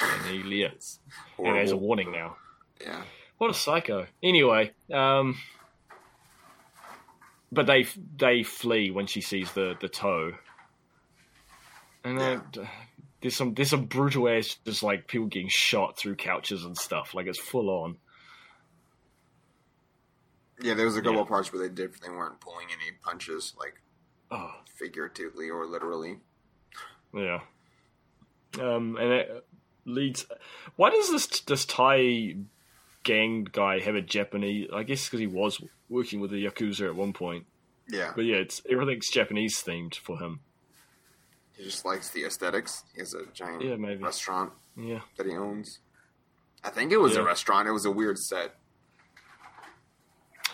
And 0.01 0.25
he 0.43 0.61
yeah, 0.61 0.67
It's 0.73 0.99
and 1.37 1.57
as 1.57 1.71
a 1.71 1.77
warning 1.77 2.11
now. 2.11 2.37
Yeah. 2.79 3.03
What 3.37 3.49
a 3.51 3.53
psycho. 3.53 4.07
Anyway, 4.23 4.71
um, 4.93 5.37
but 7.51 7.65
they 7.67 7.85
they 8.17 8.43
flee 8.43 8.91
when 8.91 9.07
she 9.07 9.21
sees 9.21 9.51
the 9.53 9.75
the 9.79 9.89
toe, 9.89 10.33
and 12.03 12.19
then 12.19 12.41
there's 13.21 13.35
some 13.35 13.53
there's 13.53 13.69
some 13.69 13.85
brutal 13.85 14.29
ass 14.29 14.57
just 14.65 14.83
like 14.83 15.07
people 15.07 15.27
getting 15.27 15.49
shot 15.49 15.97
through 15.97 16.15
couches 16.15 16.63
and 16.65 16.77
stuff. 16.77 17.13
Like 17.13 17.27
it's 17.27 17.39
full 17.39 17.69
on. 17.69 17.97
Yeah, 20.61 20.75
there 20.75 20.85
was 20.85 20.95
a 20.95 20.99
couple 21.01 21.15
Yeah. 21.15 21.21
of 21.21 21.27
parts 21.27 21.51
where 21.51 21.67
they 21.67 21.73
did 21.73 21.93
they 22.01 22.09
weren't 22.09 22.39
pulling 22.39 22.67
any 22.71 22.95
punches, 23.03 23.53
like 23.59 23.81
Oh 24.29 24.51
figuratively 24.75 25.49
or 25.49 25.65
literally. 25.65 26.17
yeah. 27.13 27.39
Um, 28.59 28.97
and 28.99 29.11
it 29.13 29.45
leads. 29.85 30.25
Why 30.75 30.89
does 30.89 31.09
this 31.11 31.27
this 31.41 31.65
Thai 31.65 32.35
gang 33.03 33.47
guy 33.51 33.79
have 33.79 33.95
a 33.95 34.01
Japanese? 34.01 34.69
I 34.73 34.83
guess 34.83 35.05
because 35.05 35.19
he 35.19 35.27
was 35.27 35.61
working 35.89 36.19
with 36.19 36.31
the 36.31 36.45
yakuza 36.45 36.87
at 36.87 36.95
one 36.95 37.13
point. 37.13 37.45
Yeah, 37.89 38.13
But 38.15 38.25
yeah, 38.25 38.37
it's 38.37 38.61
everything's 38.69 39.09
Japanese 39.09 39.61
themed 39.63 39.95
for 39.95 40.17
him. 40.19 40.39
he 41.57 41.63
just 41.65 41.83
likes 41.85 42.09
the 42.09 42.23
aesthetics. 42.25 42.83
He 42.93 42.99
has 43.01 43.13
a 43.13 43.25
giant 43.33 43.61
Yeah, 43.63 43.75
maybe. 43.75 44.01
restaurant 44.03 44.53
Yeah. 44.77 45.01
that 45.17 45.25
he 45.25 45.33
owns. 45.35 45.79
I 46.63 46.69
think 46.69 46.91
it 46.91 46.97
was 46.97 47.15
Yeah. 47.15 47.21
a 47.21 47.23
restaurant. 47.23 47.67
It 47.67 47.71
was 47.71 47.85
a 47.85 47.91
weird 47.91 48.17
set. 48.17 48.55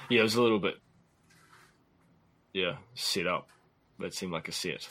Yeah, 0.09 0.21
it 0.21 0.23
was 0.23 0.35
a 0.35 0.41
little 0.41 0.59
bit, 0.59 0.75
yeah, 2.53 2.77
set 2.95 3.27
up. 3.27 3.49
That 3.99 4.13
seemed 4.13 4.31
like 4.31 4.47
a 4.47 4.51
set. 4.51 4.89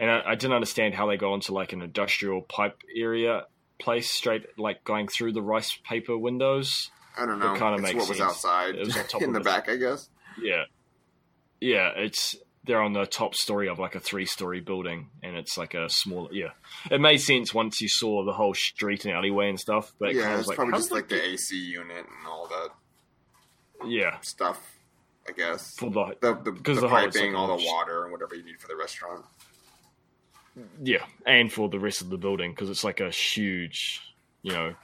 And 0.00 0.10
I, 0.10 0.22
I 0.28 0.34
didn't 0.36 0.54
understand 0.54 0.94
how 0.94 1.06
they 1.08 1.16
go 1.16 1.34
into 1.34 1.52
like 1.52 1.72
an 1.72 1.82
industrial 1.82 2.42
pipe 2.42 2.80
area 2.96 3.46
place 3.80 4.10
straight, 4.10 4.46
like 4.58 4.84
going 4.84 5.08
through 5.08 5.32
the 5.32 5.42
rice 5.42 5.76
paper 5.88 6.16
windows. 6.16 6.90
I 7.16 7.26
don't 7.26 7.38
know. 7.38 7.54
It 7.54 7.58
kinda 7.58 7.74
it's 7.74 7.82
makes 7.82 7.94
what 7.96 8.08
was 8.08 8.18
sense. 8.18 8.30
outside 8.30 8.74
It 8.76 8.86
was 8.86 8.96
on 8.96 9.04
top 9.08 9.22
in 9.22 9.28
of 9.30 9.34
the 9.34 9.40
it. 9.40 9.44
back, 9.44 9.68
I 9.68 9.76
guess. 9.76 10.08
Yeah, 10.40 10.64
yeah, 11.60 11.90
it's 11.96 12.36
they're 12.64 12.82
on 12.82 12.92
the 12.92 13.06
top 13.06 13.34
story 13.34 13.68
of 13.68 13.78
like 13.78 13.94
a 13.94 14.00
three-story 14.00 14.60
building, 14.60 15.08
and 15.22 15.36
it's 15.36 15.56
like 15.58 15.74
a 15.74 15.88
small. 15.88 16.28
Yeah, 16.32 16.50
it 16.90 17.00
made 17.00 17.18
sense 17.18 17.52
once 17.52 17.80
you 17.80 17.88
saw 17.88 18.24
the 18.24 18.32
whole 18.32 18.54
street 18.54 19.04
and 19.04 19.14
alleyway 19.14 19.48
and 19.48 19.58
stuff. 19.58 19.92
But 19.98 20.10
it 20.10 20.12
kind 20.14 20.24
yeah, 20.24 20.34
of 20.34 20.38
it's 20.40 20.48
like, 20.48 20.56
probably 20.56 20.74
just 20.78 20.92
like 20.92 21.08
the 21.08 21.20
AC 21.24 21.56
unit 21.56 21.96
and 22.06 22.26
all 22.28 22.46
that 22.48 22.68
yeah, 23.88 24.18
stuff. 24.20 24.60
I 25.28 25.32
guess 25.32 25.74
for 25.76 25.90
the 25.90 26.16
the 26.20 26.34
the, 26.34 26.52
the 26.52 26.74
the 26.74 26.80
whole- 26.82 26.88
piping, 26.90 27.32
like 27.32 27.40
all 27.40 27.56
the 27.58 27.64
water, 27.64 28.04
and 28.04 28.12
whatever 28.12 28.34
you 28.34 28.44
need 28.44 28.60
for 28.60 28.68
the 28.68 28.76
restaurant. 28.76 29.24
Yeah, 30.82 31.04
and 31.26 31.52
for 31.52 31.68
the 31.68 31.78
rest 31.78 32.00
of 32.00 32.10
the 32.10 32.18
building 32.18 32.52
because 32.52 32.70
it's 32.70 32.84
like 32.84 33.00
a 33.00 33.10
huge, 33.10 34.00
you 34.42 34.52
know, 34.52 34.74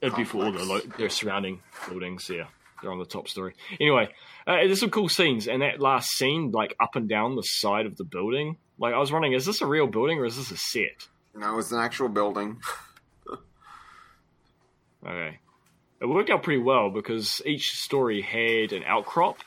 it'd 0.00 0.16
be 0.16 0.24
for 0.24 0.44
all 0.44 0.52
the 0.52 0.64
lo- 0.64 0.80
their 0.98 1.10
surrounding 1.10 1.62
buildings. 1.88 2.28
Yeah, 2.32 2.46
they're 2.82 2.92
on 2.92 2.98
the 2.98 3.04
top 3.04 3.28
story. 3.28 3.54
Anyway, 3.80 4.08
uh, 4.46 4.56
there's 4.56 4.80
some 4.80 4.90
cool 4.90 5.08
scenes, 5.08 5.48
and 5.48 5.62
that 5.62 5.80
last 5.80 6.10
scene, 6.10 6.50
like 6.52 6.74
up 6.80 6.96
and 6.96 7.08
down 7.08 7.36
the 7.36 7.42
side 7.42 7.86
of 7.86 7.96
the 7.96 8.04
building. 8.04 8.56
Like 8.78 8.94
I 8.94 8.98
was 8.98 9.12
wondering, 9.12 9.34
is 9.34 9.44
this 9.44 9.60
a 9.60 9.66
real 9.66 9.86
building 9.86 10.18
or 10.18 10.24
is 10.24 10.36
this 10.36 10.50
a 10.50 10.56
set? 10.56 11.08
No, 11.34 11.58
it's 11.58 11.70
an 11.72 11.80
actual 11.80 12.08
building. 12.08 12.60
Okay, 15.06 15.38
it 16.00 16.06
worked 16.06 16.28
out 16.28 16.42
pretty 16.42 16.60
well 16.62 16.90
because 16.90 17.40
each 17.46 17.70
story 17.70 18.20
had 18.20 18.72
an 18.72 18.84
outcrop. 18.84 19.38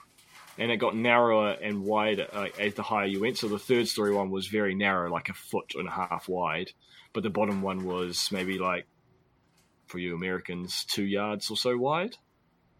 And 0.57 0.71
it 0.71 0.77
got 0.77 0.95
narrower 0.95 1.51
and 1.51 1.83
wider 1.83 2.27
uh, 2.31 2.47
as 2.59 2.75
the 2.75 2.83
higher 2.83 3.07
you 3.07 3.21
went. 3.21 3.37
So 3.37 3.47
the 3.47 3.57
third 3.57 3.87
story 3.87 4.13
one 4.13 4.29
was 4.29 4.47
very 4.47 4.75
narrow, 4.75 5.11
like 5.11 5.29
a 5.29 5.33
foot 5.33 5.73
and 5.75 5.87
a 5.87 5.91
half 5.91 6.29
wide. 6.29 6.71
But 7.11 7.23
the 7.23 7.29
bottom 7.29 7.61
one 7.61 7.85
was 7.85 8.29
maybe 8.31 8.59
like 8.59 8.85
for 9.87 9.97
you 9.97 10.15
Americans, 10.15 10.85
two 10.85 11.05
yards 11.05 11.49
or 11.49 11.57
so 11.57 11.75
wide, 11.77 12.17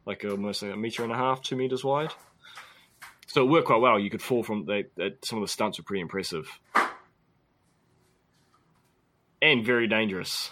like 0.06 0.24
almost 0.24 0.62
like 0.62 0.74
a 0.74 0.78
meter 0.78 1.04
and 1.04 1.12
a 1.12 1.16
half, 1.16 1.42
two 1.42 1.56
meters 1.56 1.84
wide. 1.84 2.12
So 3.28 3.44
it 3.44 3.50
worked 3.50 3.68
quite 3.68 3.82
well. 3.82 4.00
You 4.00 4.12
could 4.12 4.22
fall 4.22 4.44
from 4.44 4.66
the, 4.66 4.84
the, 4.96 5.16
some 5.24 5.40
of 5.40 5.44
the 5.44 5.52
stunts 5.52 5.80
were 5.80 5.84
pretty 5.84 6.02
impressive 6.02 6.48
and 9.44 9.66
very 9.66 9.88
dangerous. 9.88 10.50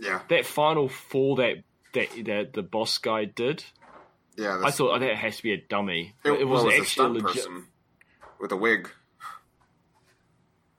Yeah, 0.00 0.20
That 0.28 0.46
final 0.46 0.88
fall 0.88 1.36
that 1.36 1.58
that, 1.92 2.08
that 2.24 2.52
the 2.52 2.62
boss 2.62 2.98
guy 2.98 3.26
did, 3.26 3.62
yeah. 4.36 4.60
I 4.64 4.70
thought 4.70 4.96
oh, 4.96 4.98
that 4.98 5.16
has 5.16 5.36
to 5.38 5.42
be 5.42 5.52
a 5.52 5.56
dummy. 5.68 6.14
it, 6.24 6.30
It, 6.30 6.44
was 6.44 6.64
well, 6.64 6.72
it 6.72 6.78
was 6.78 6.88
a 6.88 6.90
stunt 6.90 7.14
legit. 7.14 7.44
person 7.44 7.66
with 8.40 8.52
a 8.52 8.56
wig. 8.56 8.90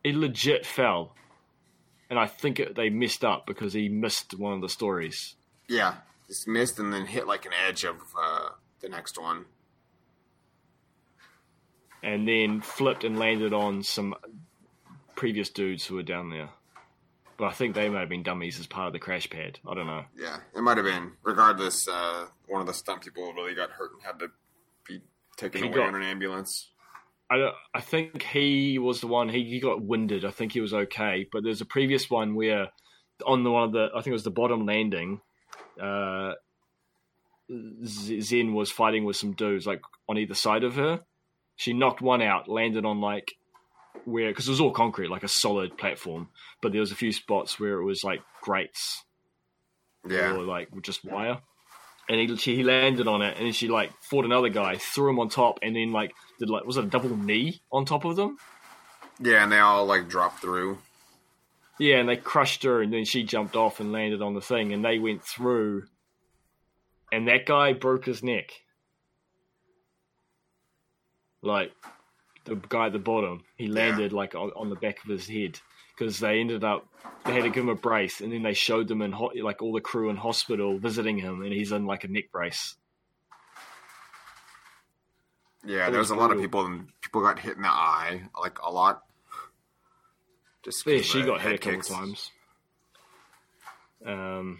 It 0.03 0.15
legit 0.15 0.65
fell, 0.65 1.15
and 2.09 2.19
I 2.19 2.27
think 2.27 2.59
it, 2.59 2.75
they 2.75 2.89
messed 2.89 3.25
up 3.25 3.45
because 3.47 3.73
he 3.73 3.89
missed 3.89 4.37
one 4.37 4.53
of 4.53 4.61
the 4.61 4.69
stories. 4.69 5.35
Yeah, 5.67 5.95
just 6.27 6.47
missed 6.47 6.79
and 6.79 6.93
then 6.93 7.05
hit 7.05 7.25
like 7.27 7.45
an 7.45 7.53
edge 7.67 7.83
of 7.83 7.95
uh, 8.21 8.49
the 8.81 8.89
next 8.89 9.19
one. 9.19 9.45
and 12.03 12.27
then 12.27 12.61
flipped 12.61 13.03
and 13.03 13.17
landed 13.17 13.51
on 13.51 13.81
some 13.81 14.13
previous 15.15 15.49
dudes 15.49 15.87
who 15.87 15.95
were 15.95 16.03
down 16.03 16.29
there. 16.29 16.49
But 17.37 17.45
I 17.47 17.51
think 17.51 17.75
they 17.75 17.89
might 17.89 17.99
have 17.99 18.09
been 18.09 18.23
dummies 18.23 18.59
as 18.59 18.67
part 18.67 18.87
of 18.87 18.93
the 18.93 18.99
crash 18.99 19.29
pad. 19.29 19.59
I 19.67 19.73
don't 19.73 19.87
know. 19.87 20.05
Yeah, 20.17 20.37
it 20.55 20.61
might 20.61 20.77
have 20.77 20.85
been. 20.85 21.11
Regardless, 21.23 21.87
uh, 21.87 22.27
one 22.47 22.61
of 22.61 22.67
the 22.67 22.73
stunt 22.73 23.03
people 23.03 23.33
really 23.33 23.53
got 23.55 23.71
hurt 23.71 23.91
and 23.93 24.01
had 24.03 24.19
to 24.19 24.27
be 24.87 25.01
taken 25.35 25.61
He 25.63 25.67
away 25.67 25.77
got- 25.77 25.87
on 25.89 25.95
an 25.95 26.03
ambulance. 26.03 26.69
I 27.29 27.51
I 27.73 27.81
think 27.81 28.21
he 28.21 28.77
was 28.77 29.01
the 29.01 29.07
one. 29.07 29.29
He, 29.29 29.43
he 29.45 29.59
got 29.59 29.81
winded. 29.81 30.23
I 30.25 30.29
think 30.31 30.51
he 30.53 30.61
was 30.61 30.73
okay. 30.75 31.27
But 31.31 31.43
there's 31.43 31.59
a 31.61 31.65
previous 31.65 32.07
one 32.09 32.35
where 32.35 32.67
on 33.25 33.43
the 33.43 33.51
one 33.51 33.63
of 33.63 33.71
the 33.71 33.87
I 33.93 33.97
think 34.01 34.07
it 34.09 34.11
was 34.13 34.23
the 34.23 34.29
bottom 34.31 34.65
landing. 34.67 35.21
Uh, 35.81 36.33
Zen 37.83 38.53
was 38.53 38.71
fighting 38.71 39.05
with 39.05 39.15
some 39.17 39.33
dudes 39.33 39.67
like 39.67 39.81
on 40.07 40.17
either 40.17 40.33
side 40.35 40.63
of 40.63 40.75
her. 40.75 41.01
She 41.55 41.73
knocked 41.73 42.01
one 42.01 42.21
out, 42.21 42.47
landed 42.47 42.85
on 42.85 43.01
like 43.01 43.33
where 44.05 44.29
because 44.29 44.47
it 44.47 44.51
was 44.51 44.61
all 44.61 44.71
concrete, 44.71 45.09
like 45.09 45.23
a 45.23 45.27
solid 45.27 45.77
platform. 45.77 46.29
But 46.61 46.71
there 46.71 46.81
was 46.81 46.91
a 46.91 46.95
few 46.95 47.11
spots 47.11 47.59
where 47.59 47.79
it 47.79 47.85
was 47.85 48.03
like 48.03 48.21
grates 48.41 49.03
Yeah, 50.07 50.33
or 50.33 50.43
like 50.43 50.69
just 50.81 51.03
wire. 51.05 51.39
And 52.07 52.19
he 52.19 52.35
she, 52.37 52.55
he 52.55 52.63
landed 52.63 53.07
on 53.07 53.21
it, 53.21 53.35
and 53.37 53.45
then 53.45 53.53
she 53.53 53.67
like 53.67 53.91
fought 54.01 54.25
another 54.25 54.49
guy, 54.49 54.77
threw 54.77 55.09
him 55.09 55.19
on 55.19 55.29
top, 55.29 55.59
and 55.63 55.75
then 55.75 55.91
like 55.91 56.13
did 56.39 56.49
like 56.49 56.65
was 56.65 56.77
it 56.77 56.85
a 56.85 56.87
double 56.87 57.15
knee 57.15 57.61
on 57.71 57.85
top 57.85 58.05
of 58.05 58.15
them? 58.15 58.37
yeah, 59.19 59.43
and 59.43 59.51
they 59.51 59.59
all 59.59 59.85
like 59.85 60.07
dropped 60.09 60.39
through. 60.41 60.77
Yeah, 61.79 61.97
and 61.97 62.07
they 62.07 62.17
crushed 62.17 62.63
her, 62.63 62.81
and 62.81 62.93
then 62.93 63.05
she 63.05 63.23
jumped 63.23 63.55
off 63.55 63.79
and 63.79 63.91
landed 63.91 64.21
on 64.21 64.33
the 64.33 64.41
thing, 64.41 64.71
and 64.71 64.83
they 64.83 64.99
went 64.99 65.23
through, 65.23 65.87
and 67.11 67.27
that 67.27 67.45
guy 67.45 67.73
broke 67.73 68.05
his 68.05 68.23
neck. 68.23 68.51
Like 71.41 71.71
the 72.45 72.55
guy 72.55 72.87
at 72.87 72.93
the 72.93 72.99
bottom, 72.99 73.43
he 73.57 73.67
landed 73.67 74.13
like 74.13 74.35
on, 74.35 74.51
on 74.55 74.69
the 74.69 74.75
back 74.75 75.03
of 75.03 75.09
his 75.09 75.27
head 75.27 75.59
because 75.97 76.19
they 76.19 76.39
ended 76.39 76.63
up 76.63 76.87
they 77.25 77.33
had 77.33 77.43
to 77.43 77.49
give 77.49 77.63
him 77.63 77.69
a 77.69 77.75
brace, 77.75 78.21
and 78.21 78.31
then 78.31 78.43
they 78.43 78.53
showed 78.53 78.87
them 78.87 79.01
in 79.01 79.11
ho- 79.11 79.31
like 79.41 79.61
all 79.61 79.73
the 79.73 79.81
crew 79.81 80.09
in 80.09 80.15
hospital 80.15 80.77
visiting 80.77 81.17
him, 81.17 81.41
and 81.41 81.51
he's 81.51 81.71
in 81.71 81.85
like 81.85 82.03
a 82.03 82.07
neck 82.07 82.31
brace. 82.31 82.75
Yeah, 85.65 85.89
there 85.89 85.99
was 85.99 86.11
a 86.11 86.15
lot 86.15 86.31
of 86.31 86.39
people, 86.39 86.63
and 86.65 86.87
people 87.01 87.21
got 87.21 87.39
hit 87.39 87.55
in 87.55 87.63
the 87.63 87.67
eye, 87.67 88.21
like 88.39 88.59
a 88.61 88.71
lot. 88.71 89.01
Just 90.63 90.85
Yeah, 90.85 91.01
she 91.01 91.23
got 91.23 91.41
hit 91.41 91.53
a 91.53 91.57
couple 91.57 91.81
times. 91.81 92.31
Um, 94.05 94.59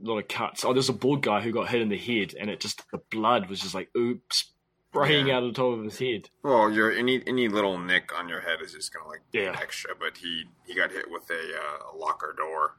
a 0.00 0.08
lot 0.08 0.18
of 0.18 0.28
cuts. 0.28 0.64
Oh, 0.64 0.72
there's 0.72 0.88
a 0.88 0.92
bald 0.92 1.22
guy 1.22 1.40
who 1.40 1.50
got 1.50 1.68
hit 1.68 1.82
in 1.82 1.88
the 1.88 1.98
head, 1.98 2.34
and 2.38 2.48
it 2.48 2.60
just 2.60 2.88
the 2.92 2.98
blood 3.10 3.48
was 3.50 3.58
just 3.60 3.74
like 3.74 3.88
oops 3.96 4.52
spraying 4.90 5.26
Yeah. 5.28 5.36
out 5.36 5.42
of 5.44 5.54
the 5.54 5.60
top 5.60 5.78
of 5.78 5.84
his 5.84 5.98
head. 5.98 6.30
Well, 6.42 6.70
your 6.70 6.90
any 6.92 7.22
any 7.26 7.48
little 7.48 7.78
nick 7.78 8.16
on 8.18 8.28
your 8.28 8.40
head 8.40 8.60
is 8.62 8.72
just 8.72 8.92
gonna 8.92 9.08
like 9.08 9.20
Yeah. 9.32 9.56
extra. 9.60 9.94
But 9.98 10.18
he 10.18 10.44
he 10.66 10.74
got 10.74 10.90
hit 10.92 11.10
with 11.10 11.28
a, 11.30 11.34
uh, 11.58 11.92
a 11.92 11.96
locker 11.96 12.34
door. 12.36 12.76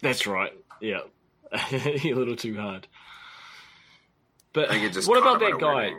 That's 0.00 0.26
right. 0.26 0.52
Yeah, 0.80 1.00
a 1.52 2.14
little 2.14 2.36
too 2.36 2.56
hard. 2.56 2.88
But 4.52 4.70
I 4.70 4.74
think 4.74 4.84
it 4.86 4.92
just 4.94 5.08
what 5.08 5.18
about 5.18 5.40
that 5.40 5.58
guy? 5.60 5.92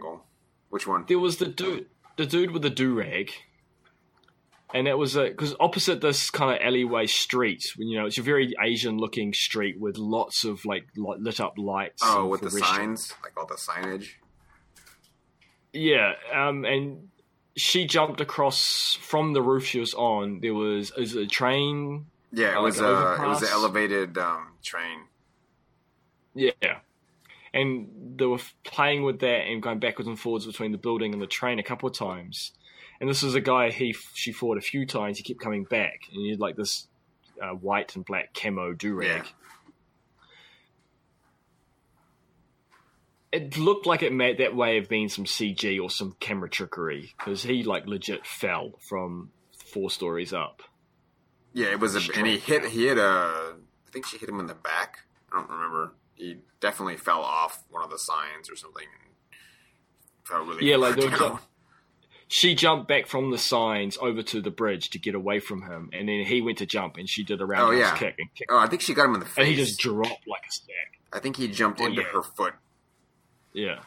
Which 0.69 0.88
one? 0.88 1.06
There 1.07 1.19
was 1.19 1.38
the 1.38 1.45
dude, 1.45 1.88
the 2.18 2.26
dude 2.26 2.52
with 2.52 2.64
the 2.64 2.69
do 2.69 2.93
rag, 2.95 3.31
and 4.73 4.88
that 4.88 4.98
was 4.98 5.15
a 5.15 5.26
because 5.30 5.53
opposite 5.60 6.02
this 6.02 6.30
kind 6.31 6.56
of 6.56 6.65
alleyway 6.65 7.06
street, 7.07 7.64
when 7.76 7.88
you 7.89 7.99
know 7.99 8.07
it's 8.07 8.18
a 8.18 8.22
very 8.23 8.53
Asian 8.61 8.98
looking 8.98 9.34
street 9.34 9.80
with 9.80 9.98
lots 9.98 10.43
of 10.43 10.65
like 10.65 10.85
lit 10.98 11.39
up 11.39 11.53
lights. 11.57 12.02
Oh, 12.03 12.26
with 12.27 12.41
the 12.41 12.48
restaurants. 12.49 13.10
signs, 13.10 13.14
like 13.23 13.38
all 13.38 13.45
the 13.45 13.56
signage. 13.56 14.10
Yeah, 15.73 16.14
um, 16.34 16.65
and 16.65 17.10
she 17.56 17.85
jumped 17.85 18.22
across 18.22 18.98
from 19.02 19.34
the 19.34 19.41
roof 19.41 19.65
she 19.65 19.80
was 19.80 19.93
on. 19.93 20.39
There 20.41 20.53
was 20.53 20.91
is 20.98 21.15
it 21.15 21.22
a 21.23 21.27
train. 21.27 22.06
Yeah, 22.31 22.52
it 22.52 22.56
Oh, 22.57 22.64
was 22.64 22.80
like 22.80 22.89
uh, 22.89 23.15
an 23.19 23.26
it 23.26 23.27
was 23.27 23.41
an 23.43 23.49
elevated 23.52 24.18
um, 24.18 24.48
train. 24.64 25.02
Yeah, 26.34 26.52
and 27.53 28.15
they 28.18 28.26
were 28.26 28.39
playing 28.64 29.03
with 29.03 29.19
that 29.19 29.48
and 29.48 29.61
going 29.61 29.80
backwards 29.80 30.07
and 30.07 30.18
forwards 30.19 30.45
between 30.45 30.72
the 30.72 30.77
building 30.77 31.14
and 31.14 31.22
the 31.22 31.27
train 31.27 31.60
a 31.60 31.64
couple 31.64 31.89
of 31.89 31.95
times. 31.95 32.53
And 32.99 33.10
this 33.10 33.22
was 33.23 33.35
a 33.35 33.41
guy 33.41 33.72
he 33.72 33.95
she 34.14 34.31
fought 34.31 34.57
a 34.57 34.61
few 34.61 34.85
times. 34.85 35.18
He 35.18 35.23
kept 35.23 35.39
coming 35.41 35.64
back, 35.65 36.02
and 36.11 36.22
he 36.22 36.30
had 36.31 36.39
like 36.39 36.56
this 36.56 36.88
uh, 37.41 37.49
white 37.56 37.95
and 37.95 38.06
black 38.06 38.34
camo 38.34 38.73
do 38.73 38.93
rag. 38.93 39.07
Yeah. 39.07 39.23
It 43.32 43.58
looked 43.58 43.86
like 43.86 44.03
it 44.03 44.12
made 44.14 44.40
that 44.40 44.56
way 44.56 44.76
have 44.76 44.90
been 44.90 45.08
some 45.10 45.26
CG 45.26 45.82
or 45.82 45.90
some 45.90 46.16
camera 46.20 46.49
trickery 46.49 47.14
because 47.18 47.44
he 47.44 47.64
like 47.64 47.88
legit 47.88 48.26
fell 48.26 48.74
from 48.90 49.32
four 49.72 49.90
stories 49.90 50.34
up. 50.34 50.62
Yeah, 51.53 51.68
it 51.68 51.80
was 51.80 51.95
a, 51.95 52.02
and 52.18 52.28
he 52.28 52.38
hit 52.38 52.66
he 52.66 52.88
hit 52.88 52.98
a. 52.98 53.02
I 53.02 53.91
think 53.91 54.06
she 54.06 54.18
hit 54.18 54.30
him 54.30 54.40
in 54.40 54.48
the 54.48 54.53
back. 54.56 54.99
I 55.32 55.38
don't 55.38 55.49
remember. 55.49 55.94
He 56.16 56.38
definitely 56.60 56.98
fell 56.98 57.22
off 57.22 57.64
one 57.70 57.84
of 57.84 57.90
the 57.90 57.98
signs 57.99 58.49
or 58.49 58.56
something. 58.56 58.88
Really 60.30 60.70
Yeah, 60.70 60.78
like 60.78 60.94
far 60.94 61.02
there 61.02 61.12
was 61.12 61.20
down. 61.20 61.40
She 62.30 62.56
jumped 62.56 62.88
back 62.88 63.08
from 63.08 63.32
the 63.32 63.38
signs 63.38 63.98
over 63.99 64.24
to 64.24 64.41
the 64.41 64.52
bridge 64.52 64.91
to 64.91 64.99
get 64.99 65.16
away 65.16 65.40
from 65.40 65.64
him, 65.64 65.90
and 65.91 66.08
then 66.08 66.24
he 66.24 66.41
went 66.41 66.60
to 66.60 66.66
jump, 66.66 66.95
and 66.95 67.10
she 67.10 67.24
did 67.26 67.41
a 67.41 67.45
roundhouse 67.45 67.74
oh, 67.74 67.78
yeah. 67.78 67.98
kick 67.98 68.16
and 68.18 68.34
kicked, 68.34 68.49
Oh, 68.49 68.58
I 68.58 68.68
think 68.68 68.82
she 68.82 68.94
got 68.94 69.06
him 69.08 69.16
in 69.16 69.20
the 69.20 69.26
face. 69.26 69.38
and 69.40 69.48
he 69.48 69.56
just 69.56 69.78
dropped 69.80 70.26
like 70.28 70.44
a 70.48 70.52
sack. 70.53 70.99
I 71.12 71.20
think 71.20 71.36
he 71.36 71.49
jumped 71.49 71.82
Oh, 71.82 71.86
into 71.88 72.02
yeah. 72.02 72.08
her 72.14 72.24
foot. 72.24 72.53
Yeah, 73.53 73.80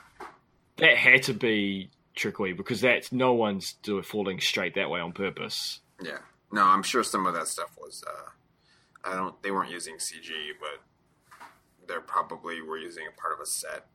that 0.77 0.97
had 0.97 1.23
to 1.25 1.35
be 1.35 1.91
trickery 2.15 2.53
because 2.53 2.81
that's 2.81 3.11
no 3.13 3.33
one's 3.33 3.75
doing 3.83 4.03
falling 4.03 4.41
straight 4.41 4.75
that 4.75 4.91
way 4.91 5.01
on 5.01 5.13
purpose. 5.13 5.81
Yeah. 6.03 6.19
No, 6.53 6.63
I'm 6.65 6.83
sure 6.83 7.03
some 7.03 7.27
of 7.27 7.35
that 7.35 7.49
stuff 7.49 7.71
was. 7.81 8.05
Uh, 8.07 9.11
I 9.11 9.17
don't. 9.17 9.41
They 9.43 9.51
weren't 9.51 9.71
using 9.71 9.97
CG, 9.97 10.31
but 10.61 10.81
they 11.89 11.95
probably 12.07 12.63
were 12.63 12.79
using 12.79 13.05
a 13.09 13.21
part 13.21 13.35
of 13.35 13.41
a 13.41 13.47
set. 13.47 13.87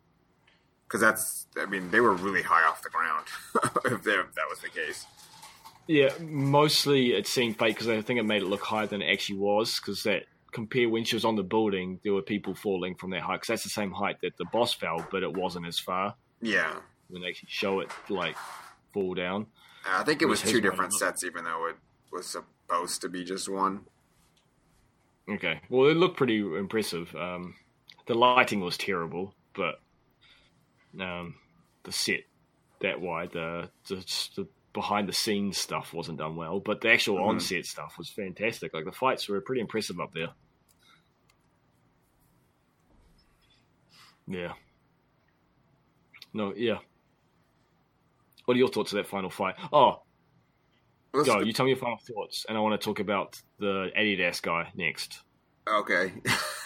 Because 0.87 1.01
that's. 1.01 1.47
I 1.57 1.65
mean, 1.67 1.91
they 1.91 1.99
were 1.99 2.13
really 2.13 2.41
high 2.41 2.67
off 2.67 2.81
the 2.81 2.89
ground. 2.89 3.25
if, 3.85 4.03
they- 4.03 4.11
if 4.19 4.33
that 4.35 4.45
was 4.49 4.59
the 4.59 4.69
case. 4.69 5.05
Yeah, 5.87 6.09
mostly 6.19 7.13
it 7.13 7.25
seemed 7.25 7.57
fake 7.57 7.75
because 7.75 7.87
I 7.87 8.01
think 8.01 8.19
it 8.19 8.23
made 8.23 8.43
it 8.43 8.47
look 8.47 8.61
higher 8.61 8.85
than 8.85 9.01
it 9.01 9.11
actually 9.11 9.39
was. 9.39 9.79
Because 9.79 10.03
that 10.03 10.23
compare 10.51 10.89
when 10.89 11.03
she 11.03 11.15
was 11.15 11.25
on 11.25 11.35
the 11.35 11.43
building, 11.43 11.99
there 12.03 12.13
were 12.13 12.21
people 12.21 12.53
falling 12.55 12.95
from 12.95 13.11
that 13.11 13.21
height. 13.21 13.35
Because 13.35 13.47
that's 13.47 13.63
the 13.63 13.69
same 13.69 13.91
height 13.91 14.17
that 14.21 14.37
the 14.37 14.45
boss 14.45 14.73
fell, 14.73 15.05
but 15.11 15.23
it 15.23 15.33
wasn't 15.35 15.67
as 15.67 15.79
far 15.79 16.15
Yeah. 16.41 16.79
when 17.09 17.21
they 17.21 17.29
actually 17.29 17.49
show 17.51 17.79
it 17.79 17.89
like 18.09 18.35
fall 18.93 19.13
down. 19.13 19.47
I 19.87 20.03
think 20.03 20.21
it 20.21 20.25
was 20.25 20.41
two 20.41 20.61
different 20.61 20.93
sets, 20.93 21.23
even 21.23 21.43
though 21.45 21.67
it 21.67 21.75
was 22.11 22.27
supposed 22.27 23.01
to 23.01 23.09
be 23.09 23.23
just 23.23 23.47
one. 23.49 23.85
Okay. 25.29 25.61
Well, 25.69 25.89
it 25.89 25.95
looked 25.97 26.17
pretty 26.17 26.39
impressive. 26.39 27.15
Um, 27.15 27.55
the 28.07 28.15
lighting 28.15 28.61
was 28.61 28.77
terrible, 28.77 29.35
but 29.55 29.79
um, 30.99 31.35
the 31.83 31.91
set 31.91 32.21
that 32.81 32.99
wide, 32.99 33.31
the, 33.31 33.69
the 33.87 33.95
the 34.35 34.47
behind 34.73 35.07
the 35.09 35.13
scenes 35.13 35.57
stuff 35.57 35.93
wasn't 35.93 36.17
done 36.19 36.35
well. 36.35 36.59
But 36.59 36.81
the 36.81 36.91
actual 36.91 37.17
Mhm. 37.17 37.27
on 37.27 37.39
set 37.39 37.65
stuff 37.65 37.97
was 37.97 38.09
fantastic. 38.09 38.73
Like 38.73 38.85
the 38.85 38.91
fights 38.91 39.27
were 39.27 39.41
pretty 39.41 39.61
impressive 39.61 39.99
up 39.99 40.13
there. 40.13 40.29
Yeah. 44.27 44.53
No. 46.33 46.53
Yeah. 46.55 46.77
What 48.45 48.55
are 48.55 48.59
your 48.59 48.69
thoughts 48.69 48.91
of 48.93 48.97
that 48.97 49.07
final 49.07 49.29
fight? 49.29 49.55
Oh, 49.71 50.03
Let's 51.13 51.27
go. 51.27 51.35
go- 51.39 51.41
You 51.45 51.53
tell 51.53 51.65
me 51.65 51.71
your 51.71 51.79
final 51.79 51.97
thoughts, 51.97 52.45
and 52.47 52.57
I 52.57 52.61
want 52.61 52.79
to 52.79 52.83
talk 52.83 52.99
about 52.99 53.41
the 53.59 53.91
Adidas 53.97 54.41
guy 54.41 54.71
next. 54.75 55.21
Okay. 55.67 56.13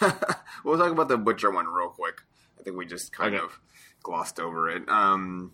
we'll 0.64 0.78
talk 0.78 0.92
about 0.92 1.08
the 1.08 1.18
butcher 1.18 1.50
one 1.50 1.66
real 1.66 1.88
quick. 1.90 2.20
I 2.58 2.62
think 2.62 2.76
we 2.76 2.86
just 2.86 3.12
kind 3.12 3.34
Okay. 3.34 3.44
of 3.44 3.58
glossed 4.02 4.40
over 4.40 4.68
it. 4.70 4.88
Um, 4.88 5.52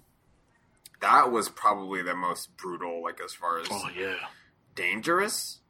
that 1.00 1.30
was 1.32 1.48
probably 1.48 2.02
the 2.02 2.14
most 2.14 2.56
brutal, 2.56 3.02
like 3.02 3.20
as 3.24 3.32
far 3.32 3.58
as 3.60 3.66
Oh 3.70 3.88
yeah. 3.96 4.16
dangerous. 4.74 5.60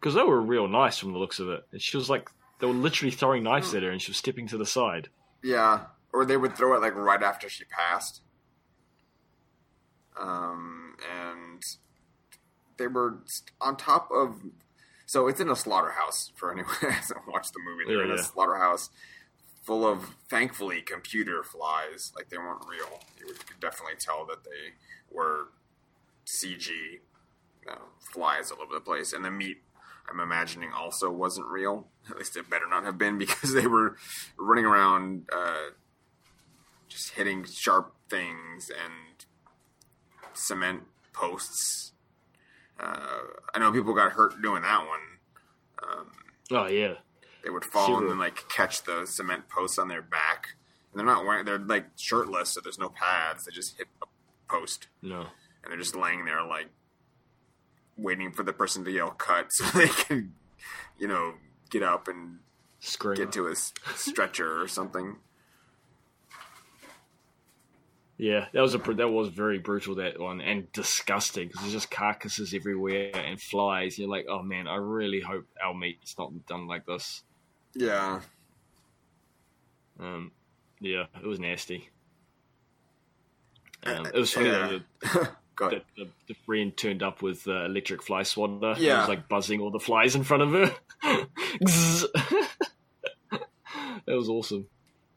because 0.00 0.14
they 0.14 0.22
were 0.22 0.40
real 0.40 0.66
nice 0.68 0.98
from 0.98 1.12
the 1.12 1.18
looks 1.18 1.38
of 1.38 1.48
it. 1.48 1.64
And 1.72 1.80
she 1.80 1.96
was 1.96 2.10
like, 2.10 2.28
they 2.58 2.66
were 2.66 2.72
literally 2.72 3.10
throwing 3.12 3.42
knives 3.44 3.74
at 3.74 3.82
her, 3.82 3.90
and 3.90 4.00
she 4.02 4.10
was 4.10 4.16
stepping 4.18 4.46
to 4.48 4.58
the 4.58 4.66
side. 4.66 5.08
Yeah, 5.42 5.86
or 6.12 6.24
they 6.24 6.36
would 6.36 6.56
throw 6.56 6.74
it 6.76 6.80
like 6.82 6.94
right 6.94 7.22
after 7.22 7.48
she 7.48 7.64
passed. 7.64 8.20
Um, 10.18 10.94
and 11.20 11.62
they 12.76 12.86
were 12.86 13.18
on 13.60 13.76
top 13.76 14.08
of. 14.12 14.40
So 15.06 15.26
it's 15.28 15.40
in 15.40 15.48
a 15.50 15.56
slaughterhouse 15.56 16.32
for 16.36 16.52
anyone 16.52 16.72
who 16.80 16.88
hasn't 16.88 17.20
watched 17.28 17.52
the 17.52 17.60
movie. 17.64 17.84
They're 17.86 17.98
Yeah, 18.06 18.12
in 18.12 18.16
yeah. 18.16 18.22
a 18.22 18.24
slaughterhouse 18.24 18.90
full 19.62 19.86
of, 19.86 20.16
thankfully, 20.28 20.82
computer 20.82 21.42
flies. 21.42 22.12
Like 22.14 22.28
they 22.28 22.38
weren't 22.38 22.66
real. 22.68 23.00
You 23.18 23.26
could 23.26 23.60
definitely 23.60 23.94
tell 23.98 24.26
that 24.26 24.44
they 24.44 24.74
were 25.10 25.48
CG 26.26 26.68
uh, 27.68 27.76
flies 28.12 28.50
all 28.50 28.60
over 28.62 28.74
the 28.74 28.80
place, 28.80 29.12
and 29.12 29.24
the 29.24 29.30
meat. 29.30 29.58
I'm 30.10 30.18
imagining 30.20 30.72
also 30.72 31.10
wasn't 31.10 31.46
real. 31.46 31.86
At 32.10 32.18
least 32.18 32.36
it 32.36 32.50
better 32.50 32.68
not 32.68 32.84
have 32.84 32.98
been 32.98 33.18
because 33.24 33.54
they 33.54 33.66
were 33.66 33.96
running 34.38 34.64
around 34.64 35.28
uh, 35.32 35.70
just 36.88 37.10
hitting 37.10 37.44
sharp 37.44 37.94
things 38.10 38.68
and 38.68 39.24
cement 40.34 40.82
posts. 41.12 41.92
Uh, 42.80 43.20
I 43.54 43.58
know 43.60 43.70
people 43.70 43.94
got 43.94 44.12
hurt 44.12 44.42
doing 44.42 44.62
that 44.62 44.86
one. 44.86 45.00
Um, 45.82 46.06
Oh 46.50 46.66
yeah, 46.66 46.94
they 47.42 47.50
would 47.50 47.64
fall 47.64 47.86
Sure. 47.86 48.00
and 48.00 48.10
then 48.10 48.18
like 48.18 48.48
catch 48.48 48.82
the 48.84 49.06
cement 49.06 49.48
posts 49.48 49.78
on 49.78 49.88
their 49.88 50.02
back. 50.02 50.48
And 50.92 50.98
they're 50.98 51.06
not 51.06 51.24
wearing; 51.24 51.44
they're 51.44 51.58
like 51.58 51.86
shirtless, 51.96 52.50
so 52.50 52.60
there's 52.60 52.78
no 52.78 52.90
pads. 52.90 53.44
They 53.46 53.52
just 53.52 53.78
hit 53.78 53.88
a 54.02 54.06
post, 54.50 54.88
no, 55.00 55.20
and 55.62 55.70
they're 55.70 55.78
just 55.78 55.96
laying 55.96 56.24
there 56.26 56.44
like 56.44 56.68
waiting 57.96 58.30
for 58.32 58.42
the 58.42 58.52
person 58.52 58.84
to 58.84 58.90
yell 58.90 59.10
"cut" 59.10 59.46
so 59.52 59.64
they 59.78 59.88
can, 59.88 60.34
you 60.98 61.08
know, 61.08 61.34
get 61.70 61.82
up 61.82 62.08
and 62.08 62.40
scream. 62.80 63.16
get 63.16 63.32
to 63.32 63.46
a 63.46 63.54
stretcher 63.56 64.60
or 64.60 64.68
something. 64.68 65.16
Yeah, 68.18 68.46
that 68.52 68.60
was 68.60 68.74
a 68.74 68.78
that 68.78 69.08
was 69.08 69.28
very 69.28 69.58
brutal 69.58 69.96
that 69.96 70.20
one 70.20 70.40
and 70.40 70.70
disgusting 70.72 71.48
because 71.48 71.62
there's 71.62 71.72
just 71.72 71.90
carcasses 71.90 72.54
everywhere 72.54 73.10
and 73.16 73.40
flies. 73.40 73.98
You're 73.98 74.08
like, 74.10 74.26
oh 74.28 74.42
man, 74.42 74.68
I 74.68 74.76
really 74.76 75.20
hope 75.20 75.46
our 75.64 75.74
meat's 75.74 76.14
not 76.18 76.46
done 76.46 76.68
like 76.68 76.86
this. 76.86 77.22
Yeah, 77.74 78.20
Um, 79.98 80.32
yeah, 80.80 81.06
it 81.22 81.26
was 81.26 81.38
nasty. 81.40 81.88
Um, 83.84 84.06
Uh, 84.06 84.08
it 84.14 84.18
was 84.18 84.32
funny 84.32 84.48
yeah. 84.48 84.58
though 84.58 84.68
that 84.70 85.30
the, 85.58 85.82
the, 85.96 86.08
the 86.28 86.34
friend 86.46 86.76
turned 86.76 87.02
up 87.02 87.22
with 87.22 87.46
uh, 87.46 87.64
electric 87.64 88.02
fly 88.02 88.22
swatter. 88.24 88.72
It 88.72 88.78
Yeah. 88.78 89.00
was 89.00 89.08
like 89.08 89.28
buzzing 89.28 89.60
all 89.60 89.70
the 89.70 89.80
flies 89.80 90.14
in 90.14 90.24
front 90.24 90.42
of 90.42 90.50
her. 90.52 90.74
That 94.06 94.16
was 94.16 94.28
awesome. 94.28 94.66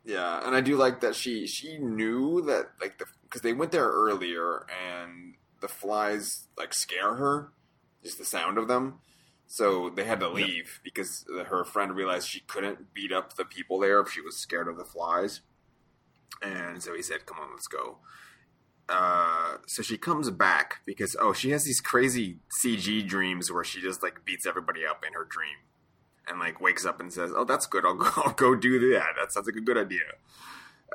Yeah, 0.05 0.45
and 0.45 0.55
I 0.55 0.61
do 0.61 0.77
like 0.77 1.01
that 1.01 1.15
she 1.15 1.47
she 1.47 1.79
knew 1.79 2.41
that 2.43 2.69
like 2.79 2.99
the 2.99 3.05
because 3.23 3.41
they 3.41 3.53
went 3.53 3.71
there 3.71 3.87
earlier 3.89 4.65
and 4.87 5.33
the 5.59 5.67
flies 5.67 6.47
like 6.57 6.73
scare 6.73 7.15
her, 7.15 7.49
just 8.03 8.19
the 8.19 8.25
sound 8.25 8.59
of 8.59 8.67
them. 8.67 8.99
So 9.47 9.89
they 9.89 10.05
had 10.05 10.19
to 10.21 10.29
leave 10.29 10.79
because 10.83 11.25
her 11.47 11.63
friend 11.63 11.95
realized 11.95 12.27
she 12.27 12.39
couldn't 12.41 12.93
beat 12.93 13.11
up 13.11 13.35
the 13.35 13.45
people 13.45 13.79
there 13.79 13.99
if 14.01 14.09
she 14.11 14.21
was 14.21 14.37
scared 14.37 14.67
of 14.67 14.77
the 14.77 14.83
flies, 14.85 15.41
and 16.41 16.81
so 16.81 16.95
he 16.95 17.01
said, 17.01 17.25
"Come 17.25 17.39
on, 17.39 17.51
let's 17.51 17.67
go." 17.67 17.99
Uh, 18.87 19.57
so 19.65 19.81
she 19.81 19.97
comes 19.97 20.29
back 20.29 20.81
because 20.85 21.15
oh, 21.19 21.33
she 21.33 21.49
has 21.51 21.63
these 21.63 21.81
crazy 21.81 22.37
CG 22.63 23.07
dreams 23.07 23.51
where 23.51 23.63
she 23.63 23.81
just 23.81 24.03
like 24.03 24.23
beats 24.25 24.45
everybody 24.45 24.85
up 24.85 25.03
in 25.05 25.13
her 25.13 25.25
dream 25.29 25.55
and 26.27 26.39
like 26.39 26.61
wakes 26.61 26.85
up 26.85 26.99
and 26.99 27.11
says, 27.13 27.31
"Oh, 27.35 27.45
that's 27.45 27.65
good. 27.67 27.85
I'll 27.85 27.95
go. 27.95 28.09
I'll 28.17 28.33
go 28.33 28.55
do 28.55 28.79
that. 28.93 29.09
That 29.19 29.31
sounds 29.31 29.47
like 29.47 29.55
a 29.55 29.61
good 29.61 29.77
idea." 29.77 30.01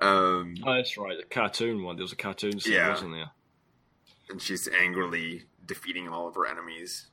um, 0.03 0.55
Oh, 0.67 0.75
that's 0.75 0.97
right. 0.97 1.17
The 1.19 1.25
cartoon 1.25 1.83
one. 1.83 1.97
There 1.97 2.05
was 2.05 2.13
a 2.13 2.17
cartoon 2.17 2.59
scene, 2.61 2.75
Yeah. 2.75 2.91
wasn't 2.91 3.13
there? 3.13 3.31
and 4.29 4.41
she's 4.41 4.69
angrily 4.69 5.43
defeating 5.67 6.09
all 6.09 6.29
of 6.29 6.37
her 6.37 6.47
enemies. 6.47 7.09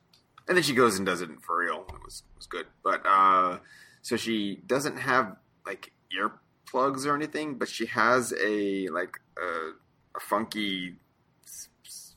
And 0.48 0.56
then 0.56 0.64
she 0.64 0.74
goes 0.74 0.96
and 0.96 1.04
does 1.06 1.20
it 1.20 1.28
for 1.42 1.58
real. 1.58 1.84
It 1.88 2.02
was 2.04 2.22
was 2.36 2.46
good. 2.46 2.66
But 2.82 3.02
uh 3.06 3.58
so 4.02 4.16
she 4.16 4.62
doesn't 4.66 4.96
have 4.98 5.36
like 5.66 5.92
earplugs 6.16 7.04
or 7.06 7.14
anything, 7.14 7.56
but 7.58 7.68
she 7.68 7.86
has 7.86 8.32
a 8.42 8.88
like 8.88 9.18
a, 9.36 9.72
a 10.16 10.20
funky 10.20 10.96
s- 11.44 11.68
s- 11.84 12.14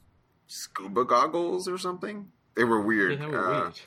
scuba 0.47 1.03
goggles 1.05 1.67
or 1.67 1.77
something. 1.77 2.31
They 2.55 2.63
were 2.63 2.81
weird. 2.81 3.19
Yeah, 3.19 3.27
were 3.27 3.45
Uh, 3.53 3.61
weird. 3.63 3.79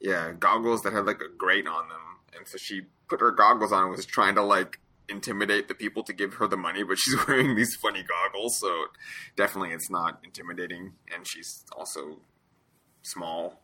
yeah, 0.00 0.32
goggles 0.32 0.82
that 0.82 0.92
had 0.92 1.06
like 1.06 1.20
a 1.20 1.28
grate 1.36 1.68
on 1.68 1.88
them. 1.88 2.00
And 2.36 2.46
so 2.48 2.58
she 2.58 2.82
put 3.08 3.20
her 3.20 3.30
goggles 3.30 3.72
on 3.72 3.82
and 3.84 3.90
was 3.92 4.04
trying 4.06 4.34
to 4.34 4.42
like 4.42 4.80
intimidate 5.08 5.68
the 5.68 5.74
people 5.74 6.02
to 6.04 6.12
give 6.12 6.34
her 6.34 6.46
the 6.46 6.56
money, 6.56 6.82
but 6.82 6.98
she's 6.98 7.16
wearing 7.28 7.54
these 7.56 7.74
funny 7.76 8.02
goggles, 8.04 8.56
so 8.58 8.86
definitely 9.36 9.70
it's 9.72 9.88
not 9.90 10.20
intimidating. 10.24 10.92
And 11.14 11.26
she's 11.26 11.64
also 11.76 12.18
small. 13.02 13.62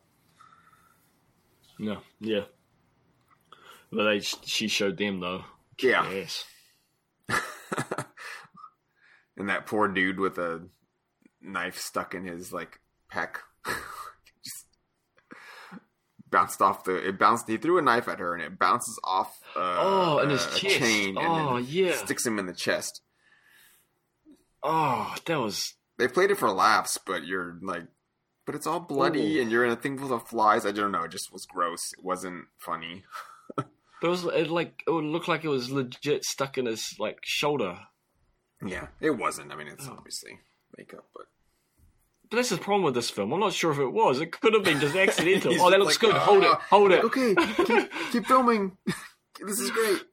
No, 1.79 1.99
yeah. 2.19 2.41
But 3.91 4.05
they, 4.05 4.19
she 4.19 4.67
showed 4.67 4.97
them 4.97 5.19
though. 5.19 5.43
Yeah. 5.79 6.09
Yes. 6.11 6.45
and 9.37 9.49
that 9.49 9.65
poor 9.65 9.87
dude 9.87 10.19
with 10.19 10.37
a 10.37 10.67
knife 11.41 11.77
stuck 11.77 12.13
in 12.15 12.25
his 12.25 12.51
like 12.53 12.79
peck. 13.09 13.39
Just 14.43 14.65
bounced 16.29 16.61
off 16.61 16.83
the 16.85 16.95
it 17.07 17.17
bounced 17.19 17.47
he 17.47 17.57
threw 17.57 17.77
a 17.77 17.81
knife 17.81 18.07
at 18.07 18.19
her 18.19 18.33
and 18.33 18.43
it 18.43 18.57
bounces 18.59 18.99
off 19.03 19.39
uh, 19.55 19.75
Oh, 19.79 20.17
and 20.19 20.31
a, 20.31 20.33
his 20.37 20.45
chest. 20.59 20.77
chain 20.79 21.15
Oh, 21.19 21.57
yeah. 21.57 21.95
sticks 21.95 22.25
him 22.25 22.39
in 22.39 22.45
the 22.45 22.53
chest. 22.53 23.01
Oh, 24.63 25.13
that 25.25 25.39
was 25.39 25.73
they 25.97 26.07
played 26.07 26.31
it 26.31 26.37
for 26.37 26.49
laughs, 26.51 26.97
but 27.05 27.25
you're 27.25 27.57
like, 27.61 27.83
but 28.45 28.55
it's 28.55 28.67
all 28.67 28.79
bloody 28.79 29.37
Ooh. 29.37 29.41
and 29.41 29.51
you're 29.51 29.65
in 29.65 29.71
a 29.71 29.75
thing 29.75 29.97
full 29.97 30.13
of 30.13 30.27
flies. 30.27 30.65
I 30.65 30.71
don't 30.71 30.91
know. 30.91 31.03
It 31.03 31.11
just 31.11 31.31
was 31.33 31.45
gross. 31.45 31.93
It 31.97 32.03
wasn't 32.03 32.45
funny. 32.57 33.03
But 34.01 34.07
it 34.09 34.11
was 34.11 34.25
it 34.25 34.49
like 34.51 34.83
it 34.85 34.91
would 34.91 35.05
look 35.05 35.29
like 35.29 35.45
it 35.45 35.49
was 35.49 35.71
legit 35.71 36.25
stuck 36.25 36.57
in 36.57 36.65
his 36.65 36.95
like 36.99 37.19
shoulder. 37.23 37.79
Yeah, 38.63 38.87
it 38.99 39.11
wasn't. 39.11 39.53
I 39.53 39.55
mean, 39.55 39.67
it's 39.69 39.87
Oh. 39.87 39.95
obviously 39.97 40.39
makeup, 40.77 41.05
but 41.15 41.27
But 42.29 42.35
that's 42.37 42.49
the 42.49 42.57
problem 42.57 42.83
with 42.83 42.93
this 42.93 43.09
film. 43.09 43.31
I'm 43.31 43.39
not 43.39 43.53
sure 43.53 43.71
if 43.71 43.79
it 43.79 43.87
was. 43.93 44.19
It 44.19 44.33
could 44.33 44.53
have 44.53 44.65
been 44.65 44.81
just 44.81 44.95
accidental. 45.05 45.53
Oh, 45.61 45.69
that 45.71 45.79
looks 45.79 46.01
like, 46.03 46.11
good. 46.11 46.21
hold 46.21 46.43
it. 46.43 46.49
"Ah, 46.51 46.65
Hold 46.71 46.91
it. 46.91 47.03
okay, 47.05 47.35
keep, 47.65 47.91
keep 48.11 48.25
filming. 48.33 48.75
this 49.39 49.59
is 49.59 49.71
great. 49.71 50.03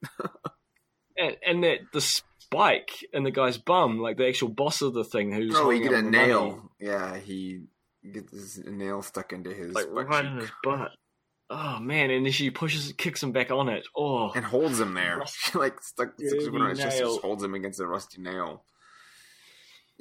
And, 1.17 1.35
and 1.45 1.63
that 1.65 1.79
the 1.91 2.01
spike 2.01 2.91
in 3.11 3.23
the 3.23 3.31
guy's 3.31 3.57
bum, 3.57 3.99
like 3.99 4.15
the 4.17 4.27
actual 4.27 4.47
boss 4.49 4.81
of 4.81 4.93
the 4.93 5.03
thing, 5.03 5.33
who's 5.33 5.55
Oh, 5.55 5.69
he 5.69 5.81
get 5.81 5.91
a 5.91 5.97
the 5.97 6.01
money, 6.03 6.17
nail. 6.27 6.71
Yeah, 6.79 7.17
he 7.17 7.63
gets 8.11 8.31
his 8.31 8.57
nail 8.65 9.01
stuck 9.01 9.31
into 9.33 9.53
his 9.53 9.73
like 9.73 9.85
butt 9.93 10.07
right 10.07 10.23
cheek 10.23 10.31
in 10.31 10.37
his 10.39 10.51
butt. 10.63 10.91
Oh 11.49 11.79
man! 11.79 12.09
And 12.09 12.25
then 12.25 12.31
she 12.31 12.49
pushes, 12.49 12.93
kicks 12.97 13.21
him 13.21 13.31
back 13.31 13.51
on 13.51 13.69
it. 13.69 13.85
Oh, 13.95 14.31
and 14.31 14.43
holds 14.45 14.79
him 14.79 14.93
there. 14.93 15.21
She 15.27 15.57
like 15.57 15.81
stuck 15.81 16.13
sticks 16.17 16.45
him 16.45 16.55
on 16.55 16.69
his 16.71 16.79
chest, 16.79 16.99
just 16.99 17.21
holds 17.21 17.43
him 17.43 17.53
against 17.53 17.79
a 17.79 17.85
rusty 17.87 18.21
nail. 18.21 18.63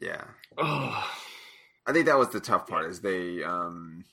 Yeah, 0.01 0.25
oh, 0.57 1.11
I 1.87 1.93
think 1.93 2.07
that 2.07 2.19
was 2.19 2.31
the 2.31 2.41
tough 2.41 2.67
part. 2.67 2.89
Is 2.91 3.01
they 3.01 3.43
um 3.43 4.05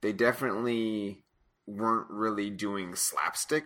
they 0.00 0.12
definitely 0.12 1.24
weren't 1.66 2.08
really 2.10 2.50
doing 2.50 2.94
slapstick 2.94 3.64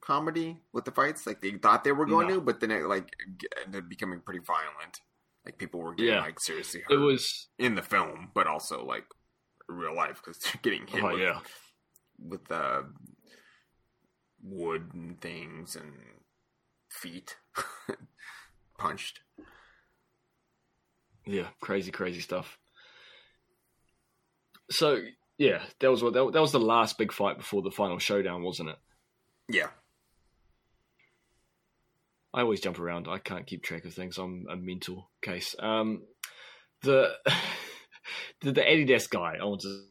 comedy 0.00 0.58
with 0.72 0.84
the 0.84 0.90
fights 0.90 1.26
like 1.26 1.40
they 1.40 1.50
thought 1.52 1.84
they 1.84 1.92
were 1.92 2.06
going 2.06 2.28
No. 2.28 2.34
to, 2.36 2.40
but 2.40 2.60
then 2.60 2.70
it 2.70 2.84
like 2.84 3.08
ended 3.64 3.84
up 3.84 3.88
becoming 3.88 4.20
pretty 4.20 4.40
violent. 4.40 5.00
Like 5.44 5.58
people 5.58 5.80
were 5.80 5.94
getting 5.94 6.14
Yeah. 6.14 6.20
like 6.20 6.38
seriously 6.40 6.80
hurt 6.80 6.94
it 6.94 6.98
was. 6.98 7.48
in 7.58 7.74
the 7.74 7.82
film, 7.82 8.30
but 8.34 8.46
also 8.46 8.84
like 8.84 9.04
real 9.68 9.94
life 9.94 10.20
because 10.24 10.38
they're 10.42 10.60
getting 10.62 10.86
hit 10.86 11.02
Oh 11.02 11.12
with, 11.12 11.20
yeah, 11.20 11.40
with 12.18 12.50
uh, 12.52 12.82
wood 14.42 14.90
and 14.94 15.20
things 15.20 15.74
and 15.76 15.92
feet 16.90 17.36
punched. 18.78 19.20
yeah, 21.26 21.48
crazy, 21.60 21.90
crazy 21.90 22.20
stuff. 22.20 22.58
So 24.70 25.00
yeah, 25.38 25.62
that 25.80 25.90
was 25.90 26.02
what 26.02 26.12
that, 26.14 26.30
that 26.32 26.40
was 26.40 26.52
the 26.52 26.60
last 26.60 26.98
big 26.98 27.12
fight 27.12 27.36
before 27.38 27.62
the 27.62 27.70
final 27.70 27.98
showdown, 27.98 28.42
wasn't 28.42 28.70
it? 28.70 28.78
Yeah, 29.48 29.68
I 32.34 32.40
always 32.40 32.60
jump 32.60 32.78
around. 32.78 33.08
I 33.08 33.18
can't 33.18 33.46
keep 33.46 33.62
track 33.62 33.84
of 33.84 33.94
things. 33.94 34.18
I'm 34.18 34.46
a 34.50 34.56
mental 34.56 35.10
case. 35.20 35.54
Um, 35.58 36.02
the 36.82 37.12
the, 38.40 38.52
the 38.52 38.62
Adidas 38.62 39.08
guy. 39.08 39.36
I 39.40 39.44
want 39.44 39.60
to. 39.62 39.84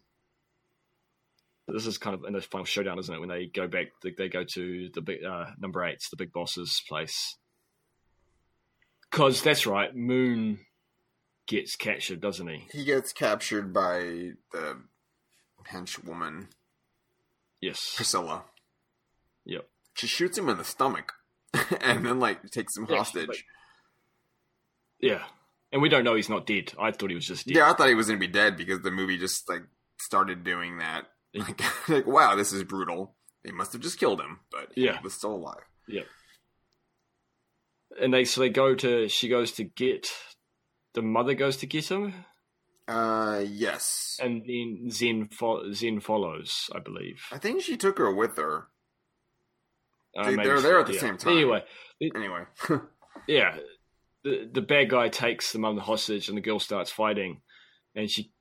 This 1.67 1.85
is 1.85 1.97
kind 1.97 2.15
of 2.15 2.25
in 2.25 2.33
the 2.33 2.41
final 2.41 2.65
showdown, 2.65 2.99
isn't 2.99 3.13
it? 3.13 3.19
When 3.19 3.29
they 3.29 3.45
go 3.45 3.67
back, 3.67 3.87
they, 4.03 4.11
they 4.17 4.27
go 4.27 4.43
to 4.43 4.89
the 4.93 5.01
big 5.01 5.23
uh, 5.23 5.45
number 5.59 5.83
eight, 5.85 5.99
the 6.09 6.17
big 6.17 6.33
boss's 6.33 6.81
place. 6.89 7.37
Because 9.09 9.41
that's 9.41 9.65
right, 9.67 9.95
Moon 9.95 10.59
gets 11.47 11.75
captured, 11.75 12.21
doesn't 12.21 12.47
he? 12.47 12.67
he 12.71 12.83
gets 12.85 13.13
captured 13.13 13.73
by 13.73 14.31
the 14.51 14.81
henchwoman 15.69 16.47
Yes. 17.61 17.93
Priscilla. 17.95 18.45
Yep. 19.45 19.67
She 19.93 20.07
shoots 20.07 20.37
him 20.37 20.49
in 20.49 20.57
the 20.57 20.63
stomach, 20.63 21.13
and 21.81 22.05
then 22.05 22.19
like 22.19 22.49
takes 22.51 22.75
him 22.77 22.85
Yeah, 22.89 22.97
hostage. 22.97 23.27
like- 23.27 23.45
Yeah. 24.99 25.23
And 25.73 25.81
we 25.81 25.89
don't 25.89 26.03
know 26.03 26.15
he's 26.15 26.29
not 26.29 26.45
dead. 26.45 26.73
I 26.79 26.91
thought 26.91 27.09
he 27.09 27.15
was 27.15 27.25
just 27.27 27.47
dead. 27.47 27.55
Yeah, 27.57 27.69
I 27.71 27.73
thought 27.73 27.87
he 27.89 27.95
was 27.95 28.07
gonna 28.07 28.19
be 28.19 28.27
dead 28.27 28.57
because 28.57 28.81
the 28.81 28.91
movie 28.91 29.17
just 29.17 29.47
like 29.49 29.63
started 29.99 30.43
doing 30.43 30.79
that. 30.79 31.05
Like, 31.33 31.61
like 31.89 32.07
wow, 32.07 32.35
this 32.35 32.51
is 32.53 32.63
brutal. 32.63 33.15
They 33.43 33.51
must 33.51 33.73
have 33.73 33.81
just 33.81 33.99
killed 33.99 34.19
him, 34.21 34.39
but 34.51 34.71
Yeah. 34.75 34.97
he 34.97 35.03
was 35.03 35.13
still 35.13 35.33
alive. 35.35 35.63
Yeah. 35.87 36.03
And 37.99 38.13
they 38.13 38.23
so 38.25 38.41
they 38.41 38.49
go 38.49 38.75
to 38.75 39.07
she 39.09 39.27
goes 39.29 39.51
to 39.53 39.63
get 39.63 40.09
the 40.93 41.01
mother 41.01 41.33
goes 41.33 41.57
to 41.57 41.65
get 41.65 41.89
him, 41.89 42.13
Uh, 42.87 43.43
yes. 43.47 44.17
and 44.21 44.43
then 44.45 44.89
Zen 44.91 45.29
fo- 45.29 45.71
Zen 45.71 46.01
follows, 46.01 46.69
I 46.75 46.79
believe. 46.79 47.23
I 47.31 47.37
think 47.37 47.61
she 47.61 47.77
took 47.77 47.97
her 47.97 48.13
with 48.13 48.35
her. 48.37 48.67
Uh, 50.17 50.29
they, 50.29 50.35
they're 50.35 50.61
there 50.61 50.79
at 50.79 50.87
the 50.87 50.93
yeah. 50.93 50.99
same 50.99 51.17
time. 51.17 51.33
Anyway, 51.33 51.63
Anyway, 52.15 52.41
yeah, 53.27 53.55
the 54.23 54.49
the 54.51 54.61
bad 54.61 54.89
guy 54.89 55.07
takes 55.07 55.51
the 55.51 55.59
mother 55.59 55.81
hostage, 55.81 56.29
and 56.29 56.37
the 56.37 56.41
girl 56.41 56.59
starts 56.59 56.91
fighting, 56.91 57.41
and 57.95 58.09
she. 58.09 58.31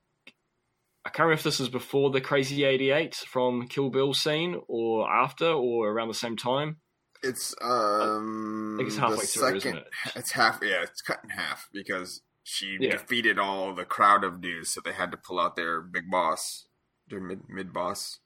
I 1.05 1.09
can't 1.09 1.21
remember 1.27 1.39
if 1.39 1.43
this 1.45 1.61
is 1.61 1.69
before 1.71 2.11
the 2.11 2.21
Crazy 2.21 2.65
Eighty 2.65 2.91
Eight 2.91 3.15
from 3.17 3.69
Kill 3.69 3.91
Bill 3.91 4.13
scene, 4.15 4.61
or 4.69 5.11
after, 5.11 5.47
or 5.47 5.91
around 5.91 6.09
the 6.09 6.15
same 6.15 6.37
time. 6.37 6.77
it's 7.23 7.55
um. 7.63 8.75
I 8.75 8.79
think 8.79 8.87
it's 8.89 8.97
the 8.97 9.03
halfway 9.03 9.25
through, 9.27 9.47
isn't 9.57 9.61
second- 9.61 9.79
it? 9.79 9.87
It's 10.17 10.33
half. 10.33 10.61
Yeah, 10.63 10.83
it's 10.83 11.03
cut 11.03 11.21
in 11.23 11.31
half 11.31 11.69
because 11.73 12.23
she 12.43 12.79
Yeah. 12.81 12.93
defeated 12.93 13.39
all 13.39 13.75
the 13.75 13.85
crowd 13.85 14.25
of 14.25 14.41
dudes, 14.41 14.71
so 14.71 14.81
they 14.83 14.93
had 14.93 15.11
to 15.11 15.17
pull 15.19 15.39
out 15.39 15.55
their 15.57 15.81
big 15.83 16.11
boss, 16.11 16.67
their 17.09 17.21
mid 17.21 17.41
mid 17.49 17.73
boss. 17.75 18.21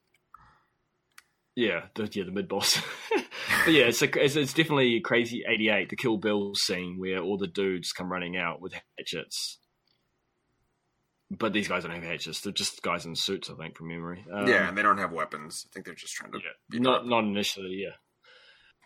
Yeah, 1.57 1.83
the 1.95 2.09
yeah 2.13 2.25
the 2.25 2.33
mid 2.33 2.49
boss. 2.49 2.81
but 3.11 3.73
yeah, 3.73 3.85
it's, 3.85 4.03
a, 4.03 4.25
it's 4.25 4.35
it's 4.35 4.53
definitely 4.53 5.01
crazy 5.01 5.45
eighty 5.49 5.69
eight, 5.69 5.89
the 5.89 5.97
Kill 5.97 6.17
Bill 6.17 6.55
scene 6.55 6.97
where 6.99 7.21
all 7.21 7.39
the 7.39 7.47
dudes 7.47 7.93
come 7.93 8.11
running 8.11 8.37
out 8.37 8.61
with 8.61 8.75
hatchets. 8.99 9.59
But 11.31 11.53
these 11.53 11.69
guys 11.69 11.85
don't 11.85 11.93
have 11.93 12.03
hatchets; 12.03 12.41
they're 12.41 12.53
just 12.53 12.83
guys 12.83 13.07
in 13.07 13.15
suits, 13.15 13.51
I 13.51 13.55
think, 13.55 13.77
from 13.77 13.89
memory. 13.89 14.25
Um, 14.33 14.49
yeah, 14.49 14.69
and 14.69 14.77
they 14.77 14.83
don't 14.83 14.99
have 14.99 15.13
weapons. 15.13 15.65
I 15.67 15.69
think 15.73 15.87
they're 15.87 15.95
just 15.95 16.15
trying 16.15 16.33
to. 16.33 16.39
yeah, 16.39 16.81
not 16.81 17.07
not 17.07 17.25
initially, 17.25 17.85
yeah. 17.85 18.81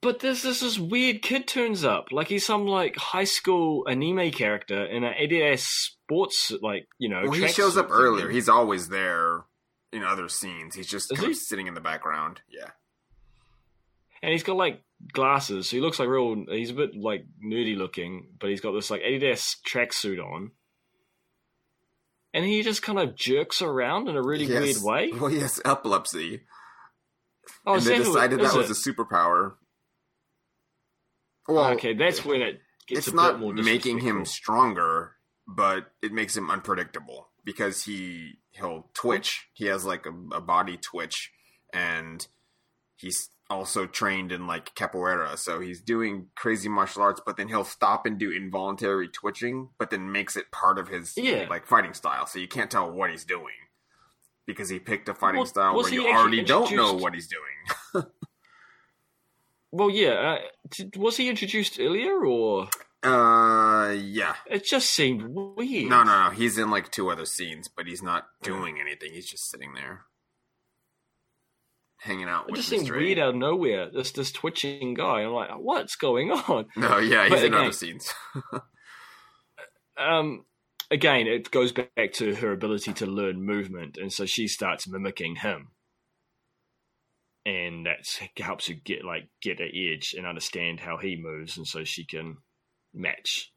But 0.00 0.18
there's 0.18 0.42
this 0.42 0.60
this 0.60 0.80
weird 0.80 1.22
kid 1.22 1.46
turns 1.46 1.84
up, 1.84 2.06
like 2.10 2.26
he's 2.26 2.44
some 2.44 2.66
like 2.66 2.96
high 2.96 3.24
school 3.24 3.86
anime 3.88 4.32
character 4.32 4.84
in 4.84 5.04
an 5.04 5.14
Adidas 5.14 5.60
sports, 5.60 6.52
like 6.60 6.88
you 6.98 7.08
know. 7.08 7.22
Well, 7.22 7.32
he 7.32 7.46
shows 7.46 7.76
up 7.76 7.90
earlier. 7.90 8.28
He's 8.28 8.48
always 8.48 8.88
there 8.88 9.44
in 9.92 10.02
other 10.04 10.28
scenes. 10.28 10.74
He's 10.74 10.86
just 10.88 11.14
he? 11.16 11.34
sitting 11.34 11.66
in 11.66 11.74
the 11.74 11.80
background. 11.80 12.40
Yeah. 12.48 12.70
and 14.22 14.32
he's 14.32 14.42
got 14.42 14.56
like 14.56 14.82
glasses, 15.12 15.68
so 15.68 15.76
he 15.76 15.80
looks 15.80 15.98
like 15.98 16.08
real. 16.08 16.44
He's 16.48 16.70
a 16.70 16.74
bit 16.74 16.96
like 16.96 17.24
nerdy 17.44 17.76
looking, 17.76 18.28
but 18.40 18.50
he's 18.50 18.60
got 18.60 18.72
this 18.72 18.90
like 18.90 19.02
Adidas 19.02 19.56
tracksuit 19.68 20.18
on, 20.22 20.50
and 22.34 22.44
he 22.44 22.62
just 22.62 22.82
kind 22.82 22.98
of 22.98 23.14
jerks 23.14 23.62
around 23.62 24.08
in 24.08 24.16
a 24.16 24.22
really 24.22 24.44
Yes. 24.46 24.62
weird 24.62 24.82
way. 24.82 25.12
Well, 25.18 25.30
he 25.30 25.40
has 25.40 25.60
epilepsy, 25.64 26.42
Oh, 27.64 27.74
and 27.74 27.82
they 27.82 27.98
decided 27.98 28.40
that 28.40 28.54
was 28.54 28.70
it? 28.70 28.76
a 28.76 28.90
superpower. 28.92 29.54
Well, 31.48 31.72
okay, 31.74 31.94
that's 31.94 32.24
when 32.24 32.42
it 32.42 32.60
gets 32.88 33.00
it's 33.00 33.08
a 33.08 33.14
not 33.14 33.32
bit 33.34 33.40
more 33.40 33.52
making 33.54 34.00
him 34.00 34.24
stronger, 34.24 35.12
but 35.46 35.86
it 36.02 36.12
makes 36.12 36.36
him 36.36 36.50
unpredictable 36.50 37.28
because 37.44 37.84
he 37.84 38.38
he'll 38.58 38.88
twitch. 38.94 39.48
He 39.52 39.66
has 39.66 39.84
like 39.84 40.06
a, 40.06 40.36
a 40.36 40.40
body 40.40 40.76
twitch, 40.76 41.30
and 41.72 42.26
he's 42.96 43.30
also 43.48 43.86
trained 43.86 44.32
in 44.32 44.46
like 44.48 44.74
capoeira, 44.74 45.38
so 45.38 45.60
he's 45.60 45.80
doing 45.80 46.26
crazy 46.34 46.68
martial 46.68 47.02
arts, 47.02 47.20
but 47.24 47.36
then 47.36 47.46
he'll 47.48 47.62
stop 47.64 48.04
and 48.04 48.18
do 48.18 48.30
involuntary 48.32 49.08
twitching, 49.08 49.68
but 49.78 49.90
then 49.90 50.10
makes 50.10 50.36
it 50.36 50.50
part 50.50 50.78
of 50.78 50.88
his 50.88 51.14
Yeah. 51.16 51.46
like 51.48 51.64
fighting 51.66 51.94
style, 51.94 52.26
so 52.26 52.38
you 52.40 52.48
can't 52.48 52.70
tell 52.70 52.90
what 52.90 53.10
he's 53.10 53.24
doing 53.24 53.54
because 54.46 54.68
he 54.68 54.80
picked 54.80 55.08
a 55.08 55.14
fighting 55.14 55.38
Well, 55.38 55.46
style 55.46 55.74
was 55.76 55.84
where 55.84 55.94
you 55.94 56.08
already 56.08 56.42
don't 56.42 56.74
know 56.74 56.94
what 56.94 57.14
he's 57.14 57.28
doing. 57.28 58.06
Well, 59.72 59.90
yeah. 59.90 60.38
Uh, 60.38 60.84
was 60.96 61.16
he 61.16 61.28
introduced 61.28 61.78
earlier, 61.78 62.24
or 62.24 62.68
Uh, 63.06 63.90
yeah. 63.92 64.34
it 64.50 64.64
just 64.64 64.90
seemed 64.90 65.22
weird? 65.28 65.88
No, 65.88 66.02
no, 66.02 66.24
no. 66.24 66.30
He's 66.30 66.58
in 66.58 66.70
like 66.70 66.90
two 66.90 67.10
other 67.10 67.24
scenes, 67.26 67.68
but 67.68 67.86
he's 67.86 68.02
not 68.02 68.26
doing 68.42 68.78
anything. 68.80 69.12
He's 69.12 69.28
just 69.30 69.50
sitting 69.50 69.74
there, 69.74 70.02
hanging 71.98 72.28
out 72.28 72.48
It 72.48 72.54
just 72.56 72.68
seemed 72.68 72.82
Mystery. 72.82 73.04
weird 73.06 73.18
out 73.18 73.30
of 73.30 73.36
nowhere. 73.36 73.90
This 73.92 74.12
this 74.12 74.32
twitching 74.32 74.94
guy. 74.94 75.22
I'm 75.22 75.32
like, 75.32 75.50
what's 75.58 75.96
going 75.96 76.30
on? 76.30 76.66
No, 76.76 76.98
yeah, 76.98 77.24
he's 77.24 77.30
But 77.40 77.44
in 77.44 77.54
other 77.54 77.72
scenes. 77.72 78.12
um, 79.98 80.44
again, 80.90 81.26
it 81.26 81.50
goes 81.50 81.72
back 81.72 82.12
to 82.14 82.34
her 82.36 82.52
ability 82.52 82.92
to 82.94 83.06
learn 83.06 83.42
movement, 83.44 83.96
and 84.00 84.12
so 84.12 84.26
she 84.26 84.48
starts 84.48 84.88
mimicking 84.88 85.36
him, 85.36 85.68
and 87.44 87.86
that 87.86 88.06
helps 88.42 88.68
her 88.68 88.74
get 88.74 89.04
like 89.04 89.28
get 89.42 89.60
an 89.60 89.70
edge 89.74 90.14
and 90.16 90.26
understand 90.26 90.80
how 90.80 90.96
he 90.96 91.16
moves, 91.16 91.56
and 91.56 91.66
so 91.66 91.84
she 91.84 92.04
can 92.04 92.38
match 92.96 93.52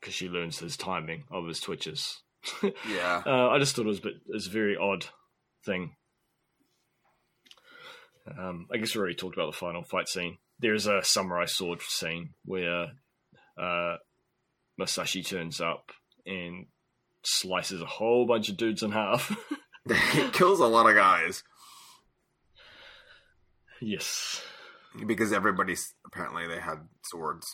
because 0.00 0.14
she 0.14 0.28
learns 0.28 0.58
his 0.58 0.76
timing 0.76 1.24
of 1.30 1.46
his 1.46 1.60
twitches. 1.60 2.22
yeah, 2.88 3.22
Uh, 3.26 3.48
I 3.48 3.58
just 3.58 3.74
thought 3.74 3.84
it 3.84 3.88
was, 3.88 3.98
a 3.98 4.02
bit, 4.02 4.14
it 4.28 4.32
was 4.34 4.46
a 4.46 4.50
very 4.50 4.76
odd 4.76 5.06
thing. 5.64 5.96
Um, 8.38 8.66
I 8.72 8.76
guess 8.76 8.94
we 8.94 9.00
already 9.00 9.16
talked 9.16 9.36
about 9.36 9.50
the 9.50 9.56
final 9.58 9.82
fight 9.82 10.08
scene. 10.08 10.38
There's 10.60 10.86
a 10.86 11.02
samurai 11.02 11.46
sword 11.46 11.80
scene 11.82 12.30
where 12.44 12.92
uh, 13.60 13.96
Masashi 14.80 15.26
turns 15.26 15.60
up 15.60 15.90
and 16.26 16.66
slices 17.24 17.82
a 17.82 17.86
whole 17.86 18.26
bunch 18.26 18.48
of 18.48 18.56
dudes 18.56 18.82
in 18.82 18.92
half. 18.92 19.34
it 19.86 20.32
kills 20.32 20.60
a 20.60 20.66
lot 20.66 20.88
of 20.88 20.94
guys 20.94 21.42
yes. 23.80 24.42
Because 25.06 25.32
everybody's 25.32 25.94
apparently 26.06 26.46
they 26.46 26.60
had 26.60 26.78
swords. 27.04 27.46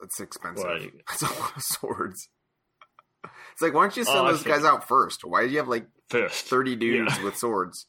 That's 0.00 0.20
expensive. 0.20 0.64
Right. 0.64 0.92
That's 1.08 1.22
a 1.22 1.26
lot 1.40 1.56
of 1.56 1.62
swords. 1.62 2.28
It's 3.52 3.62
like, 3.62 3.72
why 3.74 3.82
don't 3.82 3.96
you 3.96 4.04
send 4.04 4.18
Oh, 4.18 4.26
those 4.32 4.42
guys 4.42 4.64
out 4.64 4.88
first? 4.88 5.24
Why 5.24 5.46
do 5.46 5.52
you 5.52 5.58
have 5.58 5.68
like 5.68 5.86
First. 6.10 6.46
thirty 6.46 6.74
dudes 6.76 7.16
Yeah. 7.18 7.24
with 7.24 7.36
swords? 7.36 7.86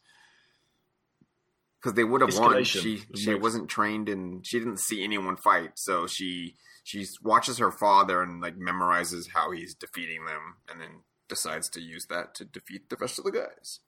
Because 1.81 1.95
they 1.95 2.03
would 2.03 2.22
have 2.22 2.38
won. 2.38 2.64
She 2.64 3.02
she 3.15 3.31
move. 3.31 3.41
wasn't 3.41 3.69
trained 3.69 4.10
and 4.10 4.45
she 4.45 4.60
didn't 4.60 4.80
see 4.80 5.03
anyone 5.03 5.35
fight, 5.35 5.72
so 5.76 6.07
she 6.07 6.56
she 6.84 7.06
watches 7.23 7.57
her 7.57 7.72
father 7.72 8.22
and 8.22 8.41
like 8.41 8.57
memorizes 8.57 9.30
how 9.34 9.52
he's 9.52 9.73
defeating 9.73 10.26
them, 10.26 10.57
and 10.69 10.80
then 10.80 11.02
decides 11.27 11.69
to 11.72 11.81
use 11.81 12.06
that 12.10 12.35
to 12.35 12.45
defeat 12.45 12.90
the 12.90 12.95
rest 12.98 13.18
of 13.18 13.26
the 13.26 13.31
guys. 13.31 13.80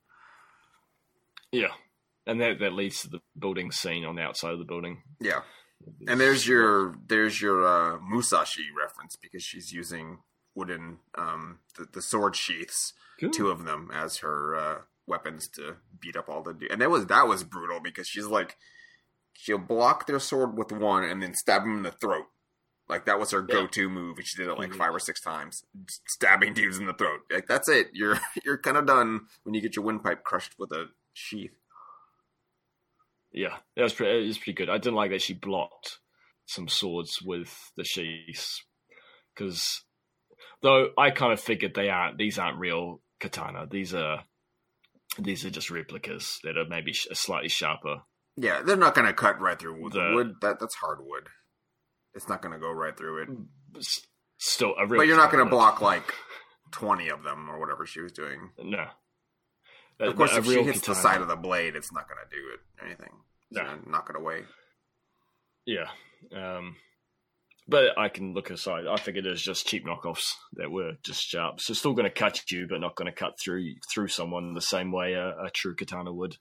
Yeah. 1.52 1.72
And 2.26 2.40
that, 2.40 2.58
that 2.58 2.72
leads 2.72 3.02
to 3.02 3.08
the 3.08 3.20
building 3.38 3.70
scene 3.70 4.04
on 4.04 4.16
the 4.16 4.22
outside 4.22 4.52
of 4.52 4.58
the 4.58 4.64
building. 4.64 5.02
Yeah, 5.20 5.40
and 6.08 6.20
there's 6.20 6.46
your 6.46 6.96
there's 7.06 7.40
your 7.40 7.64
uh, 7.66 7.98
Musashi 8.00 8.64
reference 8.76 9.14
because 9.16 9.42
she's 9.42 9.72
using 9.72 10.18
wooden 10.54 10.98
um 11.16 11.58
the, 11.78 11.86
the 11.92 12.00
sword 12.02 12.34
sheaths 12.34 12.94
Cool. 13.20 13.30
two 13.30 13.50
of 13.50 13.64
them 13.66 13.90
as 13.92 14.16
her 14.18 14.56
uh, 14.56 14.78
weapons 15.06 15.48
to 15.48 15.76
beat 16.00 16.16
up 16.16 16.28
all 16.30 16.42
the 16.42 16.54
du- 16.54 16.66
and 16.70 16.80
that 16.80 16.90
was 16.90 17.06
that 17.06 17.28
was 17.28 17.44
brutal 17.44 17.78
because 17.78 18.08
she's 18.08 18.24
like 18.26 18.56
she'll 19.34 19.58
block 19.58 20.06
their 20.06 20.18
sword 20.18 20.56
with 20.56 20.72
one 20.72 21.04
and 21.04 21.22
then 21.22 21.34
stab 21.34 21.62
them 21.62 21.76
in 21.76 21.82
the 21.82 21.90
throat 21.92 22.24
like 22.88 23.04
that 23.04 23.18
was 23.18 23.32
her 23.32 23.44
Yeah. 23.46 23.54
go-to 23.54 23.88
move 23.90 24.16
and 24.16 24.26
she 24.26 24.38
did 24.42 24.48
it 24.50 24.58
like 24.58 24.70
Mhm. 24.70 24.76
five 24.78 24.94
or 24.94 24.98
six 24.98 25.20
times 25.20 25.62
stabbing 26.08 26.54
dudes 26.54 26.78
in 26.78 26.86
the 26.86 26.94
throat 26.94 27.20
like 27.30 27.46
that's 27.46 27.68
it 27.68 27.88
you're 27.92 28.18
you're 28.44 28.56
kind 28.58 28.78
of 28.78 28.86
done 28.86 29.26
when 29.44 29.54
you 29.54 29.60
get 29.60 29.76
your 29.76 29.84
windpipe 29.84 30.24
crushed 30.24 30.54
with 30.58 30.72
a 30.72 30.86
sheath 31.12 31.52
Yeah, 33.32 33.56
that 33.76 33.82
was 33.82 33.92
pretty. 33.94 34.24
It 34.24 34.28
was 34.28 34.38
pretty 34.38 34.54
good. 34.54 34.70
I 34.70 34.78
didn't 34.78 34.94
like 34.96 35.10
that 35.10 35.22
she 35.22 35.34
blocked 35.34 35.98
some 36.46 36.68
swords 36.68 37.20
with 37.22 37.54
the 37.76 37.84
sheaths 37.84 38.62
because, 39.34 39.82
though 40.62 40.88
I 40.96 41.10
kind 41.10 41.32
of 41.32 41.40
figured 41.40 41.74
they 41.74 41.88
aren't. 41.90 42.18
These 42.18 42.38
aren't 42.38 42.58
real 42.58 43.02
katana. 43.20 43.66
These 43.70 43.94
are 43.94 44.24
these 45.18 45.44
are 45.44 45.50
just 45.50 45.70
replicas 45.70 46.38
that 46.44 46.56
are 46.58 46.66
maybe 46.68 46.92
sh- 46.92 47.06
slightly 47.14 47.48
sharper. 47.48 48.02
yeah 48.36 48.60
they're 48.62 48.76
not 48.76 48.94
gonna 48.94 49.14
cut 49.14 49.40
right 49.40 49.58
through 49.58 49.80
wood, 49.80 49.92
The- 49.92 50.12
wood 50.14 50.34
that 50.42 50.58
that's 50.60 50.74
hardwood 50.74 51.28
it's 52.12 52.28
not 52.28 52.42
gonna 52.42 52.58
go 52.58 52.70
right 52.70 52.94
through 52.96 53.22
it 53.22 53.28
mm, 53.30 53.46
But 53.72 53.82
Still, 54.38 54.74
a 54.78 54.86
real. 54.86 55.00
but 55.00 55.06
you're 55.06 55.16
not 55.16 55.30
gonna 55.32 55.46
block 55.46 55.80
like 55.80 56.12
20 56.72 57.08
of 57.08 57.22
them 57.22 57.48
or 57.48 57.58
whatever 57.58 57.86
she 57.86 58.00
was 58.00 58.12
doing 58.12 58.50
No. 58.58 58.88
Of 59.98 60.16
course, 60.16 60.32
A 60.34 60.38
if 60.38 60.44
she 60.46 60.62
hits 60.62 60.80
the 60.86 60.94
side 60.94 61.20
of 61.22 61.28
the 61.28 61.36
blade, 61.36 61.74
it's 61.76 61.92
not 61.92 62.06
going 62.08 62.18
to 62.28 62.36
do 62.36 62.42
it 62.54 62.60
anything. 62.84 63.12
It's 63.50 63.58
No. 63.58 63.64
going 63.64 63.82
to 63.82 63.90
knock 63.90 64.10
it 64.10 64.16
away. 64.16 64.42
Yeah. 65.64 65.88
Um, 66.34 66.76
but 67.68 67.98
I 67.98 68.08
can 68.08 68.34
look 68.34 68.50
aside. 68.50 68.86
I 68.86 68.96
figured 68.96 69.26
it 69.26 69.30
was 69.30 69.42
just 69.42 69.66
cheap 69.66 69.84
knockoffs 69.86 70.34
that 70.54 70.70
were 70.70 70.92
just 71.02 71.22
sharp. 71.22 71.60
So 71.60 71.74
still 71.74 71.94
going 71.94 72.04
to 72.04 72.10
cut 72.10 72.50
you, 72.50 72.66
but 72.68 72.80
not 72.80 72.94
going 72.94 73.06
to 73.10 73.18
cut 73.18 73.38
through 73.42 73.64
through 73.92 74.08
someone 74.08 74.54
the 74.54 74.60
same 74.60 74.92
way 74.92 75.14
a, 75.14 75.28
a 75.46 75.50
true 75.50 75.74
katana 75.74 76.12
would. 76.12 76.36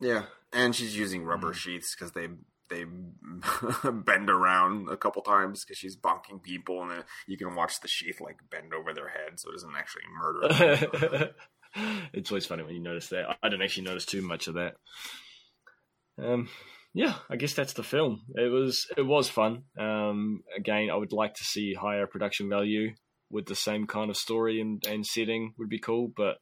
Yeah, 0.00 0.24
and 0.52 0.74
she's 0.74 0.96
using 0.96 1.24
rubber 1.24 1.52
Mm. 1.52 1.56
sheaths 1.56 1.94
because 1.94 2.12
they 2.12 2.28
they 2.70 2.84
bend 3.90 4.28
around 4.28 4.88
a 4.90 4.96
couple 4.96 5.22
times 5.22 5.64
because 5.64 5.78
she's 5.78 5.96
bonking 5.96 6.42
people, 6.42 6.82
and 6.82 6.90
then 6.90 7.04
you 7.26 7.36
can 7.38 7.54
watch 7.54 7.80
the 7.80 7.88
sheath 7.88 8.20
like 8.20 8.36
bend 8.50 8.74
over 8.74 8.92
their 8.92 9.08
head, 9.08 9.38
so 9.40 9.48
it 9.50 9.52
doesn't 9.54 9.76
actually 9.76 10.02
murder 10.20 10.88
them. 11.08 11.28
it's 12.12 12.30
always 12.30 12.46
funny 12.46 12.62
when 12.62 12.74
you 12.74 12.82
notice 12.82 13.08
that. 13.08 13.36
I 13.42 13.48
didn't 13.48 13.62
actually 13.62 13.84
notice 13.84 14.04
too 14.06 14.22
much 14.22 14.48
of 14.48 14.54
that. 14.54 14.74
Um, 16.22 16.48
yeah, 16.94 17.14
I 17.30 17.36
guess 17.36 17.54
that's 17.54 17.74
the 17.74 17.82
film. 17.82 18.22
It 18.34 18.50
was 18.50 18.86
it 18.96 19.02
was 19.02 19.28
fun. 19.28 19.64
Um, 19.78 20.42
again, 20.56 20.90
I 20.90 20.96
would 20.96 21.12
like 21.12 21.34
to 21.34 21.44
see 21.44 21.74
higher 21.74 22.06
production 22.06 22.48
value 22.48 22.94
with 23.30 23.46
the 23.46 23.54
same 23.54 23.86
kind 23.86 24.10
of 24.10 24.16
story 24.16 24.60
and, 24.60 24.82
and 24.86 25.04
setting 25.06 25.52
would 25.58 25.68
be 25.68 25.78
cool. 25.78 26.10
But 26.16 26.36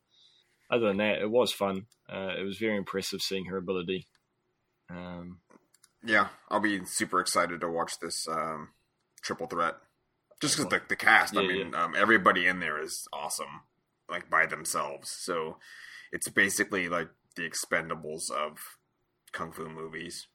other 0.71 0.89
than 0.89 0.99
that, 0.99 1.21
it 1.21 1.31
was 1.31 1.53
fun. 1.53 1.87
Uh, 2.13 2.31
it 2.39 2.45
was 2.45 2.59
very 2.59 2.77
impressive 2.77 3.21
seeing 3.21 3.47
her 3.47 3.57
ability. 3.57 4.07
Um, 4.89 5.41
yeah, 6.05 6.29
I'll 6.49 6.61
be 6.61 6.85
super 6.85 7.21
excited 7.21 7.61
to 7.61 7.69
watch 7.69 7.99
this 8.01 8.27
um, 8.29 8.69
triple 9.23 9.47
threat. 9.49 9.75
Just 10.41 10.57
because 10.57 10.71
the, 10.71 10.83
the 10.89 10.97
cast, 10.97 11.37
I 11.37 11.43
Yeah, 11.43 11.49
mean, 11.49 11.75
um, 11.75 11.95
everybody 11.97 12.47
in 12.47 12.61
there 12.61 12.81
is 12.81 13.09
awesome, 13.13 13.63
like 14.09 14.31
by 14.31 14.47
themselves. 14.47 15.11
So 15.11 15.59
it's 16.13 16.29
basically 16.29 16.89
like 16.89 17.09
the 17.37 17.49
Expendables 17.49 18.31
of 18.31 18.59
kung 19.33 19.53
fu 19.53 19.69
movies. 19.69 20.27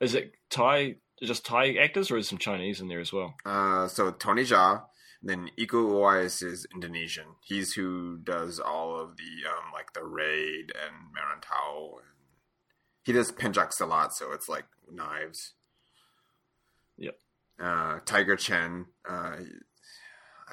is 0.00 0.14
it 0.14 0.32
Thai? 0.50 0.96
Just 1.22 1.46
Thai 1.46 1.74
actors, 1.74 2.10
or 2.10 2.18
is 2.18 2.28
some 2.28 2.38
Chinese 2.38 2.80
in 2.80 2.88
there 2.88 3.00
as 3.00 3.12
well? 3.12 3.34
Uh, 3.46 3.86
so 3.86 4.10
Tony 4.10 4.42
Jaa, 4.42 4.82
then 5.22 5.48
Iko 5.58 5.88
Uwais 5.90 6.42
is 6.42 6.66
Indonesian. 6.74 7.26
He's 7.40 7.72
who 7.74 8.18
does 8.18 8.58
all 8.58 9.00
of 9.00 9.16
the 9.16 9.48
um, 9.48 9.72
like 9.72 9.92
the 9.94 10.04
raid 10.04 10.72
and 10.72 11.12
Merantau. 11.14 12.00
He 13.04 13.12
does 13.12 13.32
pencak 13.32 13.70
silat, 13.70 14.12
so 14.12 14.32
it's 14.32 14.48
like 14.48 14.64
knives. 14.90 15.54
Yep. 16.98 17.18
Uh, 17.62 17.98
Tiger 18.04 18.36
Chen. 18.36 18.86
Uh, 19.08 19.36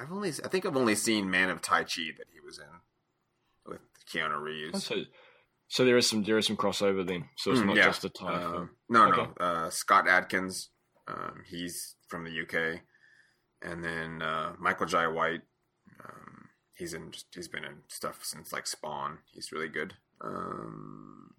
I've 0.02 0.12
only, 0.12 0.30
I 0.44 0.48
think 0.48 0.66
I've 0.66 0.76
only 0.76 0.94
seen 0.96 1.30
Man 1.30 1.48
of 1.48 1.62
Tai 1.62 1.84
Chi 1.84 2.10
that 2.18 2.26
he 2.32 2.40
was 2.44 2.58
in 2.58 3.72
with 3.72 3.80
Keanu 4.12 4.40
Reeves. 4.40 4.84
So, 4.84 4.96
so 5.68 5.84
there 5.84 5.96
is 5.96 6.08
some 6.08 6.24
there 6.24 6.38
is 6.38 6.46
some 6.46 6.56
crossover 6.56 7.06
then. 7.06 7.28
So 7.36 7.52
it's 7.52 7.60
Mm, 7.60 7.66
not 7.68 7.76
yeah. 7.76 7.84
just 7.86 8.04
a 8.04 8.08
Thai 8.10 8.32
Uh, 8.34 8.66
no, 8.88 9.06
Okay. 9.08 9.22
no. 9.38 9.44
Uh, 9.46 9.70
Scott 9.70 10.08
Adkins. 10.08 10.70
Um, 11.08 11.42
he's 11.48 11.96
from 12.08 12.24
the 12.24 12.30
UK, 12.42 12.80
and 13.62 13.82
then 13.84 14.22
uh, 14.22 14.54
Michael 14.58 14.86
Jai 14.86 15.06
White. 15.08 15.42
Um, 16.04 16.48
he's 16.74 16.94
in. 16.94 17.12
He's 17.34 17.48
been 17.48 17.64
in 17.64 17.78
stuff 17.88 18.20
since 18.24 18.52
like 18.52 18.66
Spawn. 18.66 19.18
He's 19.32 19.50
really 19.52 19.68
good. 19.68 19.94
Um, 20.20 21.30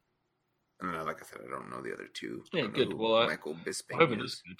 and 0.81 0.94
then, 0.94 1.06
like 1.06 1.22
I 1.22 1.26
said, 1.26 1.40
I 1.45 1.49
don't 1.49 1.69
know 1.69 1.81
the 1.81 1.94
other 1.94 2.07
two. 2.14 2.44
Yeah, 2.52 2.68
good. 2.68 2.94
Well, 2.94 3.15
I- 3.18 3.27
Michael 3.27 3.56
Bisping. 3.65 3.95
I 3.95 3.98
hope 3.98 4.11
it 4.11 4.22
is 4.22 4.41
good. 4.45 4.60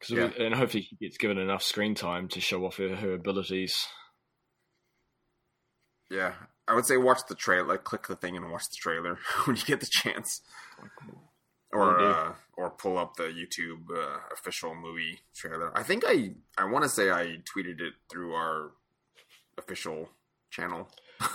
'Cause 0.00 0.10
we- 0.10 0.44
and 0.44 0.54
hopefully 0.54 0.82
she 0.82 0.96
gets 0.96 1.16
given 1.16 1.38
enough 1.38 1.62
screen 1.62 1.94
time 1.94 2.28
to 2.28 2.40
show 2.40 2.64
off 2.66 2.76
her, 2.76 2.96
her 2.96 3.14
abilities. 3.14 3.86
Yeah, 6.10 6.34
I 6.68 6.74
would 6.74 6.86
say 6.86 6.96
watch 6.96 7.20
the 7.28 7.34
trailer. 7.34 7.66
Like, 7.66 7.84
click 7.84 8.06
the 8.06 8.16
thing 8.16 8.36
and 8.36 8.50
watch 8.50 8.68
the 8.68 8.76
trailer 8.78 9.18
when 9.44 9.56
you 9.56 9.62
get 9.64 9.80
the 9.80 9.88
chance. 9.90 10.40
or 11.72 11.98
uh, 12.00 12.34
or 12.56 12.70
pull 12.70 12.96
up 12.96 13.16
the 13.16 13.24
YouTube 13.24 13.90
uh, 13.92 14.18
official 14.32 14.74
movie 14.74 15.18
trailer. 15.34 15.76
I 15.76 15.82
think 15.82 16.04
I 16.06 16.34
I 16.56 16.64
want 16.66 16.84
to 16.84 16.88
say 16.88 17.10
I 17.10 17.38
tweeted 17.54 17.80
it 17.80 17.94
through 18.10 18.34
our 18.34 18.70
official 19.58 20.10
channel. 20.50 20.88
You 21.20 21.26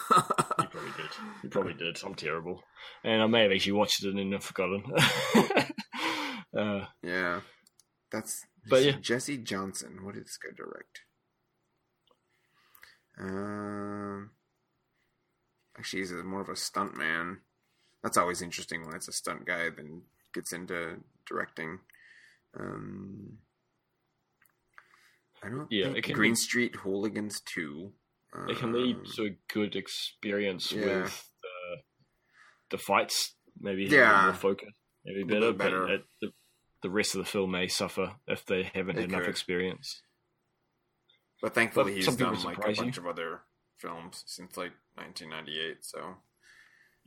probably 0.68 0.92
did. 0.98 1.10
You 1.44 1.50
probably 1.50 1.74
did. 1.74 2.00
I'm 2.06 2.16
terrible, 2.16 2.64
and 3.04 3.22
I 3.22 3.28
may 3.28 3.44
have 3.44 3.52
actually 3.52 3.74
watched 3.74 4.04
it 4.06 4.16
and 4.16 4.32
then 4.32 4.40
forgotten. 4.40 4.84
uh, 6.58 6.86
yeah, 7.04 7.42
that's. 8.12 8.46
But 8.70 8.84
yeah. 8.84 8.92
Jesse 9.02 9.38
Johnson. 9.38 10.04
What 10.04 10.16
did 10.16 10.26
this 10.26 10.38
guy 10.38 10.50
direct? 10.56 11.02
Um, 13.20 14.32
actually, 15.78 16.00
he's 16.00 16.12
more 16.12 16.42
of 16.42 16.50
a 16.50 16.56
stunt 16.56 16.96
man. 16.98 17.40
That's 18.04 18.18
always 18.18 18.42
interesting 18.42 18.86
when 18.86 18.96
it's 18.96 19.08
a 19.08 19.12
stunt 19.14 19.46
guy 19.46 19.70
then 19.76 20.04
gets 20.34 20.54
into 20.54 20.98
directing. 21.28 21.80
Um, 22.60 23.38
I 25.44 25.50
don't. 25.50 25.68
Yeah, 25.72 25.94
think 25.94 26.12
Green 26.14 26.32
be- 26.34 26.36
Street 26.36 26.76
Hooligans 26.78 27.42
two. 27.42 27.94
it 28.48 28.58
can 28.58 28.74
lead 28.74 28.96
Um, 28.98 29.04
to 29.16 29.26
a 29.26 29.38
good 29.54 29.76
experience 29.76 30.72
yeah. 30.72 30.86
with 31.04 31.30
the, 31.42 31.78
the 32.72 32.78
fights. 32.78 33.36
Maybe 33.60 33.84
Yeah. 33.86 34.24
more 34.26 34.34
focus, 34.34 34.70
maybe 35.06 35.24
better. 35.24 35.52
better. 35.54 35.82
But 35.82 35.92
it, 36.28 36.34
the, 36.82 36.90
rest 36.90 37.16
of 37.16 37.20
the 37.20 37.26
film 37.30 37.52
may 37.52 37.68
suffer 37.68 38.16
if 38.28 38.46
they 38.46 38.64
haven't 38.64 38.96
They 38.96 39.02
had 39.04 39.12
enough 39.12 39.28
experience. 39.28 40.02
But 41.42 41.54
thankfully, 41.56 41.94
But 41.94 41.98
he's 42.04 42.16
done 42.16 42.42
like 42.44 42.64
a 42.66 42.70
you. 42.70 42.76
bunch 42.76 42.98
of 42.98 43.08
other 43.08 43.42
films 43.78 44.24
since 44.28 44.58
like 44.58 44.74
1998. 44.96 45.84
So 45.84 46.18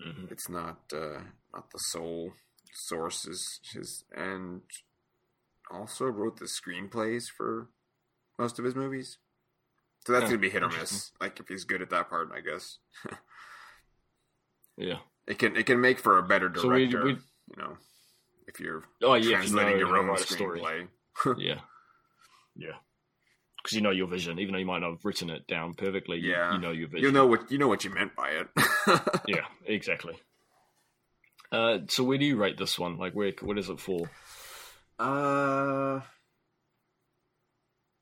Mhm. 0.05 0.30
it's 0.32 0.48
not 0.48 0.92
uh, 0.92 1.20
not 1.52 1.70
the 1.70 1.78
sole 1.78 2.32
source 2.72 3.26
is 3.26 3.60
his, 3.72 4.05
and 4.12 4.62
also 5.70 6.06
wrote 6.06 6.38
the 6.38 6.46
screenplays 6.46 7.26
for 7.30 7.68
most 8.38 8.59
of 8.59 8.64
his 8.64 8.74
movies. 8.74 9.18
So 10.05 10.12
that's 10.12 10.24
Yeah, 10.24 10.28
gonna 10.30 10.38
be 10.40 10.51
hit 10.51 10.62
or 10.64 10.68
miss. 10.68 11.12
Like 11.20 11.38
if 11.38 11.46
he's 11.48 11.62
good 11.64 11.80
at 11.80 11.90
that 11.90 12.10
part, 12.10 12.30
I 12.34 12.40
guess 12.40 12.78
Yeah. 14.76 14.98
it 15.26 15.38
can 15.38 15.56
it 15.56 15.66
can 15.66 15.80
make 15.80 15.98
for 16.01 16.18
a 16.18 16.22
better 16.22 16.52
So 16.56 16.68
we- 16.68 16.86
director. 16.86 17.05
we- 17.05 17.12
you 17.12 17.56
know, 17.56 17.76
if 18.47 18.61
you're 18.61 18.83
Oh 19.03 19.15
yeah. 19.15 19.21
if 19.21 19.25
you 19.25 19.33
translating 19.37 19.73
know 19.73 19.79
your 19.89 19.97
own 20.11 20.16
story. 20.19 20.61
screenplay. 20.61 20.89
yeah. 21.39 21.61
Yeah. 22.57 22.77
Because 23.62 23.77
you 23.77 23.81
know 23.83 23.91
your 23.91 24.07
vision, 24.09 24.39
even 24.39 24.53
though 24.53 24.59
you 24.59 24.66
might 24.66 24.81
not 24.81 24.91
have 24.91 25.05
written 25.05 25.31
it 25.31 25.47
down 25.47 25.75
perfectly. 25.75 26.19
you- 26.19 26.31
Yeah. 26.33 26.53
You 26.55 26.59
know 26.61 26.71
your 26.71 26.89
vision. 26.89 27.05
You 27.07 27.12
know 27.12 27.27
what 27.27 27.51
you 27.51 27.59
know 27.59 27.69
what 27.69 27.85
you 27.85 27.91
meant 27.91 28.15
by 28.15 28.31
it. 28.31 28.49
Yeah, 29.27 29.47
exactly. 29.66 30.15
Uh, 31.51 31.79
so 31.89 32.05
where 32.05 32.19
do 32.19 32.25
you 32.25 32.37
rate 32.37 32.59
this 32.59 32.79
one? 32.79 32.99
Like, 32.99 33.12
where 33.15 33.33
what 33.41 33.59
is 33.59 33.69
it 33.71 33.81
for? 33.81 34.11
Uh, 34.99 36.01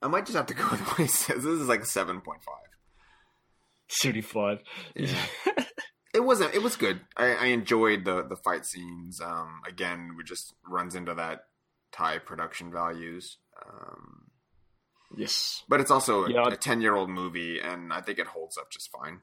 I 0.01 0.09
might 0.09 0.25
just 0.27 0.37
have 0.37 0.47
to 0.47 0.55
go 0.55 0.69
with 0.71 0.81
what 0.81 0.97
he 0.99 1.07
says. 1.07 1.37
This 1.45 1.61
is 1.61 1.69
like 1.69 1.83
a 1.83 1.87
seven 1.87 2.21
point 2.23 2.43
five. 2.43 2.57
Seventy-five. 3.89 4.59
Yeah. 4.97 5.15
It 6.13 6.25
wasn't. 6.25 6.55
It 6.55 6.63
was 6.63 6.77
good. 6.77 7.01
I, 7.17 7.35
I 7.35 7.45
enjoyed 7.47 8.05
the 8.05 8.23
the 8.23 8.37
fight 8.37 8.67
scenes. 8.67 9.21
Um, 9.21 9.63
again, 9.67 10.11
it 10.21 10.27
just 10.27 10.55
runs 10.69 10.95
into 10.95 11.15
that 11.15 11.47
Thai 11.91 12.19
production 12.19 12.71
values. 12.71 13.39
Um, 13.65 14.25
yes. 15.17 15.63
but 15.69 15.81
it's 15.81 15.91
also 15.91 16.27
Yeah, 16.27 16.49
a 16.49 16.57
ten 16.57 16.81
year 16.83 16.95
old 16.95 17.09
movie, 17.09 17.61
and 17.61 17.93
I 17.93 18.01
think 18.03 18.19
it 18.19 18.27
holds 18.27 18.59
up 18.59 18.71
just 18.71 18.91
fine. 18.91 19.21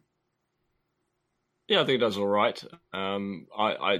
Yeah, 1.67 1.81
I 1.81 1.85
think 1.85 1.97
it 1.97 2.05
does 2.05 2.17
all 2.17 2.25
right. 2.25 2.59
Um, 2.93 3.45
I, 3.55 3.73
I, 3.73 3.97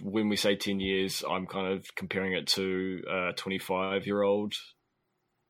when 0.00 0.30
we 0.30 0.36
say 0.36 0.56
ten 0.56 0.80
years, 0.80 1.22
I'm 1.28 1.46
kind 1.46 1.74
of 1.74 1.94
comparing 1.94 2.32
it 2.32 2.46
to 2.48 3.02
a 3.10 3.32
twenty-five-year-old 3.34 4.54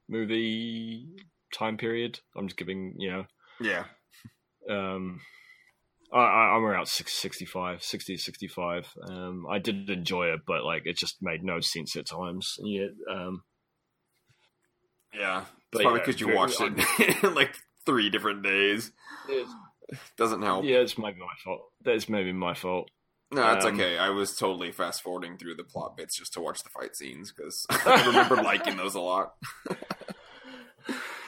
movie 0.09 1.07
time 1.55 1.77
period. 1.77 2.19
I'm 2.37 2.49
just 2.49 2.57
giving, 2.59 2.95
you 2.99 3.11
know, 3.13 3.25
Yeah. 3.61 3.85
um, 4.69 5.21
I, 6.15 6.19
I- 6.20 6.57
I'm 6.57 6.65
around 6.65 6.86
six- 6.89 7.12
65, 7.20 7.82
60 7.82 8.16
65. 8.16 8.89
Um, 9.11 9.47
I 9.51 9.59
did 9.59 9.91
enjoy 9.91 10.27
it, 10.28 10.41
but 10.47 10.65
like 10.65 10.82
it 10.86 10.97
just 10.97 11.16
made 11.20 11.43
no 11.43 11.59
sense 11.61 11.97
at 11.97 12.07
times. 12.07 12.55
Yeah, 12.62 12.86
um, 13.11 13.43
Yeah. 15.12 15.41
It's 15.43 15.51
But 15.73 15.82
probably 15.82 15.99
yeah, 16.01 16.07
because 16.07 16.20
you 16.20 16.27
very- 16.27 16.39
watched 16.39 16.61
it 16.61 17.24
in 17.24 17.35
like 17.35 17.57
three 17.85 18.11
different 18.11 18.43
days. 18.45 18.93
it's, 19.28 19.51
Doesn't 20.16 20.43
help. 20.43 20.65
yeah, 20.65 20.77
it's 20.78 20.97
maybe 20.97 21.19
my 21.19 21.27
fault. 21.45 21.62
That's 21.85 22.09
maybe 22.09 22.32
my 22.32 22.55
fault. 22.55 22.89
No, 23.32 23.43
that's 23.43 23.65
Um, 23.65 23.74
okay. 23.74 23.99
I 23.99 24.11
was 24.11 24.36
totally 24.36 24.70
fast 24.70 25.03
forwarding 25.03 25.36
through 25.39 25.57
the 25.57 25.65
plot 25.65 25.97
bits 25.97 26.16
just 26.16 26.32
to 26.35 26.41
watch 26.41 26.62
the 26.62 26.70
fight 26.70 26.95
scenes 26.95 27.32
because 27.32 27.66
I 27.70 28.07
remember 28.07 28.36
liking 28.36 28.77
those 28.77 28.95
a 28.95 29.01
lot. 29.01 29.32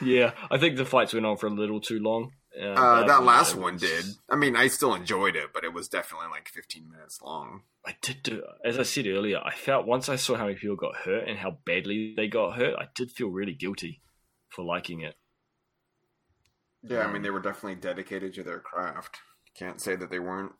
Yeah, 0.01 0.31
I 0.51 0.57
think 0.59 0.77
the 0.77 0.85
fights 0.85 1.13
went 1.13 1.25
on 1.25 1.37
for 1.37 1.47
a 1.47 1.51
little 1.51 1.81
too 1.81 1.99
long. 1.99 2.31
Uh, 2.59 2.69
Uh, 2.69 3.07
that 3.07 3.23
last 3.23 3.53
was- 3.55 3.63
one 3.63 3.77
did. 3.77 4.05
I 4.29 4.35
mean, 4.35 4.55
I 4.55 4.67
still 4.67 4.95
enjoyed 4.95 5.35
it, 5.35 5.53
but 5.53 5.63
it 5.63 5.73
was 5.73 5.87
definitely 5.87 6.27
like 6.29 6.49
15 6.49 6.89
minutes 6.89 7.21
long. 7.21 7.63
I 7.85 7.95
did 8.01 8.23
do, 8.23 8.43
as 8.65 8.79
I 8.79 8.83
said 8.83 9.05
earlier, 9.07 9.39
I 9.43 9.53
felt 9.53 9.85
once 9.85 10.09
I 10.09 10.15
saw 10.15 10.35
how 10.35 10.45
many 10.45 10.55
people 10.57 10.75
got 10.75 10.95
hurt 10.95 11.27
and 11.27 11.37
how 11.39 11.51
badly 11.65 12.13
they 12.15 12.27
got 12.27 12.55
hurt, 12.57 12.75
I 12.77 12.87
did 12.95 13.11
feel 13.11 13.29
really 13.29 13.53
guilty 13.53 14.01
for 14.49 14.63
liking 14.65 15.01
it. 15.01 15.15
Yeah, 16.81 16.99
I 16.99 17.03
Um, 17.05 17.13
mean, 17.13 17.21
they 17.21 17.29
were 17.29 17.41
definitely 17.41 17.75
dedicated 17.75 18.33
to 18.35 18.43
their 18.43 18.59
craft. 18.59 19.17
Can't 19.55 19.79
say 19.81 19.95
that 19.95 20.09
they 20.09 20.19
weren't 20.19 20.53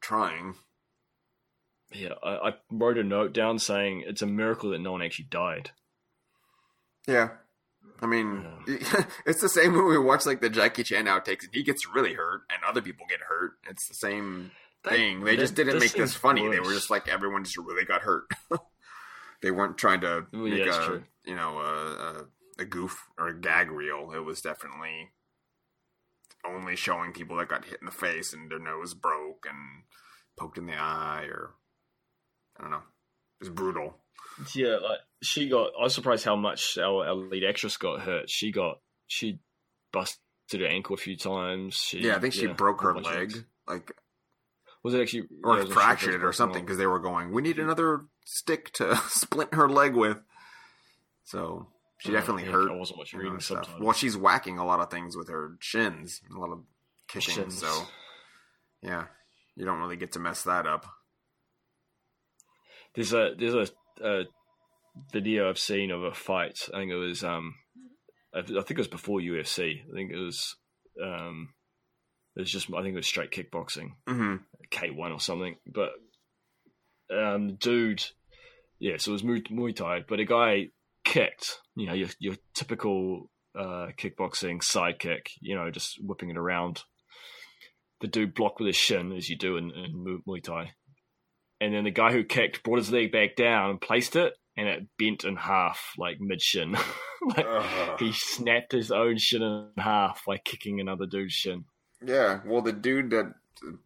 trying. 0.00 0.54
Yeah, 1.92 2.14
I, 2.22 2.48
I 2.50 2.52
wrote 2.70 2.98
a 2.98 3.04
note 3.04 3.32
down 3.32 3.58
saying 3.58 4.04
it's 4.06 4.22
a 4.22 4.26
miracle 4.26 4.70
that 4.70 4.78
no 4.80 4.92
one 4.92 5.02
actually 5.02 5.26
died. 5.26 5.72
Yeah. 7.06 7.36
I 8.02 8.06
mean, 8.06 8.44
it's 9.24 9.40
the 9.40 9.48
same 9.48 9.74
when 9.74 9.86
we 9.86 9.96
watch 9.96 10.26
like 10.26 10.40
the 10.40 10.50
Jackie 10.50 10.82
Chan 10.82 11.04
outtakes, 11.06 11.44
and 11.44 11.54
he 11.54 11.62
gets 11.62 11.86
really 11.88 12.14
hurt, 12.14 12.42
and 12.50 12.60
other 12.66 12.82
people 12.82 13.06
get 13.08 13.20
hurt. 13.20 13.52
It's 13.70 13.86
the 13.88 13.94
same 13.94 14.50
thing. 14.84 15.22
They 15.24 15.36
just 15.36 15.54
didn't 15.54 15.78
make 15.78 15.92
this 15.92 16.14
funny. 16.14 16.48
They 16.48 16.58
were 16.60 16.72
just 16.74 16.90
like 16.90 17.08
everyone 17.08 17.44
just 17.44 17.56
really 17.56 17.84
got 17.84 18.02
hurt. 18.02 18.24
they 19.42 19.52
weren't 19.52 19.78
trying 19.78 20.00
to 20.00 20.26
Well, 20.32 20.42
make 20.42 20.64
yeah, 20.66 20.82
a 20.82 20.86
true. 20.86 21.04
you 21.24 21.36
know 21.36 21.58
a, 21.58 22.24
a, 22.58 22.62
a 22.62 22.64
goof 22.64 23.06
or 23.16 23.28
a 23.28 23.40
gag 23.40 23.70
reel. 23.70 24.12
It 24.14 24.24
was 24.24 24.40
definitely 24.40 25.10
only 26.44 26.74
showing 26.74 27.12
people 27.12 27.36
that 27.36 27.48
got 27.48 27.64
hit 27.66 27.78
in 27.80 27.86
the 27.86 27.92
face 27.92 28.32
and 28.32 28.50
their 28.50 28.58
nose 28.58 28.94
broke 28.94 29.46
and 29.48 29.84
poked 30.36 30.58
in 30.58 30.66
the 30.66 30.74
eye, 30.74 31.26
or 31.30 31.50
I 32.58 32.62
don't 32.62 32.70
know. 32.72 32.78
It 33.40 33.44
was 33.44 33.48
brutal. 33.50 33.98
Yeah, 34.54 34.76
like 34.76 34.98
she 35.22 35.48
got. 35.48 35.72
I 35.78 35.84
was 35.84 35.94
surprised 35.94 36.24
how 36.24 36.36
much 36.36 36.78
our, 36.78 37.06
our 37.06 37.14
lead 37.14 37.44
actress 37.44 37.76
got 37.76 38.00
hurt. 38.00 38.30
She 38.30 38.50
got 38.50 38.78
she 39.06 39.40
busted 39.92 40.18
her 40.60 40.66
ankle 40.66 40.94
a 40.94 40.98
few 40.98 41.16
times. 41.16 41.74
She, 41.74 42.00
Yeah, 42.00 42.16
I 42.16 42.18
think 42.18 42.34
she 42.34 42.46
yeah, 42.46 42.52
broke 42.54 42.80
her 42.82 42.94
leg, 42.98 43.44
like 43.68 43.92
Was 44.82 44.94
it 44.94 45.00
actually 45.00 45.28
or 45.44 45.54
yeah, 45.54 45.62
I 45.62 45.64
wasn't 45.64 45.68
sure 45.68 45.72
if 45.80 45.84
fractured 45.86 46.14
it 46.14 46.24
or 46.24 46.32
something 46.32 46.64
because 46.64 46.78
they 46.78 46.86
were 46.86 46.98
going, 46.98 47.32
"We 47.32 47.42
need 47.42 47.58
another 47.58 48.06
stick 48.24 48.72
to 48.74 48.96
splint 49.08 49.54
her 49.54 49.68
leg 49.68 49.94
with." 49.94 50.18
So 51.24 51.68
she 51.98 52.08
Oh, 52.10 52.12
definitely 52.12 52.44
yeah, 52.44 52.52
hurt. 52.52 52.70
I 52.70 52.74
wasn't 52.76 52.98
watching 52.98 53.20
reading 53.20 53.40
stuff. 53.40 53.68
Well, 53.78 53.92
she's 53.92 54.16
whacking 54.16 54.58
a 54.58 54.64
lot 54.66 54.80
of 54.80 54.90
things 54.90 55.16
with 55.16 55.28
her 55.28 55.56
shins, 55.60 56.20
a 56.34 56.38
lot 56.38 56.50
of 56.50 56.62
kicking. 57.06 57.34
Shins. 57.34 57.58
So 57.58 57.84
yeah, 58.82 59.04
you 59.56 59.64
don't 59.64 59.78
really 59.78 59.96
get 59.96 60.12
to 60.12 60.18
mess 60.18 60.42
that 60.44 60.66
up. 60.66 60.86
There's 62.94 63.12
a 63.12 63.34
there's 63.38 63.54
a, 63.54 63.68
a 64.00 64.24
video 65.12 65.48
I've 65.48 65.58
seen 65.58 65.90
of 65.90 66.02
a 66.02 66.12
fight. 66.12 66.68
I 66.72 66.78
think 66.78 66.92
it 66.92 66.96
was 66.96 67.24
um, 67.24 67.54
I, 68.34 68.42
think 68.42 68.70
it 68.70 68.78
was 68.78 68.88
before 68.88 69.20
UFC. 69.20 69.80
I 69.82 69.94
think 69.94 70.12
it 70.12 70.18
was 70.18 70.56
um, 71.02 71.50
it 72.36 72.40
was 72.40 72.50
just 72.50 72.68
I 72.72 72.82
think 72.82 72.94
it 72.94 72.96
was 72.96 73.06
straight 73.06 73.30
kickboxing, 73.30 73.90
hmm 74.08 74.36
K 74.70 74.90
one 74.90 75.12
or 75.12 75.20
something. 75.20 75.56
But 75.66 75.90
um, 77.14 77.48
the 77.48 77.54
dude, 77.54 78.04
yeah, 78.78 78.96
so 78.96 79.10
it 79.10 79.12
was 79.12 79.22
Muay, 79.22 79.46
Muay 79.50 79.76
Thai, 79.76 80.04
but 80.08 80.20
a 80.20 80.24
guy 80.24 80.68
kicked. 81.04 81.58
You 81.76 81.86
know, 81.86 81.94
your 81.94 82.08
your 82.18 82.36
typical 82.54 83.30
uh, 83.58 83.88
kickboxing 83.98 84.62
side 84.62 84.98
kick. 84.98 85.30
You 85.40 85.56
know, 85.56 85.70
just 85.70 85.98
whipping 86.00 86.30
it 86.30 86.38
around. 86.38 86.82
The 88.00 88.08
dude 88.08 88.34
blocked 88.34 88.58
with 88.58 88.66
his 88.66 88.76
shin, 88.76 89.12
as 89.12 89.28
you 89.28 89.36
do 89.36 89.56
in, 89.56 89.70
in 89.70 90.20
Muay 90.26 90.42
Thai. 90.42 90.72
And 91.62 91.72
then 91.72 91.84
the 91.84 91.92
guy 91.92 92.10
who 92.10 92.24
kicked 92.24 92.64
brought 92.64 92.78
his 92.78 92.90
leg 92.90 93.12
back 93.12 93.36
down 93.36 93.70
and 93.70 93.80
placed 93.80 94.16
it, 94.16 94.34
and 94.56 94.66
it 94.66 94.86
bent 94.98 95.22
in 95.22 95.36
half, 95.36 95.92
like 95.96 96.20
mid 96.20 96.42
shin. 96.42 96.72
like, 97.36 97.46
he 98.00 98.12
snapped 98.12 98.72
his 98.72 98.90
own 98.90 99.16
shin 99.16 99.42
in 99.42 99.68
half 99.78 100.22
by 100.26 100.38
kicking 100.38 100.80
another 100.80 101.06
dude's 101.06 101.34
shin. 101.34 101.64
Yeah, 102.04 102.40
well, 102.44 102.62
the 102.62 102.72
dude 102.72 103.10
that 103.10 103.32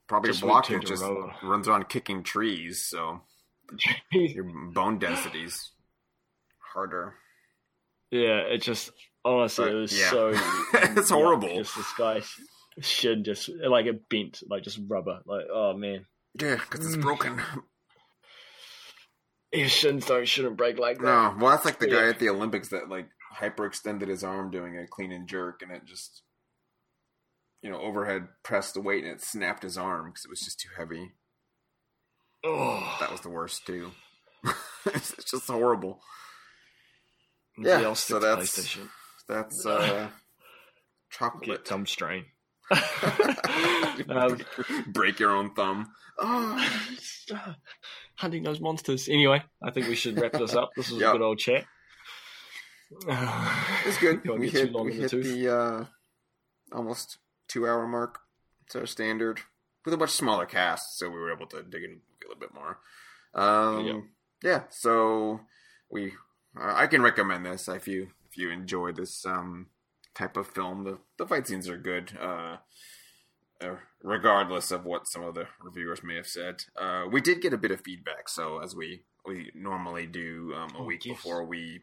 probably 0.07 0.31
Just 0.31 0.41
blocked 0.41 0.71
it 0.71 0.87
just 0.87 1.05
runs 1.43 1.69
around 1.69 1.91
kicking 1.91 2.23
trees, 2.23 2.83
so 2.83 3.21
your 4.11 4.45
bone 4.73 4.99
density's 4.99 5.73
harder. 6.73 7.15
Yeah, 8.11 8.39
it 8.39 8.63
just 8.63 8.91
honestly, 9.23 9.67
But, 9.67 9.75
it 9.75 9.81
was 9.81 10.01
yeah. 10.01 10.11
so. 10.11 10.33
It's 10.97 11.11
horrible. 11.11 11.55
Just 11.59 11.77
this 11.77 11.93
guy's 11.99 12.31
shin 12.81 13.23
just 13.23 13.51
like 13.69 13.85
it 13.85 14.09
bent, 14.09 14.41
like 14.49 14.63
just 14.63 14.81
rubber. 14.89 15.21
Like 15.27 15.45
oh 15.53 15.77
man, 15.77 16.07
Yeah, 16.41 16.57
because 16.57 16.85
it's 16.87 16.97
Mm. 16.97 17.03
broken. 17.03 17.41
his 19.53 19.71
shins 19.73 20.07
don't 20.07 20.27
shouldn't 20.29 20.57
break 20.57 20.79
like 20.79 20.99
that. 20.99 21.05
No, 21.05 21.37
well, 21.41 21.51
that's 21.53 21.65
like 21.65 21.79
the 21.79 21.87
guy 21.87 22.05
Yeah. 22.05 22.09
at 22.11 22.19
the 22.19 22.29
Olympics 22.29 22.69
that 22.71 22.89
like 22.89 23.09
hyperextended 23.37 24.09
his 24.09 24.23
arm 24.25 24.51
doing 24.51 24.77
a 24.79 24.87
clean 24.87 25.13
and 25.13 25.29
jerk, 25.29 25.63
and 25.63 25.71
it 25.73 25.85
just 25.85 26.23
you 27.63 27.71
know 27.71 27.81
overhead 27.81 28.29
pressed 28.43 28.75
the 28.75 28.81
weight 28.81 29.05
and 29.05 29.13
it 29.15 29.23
snapped 29.23 29.63
his 29.63 29.79
arm 29.79 30.11
because 30.11 30.25
it 30.25 30.31
was 30.31 30.41
just 30.41 30.61
too 30.61 30.69
heavy. 30.77 31.13
Oh, 32.45 32.97
That 33.01 33.11
was 33.11 33.23
the 33.23 33.31
worst 33.31 33.67
too. 33.67 33.93
it's 34.85 35.13
it's 35.19 35.31
just 35.31 35.47
horrible. 35.49 36.03
yeah. 37.57 37.93
so 37.95 38.19
that's- 38.19 38.77
That's 39.29 39.65
uh, 39.67 39.79
Get 40.09 40.13
chocolate. 41.11 41.67
thumb 41.67 41.87
strain. 41.87 42.27
um, 44.09 44.39
Break 44.89 45.19
your 45.21 45.31
own 45.31 45.55
thumb. 45.55 45.89
Oh, 46.19 46.69
hunting 48.17 48.43
those 48.43 48.61
monsters. 48.61 49.09
Anyway, 49.09 49.43
I 49.63 49.71
think 49.71 49.89
we 49.89 49.95
should 49.95 50.19
wrap 50.21 50.33
this 50.33 50.55
up. 50.55 50.71
This 50.77 50.91
was 50.91 51.01
Yep. 51.01 51.09
a 51.09 51.13
good 51.19 51.25
old 51.25 51.39
chat. 51.39 51.65
it's 53.09 53.99
good. 54.01 54.27
We 54.29 54.49
hit 54.49 54.73
we 54.73 54.81
in 54.81 54.87
the 54.87 55.09
hit 55.09 55.11
the 55.11 55.55
uh, 55.57 55.85
almost 56.73 57.19
two 57.49 57.67
hour 57.67 57.87
mark. 57.87 58.19
It's 58.65 58.77
our 58.77 58.87
standard 58.87 59.41
with 59.85 59.95
a 59.95 59.97
much 59.97 60.11
smaller 60.11 60.47
cast, 60.47 60.99
so 60.99 61.09
we 61.09 61.19
were 61.19 61.33
able 61.33 61.47
to 61.49 61.63
dig 61.63 61.85
in 61.85 61.91
a 61.93 62.29
little 62.29 62.41
bit 62.41 62.55
more. 62.55 62.79
Um, 63.35 63.87
Yep. 63.87 63.97
Yeah, 64.43 64.63
so 64.71 65.41
we 65.91 66.13
uh, 66.61 66.73
I 66.75 66.87
can 66.87 67.03
recommend 67.03 67.45
this 67.47 67.69
if 67.69 67.87
you 67.89 68.09
if 68.31 68.37
you 68.37 68.51
enjoy 68.51 68.93
this 68.93 69.25
um, 69.27 69.67
type 70.17 70.37
of 70.37 70.49
film. 70.49 70.85
The 70.85 70.99
the 71.19 71.27
fight 71.27 71.47
scenes 71.47 71.69
are 71.69 71.77
good. 71.79 72.17
Uh, 72.21 72.57
uh, 73.63 73.77
regardless 74.03 74.71
of 74.71 74.85
what 74.85 75.07
some 75.09 75.23
of 75.23 75.35
the 75.35 75.47
reviewers 75.63 76.03
may 76.03 76.15
have 76.17 76.27
said, 76.27 76.57
uh, 76.79 77.05
we 77.11 77.21
did 77.23 77.41
get 77.41 77.55
a 77.55 77.59
bit 77.59 77.71
of 77.71 77.81
feedback. 77.81 78.29
So 78.29 78.59
as 78.59 78.75
we 78.77 79.03
we 79.25 79.51
normally 79.55 80.07
do 80.07 80.53
um, 80.57 80.71
a 80.77 80.83
Oh, 80.83 80.85
week 80.85 81.05
yes. 81.05 81.17
before 81.17 81.45
we 81.45 81.81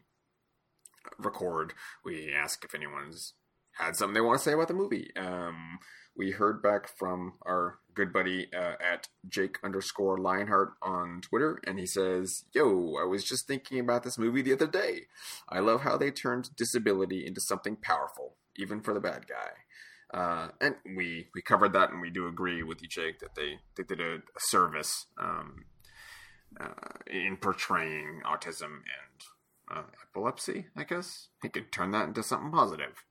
record, 1.18 1.74
we 2.04 2.32
ask 2.32 2.64
if 2.64 2.74
anyone's 2.74 3.34
had 3.72 3.96
something 3.96 4.14
they 4.14 4.20
want 4.20 4.38
to 4.38 4.44
say 4.44 4.52
about 4.52 4.68
the 4.68 4.74
movie. 4.74 5.10
Um, 5.16 5.78
we 6.16 6.30
heard 6.30 6.62
back 6.62 6.88
from 6.88 7.34
our 7.42 7.78
good 7.94 8.12
buddy 8.12 8.48
uh, 8.54 8.74
at 8.80 9.08
Jake 9.28 9.58
underscore 9.62 10.18
Lionheart 10.18 10.74
on 10.82 11.20
Twitter, 11.20 11.60
and 11.66 11.78
he 11.78 11.86
says, 11.86 12.44
"Yo, 12.52 12.96
I 13.00 13.04
was 13.04 13.24
just 13.24 13.46
thinking 13.46 13.78
about 13.78 14.02
this 14.02 14.18
movie 14.18 14.42
the 14.42 14.52
other 14.52 14.66
day. 14.66 15.02
I 15.48 15.60
love 15.60 15.82
how 15.82 15.96
they 15.96 16.10
turned 16.10 16.54
disability 16.56 17.26
into 17.26 17.40
something 17.40 17.76
powerful, 17.76 18.36
even 18.56 18.80
for 18.80 18.94
the 18.94 19.00
bad 19.00 19.26
guy." 19.28 19.50
Uh, 20.12 20.48
and 20.60 20.76
we 20.96 21.28
we 21.34 21.42
covered 21.42 21.72
that, 21.72 21.90
and 21.90 22.00
we 22.00 22.10
do 22.10 22.28
agree 22.28 22.62
with 22.62 22.82
you, 22.82 22.88
Jake, 22.88 23.18
that 23.20 23.34
they 23.34 23.58
they 23.76 23.82
did 23.82 24.00
a, 24.00 24.18
service 24.38 25.06
um, 25.18 25.64
uh, 26.60 26.98
in 27.06 27.36
portraying 27.36 28.22
autism 28.24 28.82
and 28.82 29.76
uh, 29.78 29.82
epilepsy. 30.02 30.66
I 30.76 30.84
guess 30.84 31.28
he 31.42 31.48
could 31.48 31.72
turn 31.72 31.90
that 31.92 32.08
into 32.08 32.22
something 32.22 32.52
positive. 32.52 33.04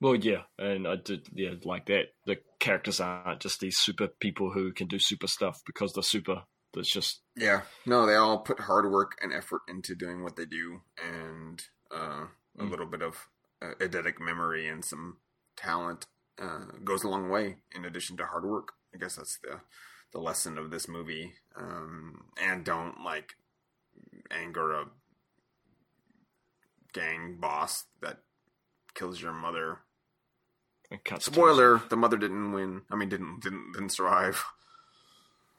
Well, 0.00 0.14
yeah, 0.14 0.42
and 0.58 0.86
I 0.86 0.96
did, 0.96 1.28
yeah, 1.32 1.54
like 1.64 1.86
that. 1.86 2.08
The 2.26 2.36
characters 2.60 3.00
aren't 3.00 3.40
just 3.40 3.60
these 3.60 3.78
super 3.78 4.08
people 4.08 4.50
who 4.52 4.72
can 4.72 4.88
do 4.88 4.98
super 4.98 5.26
stuff 5.26 5.62
because 5.64 5.92
they're 5.92 6.02
super. 6.02 6.44
It's 6.74 6.90
just 6.90 7.22
Yeah, 7.36 7.62
no, 7.84 8.06
they 8.06 8.14
all 8.14 8.38
put 8.38 8.60
hard 8.60 8.90
work 8.90 9.18
and 9.20 9.32
effort 9.32 9.62
into 9.68 9.94
doing 9.94 10.22
what 10.22 10.36
they 10.36 10.46
do, 10.46 10.80
and 11.02 11.62
uh, 11.94 12.26
a 12.58 12.64
Mm. 12.64 12.70
little 12.70 12.86
bit 12.86 13.02
of 13.02 13.28
uh, 13.62 13.74
eidetic 13.80 14.18
memory 14.20 14.68
and 14.68 14.84
some 14.84 15.18
talent 15.56 16.06
uh, 16.38 16.66
goes 16.84 17.04
a 17.04 17.08
long 17.08 17.28
way. 17.28 17.56
In 17.74 17.84
addition 17.84 18.16
to 18.18 18.26
hard 18.26 18.44
work, 18.44 18.72
I 18.94 18.98
guess 18.98 19.16
that's 19.16 19.38
the 19.38 19.60
the 20.12 20.20
lesson 20.20 20.56
of 20.56 20.70
this 20.70 20.88
movie. 20.88 21.34
Um, 21.56 22.26
and 22.40 22.64
don't 22.64 23.02
like 23.04 23.36
anger 24.30 24.72
a 24.72 24.86
gang 26.92 27.36
boss 27.40 27.84
that 28.00 28.22
kills 28.94 29.20
your 29.22 29.32
mother. 29.32 29.80
Spoiler: 31.18 31.82
the 31.88 31.96
mother 31.96 32.16
didn't 32.16 32.52
win. 32.52 32.82
I 32.90 32.96
mean, 32.96 33.08
didn't 33.08 33.40
didn't 33.42 33.72
didn't 33.72 33.90
survive. 33.90 34.44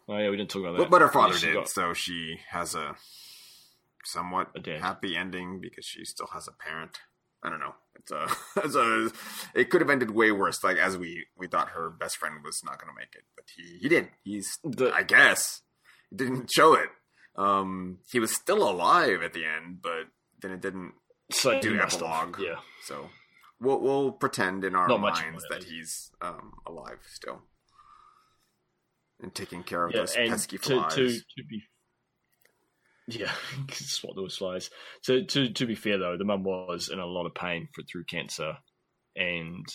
Oh 0.10 0.18
yeah, 0.18 0.30
we 0.30 0.38
didn't 0.38 0.50
talk 0.50 0.62
about 0.62 0.78
But, 0.78 0.84
that. 0.84 0.90
but 0.90 1.02
her 1.02 1.10
father 1.10 1.38
did, 1.38 1.54
got- 1.54 1.70
so 1.70 1.94
she 1.94 2.40
has 2.50 2.76
a 2.76 2.96
somewhat 4.04 4.52
A 4.66 4.80
happy 4.80 5.18
ending 5.18 5.60
because 5.60 5.86
she 5.86 6.06
still 6.06 6.28
has 6.34 6.48
a 6.48 6.52
parent. 6.52 6.98
I 7.44 7.50
don't 7.50 7.60
know. 7.60 7.76
It's 7.96 8.12
a, 8.12 8.28
it's 8.64 8.76
a, 8.76 9.12
it 9.54 9.70
could 9.70 9.82
have 9.82 9.90
ended 9.90 10.12
way 10.12 10.32
worse. 10.32 10.64
Like 10.64 10.78
as 10.78 10.98
we 10.98 11.26
we 11.38 11.48
thought 11.48 11.70
her 11.70 11.90
best 11.90 12.18
friend 12.18 12.36
was 12.44 12.62
not 12.64 12.80
going 12.80 12.90
to 12.94 12.98
make 13.00 13.14
it, 13.16 13.24
but 13.36 13.46
he 13.56 13.80
he 13.80 13.90
did. 13.90 14.10
He's 14.24 14.60
The- 14.64 14.94
I 14.94 15.04
guess 15.04 15.62
didn't 16.16 16.50
show 16.52 16.74
it. 16.74 16.90
Um, 17.36 18.00
he 18.10 18.20
was 18.20 18.34
still 18.34 18.68
alive 18.68 19.22
at 19.22 19.34
the 19.34 19.46
end, 19.46 19.82
but 19.84 20.06
then 20.42 20.52
it 20.52 20.62
didn't. 20.62 20.94
so 21.32 21.60
do 21.60 21.80
epilogue. 21.80 22.40
Yeah, 22.40 22.56
So 22.86 23.10
we'll 23.60 23.80
we'll 23.80 24.12
pretend 24.12 24.64
in 24.64 24.76
our 24.76 24.88
Not 24.88 25.02
minds 25.02 25.44
that 25.50 25.64
he's 25.64 26.12
um 26.22 26.54
alive 26.66 27.00
still 27.06 27.42
and 29.22 29.34
taking 29.34 29.64
care 29.64 29.86
of 29.86 29.94
yeah, 29.94 30.02
those 30.02 30.16
and 30.16 30.30
pesky 30.30 30.58
to, 30.58 30.64
flies. 30.64 30.96
to 30.96 31.08
to 31.08 31.44
be. 31.50 31.64
Yeah, 33.10 33.32
swat 33.72 34.18
those 34.18 34.36
flies. 34.36 34.70
So 35.02 35.24
to 35.24 35.50
to 35.54 35.66
be 35.66 35.76
fair 35.76 35.98
though, 35.98 36.18
the 36.18 36.26
mum 36.26 36.44
was 36.44 36.90
in 36.90 37.00
a 37.00 37.06
lot 37.06 37.26
of 37.26 37.34
pain 37.34 37.70
for 37.74 37.82
through 37.90 38.04
cancer, 38.04 38.58
and 39.16 39.66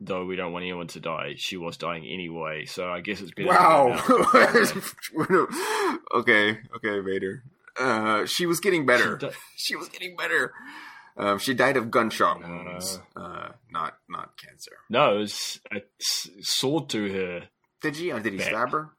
though 0.00 0.24
we 0.24 0.34
don't 0.34 0.50
want 0.50 0.62
anyone 0.62 0.86
to 0.86 1.00
die, 1.00 1.34
she 1.36 1.58
was 1.58 1.76
dying 1.76 2.06
anyway. 2.06 2.64
So 2.64 2.88
I 2.88 3.02
guess 3.02 3.20
it's 3.20 3.32
better. 3.32 3.50
Wow. 3.50 4.02
okay, 6.14 6.58
okay, 6.76 7.00
Vader. 7.00 7.42
Uh, 7.78 8.24
she 8.24 8.46
was 8.46 8.58
getting 8.58 8.86
better. 8.86 9.20
She 9.56 9.76
was 9.76 9.90
getting 9.90 10.16
better. 10.16 10.54
Um, 11.16 11.38
she 11.38 11.54
died 11.54 11.76
of 11.76 11.90
gunshot 11.92 12.40
No. 12.40 12.48
wounds, 12.48 12.98
uh, 13.14 13.50
not 13.70 13.94
not 14.08 14.36
cancer. 14.36 14.72
No, 14.90 15.14
it 15.16 15.18
was 15.20 15.60
a 15.72 15.80
sword 16.40 16.88
to 16.90 17.12
her. 17.12 17.48
Did 17.82 17.96
he? 17.96 18.10
Or 18.10 18.18
did 18.20 18.32
he 18.32 18.38
Back. 18.38 18.48
stab 18.48 18.70
her? 18.72 18.90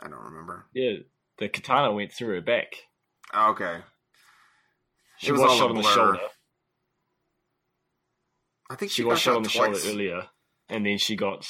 I 0.00 0.08
don't 0.08 0.22
remember. 0.22 0.66
Yeah, 0.74 0.92
the 1.38 1.48
katana 1.48 1.92
went 1.92 2.12
through 2.12 2.36
her 2.36 2.40
back. 2.40 2.68
Oh, 3.34 3.50
okay, 3.50 3.80
She 5.18 5.28
It 5.28 5.32
was, 5.32 5.42
was 5.42 5.52
shot 5.58 5.70
on 5.70 5.76
the 5.76 5.82
shoulder. 5.82 6.18
I 8.70 8.74
think 8.76 8.90
She 8.90 8.96
she, 9.02 9.04
was 9.04 9.14
got 9.16 9.20
shot 9.22 9.36
on 9.36 9.42
the 9.42 9.48
twice. 9.48 9.82
shoulder 9.82 9.94
earlier, 9.94 10.22
and 10.68 10.84
then 10.86 10.98
she 10.98 11.16
got 11.16 11.46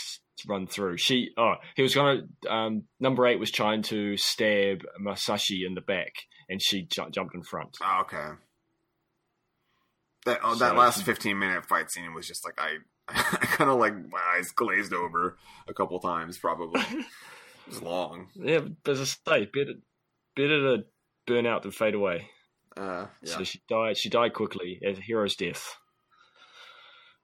run 0.49 0.66
through. 0.66 0.97
She 0.99 1.31
oh, 1.36 1.55
he 1.77 1.82
was 1.82 1.95
gonna 1.95 2.23
um, 2.49 2.85
number 3.01 3.27
eight 3.27 3.39
was 3.40 3.51
trying 3.51 3.82
to 3.85 4.16
stab 4.16 4.82
Masashi 5.05 5.66
in 5.66 5.74
the 5.74 5.81
back, 5.81 6.12
and 6.49 6.61
she 6.62 6.86
ju- 6.86 7.11
jumped 7.11 7.35
in 7.35 7.43
front. 7.43 7.77
Oh, 7.82 8.01
okay. 8.03 8.31
That 10.29 10.41
oh, 10.45 10.55
that 10.57 10.71
So- 10.73 10.77
last 10.77 11.03
fifteen 11.05 11.39
minute 11.39 11.65
fight 11.65 11.91
scene 11.91 12.13
was 12.13 12.27
just 12.29 12.45
like 12.45 12.59
I, 12.59 12.77
I 13.09 13.47
kind 13.47 13.71
of 13.71 13.79
like 13.79 13.95
my 13.95 14.21
eyes 14.37 14.51
glazed 14.51 14.93
over 14.93 15.39
a 15.67 15.73
couple 15.75 15.99
times. 16.01 16.37
Probably 16.37 16.81
it 16.91 17.07
was 17.67 17.83
long. 17.83 18.29
Yeah, 18.35 18.61
but 18.85 18.93
as 18.93 19.01
I 19.01 19.05
say, 19.05 19.45
better 19.47 19.75
better 20.37 20.77
to 20.77 20.85
burn 21.27 21.47
out 21.47 21.63
than 21.63 21.73
fade 21.73 21.95
away. 21.95 22.29
Uh, 22.77 23.07
yeah. 23.23 23.37
So 23.39 23.45
she 23.45 23.63
died. 23.69 23.97
She 23.97 24.09
died 24.11 24.35
quickly 24.35 24.81
as 24.85 24.99
a 24.99 25.01
hero's 25.01 25.35
death. 25.35 25.77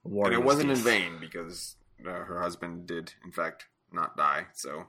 A 0.05 0.09
and 0.09 0.35
it 0.35 0.43
wasn't 0.43 0.70
in 0.70 0.76
vain 0.76 1.18
because 1.20 1.76
uh, 2.06 2.10
her 2.10 2.40
husband 2.40 2.86
did, 2.86 3.14
in 3.24 3.32
fact, 3.32 3.66
not 3.93 4.16
die. 4.16 4.47
So 4.55 4.85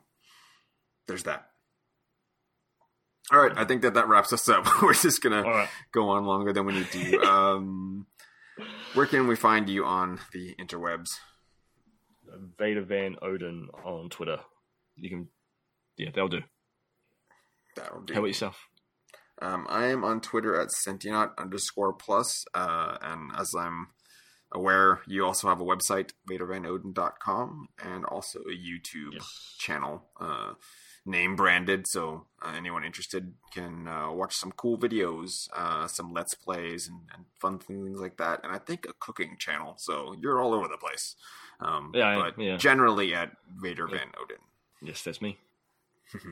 there's 1.08 1.24
that. 1.24 1.50
All 3.32 3.40
right, 3.40 3.58
I 3.58 3.66
think 3.66 3.82
that 3.82 3.96
that 3.96 4.08
wraps 4.08 4.32
us 4.34 4.48
up. 4.50 4.66
We're 4.82 4.94
just 4.94 5.22
gonna 5.22 5.42
right. 5.42 5.70
go 5.92 6.10
on 6.10 6.26
longer 6.26 6.54
than 6.54 6.66
we 6.66 6.74
need 6.74 6.92
to. 6.92 7.20
Um, 7.26 8.06
where 8.94 9.06
can 9.06 9.28
we 9.28 9.36
find 9.36 9.68
you 9.68 9.84
on 9.84 10.20
the 10.32 10.56
interwebs? 10.56 11.10
Vader 12.58 12.84
Van 12.84 13.16
Odin 13.22 13.68
on 13.84 14.10
Twitter. 14.10 14.40
You 14.96 15.10
can, 15.10 15.28
yeah, 15.98 16.10
they'll 16.14 16.28
do. 16.30 16.42
That'll 17.76 18.02
do. 18.02 18.14
How 18.14 18.20
about 18.20 18.28
yourself? 18.28 18.58
Um, 19.42 19.66
I 19.70 19.88
am 19.88 20.04
on 20.06 20.22
Twitter 20.22 20.60
at 20.60 20.72
Sentient 20.72 21.32
underscore 21.38 21.92
plus, 21.94 22.46
uh, 22.54 22.98
and 23.02 23.32
as 23.38 23.54
I'm 23.58 23.88
aware, 24.54 25.02
you 25.08 25.26
also 25.26 25.50
have 25.50 25.60
a 25.60 25.66
website, 25.66 26.12
VaderVanOdin.com, 26.30 27.68
and 27.84 28.06
also 28.06 28.40
a 28.40 28.54
YouTube 28.56 29.14
Yes. 29.14 29.56
channel, 29.60 30.06
uh, 30.20 30.54
name 31.06 31.36
branded, 31.36 31.86
so 31.88 32.26
uh, 32.42 32.54
anyone 32.56 32.84
interested 32.84 33.34
can 33.54 33.88
uh, 33.88 34.12
watch 34.12 34.34
some 34.36 34.52
cool 34.54 34.78
videos, 34.78 35.48
uh, 35.56 35.88
some 35.88 36.14
Let's 36.14 36.34
Plays, 36.34 36.88
and, 36.88 37.02
and 37.14 37.26
fun 37.40 37.60
things 37.60 38.00
like 38.00 38.18
that, 38.18 38.42
and 38.44 38.52
I 38.52 38.58
think 38.58 38.86
a 38.90 38.94
cooking 39.00 39.38
channel, 39.40 39.76
so 39.78 40.16
you're 40.20 40.42
all 40.42 40.54
over 40.54 40.68
the 40.68 40.78
place. 40.78 41.16
Um, 41.60 41.92
Yeah, 41.94 42.08
I- 42.10 42.16
but 42.32 42.40
yeah. 42.42 42.58
generally 42.58 43.14
at 43.14 43.32
Vader 43.62 43.88
Yeah. 43.90 43.98
Van 44.00 44.12
Odin. 44.22 44.38
Yes, 44.82 45.02
that's 45.04 45.22
me. 45.22 45.38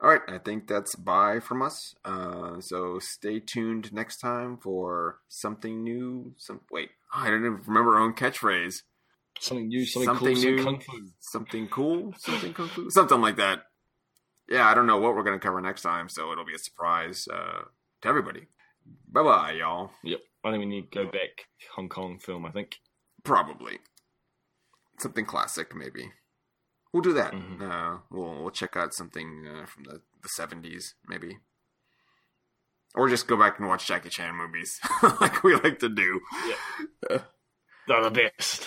All 0.00 0.08
right, 0.10 0.22
I 0.26 0.38
think 0.38 0.66
that's 0.66 0.96
bye 0.96 1.38
from 1.38 1.62
us. 1.62 1.94
Uh, 2.04 2.60
so 2.60 2.98
stay 2.98 3.38
tuned 3.38 3.92
next 3.92 4.16
time 4.16 4.56
for 4.56 5.20
something 5.28 5.84
new. 5.84 6.34
Some 6.38 6.60
wait, 6.72 6.90
I 7.14 7.30
don't 7.30 7.46
even 7.46 7.62
remember 7.64 7.94
our 7.94 8.00
own 8.02 8.14
catchphrase. 8.14 8.82
Something 9.40 9.68
new, 9.68 9.84
something, 9.84 10.06
Something 10.06 10.34
cool, 10.34 10.42
new. 10.44 10.56
some 10.58 10.64
kung 10.64 10.80
fu. 10.80 11.08
Something 11.20 11.68
cool, 11.68 12.14
something 12.18 12.52
kung 12.54 12.68
fu, 12.68 12.90
something 12.90 13.20
like 13.20 13.36
that. 13.36 13.64
Yeah, 14.48 14.68
I 14.68 14.74
don't 14.74 14.86
know 14.86 14.98
what 14.98 15.14
we're 15.14 15.22
gonna 15.24 15.38
cover 15.40 15.60
next 15.60 15.82
time, 15.82 16.08
so 16.08 16.30
it'll 16.32 16.44
be 16.44 16.54
a 16.54 16.58
surprise 16.58 17.26
uh, 17.32 17.62
to 18.02 18.08
everybody. 18.08 18.46
Bye 19.10 19.22
bye, 19.22 19.52
y'all. 19.52 19.90
Yep. 20.04 20.20
I 20.44 20.50
think 20.50 20.60
we 20.60 20.66
need 20.66 20.90
to 20.92 21.04
go 21.04 21.10
back 21.10 21.46
Hong 21.76 21.88
Kong 21.88 22.18
film. 22.18 22.44
I 22.46 22.50
think 22.50 22.76
Probably 23.24 23.78
something 24.98 25.24
classic, 25.24 25.74
maybe. 25.76 26.10
We'll 26.92 27.02
do 27.02 27.12
that. 27.14 27.32
Mhm. 27.32 27.62
Uh, 27.62 27.98
we'll 28.10 28.42
we'll 28.42 28.50
check 28.50 28.76
out 28.76 28.92
something 28.94 29.46
uh, 29.48 29.66
from 29.66 29.84
the 29.84 30.00
the 30.22 30.28
seventies, 30.28 30.94
maybe, 31.08 31.38
or 32.94 33.08
just 33.08 33.26
go 33.28 33.36
back 33.36 33.58
and 33.58 33.68
watch 33.68 33.86
Jackie 33.86 34.08
Chan 34.10 34.34
movies 34.36 34.78
like 35.20 35.42
we 35.44 35.54
like 35.54 35.78
to 35.78 35.88
do. 35.88 36.20
they're 37.08 38.02
the 38.02 38.10
best. 38.10 38.66